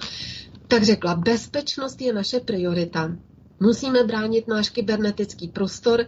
Tak 0.68 0.82
řekla, 0.82 1.14
bezpečnost 1.14 2.00
je 2.00 2.12
naše 2.12 2.40
priorita. 2.40 3.16
Musíme 3.60 4.04
bránit 4.04 4.48
náš 4.48 4.70
kybernetický 4.70 5.48
prostor 5.48 6.06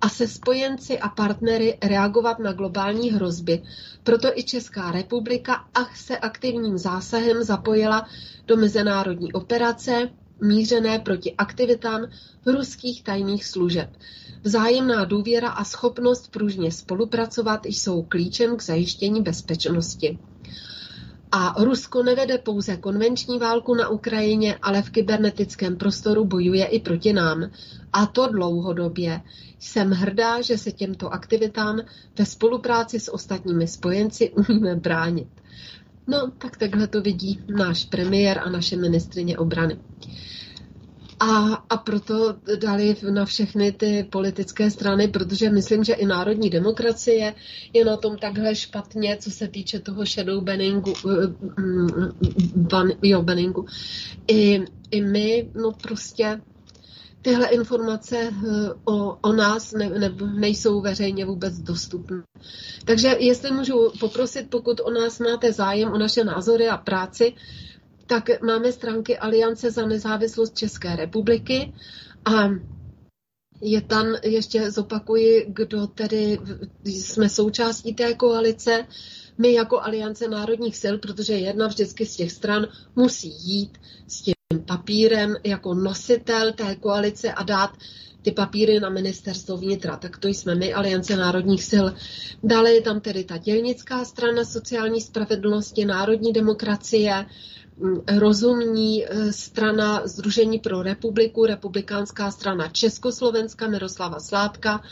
a 0.00 0.08
se 0.08 0.28
spojenci 0.28 0.98
a 0.98 1.08
partnery 1.08 1.78
reagovat 1.82 2.38
na 2.38 2.52
globální 2.52 3.10
hrozby. 3.10 3.62
Proto 4.04 4.28
i 4.38 4.42
Česká 4.42 4.90
republika 4.90 5.64
ach 5.74 5.96
se 5.96 6.18
aktivním 6.18 6.78
zásahem 6.78 7.42
zapojila 7.42 8.08
do 8.46 8.56
mezinárodní 8.56 9.32
operace 9.32 10.10
mířené 10.40 10.98
proti 10.98 11.34
aktivitám 11.34 12.06
ruských 12.46 13.02
tajných 13.02 13.46
služeb. 13.46 13.90
Vzájemná 14.42 15.04
důvěra 15.04 15.50
a 15.50 15.64
schopnost 15.64 16.30
pružně 16.30 16.72
spolupracovat 16.72 17.66
jsou 17.66 18.02
klíčem 18.02 18.56
k 18.56 18.62
zajištění 18.62 19.22
bezpečnosti. 19.22 20.18
A 21.32 21.54
Rusko 21.64 22.02
nevede 22.02 22.38
pouze 22.38 22.76
konvenční 22.76 23.38
válku 23.38 23.74
na 23.74 23.88
Ukrajině, 23.88 24.58
ale 24.62 24.82
v 24.82 24.90
kybernetickém 24.90 25.76
prostoru 25.76 26.24
bojuje 26.24 26.66
i 26.66 26.80
proti 26.80 27.12
nám. 27.12 27.50
A 27.92 28.06
to 28.06 28.28
dlouhodobě. 28.28 29.20
Jsem 29.58 29.90
hrdá, 29.90 30.42
že 30.42 30.58
se 30.58 30.72
těmto 30.72 31.12
aktivitám 31.12 31.80
ve 32.18 32.26
spolupráci 32.26 33.00
s 33.00 33.12
ostatními 33.12 33.68
spojenci 33.68 34.30
umíme 34.30 34.76
bránit. 34.76 35.28
No, 36.06 36.30
tak 36.38 36.56
takhle 36.56 36.86
to 36.86 37.02
vidí 37.02 37.40
náš 37.56 37.84
premiér 37.84 38.38
a 38.38 38.50
naše 38.50 38.76
ministrině 38.76 39.38
obrany. 39.38 39.78
A, 41.20 41.54
a 41.70 41.76
proto 41.76 42.36
dali 42.60 42.96
na 43.10 43.24
všechny 43.24 43.72
ty 43.72 44.06
politické 44.10 44.70
strany, 44.70 45.08
protože 45.08 45.50
myslím, 45.50 45.84
že 45.84 45.92
i 45.92 46.06
národní 46.06 46.50
demokracie 46.50 47.34
je 47.72 47.84
na 47.84 47.96
tom 47.96 48.18
takhle 48.18 48.54
špatně, 48.54 49.16
co 49.20 49.30
se 49.30 49.48
týče 49.48 49.80
toho 49.80 50.06
shadow 50.06 50.44
banningu, 50.44 50.92
eh, 51.10 51.34
ban, 52.56 52.88
jo, 53.02 53.22
banningu. 53.22 53.66
I, 54.28 54.64
I 54.90 55.00
my, 55.00 55.50
no 55.54 55.72
prostě 55.72 56.40
tyhle 57.22 57.48
informace 57.48 58.18
eh, 58.18 58.70
o, 58.84 59.18
o 59.20 59.32
nás 59.32 59.72
ne, 59.72 59.88
ne, 59.88 60.14
nejsou 60.34 60.80
veřejně 60.80 61.24
vůbec 61.24 61.58
dostupné. 61.58 62.22
Takže 62.84 63.16
jestli 63.18 63.50
můžu 63.50 63.92
poprosit, 64.00 64.50
pokud 64.50 64.80
o 64.84 64.90
nás 64.90 65.20
máte 65.20 65.52
zájem, 65.52 65.92
o 65.92 65.98
naše 65.98 66.24
názory 66.24 66.68
a 66.68 66.76
práci, 66.76 67.34
tak 68.06 68.42
máme 68.42 68.72
stránky 68.72 69.18
Aliance 69.18 69.70
za 69.70 69.86
nezávislost 69.86 70.58
České 70.58 70.96
republiky 70.96 71.72
a 72.24 72.48
je 73.60 73.80
tam, 73.80 74.06
ještě 74.22 74.70
zopakuji, 74.70 75.46
kdo 75.48 75.86
tedy 75.86 76.38
jsme 76.84 77.28
součástí 77.28 77.94
té 77.94 78.14
koalice, 78.14 78.86
my 79.38 79.52
jako 79.52 79.80
Aliance 79.80 80.28
národních 80.28 80.76
sil, 80.82 80.94
protože 80.98 81.32
jedna 81.32 81.66
vždycky 81.66 82.06
z 82.06 82.16
těch 82.16 82.32
stran 82.32 82.66
musí 82.96 83.28
jít 83.28 83.78
s 84.08 84.22
tím 84.22 84.34
papírem 84.56 85.36
jako 85.44 85.74
nositel 85.74 86.52
té 86.52 86.76
koalice 86.76 87.32
a 87.32 87.42
dát 87.42 87.70
ty 88.22 88.32
papíry 88.32 88.80
na 88.80 88.88
ministerstvo 88.88 89.56
vnitra. 89.56 89.96
Tak 89.96 90.18
to 90.18 90.28
jsme 90.28 90.54
my, 90.54 90.74
Aliance 90.74 91.16
národních 91.16 91.64
sil. 91.70 91.86
Dále 92.42 92.72
je 92.72 92.82
tam 92.82 93.00
tedy 93.00 93.24
ta 93.24 93.36
dělnická 93.36 94.04
strana 94.04 94.44
sociální 94.44 95.00
spravedlnosti, 95.00 95.84
národní 95.84 96.32
demokracie, 96.32 97.26
rozumní 98.18 99.04
eh, 99.04 99.32
strana 99.32 100.06
Združení 100.06 100.58
pro 100.58 100.82
republiku, 100.82 101.46
republikánská 101.46 102.30
strana 102.30 102.68
Československa 102.68 103.68
Miroslava 103.68 104.20
Sládka, 104.20 104.82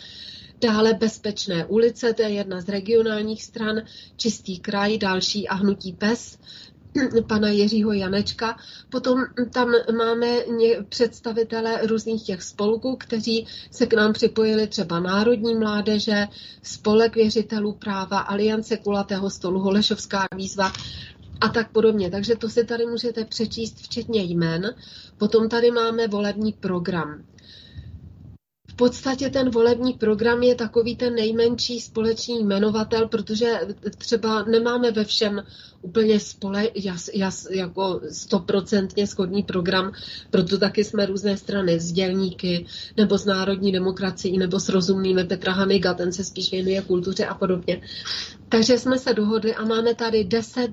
dále 0.61 0.95
Bezpečné 0.95 1.67
ulice, 1.67 2.13
to 2.13 2.23
je 2.23 2.29
jedna 2.29 2.61
z 2.61 2.69
regionálních 2.69 3.43
stran, 3.45 3.83
Čistý 4.17 4.59
kraj, 4.59 4.99
další 4.99 5.49
a 5.49 5.55
Hnutí 5.55 5.93
PES, 5.93 6.39
pana 7.27 7.49
Jiřího 7.49 7.93
Janečka. 7.93 8.57
Potom 8.91 9.25
tam 9.51 9.69
máme 9.97 10.37
představitele 10.89 11.87
různých 11.87 12.23
těch 12.23 12.43
spolků, 12.43 12.97
kteří 12.97 13.47
se 13.71 13.87
k 13.87 13.95
nám 13.95 14.13
připojili 14.13 14.67
třeba 14.67 15.01
Národní 15.01 15.55
mládeže, 15.55 16.27
Spolek 16.63 17.15
věřitelů 17.15 17.73
práva, 17.73 18.19
Aliance 18.19 18.77
kulatého 18.77 19.31
stolu, 19.31 19.61
Holešovská 19.61 20.27
výzva 20.37 20.73
a 21.41 21.49
tak 21.49 21.71
podobně. 21.71 22.11
Takže 22.11 22.37
to 22.37 22.49
si 22.49 22.65
tady 22.65 22.87
můžete 22.87 23.25
přečíst 23.25 23.77
včetně 23.77 24.23
jmen. 24.23 24.75
Potom 25.19 25.49
tady 25.49 25.71
máme 25.71 26.09
volební 26.09 26.53
program. 26.53 27.23
V 28.77 28.85
podstatě 28.85 29.31
ten 29.31 29.51
volební 29.51 29.93
program 29.93 30.43
je 30.43 30.55
takový 30.55 30.97
ten 30.97 31.15
nejmenší 31.15 31.81
společný 31.81 32.45
jmenovatel, 32.45 33.09
protože 33.09 33.61
třeba 33.99 34.43
nemáme 34.43 34.91
ve 34.91 35.05
všem 35.05 35.43
úplně 35.83 36.21
spole, 36.21 36.69
jas, 36.75 37.11
jas, 37.15 37.49
jako 37.51 38.01
stoprocentně 38.11 39.07
schodný 39.07 39.43
program, 39.43 39.93
proto 40.31 40.59
taky 40.59 40.85
jsme 40.85 41.07
různé 41.07 41.37
strany 41.37 41.81
z 41.81 41.93
dělníky, 41.93 42.67
nebo 42.97 43.19
s 43.19 43.25
národní 43.25 43.73
demokracií, 43.73 44.39
nebo 44.39 44.61
s 44.61 44.69
rozumnými 44.69 45.25
Petra 45.25 45.53
Haniga, 45.53 45.95
ten 45.95 46.13
se 46.13 46.25
spíš 46.25 46.51
věnuje 46.51 46.83
kultuře 46.83 47.27
a 47.27 47.35
podobně. 47.35 47.81
Takže 48.49 48.79
jsme 48.79 48.99
se 48.99 49.15
dohodli 49.15 49.55
a 49.55 49.65
máme 49.65 49.95
tady 49.95 50.25
deset, 50.25 50.71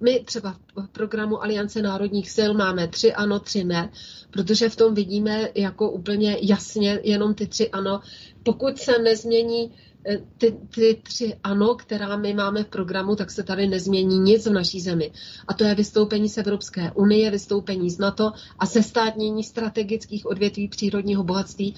my 0.00 0.22
třeba 0.24 0.56
v 0.76 0.88
programu 0.88 1.42
Aliance 1.42 1.82
národních 1.82 2.30
sil 2.36 2.50
máme 2.54 2.88
tři 2.88 3.12
ano, 3.14 3.38
tři 3.40 3.64
ne, 3.64 3.90
protože 4.30 4.68
v 4.68 4.76
tom 4.76 4.94
vidíme 4.94 5.48
jako 5.54 5.90
úplně 5.90 6.38
jasně 6.42 7.00
jenom 7.02 7.34
ty 7.34 7.46
tři 7.46 7.70
ano. 7.70 8.00
Pokud 8.42 8.78
se 8.78 8.98
nezmění 8.98 9.72
eh, 10.06 10.18
ty, 10.38 10.58
ty 10.74 11.00
tři 11.02 11.34
ano, 11.44 11.74
která 11.74 12.16
my 12.16 12.34
máme 12.34 12.64
v 12.64 12.68
programu, 12.68 13.16
tak 13.16 13.30
se 13.30 13.42
tady 13.42 13.66
nezmění 13.66 14.18
nic 14.18 14.46
v 14.46 14.52
naší 14.52 14.80
zemi. 14.80 15.12
A 15.48 15.54
to 15.54 15.64
je 15.64 15.74
vystoupení 15.74 16.28
z 16.28 16.38
Evropské 16.38 16.92
unie, 16.94 17.30
vystoupení 17.30 17.90
z 17.90 17.98
NATO 17.98 18.32
a 18.58 18.66
sestátnění 18.66 19.44
strategických 19.44 20.26
odvětví 20.26 20.68
přírodního 20.68 21.24
bohatství 21.24 21.74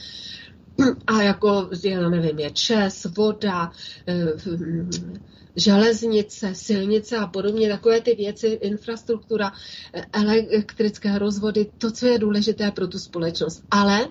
a 1.06 1.22
jako, 1.22 1.68
já 1.84 2.08
nevím, 2.08 2.38
je 2.38 2.50
čes, 2.50 3.06
voda, 3.16 3.72
železnice, 5.56 6.54
silnice 6.54 7.16
a 7.16 7.26
podobně, 7.26 7.68
takové 7.68 8.00
ty 8.00 8.14
věci, 8.14 8.46
infrastruktura, 8.46 9.52
elektrické 10.12 11.18
rozvody, 11.18 11.70
to, 11.78 11.90
co 11.90 12.06
je 12.06 12.18
důležité 12.18 12.70
pro 12.70 12.86
tu 12.88 12.98
společnost. 12.98 13.62
Ale 13.70 14.08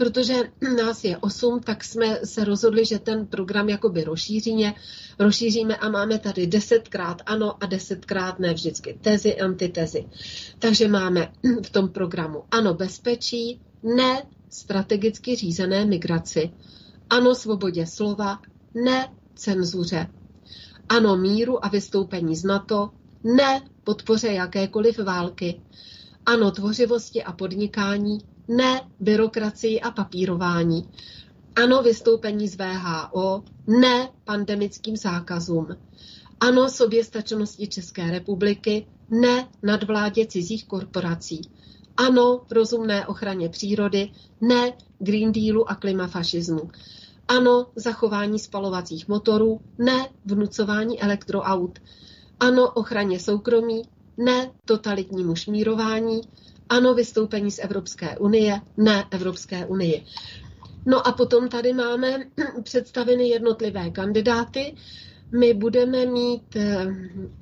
protože 0.00 0.34
nás 0.82 1.04
je 1.04 1.16
osm, 1.16 1.60
tak 1.60 1.84
jsme 1.84 2.20
se 2.24 2.44
rozhodli, 2.44 2.84
že 2.84 2.98
ten 2.98 3.26
program 3.26 3.68
jakoby 3.68 4.04
rozšíříme, 4.04 4.74
rozšíříme 5.18 5.76
a 5.76 5.88
máme 5.88 6.18
tady 6.18 6.46
desetkrát 6.46 7.22
ano 7.26 7.62
a 7.62 7.66
desetkrát 7.66 8.38
ne 8.38 8.54
vždycky 8.54 8.98
tezi, 9.00 9.40
antitezi. 9.40 10.06
Takže 10.58 10.88
máme 10.88 11.32
v 11.66 11.70
tom 11.70 11.88
programu 11.88 12.42
ano 12.50 12.74
bezpečí, 12.74 13.60
ne 13.82 14.22
strategicky 14.50 15.36
řízené 15.36 15.84
migraci, 15.84 16.50
ano 17.10 17.34
svobodě 17.34 17.86
slova, 17.86 18.40
ne 18.74 19.08
cenzuře, 19.34 20.06
ano 20.90 21.16
míru 21.16 21.64
a 21.64 21.68
vystoupení 21.68 22.36
z 22.36 22.44
NATO, 22.44 22.90
ne 23.24 23.62
podpoře 23.84 24.28
jakékoliv 24.28 24.98
války, 24.98 25.60
ano 26.26 26.50
tvořivosti 26.50 27.22
a 27.22 27.32
podnikání, 27.32 28.18
ne 28.48 28.80
byrokracii 29.00 29.80
a 29.80 29.90
papírování, 29.90 30.88
ano 31.56 31.82
vystoupení 31.82 32.48
z 32.48 32.56
VHO, 32.56 33.44
ne 33.66 34.08
pandemickým 34.24 34.96
zákazům, 34.96 35.68
ano 36.40 36.68
soběstačnosti 36.68 37.68
České 37.68 38.10
republiky, 38.10 38.86
ne 39.10 39.48
nadvládě 39.62 40.26
cizích 40.26 40.66
korporací, 40.66 41.40
ano 41.96 42.40
rozumné 42.50 43.06
ochraně 43.06 43.48
přírody, 43.48 44.10
ne 44.40 44.72
Green 44.98 45.32
Dealu 45.32 45.70
a 45.70 45.74
klimafašismu. 45.74 46.70
Ano, 47.30 47.66
zachování 47.76 48.38
spalovacích 48.38 49.08
motorů, 49.08 49.60
ne 49.78 50.08
vnucování 50.24 51.02
elektroaut. 51.02 51.78
Ano, 52.40 52.70
ochraně 52.70 53.20
soukromí, 53.20 53.82
ne 54.16 54.50
totalitnímu 54.64 55.36
šmírování. 55.36 56.20
Ano, 56.68 56.94
vystoupení 56.94 57.50
z 57.50 57.58
Evropské 57.58 58.18
unie, 58.18 58.60
ne 58.76 59.04
Evropské 59.10 59.66
unie. 59.66 60.02
No 60.86 61.06
a 61.06 61.12
potom 61.12 61.48
tady 61.48 61.72
máme 61.72 62.18
představeny 62.62 63.28
jednotlivé 63.28 63.90
kandidáty. 63.90 64.74
My 65.32 65.54
budeme 65.54 66.06
mít 66.06 66.56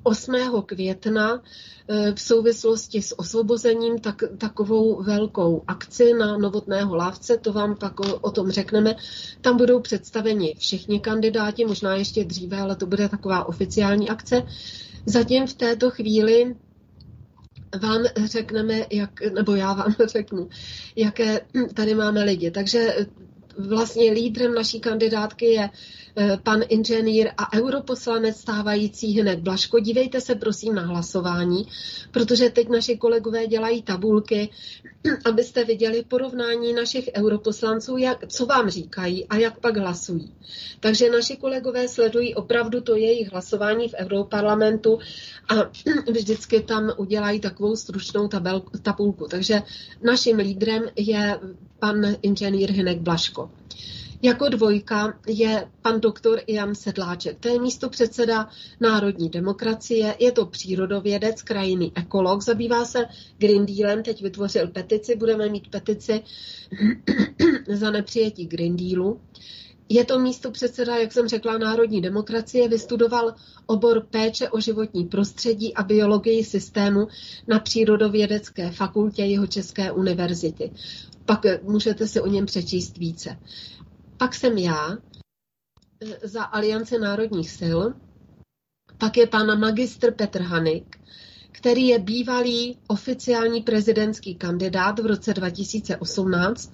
8. 0.03 0.35
Eh, 0.35 0.49
května 0.65 1.41
eh, 1.87 2.13
v 2.15 2.21
souvislosti 2.21 3.01
s 3.01 3.19
osvobozením 3.19 3.99
tak, 3.99 4.23
takovou 4.37 5.03
velkou 5.03 5.63
akci 5.67 6.13
na 6.13 6.37
Novotného 6.37 6.95
lávce, 6.95 7.37
to 7.37 7.53
vám 7.53 7.75
pak 7.75 7.99
o, 7.99 8.15
o 8.15 8.31
tom 8.31 8.51
řekneme. 8.51 8.95
Tam 9.41 9.57
budou 9.57 9.79
představeni 9.79 10.55
všichni 10.59 10.99
kandidáti, 10.99 11.65
možná 11.65 11.95
ještě 11.95 12.23
dříve, 12.23 12.57
ale 12.57 12.75
to 12.75 12.85
bude 12.85 13.09
taková 13.09 13.45
oficiální 13.45 14.09
akce. 14.09 14.43
Zatím 15.05 15.47
v 15.47 15.53
této 15.53 15.91
chvíli 15.91 16.55
vám 17.81 18.01
řekneme, 18.25 18.85
jak, 18.91 19.21
nebo 19.21 19.55
já 19.55 19.73
vám 19.73 19.95
řeknu, 20.07 20.49
jaké 20.95 21.41
tady 21.73 21.95
máme 21.95 22.23
lidi. 22.23 22.51
Takže 22.51 23.07
vlastně 23.67 24.11
lídrem 24.11 24.53
naší 24.55 24.79
kandidátky 24.79 25.45
je 25.45 25.69
Eh, 26.21 26.37
pan 26.43 26.61
inženýr 26.69 27.31
a 27.37 27.53
europoslanec 27.53 28.37
stávající 28.37 29.19
hned 29.21 29.39
Blaško. 29.39 29.79
Dívejte 29.79 30.21
se 30.21 30.35
prosím 30.35 30.75
na 30.75 30.81
hlasování, 30.81 31.67
protože 32.11 32.49
teď 32.49 32.69
naši 32.69 32.97
kolegové 32.97 33.47
dělají 33.47 33.81
tabulky, 33.81 34.49
abyste 35.25 35.63
viděli 35.63 36.03
porovnání 36.03 36.73
našich 36.73 37.09
europoslanců, 37.15 37.97
jak, 37.97 38.27
co 38.27 38.45
vám 38.45 38.69
říkají 38.69 39.27
a 39.27 39.35
jak 39.35 39.59
pak 39.59 39.77
hlasují. 39.77 40.33
Takže 40.79 41.11
naši 41.11 41.37
kolegové 41.37 41.87
sledují 41.87 42.35
opravdu 42.35 42.81
to 42.81 42.95
jejich 42.95 43.31
hlasování 43.31 43.89
v 43.89 43.93
Europarlamentu 43.93 44.99
a 45.49 45.55
vždycky 46.11 46.61
tam 46.61 46.91
udělají 46.97 47.39
takovou 47.39 47.75
stručnou 47.75 48.29
tabulku. 48.81 49.27
Takže 49.27 49.61
naším 50.03 50.37
lídrem 50.37 50.83
je 50.95 51.39
pan 51.79 52.15
inženýr 52.21 52.71
Hinek 52.71 52.99
Blaško. 52.99 53.51
Jako 54.21 54.49
dvojka 54.49 55.13
je 55.27 55.67
pan 55.81 55.99
doktor 55.99 56.41
Jan 56.47 56.75
Sedláček. 56.75 57.39
To 57.39 57.47
je 57.47 57.59
místo 57.59 57.89
předseda 57.89 58.49
Národní 58.79 59.29
demokracie, 59.29 60.15
je 60.19 60.31
to 60.31 60.45
přírodovědec, 60.45 61.41
krajiny 61.41 61.91
ekolog, 61.95 62.41
zabývá 62.41 62.85
se 62.85 63.05
Green 63.37 63.65
Dealem, 63.65 64.03
teď 64.03 64.21
vytvořil 64.21 64.67
petici, 64.67 65.15
budeme 65.15 65.49
mít 65.49 65.67
petici 65.69 66.23
za 67.67 67.91
nepřijetí 67.91 68.45
Green 68.45 68.75
Dealu. 68.75 69.21
Je 69.89 70.05
to 70.05 70.19
místo 70.19 70.51
předseda, 70.51 70.95
jak 70.95 71.11
jsem 71.11 71.27
řekla, 71.27 71.57
Národní 71.57 72.01
demokracie, 72.01 72.67
vystudoval 72.67 73.33
obor 73.65 74.05
péče 74.09 74.49
o 74.49 74.59
životní 74.59 75.05
prostředí 75.05 75.73
a 75.73 75.83
biologii 75.83 76.43
systému 76.43 77.07
na 77.47 77.59
Přírodovědecké 77.59 78.71
fakultě 78.71 79.23
jeho 79.23 79.47
České 79.47 79.91
univerzity. 79.91 80.71
Pak 81.25 81.45
můžete 81.63 82.07
si 82.07 82.21
o 82.21 82.27
něm 82.27 82.45
přečíst 82.45 82.97
více. 82.97 83.37
Pak 84.19 84.35
jsem 84.35 84.57
já 84.57 84.97
eh, 86.01 86.27
za 86.27 86.43
Aliance 86.43 86.99
národních 86.99 87.51
sil, 87.59 87.79
pak 88.97 89.17
je 89.17 89.27
pan 89.27 89.59
magistr 89.59 90.13
Petr 90.13 90.41
Hanik, 90.41 90.99
který 91.51 91.87
je 91.87 91.99
bývalý 91.99 92.77
oficiální 92.87 93.61
prezidentský 93.61 94.35
kandidát 94.35 94.99
v 94.99 95.05
roce 95.05 95.33
2018, 95.33 96.73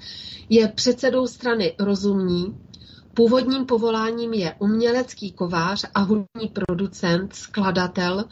je 0.50 0.68
předsedou 0.68 1.28
strany 1.28 1.76
Rozumní, 1.80 2.58
původním 3.16 3.66
povoláním 3.66 4.34
je 4.34 4.56
umělecký 4.60 5.32
kovář 5.32 5.86
a 5.94 6.00
hudební 6.00 6.48
producent, 6.54 7.36
skladatel, 7.36 8.26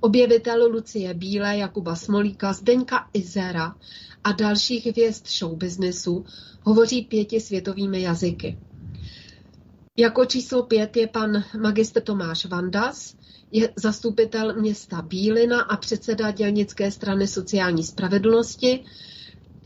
objevitel 0.00 0.66
Lucie 0.72 1.14
Bílé, 1.14 1.56
Jakuba 1.56 1.96
Smolíka, 1.96 2.52
Zdeňka 2.52 3.08
Izera 3.12 3.74
a 4.24 4.32
dalších 4.32 4.86
hvězd 4.86 5.26
showbiznesu, 5.26 6.24
hovoří 6.62 7.02
pěti 7.02 7.40
světovými 7.40 8.02
jazyky. 8.02 8.58
Jako 9.96 10.24
číslo 10.24 10.62
pět 10.62 10.96
je 10.96 11.06
pan 11.06 11.44
magistr 11.60 12.00
Tomáš 12.00 12.46
Vandas, 12.46 13.14
je 13.52 13.72
zastupitel 13.76 14.54
města 14.60 15.02
Bílina 15.02 15.60
a 15.62 15.76
předseda 15.76 16.30
dělnické 16.30 16.90
strany 16.90 17.26
sociální 17.26 17.84
spravedlnosti, 17.84 18.84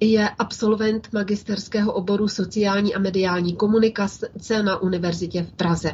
je 0.01 0.29
absolvent 0.29 1.13
magisterského 1.13 1.93
oboru 1.93 2.29
sociální 2.29 2.95
a 2.95 2.99
mediální 2.99 3.57
komunikace 3.57 4.63
na 4.63 4.79
univerzitě 4.79 5.43
v 5.43 5.53
Praze. 5.53 5.91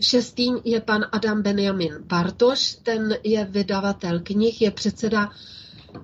Šestým 0.00 0.58
je 0.64 0.80
pan 0.80 1.04
Adam 1.12 1.42
Benjamin 1.42 1.92
Bartoš, 2.06 2.74
ten 2.82 3.14
je 3.24 3.44
vydavatel 3.44 4.20
knih, 4.20 4.62
je 4.62 4.70
předseda 4.70 5.30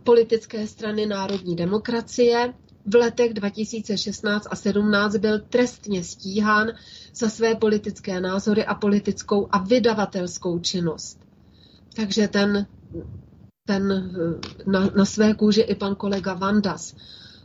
politické 0.05 0.67
strany 0.67 1.07
Národní 1.07 1.57
demokracie. 1.57 2.55
V 2.87 2.95
letech 2.95 3.35
2016 3.35 4.47
a 4.51 4.57
17 4.57 5.17
byl 5.17 5.39
trestně 5.41 6.05
stíhán 6.05 6.69
za 7.15 7.29
své 7.29 7.55
politické 7.55 8.21
názory 8.21 8.67
a 8.67 8.75
politickou 8.75 9.49
a 9.51 9.59
vydavatelskou 9.59 10.59
činnost. 10.59 11.19
Takže 11.97 12.29
ten, 12.29 12.67
ten 13.71 14.11
na, 14.67 14.91
na 14.97 15.05
své 15.05 15.35
kůži 15.35 15.61
i 15.61 15.75
pan 15.75 15.95
kolega 15.95 16.35
Vandas 16.35 16.95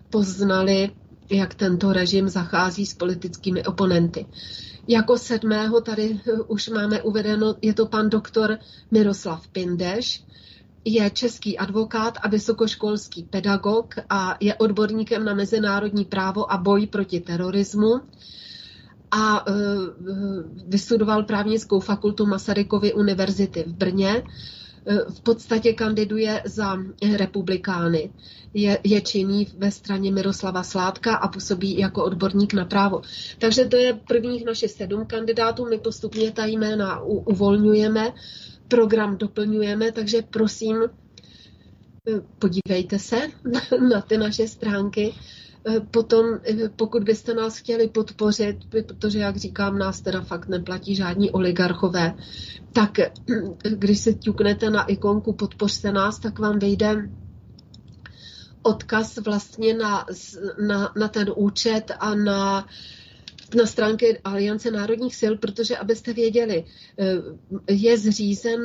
poznali, 0.09 0.91
jak 1.29 1.53
tento 1.53 1.93
režim 1.93 2.29
zachází 2.29 2.85
s 2.85 2.93
politickými 2.93 3.63
oponenty. 3.63 4.25
Jako 4.87 5.17
sedmého 5.17 5.81
tady 5.81 6.19
už 6.47 6.69
máme 6.69 7.01
uvedeno, 7.01 7.55
je 7.61 7.73
to 7.73 7.85
pan 7.85 8.09
doktor 8.09 8.57
Miroslav 8.91 9.47
Pindeš, 9.47 10.23
je 10.85 11.09
český 11.09 11.57
advokát 11.57 12.17
a 12.21 12.27
vysokoškolský 12.27 13.23
pedagog 13.23 13.95
a 14.09 14.37
je 14.39 14.55
odborníkem 14.55 15.25
na 15.25 15.33
mezinárodní 15.33 16.05
právo 16.05 16.51
a 16.51 16.57
boj 16.57 16.87
proti 16.87 17.19
terorismu 17.19 18.01
a 19.11 19.45
e, 19.47 19.51
vystudoval 20.67 21.23
právnickou 21.23 21.79
fakultu 21.79 22.25
Masarykovy 22.25 22.93
univerzity 22.93 23.63
v 23.67 23.73
Brně. 23.73 24.23
E, 24.85 25.11
v 25.11 25.21
podstatě 25.21 25.73
kandiduje 25.73 26.41
za 26.45 26.77
republikány. 27.17 28.11
Je, 28.53 28.79
je 28.83 29.01
činný 29.01 29.47
ve 29.57 29.71
straně 29.71 30.11
Miroslava 30.11 30.63
Sládka 30.63 31.15
a 31.15 31.27
působí 31.27 31.79
jako 31.79 32.03
odborník 32.03 32.53
na 32.53 32.65
právo. 32.65 33.01
Takže 33.39 33.65
to 33.65 33.75
je 33.75 33.93
prvních 33.93 34.45
našich 34.45 34.71
sedm 34.71 35.05
kandidátů. 35.05 35.65
My 35.69 35.77
postupně 35.77 36.31
ta 36.31 36.45
jména 36.45 37.01
uvolňujeme 37.03 38.13
program 38.67 39.17
doplňujeme, 39.17 39.91
takže 39.91 40.21
prosím, 40.21 40.83
e, 40.83 40.89
podívejte 42.39 42.99
se 42.99 43.17
na 43.89 44.01
ty 44.01 44.17
naše 44.17 44.47
stránky. 44.47 45.13
E, 45.67 45.79
potom, 45.79 46.25
e, 46.43 46.69
pokud 46.69 47.03
byste 47.03 47.33
nás 47.33 47.57
chtěli 47.57 47.87
podpořit, 47.87 48.57
protože, 48.69 49.19
jak 49.19 49.37
říkám, 49.37 49.77
nás 49.77 50.01
teda 50.01 50.21
fakt 50.21 50.47
neplatí 50.47 50.95
žádní 50.95 51.31
oligarchové, 51.31 52.13
tak 52.73 52.91
když 53.69 53.99
se 53.99 54.13
ťuknete 54.13 54.69
na 54.69 54.83
ikonku 54.83 55.33
podpořte 55.33 55.91
nás, 55.91 56.19
tak 56.19 56.39
vám 56.39 56.59
vejde 56.59 57.09
odkaz 58.61 59.17
vlastně 59.17 59.73
na, 59.73 60.05
na, 60.67 60.93
na 60.97 61.07
ten 61.07 61.31
účet 61.35 61.91
a 61.99 62.15
na 62.15 62.67
na 63.55 63.65
stránky 63.65 64.19
Aliance 64.23 64.71
národních 64.71 65.15
sil, 65.21 65.33
protože 65.37 65.77
abyste 65.77 66.13
věděli, 66.13 66.63
eh, 66.99 67.15
je 67.69 67.97
zřízen 67.97 68.59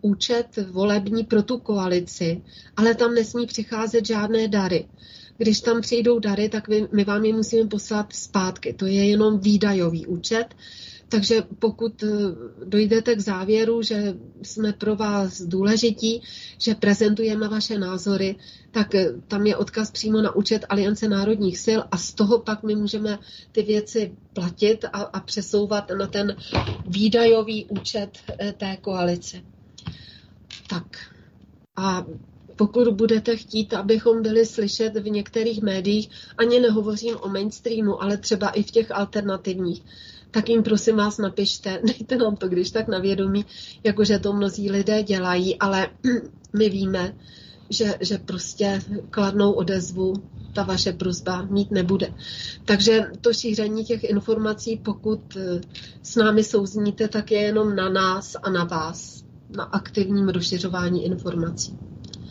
účet 0.00 0.46
volební 0.70 1.24
pro 1.24 1.42
tu 1.42 1.58
koalici, 1.58 2.42
ale 2.76 2.94
tam 2.94 3.14
nesmí 3.14 3.46
přicházet 3.46 4.06
žádné 4.06 4.48
dary. 4.48 4.88
Když 5.36 5.60
tam 5.60 5.80
přijdou 5.80 6.18
dary, 6.18 6.48
tak 6.48 6.68
my 6.92 7.04
vám 7.04 7.24
je 7.24 7.34
musíme 7.34 7.68
poslat 7.68 8.12
zpátky. 8.12 8.72
To 8.72 8.86
je 8.86 9.08
jenom 9.08 9.38
výdajový 9.38 10.06
účet, 10.06 10.46
takže 11.08 11.42
pokud 11.58 12.02
eh, 12.02 12.08
dojdete 12.64 13.14
k 13.14 13.20
závěru, 13.20 13.82
že 13.82 14.14
jsme 14.42 14.72
pro 14.72 14.96
vás 14.96 15.42
důležití, 15.42 16.22
že 16.58 16.74
prezentujeme 16.74 17.48
vaše 17.48 17.78
názory, 17.78 18.36
tak 18.70 18.94
eh, 18.94 19.12
tam 19.28 19.46
je 19.46 19.56
odkaz 19.56 19.90
přímo 19.90 20.22
na 20.22 20.36
účet 20.36 20.64
Aliance 20.68 21.08
národních 21.08 21.58
sil 21.66 21.80
a 21.90 21.96
z 21.96 22.14
toho 22.14 22.38
pak 22.38 22.62
my 22.62 22.76
můžeme 22.76 23.18
ty 23.52 23.62
věci 23.62 24.14
platit 24.32 24.84
a, 24.84 24.88
a 24.88 25.20
přesouvat 25.20 25.90
na 25.98 26.06
ten 26.06 26.36
výdajový 26.86 27.64
účet 27.64 28.18
eh, 28.38 28.52
té 28.52 28.76
koalice. 28.76 29.36
Tak 30.68 30.84
a 31.76 32.04
pokud 32.56 32.88
budete 32.88 33.36
chtít, 33.36 33.74
abychom 33.74 34.22
byli 34.22 34.46
slyšet 34.46 34.96
v 34.96 35.10
některých 35.10 35.62
médiích, 35.62 36.10
ani 36.38 36.60
nehovořím 36.60 37.16
o 37.20 37.28
mainstreamu, 37.28 38.02
ale 38.02 38.16
třeba 38.16 38.48
i 38.48 38.62
v 38.62 38.70
těch 38.70 38.90
alternativních, 38.90 39.82
tak 40.30 40.48
jim 40.48 40.62
prosím 40.62 40.96
vás 40.96 41.18
napište, 41.18 41.80
dejte 41.86 42.16
nám 42.16 42.36
to 42.36 42.48
když 42.48 42.70
tak 42.70 42.88
na 42.88 42.98
vědomí, 42.98 43.44
jakože 43.84 44.18
to 44.18 44.32
mnozí 44.32 44.70
lidé 44.70 45.02
dělají, 45.02 45.58
ale 45.58 45.88
my 46.52 46.68
víme, 46.68 47.14
že, 47.70 47.94
že 48.00 48.18
prostě 48.18 48.82
kladnou 49.10 49.52
odezvu 49.52 50.14
ta 50.52 50.62
vaše 50.62 50.92
prozba 50.92 51.42
mít 51.42 51.70
nebude. 51.70 52.14
Takže 52.64 53.06
to 53.20 53.32
šíření 53.32 53.84
těch 53.84 54.04
informací, 54.04 54.76
pokud 54.76 55.36
eh, 55.36 55.60
s 56.02 56.16
námi 56.16 56.44
souzníte, 56.44 57.08
tak 57.08 57.30
je 57.30 57.40
jenom 57.40 57.76
na 57.76 57.88
nás 57.88 58.36
a 58.42 58.50
na 58.50 58.64
vás, 58.64 59.24
na 59.56 59.64
aktivním 59.64 60.28
rozšiřování 60.28 61.04
informací. 61.04 61.78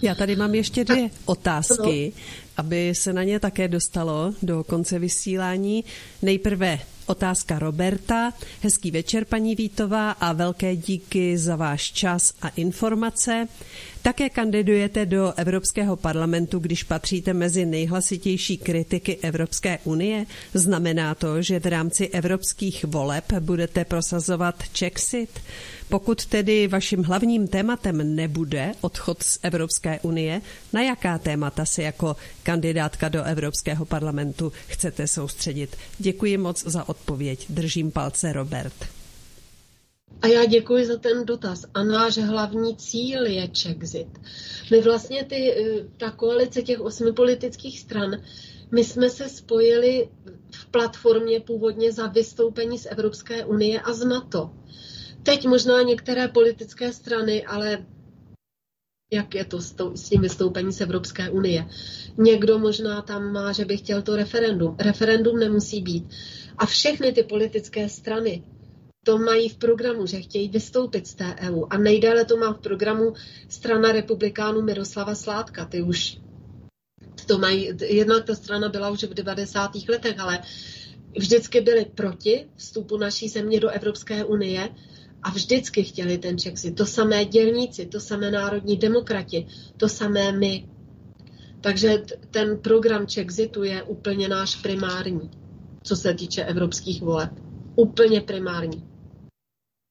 Já 0.03 0.15
tady 0.15 0.35
mám 0.35 0.55
ještě 0.55 0.83
dvě 0.83 1.09
otázky, 1.25 2.13
aby 2.57 2.95
se 2.95 3.13
na 3.13 3.23
ně 3.23 3.39
také 3.39 3.67
dostalo 3.67 4.33
do 4.41 4.63
konce 4.63 4.99
vysílání. 4.99 5.83
Nejprve 6.21 6.79
Otázka 7.05 7.59
Roberta. 7.59 8.33
Hezký 8.61 8.91
večer, 8.91 9.25
paní 9.25 9.55
Vítová, 9.55 10.11
a 10.11 10.33
velké 10.33 10.75
díky 10.75 11.37
za 11.37 11.55
váš 11.55 11.91
čas 11.91 12.33
a 12.41 12.47
informace. 12.47 13.47
Také 14.01 14.29
kandidujete 14.29 15.05
do 15.05 15.33
Evropského 15.37 15.95
parlamentu, 15.95 16.59
když 16.59 16.83
patříte 16.83 17.33
mezi 17.33 17.65
nejhlasitější 17.65 18.57
kritiky 18.57 19.17
Evropské 19.17 19.79
unie. 19.83 20.25
Znamená 20.53 21.15
to, 21.15 21.41
že 21.41 21.59
v 21.59 21.65
rámci 21.65 22.07
evropských 22.07 22.85
voleb 22.85 23.33
budete 23.39 23.85
prosazovat 23.85 24.63
Czexit? 24.73 25.29
Pokud 25.93 26.25
tedy 26.25 26.67
vaším 26.67 27.03
hlavním 27.03 27.47
tématem 27.47 28.15
nebude 28.15 28.71
odchod 28.81 29.23
z 29.23 29.39
Evropské 29.43 29.99
unie, 29.99 30.41
na 30.73 30.81
jaká 30.81 31.17
témata 31.17 31.65
se 31.65 31.83
jako 31.83 32.15
kandidátka 32.43 33.09
do 33.09 33.23
Evropského 33.23 33.85
parlamentu 33.85 34.51
chcete 34.67 35.07
soustředit? 35.07 35.75
Děkuji 35.99 36.37
moc 36.37 36.63
za 36.65 36.89
odpověď. 36.89 37.45
Držím 37.49 37.91
palce, 37.91 38.33
Robert. 38.33 38.73
A 40.21 40.27
já 40.27 40.45
děkuji 40.45 40.85
za 40.85 40.97
ten 40.97 41.25
dotaz. 41.25 41.65
A 41.73 41.83
náš 41.83 42.17
hlavní 42.17 42.75
cíl 42.77 43.25
je 43.25 43.47
Czexit. 43.47 44.07
My 44.71 44.81
vlastně 44.81 45.23
ty, 45.23 45.51
eh, 45.53 45.85
ta 45.97 46.11
koalice 46.11 46.61
těch 46.61 46.79
osmi 46.81 47.11
politických 47.13 47.79
stran, 47.79 48.11
my 48.71 48.83
jsme 48.83 49.09
se 49.09 49.29
spojili 49.29 50.09
v 50.51 50.65
platformě 50.65 51.39
původně 51.39 51.91
za 51.91 52.07
vystoupení 52.07 52.77
z 52.79 52.85
Evropské 52.91 53.45
unie 53.45 53.81
a 53.81 53.93
z 53.93 54.05
NATO. 54.05 54.49
Teď 55.23 55.47
možná 55.47 55.81
některé 55.81 56.27
politické 56.27 56.93
strany, 56.93 57.45
ale 57.45 57.85
jak 59.13 59.35
je 59.35 59.45
to 59.45 59.61
s, 59.61 59.71
to, 59.71 59.97
s 59.97 60.09
tím 60.09 60.21
vystoupením 60.21 60.71
z 60.71 60.81
Evropské 60.81 61.29
unie. 61.29 61.65
Někdo 62.17 62.59
možná 62.59 63.01
tam 63.01 63.31
má, 63.31 63.51
že 63.51 63.65
by 63.65 63.77
chtěl 63.77 64.01
to 64.01 64.15
referendum. 64.15 64.75
Referendum 64.79 65.39
nemusí 65.39 65.81
být. 65.81 66.03
A 66.57 66.65
všechny 66.65 67.11
ty 67.13 67.23
politické 67.23 67.89
strany 67.89 68.43
to 69.05 69.17
mají 69.17 69.49
v 69.49 69.55
programu, 69.57 70.05
že 70.05 70.21
chtějí 70.21 70.49
vystoupit 70.49 71.07
z 71.07 71.15
té 71.15 71.35
EU. 71.39 71.65
A 71.69 71.77
nejdéle 71.77 72.25
to 72.25 72.37
má 72.37 72.53
v 72.53 72.59
programu 72.59 73.13
strana 73.49 73.91
republikánů 73.91 74.61
Miroslava 74.61 75.15
Sládka. 75.15 75.65
Ty 75.65 75.81
už 75.81 76.17
to 77.27 77.37
mají, 77.37 77.69
jednak 77.81 78.25
ta 78.25 78.35
strana 78.35 78.69
byla 78.69 78.89
už 78.89 79.03
v 79.03 79.13
90. 79.13 79.71
letech, 79.89 80.19
ale 80.19 80.39
vždycky 81.17 81.61
byli 81.61 81.85
proti 81.85 82.47
vstupu 82.55 82.97
naší 82.97 83.29
země 83.29 83.59
do 83.59 83.69
Evropské 83.69 84.25
unie 84.25 84.69
a 85.23 85.29
vždycky 85.31 85.83
chtěli 85.83 86.17
ten 86.17 86.37
Czexit. 86.37 86.75
To 86.75 86.85
samé 86.85 87.25
dělníci, 87.25 87.85
to 87.85 87.99
samé 87.99 88.31
národní 88.31 88.77
demokrati, 88.77 89.47
to 89.77 89.89
samé 89.89 90.31
my. 90.31 90.67
Takže 91.61 92.03
ten 92.31 92.57
program 92.57 93.07
Chexitu 93.07 93.63
je 93.63 93.83
úplně 93.83 94.27
náš 94.29 94.55
primární, 94.55 95.31
co 95.83 95.95
se 95.95 96.13
týče 96.13 96.43
evropských 96.43 97.01
voleb. 97.01 97.31
Úplně 97.75 98.21
primární. 98.21 98.92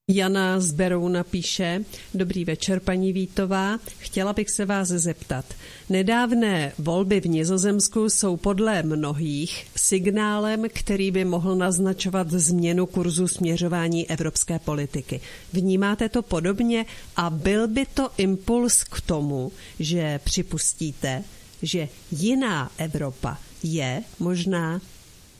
Jana 0.09 0.61
z 0.61 0.73
Berouna 0.73 1.25
píše, 1.25 1.85
dobrý 2.15 2.45
večer 2.45 2.81
paní 2.81 3.13
Vítová, 3.13 3.79
chtěla 3.99 4.33
bych 4.33 4.51
se 4.51 4.65
vás 4.65 4.89
zeptat. 4.89 5.45
Nedávné 5.89 6.73
volby 6.79 7.21
v 7.21 7.27
Nizozemsku 7.27 8.11
jsou 8.11 8.37
podle 8.37 8.83
mnohých 8.83 9.67
signálem, 9.77 10.65
který 10.75 11.11
by 11.11 11.25
mohl 11.25 11.57
naznačovat 11.57 12.31
změnu 12.31 12.87
kurzu 12.87 13.29
směřování 13.29 14.11
evropské 14.11 14.59
politiky. 14.59 15.21
Vnímáte 15.53 16.09
to 16.09 16.23
podobně 16.23 16.87
a 17.17 17.31
byl 17.31 17.69
by 17.69 17.87
to 17.95 18.11
impuls 18.17 18.85
k 18.85 19.01
tomu, 19.01 19.53
že 19.79 20.21
připustíte, 20.25 21.25
že 21.63 21.89
jiná 22.11 22.71
Evropa 22.79 23.39
je 23.63 24.03
možná? 24.19 24.81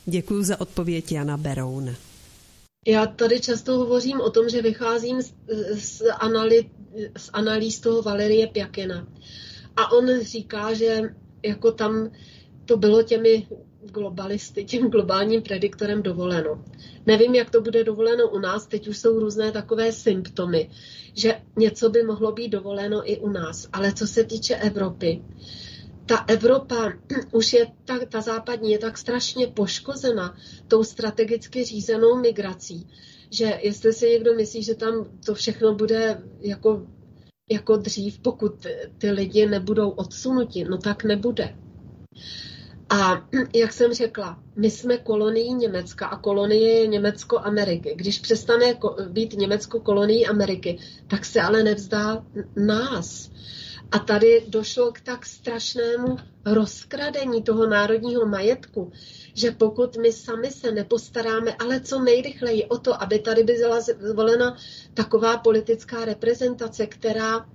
Děkuji 0.07 0.43
za 0.43 0.61
odpověď 0.61 1.13
Jana 1.13 1.37
Berouna. 1.37 2.12
Já 2.87 3.07
tady 3.07 3.41
často 3.41 3.79
hovořím 3.79 4.21
o 4.21 4.31
tom, 4.31 4.49
že 4.49 4.63
vycházím 4.63 5.23
z, 5.23 5.35
z, 5.73 6.03
anali, 6.19 6.71
z 7.17 7.31
analýz 7.33 7.81
toho 7.81 8.03
Valerie 8.03 8.47
Pjakena. 8.47 9.07
A 9.77 9.93
on 9.93 10.21
říká, 10.21 10.73
že 10.73 11.01
jako 11.43 11.73
tam 11.73 12.11
to 12.65 12.77
bylo 12.77 13.03
těmi 13.03 13.47
globalisty, 13.93 14.65
tím 14.65 14.91
globálním 14.91 15.43
prediktorem 15.43 16.03
dovoleno. 16.03 16.65
Nevím, 17.07 17.35
jak 17.35 17.51
to 17.51 17.61
bude 17.61 17.85
dovoleno 17.85 18.29
u 18.29 18.39
nás, 18.39 18.67
teď 18.67 18.89
už 18.89 18.99
jsou 18.99 19.19
různé 19.19 19.53
takové 19.53 19.93
symptomy, 19.93 20.71
že 21.15 21.41
něco 21.57 21.91
by 21.91 22.03
mohlo 22.03 22.33
být 22.33 22.49
dovoleno 22.49 23.11
i 23.11 23.19
u 23.19 23.29
nás. 23.29 23.69
Ale 23.73 23.93
co 23.93 24.07
se 24.07 24.25
týče 24.25 24.57
Evropy, 24.57 25.23
ta 26.07 26.25
Evropa 26.29 26.93
už 27.33 27.53
je 27.53 27.67
tak, 27.85 28.09
ta 28.09 28.21
západní 28.21 28.73
je 28.73 28.79
tak 28.79 28.99
strašně 28.99 29.47
poškozena 29.47 30.37
tou 30.69 30.85
strategicky 30.85 31.65
řízenou 31.65 32.17
migrací, 32.17 32.89
že 33.31 33.59
jestli 33.63 33.93
si 33.93 34.11
někdo 34.11 34.35
myslí, 34.35 34.63
že 34.63 34.75
tam 34.75 35.07
to 35.27 35.35
všechno 35.35 35.75
bude 35.75 36.23
jako, 36.41 36.87
jako 37.51 37.77
dřív, 37.77 38.19
pokud 38.19 38.67
ty 38.99 39.11
lidi 39.11 39.47
nebudou 39.47 39.91
odsunuti, 39.91 40.65
no 40.65 40.79
tak 40.79 41.05
nebude. 41.05 41.57
A 42.89 43.29
jak 43.55 43.73
jsem 43.73 43.95
řekla, 43.95 44.39
my 44.57 44.71
jsme 44.71 44.99
kolonií 44.99 45.55
Německa 45.55 46.07
a 46.07 46.19
kolonie 46.19 46.81
je 46.81 46.87
Německo-Ameriky. 46.87 47.95
Když 47.97 48.19
přestane 48.19 48.79
být 49.09 49.33
Německo 49.33 49.81
kolonií 49.81 50.27
Ameriky, 50.27 50.79
tak 51.07 51.25
se 51.25 51.41
ale 51.41 51.63
nevzdá 51.63 52.27
nás. 52.57 53.31
A 53.93 53.99
tady 53.99 54.45
došlo 54.49 54.93
k 54.93 55.01
tak 55.01 55.27
strašnému 55.27 56.17
rozkradení 56.45 57.43
toho 57.43 57.67
národního 57.67 58.27
majetku, 58.27 58.93
že 59.35 59.51
pokud 59.51 59.97
my 59.97 60.13
sami 60.13 60.51
se 60.51 60.73
nepostaráme, 60.73 61.55
ale 61.55 61.81
co 61.81 61.99
nejrychleji 61.99 62.65
o 62.65 62.79
to, 62.79 63.03
aby 63.03 63.19
tady 63.19 63.43
byla 63.43 63.81
zvolena 63.81 64.57
taková 64.95 65.39
politická 65.39 66.05
reprezentace, 66.05 66.87
která 66.87 67.47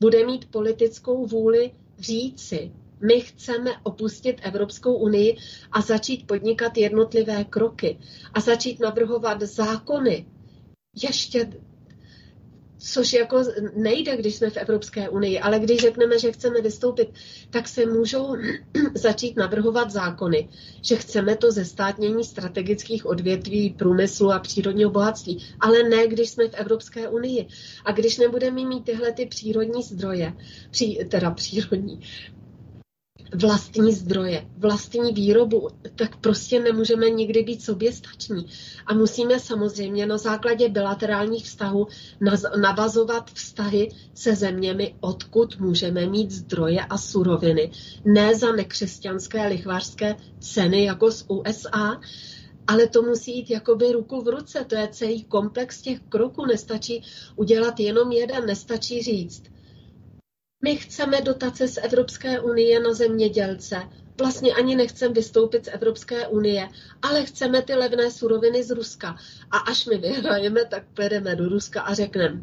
bude 0.00 0.26
mít 0.26 0.50
politickou 0.50 1.26
vůli 1.26 1.70
říci, 1.98 2.72
my 3.00 3.20
chceme 3.20 3.70
opustit 3.82 4.36
Evropskou 4.42 4.94
unii 4.94 5.36
a 5.72 5.80
začít 5.80 6.26
podnikat 6.26 6.76
jednotlivé 6.76 7.44
kroky 7.44 7.98
a 8.34 8.40
začít 8.40 8.80
navrhovat 8.80 9.42
zákony 9.42 10.26
ještě 11.02 11.50
což 12.82 13.12
jako 13.12 13.42
nejde, 13.76 14.16
když 14.16 14.34
jsme 14.34 14.50
v 14.50 14.56
Evropské 14.56 15.08
unii, 15.08 15.40
ale 15.40 15.58
když 15.58 15.80
řekneme, 15.80 16.18
že 16.18 16.32
chceme 16.32 16.60
vystoupit, 16.60 17.08
tak 17.50 17.68
se 17.68 17.86
můžou 17.86 18.36
začít 18.94 19.36
navrhovat 19.36 19.90
zákony, 19.90 20.48
že 20.82 20.96
chceme 20.96 21.36
to 21.36 21.52
zestátnění 21.52 22.24
strategických 22.24 23.06
odvětví 23.06 23.70
průmyslu 23.70 24.32
a 24.32 24.38
přírodního 24.38 24.90
bohatství, 24.90 25.44
ale 25.60 25.82
ne, 25.82 26.06
když 26.06 26.30
jsme 26.30 26.48
v 26.48 26.54
Evropské 26.54 27.08
unii. 27.08 27.46
A 27.84 27.92
když 27.92 28.18
nebudeme 28.18 28.64
mít 28.64 28.84
tyhle 28.84 29.12
ty 29.12 29.26
přírodní 29.26 29.82
zdroje, 29.82 30.32
pří, 30.70 30.98
teda 31.08 31.30
přírodní, 31.30 32.00
vlastní 33.34 33.92
zdroje, 33.92 34.46
vlastní 34.58 35.12
výrobu, 35.12 35.68
tak 35.96 36.16
prostě 36.16 36.60
nemůžeme 36.60 37.10
nikdy 37.10 37.42
být 37.42 37.62
soběstační. 37.62 38.46
A 38.86 38.94
musíme 38.94 39.40
samozřejmě 39.40 40.06
na 40.06 40.18
základě 40.18 40.68
bilaterálních 40.68 41.44
vztahů 41.44 41.86
navazovat 42.60 43.30
vztahy 43.30 43.88
se 44.14 44.36
zeměmi, 44.36 44.94
odkud 45.00 45.60
můžeme 45.60 46.06
mít 46.06 46.30
zdroje 46.30 46.80
a 46.80 46.98
suroviny. 46.98 47.70
Ne 48.04 48.34
za 48.34 48.52
nekřesťanské 48.52 49.46
lichvářské 49.46 50.16
ceny 50.40 50.84
jako 50.84 51.12
z 51.12 51.24
USA, 51.28 52.00
ale 52.66 52.86
to 52.86 53.02
musí 53.02 53.36
jít 53.36 53.50
jakoby 53.50 53.92
ruku 53.92 54.20
v 54.20 54.28
ruce. 54.28 54.64
To 54.64 54.74
je 54.74 54.88
celý 54.88 55.24
komplex 55.24 55.82
těch 55.82 56.00
kroků. 56.08 56.46
Nestačí 56.46 57.02
udělat 57.36 57.80
jenom 57.80 58.12
jeden, 58.12 58.46
nestačí 58.46 59.02
říct– 59.02 59.42
my 60.62 60.76
chceme 60.76 61.20
dotace 61.20 61.68
z 61.68 61.78
Evropské 61.78 62.40
unie 62.40 62.80
na 62.80 62.92
zemědělce. 62.94 63.76
Vlastně 64.18 64.52
ani 64.52 64.76
nechceme 64.76 65.14
vystoupit 65.14 65.64
z 65.64 65.68
Evropské 65.68 66.26
unie, 66.28 66.68
ale 67.02 67.24
chceme 67.24 67.62
ty 67.62 67.74
levné 67.74 68.10
suroviny 68.10 68.64
z 68.64 68.70
Ruska. 68.70 69.16
A 69.50 69.58
až 69.58 69.86
my 69.86 69.98
vyhrajeme, 69.98 70.64
tak 70.64 70.84
půjdeme 70.94 71.36
do 71.36 71.48
Ruska 71.48 71.80
a 71.80 71.94
řekneme, 71.94 72.42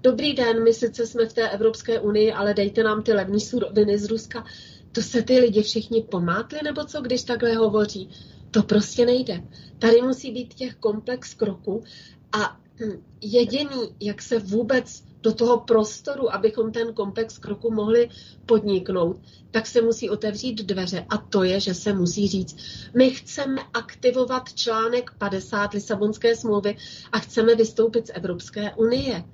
dobrý 0.00 0.32
den, 0.34 0.64
my 0.64 0.72
sice 0.72 1.06
jsme 1.06 1.26
v 1.26 1.32
té 1.32 1.50
Evropské 1.50 2.00
unii, 2.00 2.32
ale 2.32 2.54
dejte 2.54 2.82
nám 2.82 3.02
ty 3.02 3.12
levné 3.12 3.40
suroviny 3.40 3.98
z 3.98 4.04
Ruska. 4.04 4.44
To 4.92 5.02
se 5.02 5.22
ty 5.22 5.38
lidi 5.38 5.62
všichni 5.62 6.02
pomátli, 6.02 6.58
nebo 6.64 6.84
co, 6.84 7.00
když 7.00 7.22
takhle 7.22 7.54
hovoří? 7.54 8.10
To 8.50 8.62
prostě 8.62 9.06
nejde. 9.06 9.42
Tady 9.78 10.02
musí 10.02 10.32
být 10.32 10.54
těch 10.54 10.74
komplex 10.74 11.34
kroků 11.34 11.84
a 12.32 12.60
hm, 12.80 13.04
jediný, 13.20 13.94
jak 14.00 14.22
se 14.22 14.38
vůbec 14.38 15.02
do 15.22 15.34
toho 15.34 15.60
prostoru, 15.60 16.34
abychom 16.34 16.72
ten 16.72 16.94
komplex 16.94 17.38
kroku 17.38 17.70
mohli 17.70 18.08
podniknout, 18.46 19.16
tak 19.50 19.66
se 19.66 19.82
musí 19.82 20.10
otevřít 20.10 20.62
dveře 20.62 21.06
a 21.08 21.16
to 21.18 21.42
je, 21.44 21.60
že 21.60 21.74
se 21.74 21.92
musí 21.92 22.28
říct, 22.28 22.56
my 22.94 23.10
chceme 23.10 23.62
aktivovat 23.74 24.54
článek 24.54 25.10
50 25.18 25.72
Lisabonské 25.72 26.36
smlouvy 26.36 26.76
a 27.12 27.18
chceme 27.18 27.54
vystoupit 27.54 28.06
z 28.06 28.10
Evropské 28.14 28.74
unie. 28.74 29.24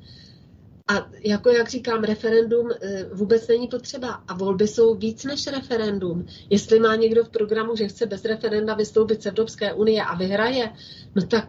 A 0.91 1.11
jako 1.25 1.51
jak 1.51 1.69
říkám, 1.69 2.05
referendum 2.05 2.71
eh, 2.71 3.05
vůbec 3.13 3.49
není 3.49 3.69
potřeba 3.69 4.09
a 4.09 4.35
volby 4.35 4.69
jsou 4.69 4.95
víc 4.95 5.25
než 5.25 5.47
referendum. 5.47 6.27
Jestli 6.51 6.81
má 6.81 6.97
někdo 6.97 7.25
v 7.25 7.29
programu, 7.29 7.77
že 7.77 7.89
chce 7.89 8.07
bez 8.07 8.25
referenda 8.25 8.75
vystoupit 8.75 9.23
z 9.23 9.27
Evropské 9.27 9.73
unie 9.73 10.03
a 10.03 10.15
vyhraje, 10.15 10.73
no 11.15 11.27
tak 11.27 11.49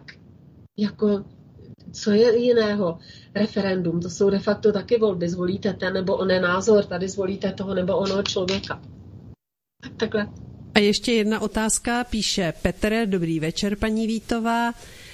jako 0.76 1.24
co 1.92 2.10
je 2.10 2.38
jiného? 2.38 2.98
Referendum, 3.34 4.00
to 4.00 4.10
jsou 4.10 4.30
de 4.30 4.38
facto 4.38 4.72
taky 4.72 4.98
volby. 4.98 5.28
Zvolíte 5.28 5.72
ten 5.72 5.92
nebo 5.92 6.16
onen 6.16 6.42
názor, 6.42 6.84
tady 6.84 7.08
zvolíte 7.08 7.52
toho 7.52 7.74
nebo 7.74 7.96
onoho 7.96 8.22
člověka. 8.22 8.80
Tak 9.82 9.92
takhle. 9.96 10.28
A 10.74 10.78
ještě 10.78 11.12
jedna 11.12 11.40
otázka, 11.40 12.04
píše 12.04 12.52
Petr, 12.62 13.06
dobrý 13.06 13.40
večer, 13.40 13.76
paní 13.76 14.06
Vítová. 14.06 14.72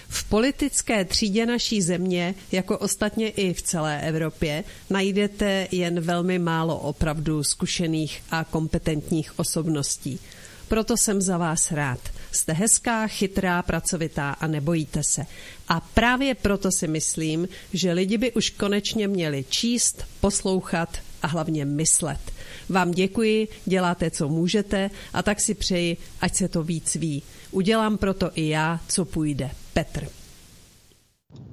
V 0.08 0.28
politické 0.28 1.04
třídě 1.04 1.46
naší 1.46 1.82
země, 1.82 2.34
jako 2.52 2.78
ostatně 2.78 3.28
i 3.28 3.54
v 3.54 3.62
celé 3.62 4.02
Evropě, 4.02 4.64
najdete 4.90 5.68
jen 5.72 6.00
velmi 6.00 6.38
málo 6.38 6.78
opravdu 6.78 7.44
zkušených 7.44 8.22
a 8.30 8.44
kompetentních 8.44 9.38
osobností. 9.38 10.20
Proto 10.68 10.96
jsem 10.96 11.22
za 11.22 11.38
vás 11.38 11.72
rád. 11.72 12.00
Jste 12.36 12.52
hezká, 12.52 13.06
chytrá, 13.06 13.62
pracovitá 13.62 14.30
a 14.30 14.46
nebojíte 14.46 15.02
se. 15.02 15.26
A 15.68 15.80
právě 15.80 16.34
proto 16.34 16.72
si 16.72 16.88
myslím, 16.88 17.48
že 17.72 17.92
lidi 17.92 18.18
by 18.18 18.32
už 18.32 18.50
konečně 18.50 19.08
měli 19.08 19.44
číst, 19.48 20.04
poslouchat 20.20 20.98
a 21.22 21.26
hlavně 21.26 21.64
myslet. 21.64 22.20
Vám 22.68 22.90
děkuji, 22.90 23.48
děláte, 23.64 24.10
co 24.10 24.28
můžete 24.28 24.90
a 25.12 25.22
tak 25.22 25.40
si 25.40 25.54
přeji, 25.54 25.96
ať 26.20 26.34
se 26.34 26.48
to 26.48 26.62
víc 26.62 26.94
ví. 26.94 27.22
Udělám 27.50 27.98
proto 27.98 28.30
i 28.34 28.48
já, 28.48 28.80
co 28.88 29.04
půjde. 29.04 29.50
Petr. 29.72 30.08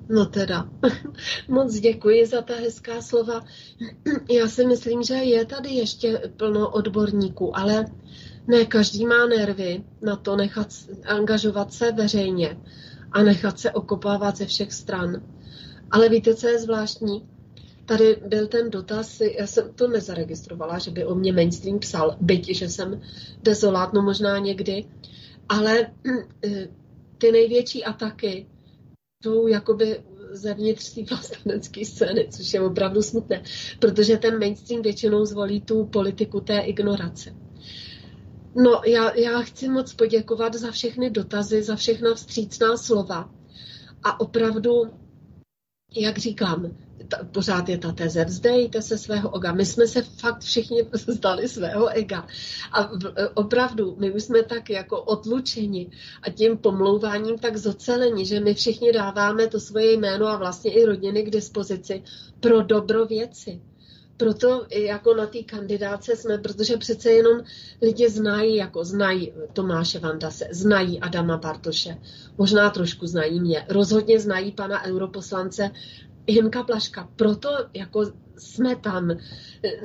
No 0.10 0.26
teda, 0.26 0.70
moc 1.48 1.80
děkuji 1.80 2.26
za 2.26 2.42
ta 2.42 2.56
hezká 2.56 3.02
slova. 3.02 3.46
Já 4.32 4.48
si 4.48 4.66
myslím, 4.66 5.04
že 5.04 5.14
je 5.14 5.46
tady 5.46 5.70
ještě 5.70 6.32
plno 6.38 6.70
odborníků, 6.70 7.58
ale 7.58 7.86
ne 8.48 8.66
každý 8.66 9.06
má 9.06 9.26
nervy 9.26 9.84
na 10.02 10.16
to 10.16 10.36
nechat 10.36 10.68
angažovat 11.06 11.74
se 11.74 11.92
veřejně 11.92 12.58
a 13.12 13.24
nechat 13.24 13.60
se 13.60 13.72
okopávat 13.72 14.38
ze 14.38 14.46
všech 14.46 14.74
stran. 14.74 15.24
Ale 15.92 16.10
víte, 16.10 16.36
co 16.36 16.48
je 16.48 16.60
zvláštní? 16.60 17.28
Tady 17.86 18.18
byl 18.28 18.48
ten 18.48 18.70
dotaz, 18.70 19.22
já 19.40 19.48
jsem 19.48 19.74
to 19.74 19.88
nezaregistrovala, 19.88 20.80
že 20.80 20.92
by 20.92 21.06
o 21.06 21.16
mě 21.16 21.34
mainstream 21.34 21.80
psal, 21.80 22.18
byť, 22.22 22.56
že 22.56 22.70
jsem 22.70 23.02
dezolát, 23.44 23.94
no 23.94 24.02
možná 24.02 24.40
někdy, 24.40 24.86
ale 25.50 25.88
ty 27.18 27.32
největší 27.32 27.84
ataky 27.84 28.48
jsou 29.24 29.48
jakoby 29.48 30.04
zevnitř 30.32 30.94
té 30.94 31.04
vlastenecké 31.04 31.86
scény, 31.86 32.28
což 32.32 32.54
je 32.54 32.62
opravdu 32.62 33.02
smutné, 33.02 33.44
protože 33.80 34.18
ten 34.18 34.40
mainstream 34.40 34.82
většinou 34.82 35.26
zvolí 35.26 35.62
tu 35.62 35.86
politiku 35.86 36.40
té 36.40 36.60
ignorace. 36.60 37.43
No, 38.56 38.82
já, 38.86 39.16
já 39.16 39.42
chci 39.42 39.70
moc 39.70 39.94
poděkovat 39.94 40.54
za 40.54 40.72
všechny 40.72 41.10
dotazy, 41.10 41.64
za 41.64 41.76
všechna 41.76 42.14
vstřícná 42.14 42.78
slova. 42.78 43.30
A 44.04 44.20
opravdu, 44.20 44.84
jak 45.96 46.18
říkám, 46.18 46.78
ta, 47.08 47.24
pořád 47.24 47.70
je 47.70 47.78
ta 47.78 47.92
teze, 47.92 48.26
vzdejte 48.26 48.82
se 48.82 48.98
svého 48.98 49.30
oga. 49.30 49.54
My 49.54 49.66
jsme 49.66 49.88
se 49.88 50.02
fakt 50.02 50.42
všichni 50.42 50.84
vzdali 51.08 51.48
svého 51.48 51.88
ega. 51.88 52.28
A 52.72 52.84
v, 52.84 53.14
opravdu, 53.34 53.96
my 54.00 54.12
už 54.12 54.24
jsme 54.24 54.44
tak 54.44 54.70
jako 54.70 55.02
otlučeni 55.02 55.92
a 56.22 56.30
tím 56.30 56.58
pomlouváním 56.58 57.40
tak 57.40 57.58
zoceleni, 57.58 58.26
že 58.26 58.40
my 58.40 58.54
všichni 58.54 58.92
dáváme 58.92 59.48
to 59.48 59.60
svoje 59.60 59.94
jméno 59.94 60.28
a 60.28 60.38
vlastně 60.38 60.72
i 60.72 60.86
rodiny 60.86 61.24
k 61.24 61.30
dispozici 61.30 62.04
pro 62.40 62.62
dobro 62.62 63.06
věci 63.06 63.62
proto 64.24 64.66
jako 64.72 65.14
na 65.14 65.26
té 65.26 65.44
kandidáce 65.44 66.16
jsme, 66.16 66.38
protože 66.38 66.78
přece 66.78 67.12
jenom 67.12 67.42
lidi 67.82 68.10
znají, 68.10 68.56
jako 68.56 68.86
znají 68.86 69.34
Tomáše 69.54 70.00
Vandase, 70.00 70.48
znají 70.52 71.00
Adama 71.00 71.38
Bartoše, 71.38 71.98
možná 72.38 72.70
trošku 72.70 73.08
znají 73.08 73.40
mě, 73.40 73.66
rozhodně 73.70 74.20
znají 74.20 74.52
pana 74.52 74.86
europoslance 74.86 75.72
Hinka 76.28 76.64
Plaška. 76.64 77.10
Proto 77.16 77.50
jako 77.74 78.12
jsme 78.38 78.76
tam 78.76 79.12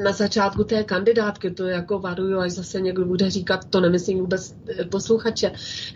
na 0.03 0.13
začátku 0.13 0.65
té 0.65 0.85
kandidátky, 0.85 1.51
to 1.51 1.67
jako 1.67 1.99
varuju, 1.99 2.39
až 2.39 2.53
zase 2.53 2.81
někdo 2.81 3.05
bude 3.05 3.31
říkat, 3.31 3.65
to 3.71 3.81
nemyslím 3.81 4.19
vůbec 4.19 4.57
posluchače, 4.91 5.53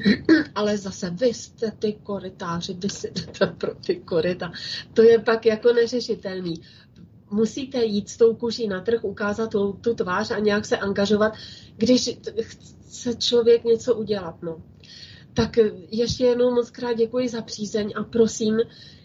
ale 0.54 0.78
zase 0.78 1.10
vy 1.10 1.26
jste 1.26 1.70
ty 1.70 1.92
korytáři, 2.02 2.74
vy 2.74 2.88
jste 2.88 3.08
pro 3.58 3.74
ty 3.74 3.96
koryta. 3.96 4.52
To 4.94 5.02
je 5.02 5.18
pak 5.18 5.46
jako 5.46 5.72
neřešitelný 5.72 6.62
musíte 7.32 7.84
jít 7.84 8.08
s 8.08 8.16
tou 8.16 8.34
kuží 8.34 8.68
na 8.68 8.80
trh, 8.80 9.04
ukázat 9.04 9.50
tu, 9.50 9.72
tu 9.80 9.94
tvář 9.94 10.30
a 10.30 10.38
nějak 10.38 10.64
se 10.64 10.76
angažovat, 10.76 11.32
když 11.76 12.18
chce 12.40 13.14
člověk 13.14 13.64
něco 13.64 13.94
udělat. 13.94 14.42
No. 14.42 14.62
Tak 15.34 15.56
ještě 15.90 16.24
jednou 16.24 16.54
moc 16.54 16.70
krát 16.70 16.92
děkuji 16.92 17.28
za 17.28 17.42
přízeň 17.42 17.92
a 17.96 18.02
prosím, 18.02 18.60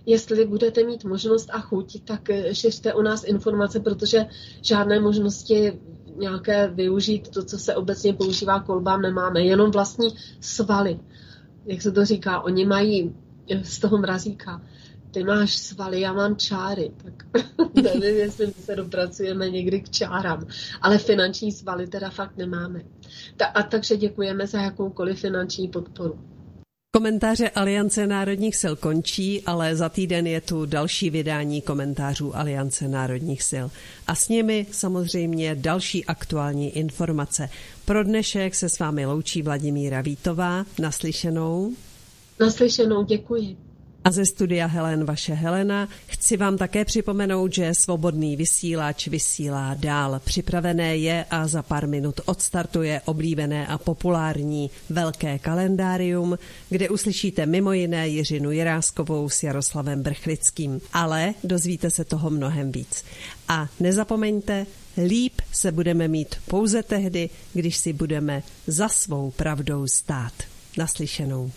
jestli 0.06 0.45
budete 0.45 0.84
mít 0.84 1.04
možnost 1.04 1.49
a 1.54 1.60
chuť, 1.60 2.04
tak 2.04 2.30
šiřte 2.52 2.94
o 2.94 3.02
nás 3.02 3.24
informace, 3.24 3.80
protože 3.80 4.26
žádné 4.62 4.99
možnosti 4.99 5.80
nějaké 6.16 6.68
využít 6.68 7.30
to, 7.30 7.44
co 7.44 7.60
se 7.60 7.76
obecně 7.76 8.14
používá 8.14 8.60
kolbám, 8.60 9.02
nemáme. 9.02 9.41
Jenom 9.41 9.72
vlastní 9.72 10.10
svaly. 10.41 10.99
Jak 11.66 11.82
se 11.82 11.91
to 11.91 12.06
říká, 12.06 12.41
oni 12.41 12.66
mají 12.66 13.16
z 13.64 13.80
toho 13.80 13.98
mrazíka 13.98 14.62
ty 15.18 15.23
máš 15.23 15.57
svaly, 15.57 16.02
já 16.02 16.14
mám 16.14 16.35
čáry, 16.35 16.91
tak 17.03 17.14
nevím, 17.99 18.18
jestli 18.18 18.53
se 18.53 18.76
dopracujeme 18.76 19.49
někdy 19.49 19.81
k 19.81 19.89
čárám, 19.89 20.48
ale 20.81 20.98
finanční 20.98 21.52
svaly 21.52 21.88
teda 21.88 22.10
fakt 22.10 22.38
nemáme. 22.38 22.81
Ta, 23.38 23.45
a 23.45 23.64
takže 23.64 23.98
děkujeme 23.98 24.48
za 24.48 24.61
jakoukoliv 24.61 25.19
finanční 25.19 25.68
podporu. 25.68 26.19
Komentáře 26.95 27.49
Aliance 27.49 28.07
národních 28.07 28.56
sil 28.61 28.73
končí, 28.76 29.41
ale 29.45 29.76
za 29.76 29.89
týden 29.89 30.27
je 30.27 30.41
tu 30.41 30.65
další 30.65 31.10
vydání 31.10 31.61
komentářů 31.61 32.35
Aliance 32.35 32.88
národních 32.88 33.44
sil. 33.52 33.68
A 34.07 34.15
s 34.15 34.30
nimi 34.30 34.65
samozřejmě 34.72 35.56
další 35.56 36.06
aktuální 36.06 36.77
informace. 36.77 37.49
Pro 37.85 38.03
dnešek 38.03 38.56
se 38.56 38.69
s 38.69 38.80
vámi 38.80 39.06
loučí 39.06 39.41
Vladimíra 39.41 40.02
Vítová. 40.02 40.65
Naslyšenou. 40.80 41.73
Naslyšenou, 42.39 43.03
děkuji. 43.03 43.66
A 44.08 44.12
ze 44.12 44.26
studia 44.26 44.68
Helen 44.68 45.06
vaše 45.06 45.34
Helena 45.34 45.90
chci 46.08 46.38
vám 46.38 46.58
také 46.58 46.86
připomenout, 46.86 47.54
že 47.54 47.76
svobodný 47.76 48.36
vysílač 48.36 49.08
vysílá 49.08 49.74
dál. 49.74 50.22
Připravené 50.24 50.98
je 50.98 51.26
a 51.32 51.48
za 51.48 51.64
pár 51.64 51.88
minut 51.88 52.22
odstartuje 52.26 53.02
oblíbené 53.06 53.68
a 53.68 53.78
populární 53.78 54.70
velké 54.90 55.40
kalendárium, 55.40 56.38
kde 56.70 56.90
uslyšíte 56.90 57.46
mimo 57.46 57.74
jiné 57.74 58.08
Jiřinu 58.08 58.52
Jiráskovou 58.52 59.30
s 59.30 59.44
Jaroslavem 59.44 60.04
Brchlickým. 60.04 60.82
Ale 60.94 61.34
dozvíte 61.44 61.92
se 61.92 62.06
toho 62.06 62.30
mnohem 62.30 62.72
víc. 62.72 63.04
A 63.48 63.68
nezapomeňte, 63.80 64.66
líp 65.08 65.42
se 65.52 65.72
budeme 65.72 66.08
mít 66.08 66.36
pouze 66.50 66.84
tehdy, 66.84 67.30
když 67.54 67.78
si 67.78 67.94
budeme 67.94 68.44
za 68.68 68.90
svou 68.90 69.32
pravdou 69.32 69.88
stát. 69.88 70.34
Naslyšenou. 70.78 71.52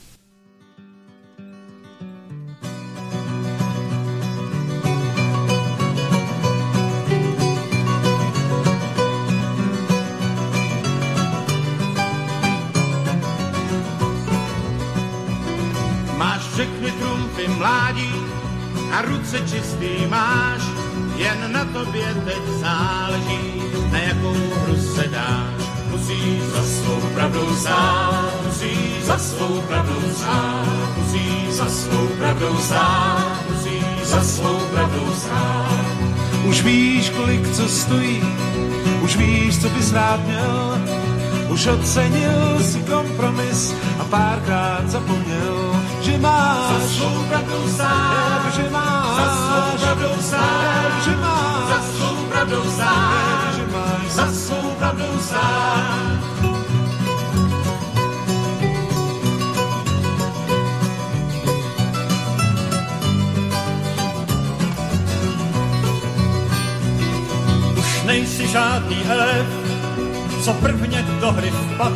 A 19.31 19.33
ruce 19.33 19.57
čistý 19.57 20.07
máš, 20.09 20.63
jen 21.17 21.53
na 21.53 21.65
tobě 21.65 22.15
teď 22.25 22.43
záleží, 22.61 23.63
na 23.93 23.99
jakou 23.99 24.35
hru 24.35 24.77
se 24.77 25.09
dáš. 25.09 25.71
Musíš 25.91 26.43
za 26.43 26.63
svou 26.63 27.01
pravdou 27.15 27.55
stát, 27.57 28.33
musíš 28.47 29.05
za 29.05 29.19
svou 29.19 29.61
pravdou 29.61 30.03
stát, 30.17 30.97
musíš 30.97 31.51
za 31.51 31.67
svou 31.69 32.07
pravdou 32.19 32.57
stát, 32.59 33.39
musíš 33.51 34.05
za 34.05 34.23
svou 34.25 34.59
pravdou 34.75 35.15
stát. 35.15 35.87
Už 36.45 36.63
víš, 36.63 37.11
kolik 37.11 37.53
co 37.53 37.69
stojí, 37.69 38.23
už 39.03 39.17
víš, 39.17 39.63
co 39.63 39.69
bys 39.69 39.93
rád 39.93 40.27
měl, 40.27 40.81
už 41.49 41.67
ocenil 41.67 42.59
si 42.63 42.79
kompromis 42.79 43.75
a 43.99 44.05
párkrát 44.05 44.83
zapomněl, 44.87 45.70
že 46.03 46.19
máš. 46.19 46.73
Za 46.73 46.89
svou 46.89 47.17
pravdou 47.29 47.69
stát, 47.69 48.43
že 48.57 48.65
máš. 48.71 49.17
Za 49.17 49.27
svou 49.37 49.79
pravdou 49.79 50.17
stát, 50.21 50.93
že 51.05 51.15
máš. 51.17 51.69
Za 51.69 51.81
svou 51.93 52.17
pravdou 52.33 52.65
stát, 52.71 53.55
že 53.57 53.65
máš. 53.73 54.05
Za 54.09 54.27
svou 54.33 54.67
pravdou. 54.79 55.11
Už 67.79 68.03
nejsi 68.07 68.47
žádný 68.49 68.99
elef, 69.09 69.60
co 70.41 70.53
prvně 70.53 71.07
do 71.21 71.33
hry 71.33 71.51
vpad. 71.51 71.93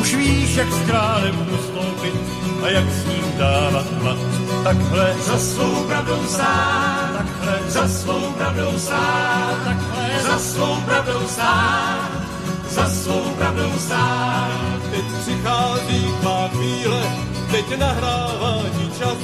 Už 0.00 0.14
víš, 0.14 0.56
jak 0.56 0.72
s 0.72 0.86
králem 0.86 1.48
ustoupit 1.54 2.14
a 2.62 2.68
jak 2.68 2.84
s 2.90 3.06
ním 3.06 3.24
dávat 3.38 4.02
mat. 4.02 4.18
Takhle 4.64 5.14
Za 5.26 5.38
svou 5.38 5.84
pravdou 5.84 6.26
stát, 6.26 7.10
takhle 7.18 7.60
za 7.68 7.88
svou 7.88 8.20
pravdou 8.20 8.78
stát, 8.78 9.58
takhle 9.64 10.10
za 10.22 10.38
svou 10.38 10.76
pravdou 10.76 11.28
stát, 11.28 12.10
za 12.70 12.88
svou 12.88 13.20
pravdou 13.38 13.72
stát. 13.78 14.80
Teď 14.90 15.04
přichází 15.20 16.14
tvá 16.20 16.48
chvíle, 16.48 17.02
teď 17.50 17.78
nahrává 17.78 18.62
ti 18.78 18.98
čas, 18.98 19.18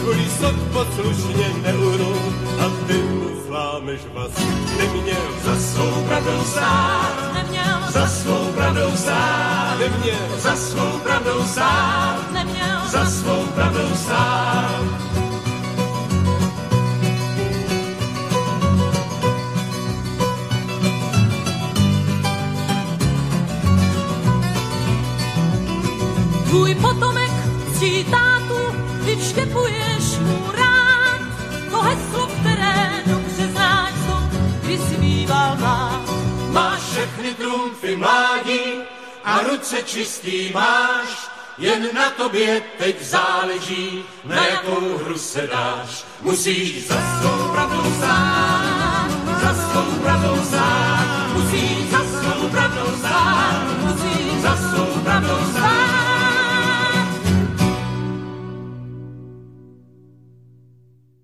kvůli 0.00 0.26
sok 0.40 0.56
poslušně 0.72 1.48
neuhnou 1.62 2.14
a 2.60 2.86
ty 2.86 3.02
mu 3.02 3.43
zlámeš 3.54 4.00
vás. 4.14 4.30
Neměl, 4.78 5.26
Za 5.44 5.56
svou 5.56 6.04
pravdou 6.08 6.44
stát, 6.44 7.34
Neměl, 7.34 7.78
za 7.88 8.06
svou 8.06 8.52
pravdou 8.52 8.90
stát, 8.96 9.78
neměl, 9.78 10.38
za 10.38 10.56
svou 10.56 10.98
pravdou 10.98 11.44
stát, 11.44 12.32
neměl, 12.32 12.80
za 12.86 13.06
svou 13.06 13.46
pravdou 13.54 13.94
stát. 13.94 14.84
tvůj 26.48 26.74
potomek 26.74 27.30
ctí 27.74 28.04
zpíval 35.24 35.56
má. 35.56 36.04
Máš 36.50 36.80
všechny 36.80 37.34
trumfy 37.34 37.96
mládí 37.96 38.84
a 39.24 39.40
ruce 39.42 39.82
čistý 39.82 40.52
máš, 40.52 41.08
jen 41.58 41.88
na 41.94 42.10
tobě 42.10 42.62
teď 42.78 43.02
záleží, 43.02 44.04
na 44.24 44.46
jakou 44.46 44.98
hru 44.98 45.18
se 45.18 45.46
dáš. 45.46 46.04
Musíš 46.20 46.86
za 46.86 46.94
svou 46.94 47.52
pravdou 47.52 47.94
stát, 47.96 49.08
za 49.42 49.54
svou 49.54 49.98
pravdou 50.02 50.44
stát, 50.44 51.28
musíš 51.32 51.90
za 51.90 51.98
svou 51.98 52.48
pravdou 52.48 52.96
stát. 52.98 53.33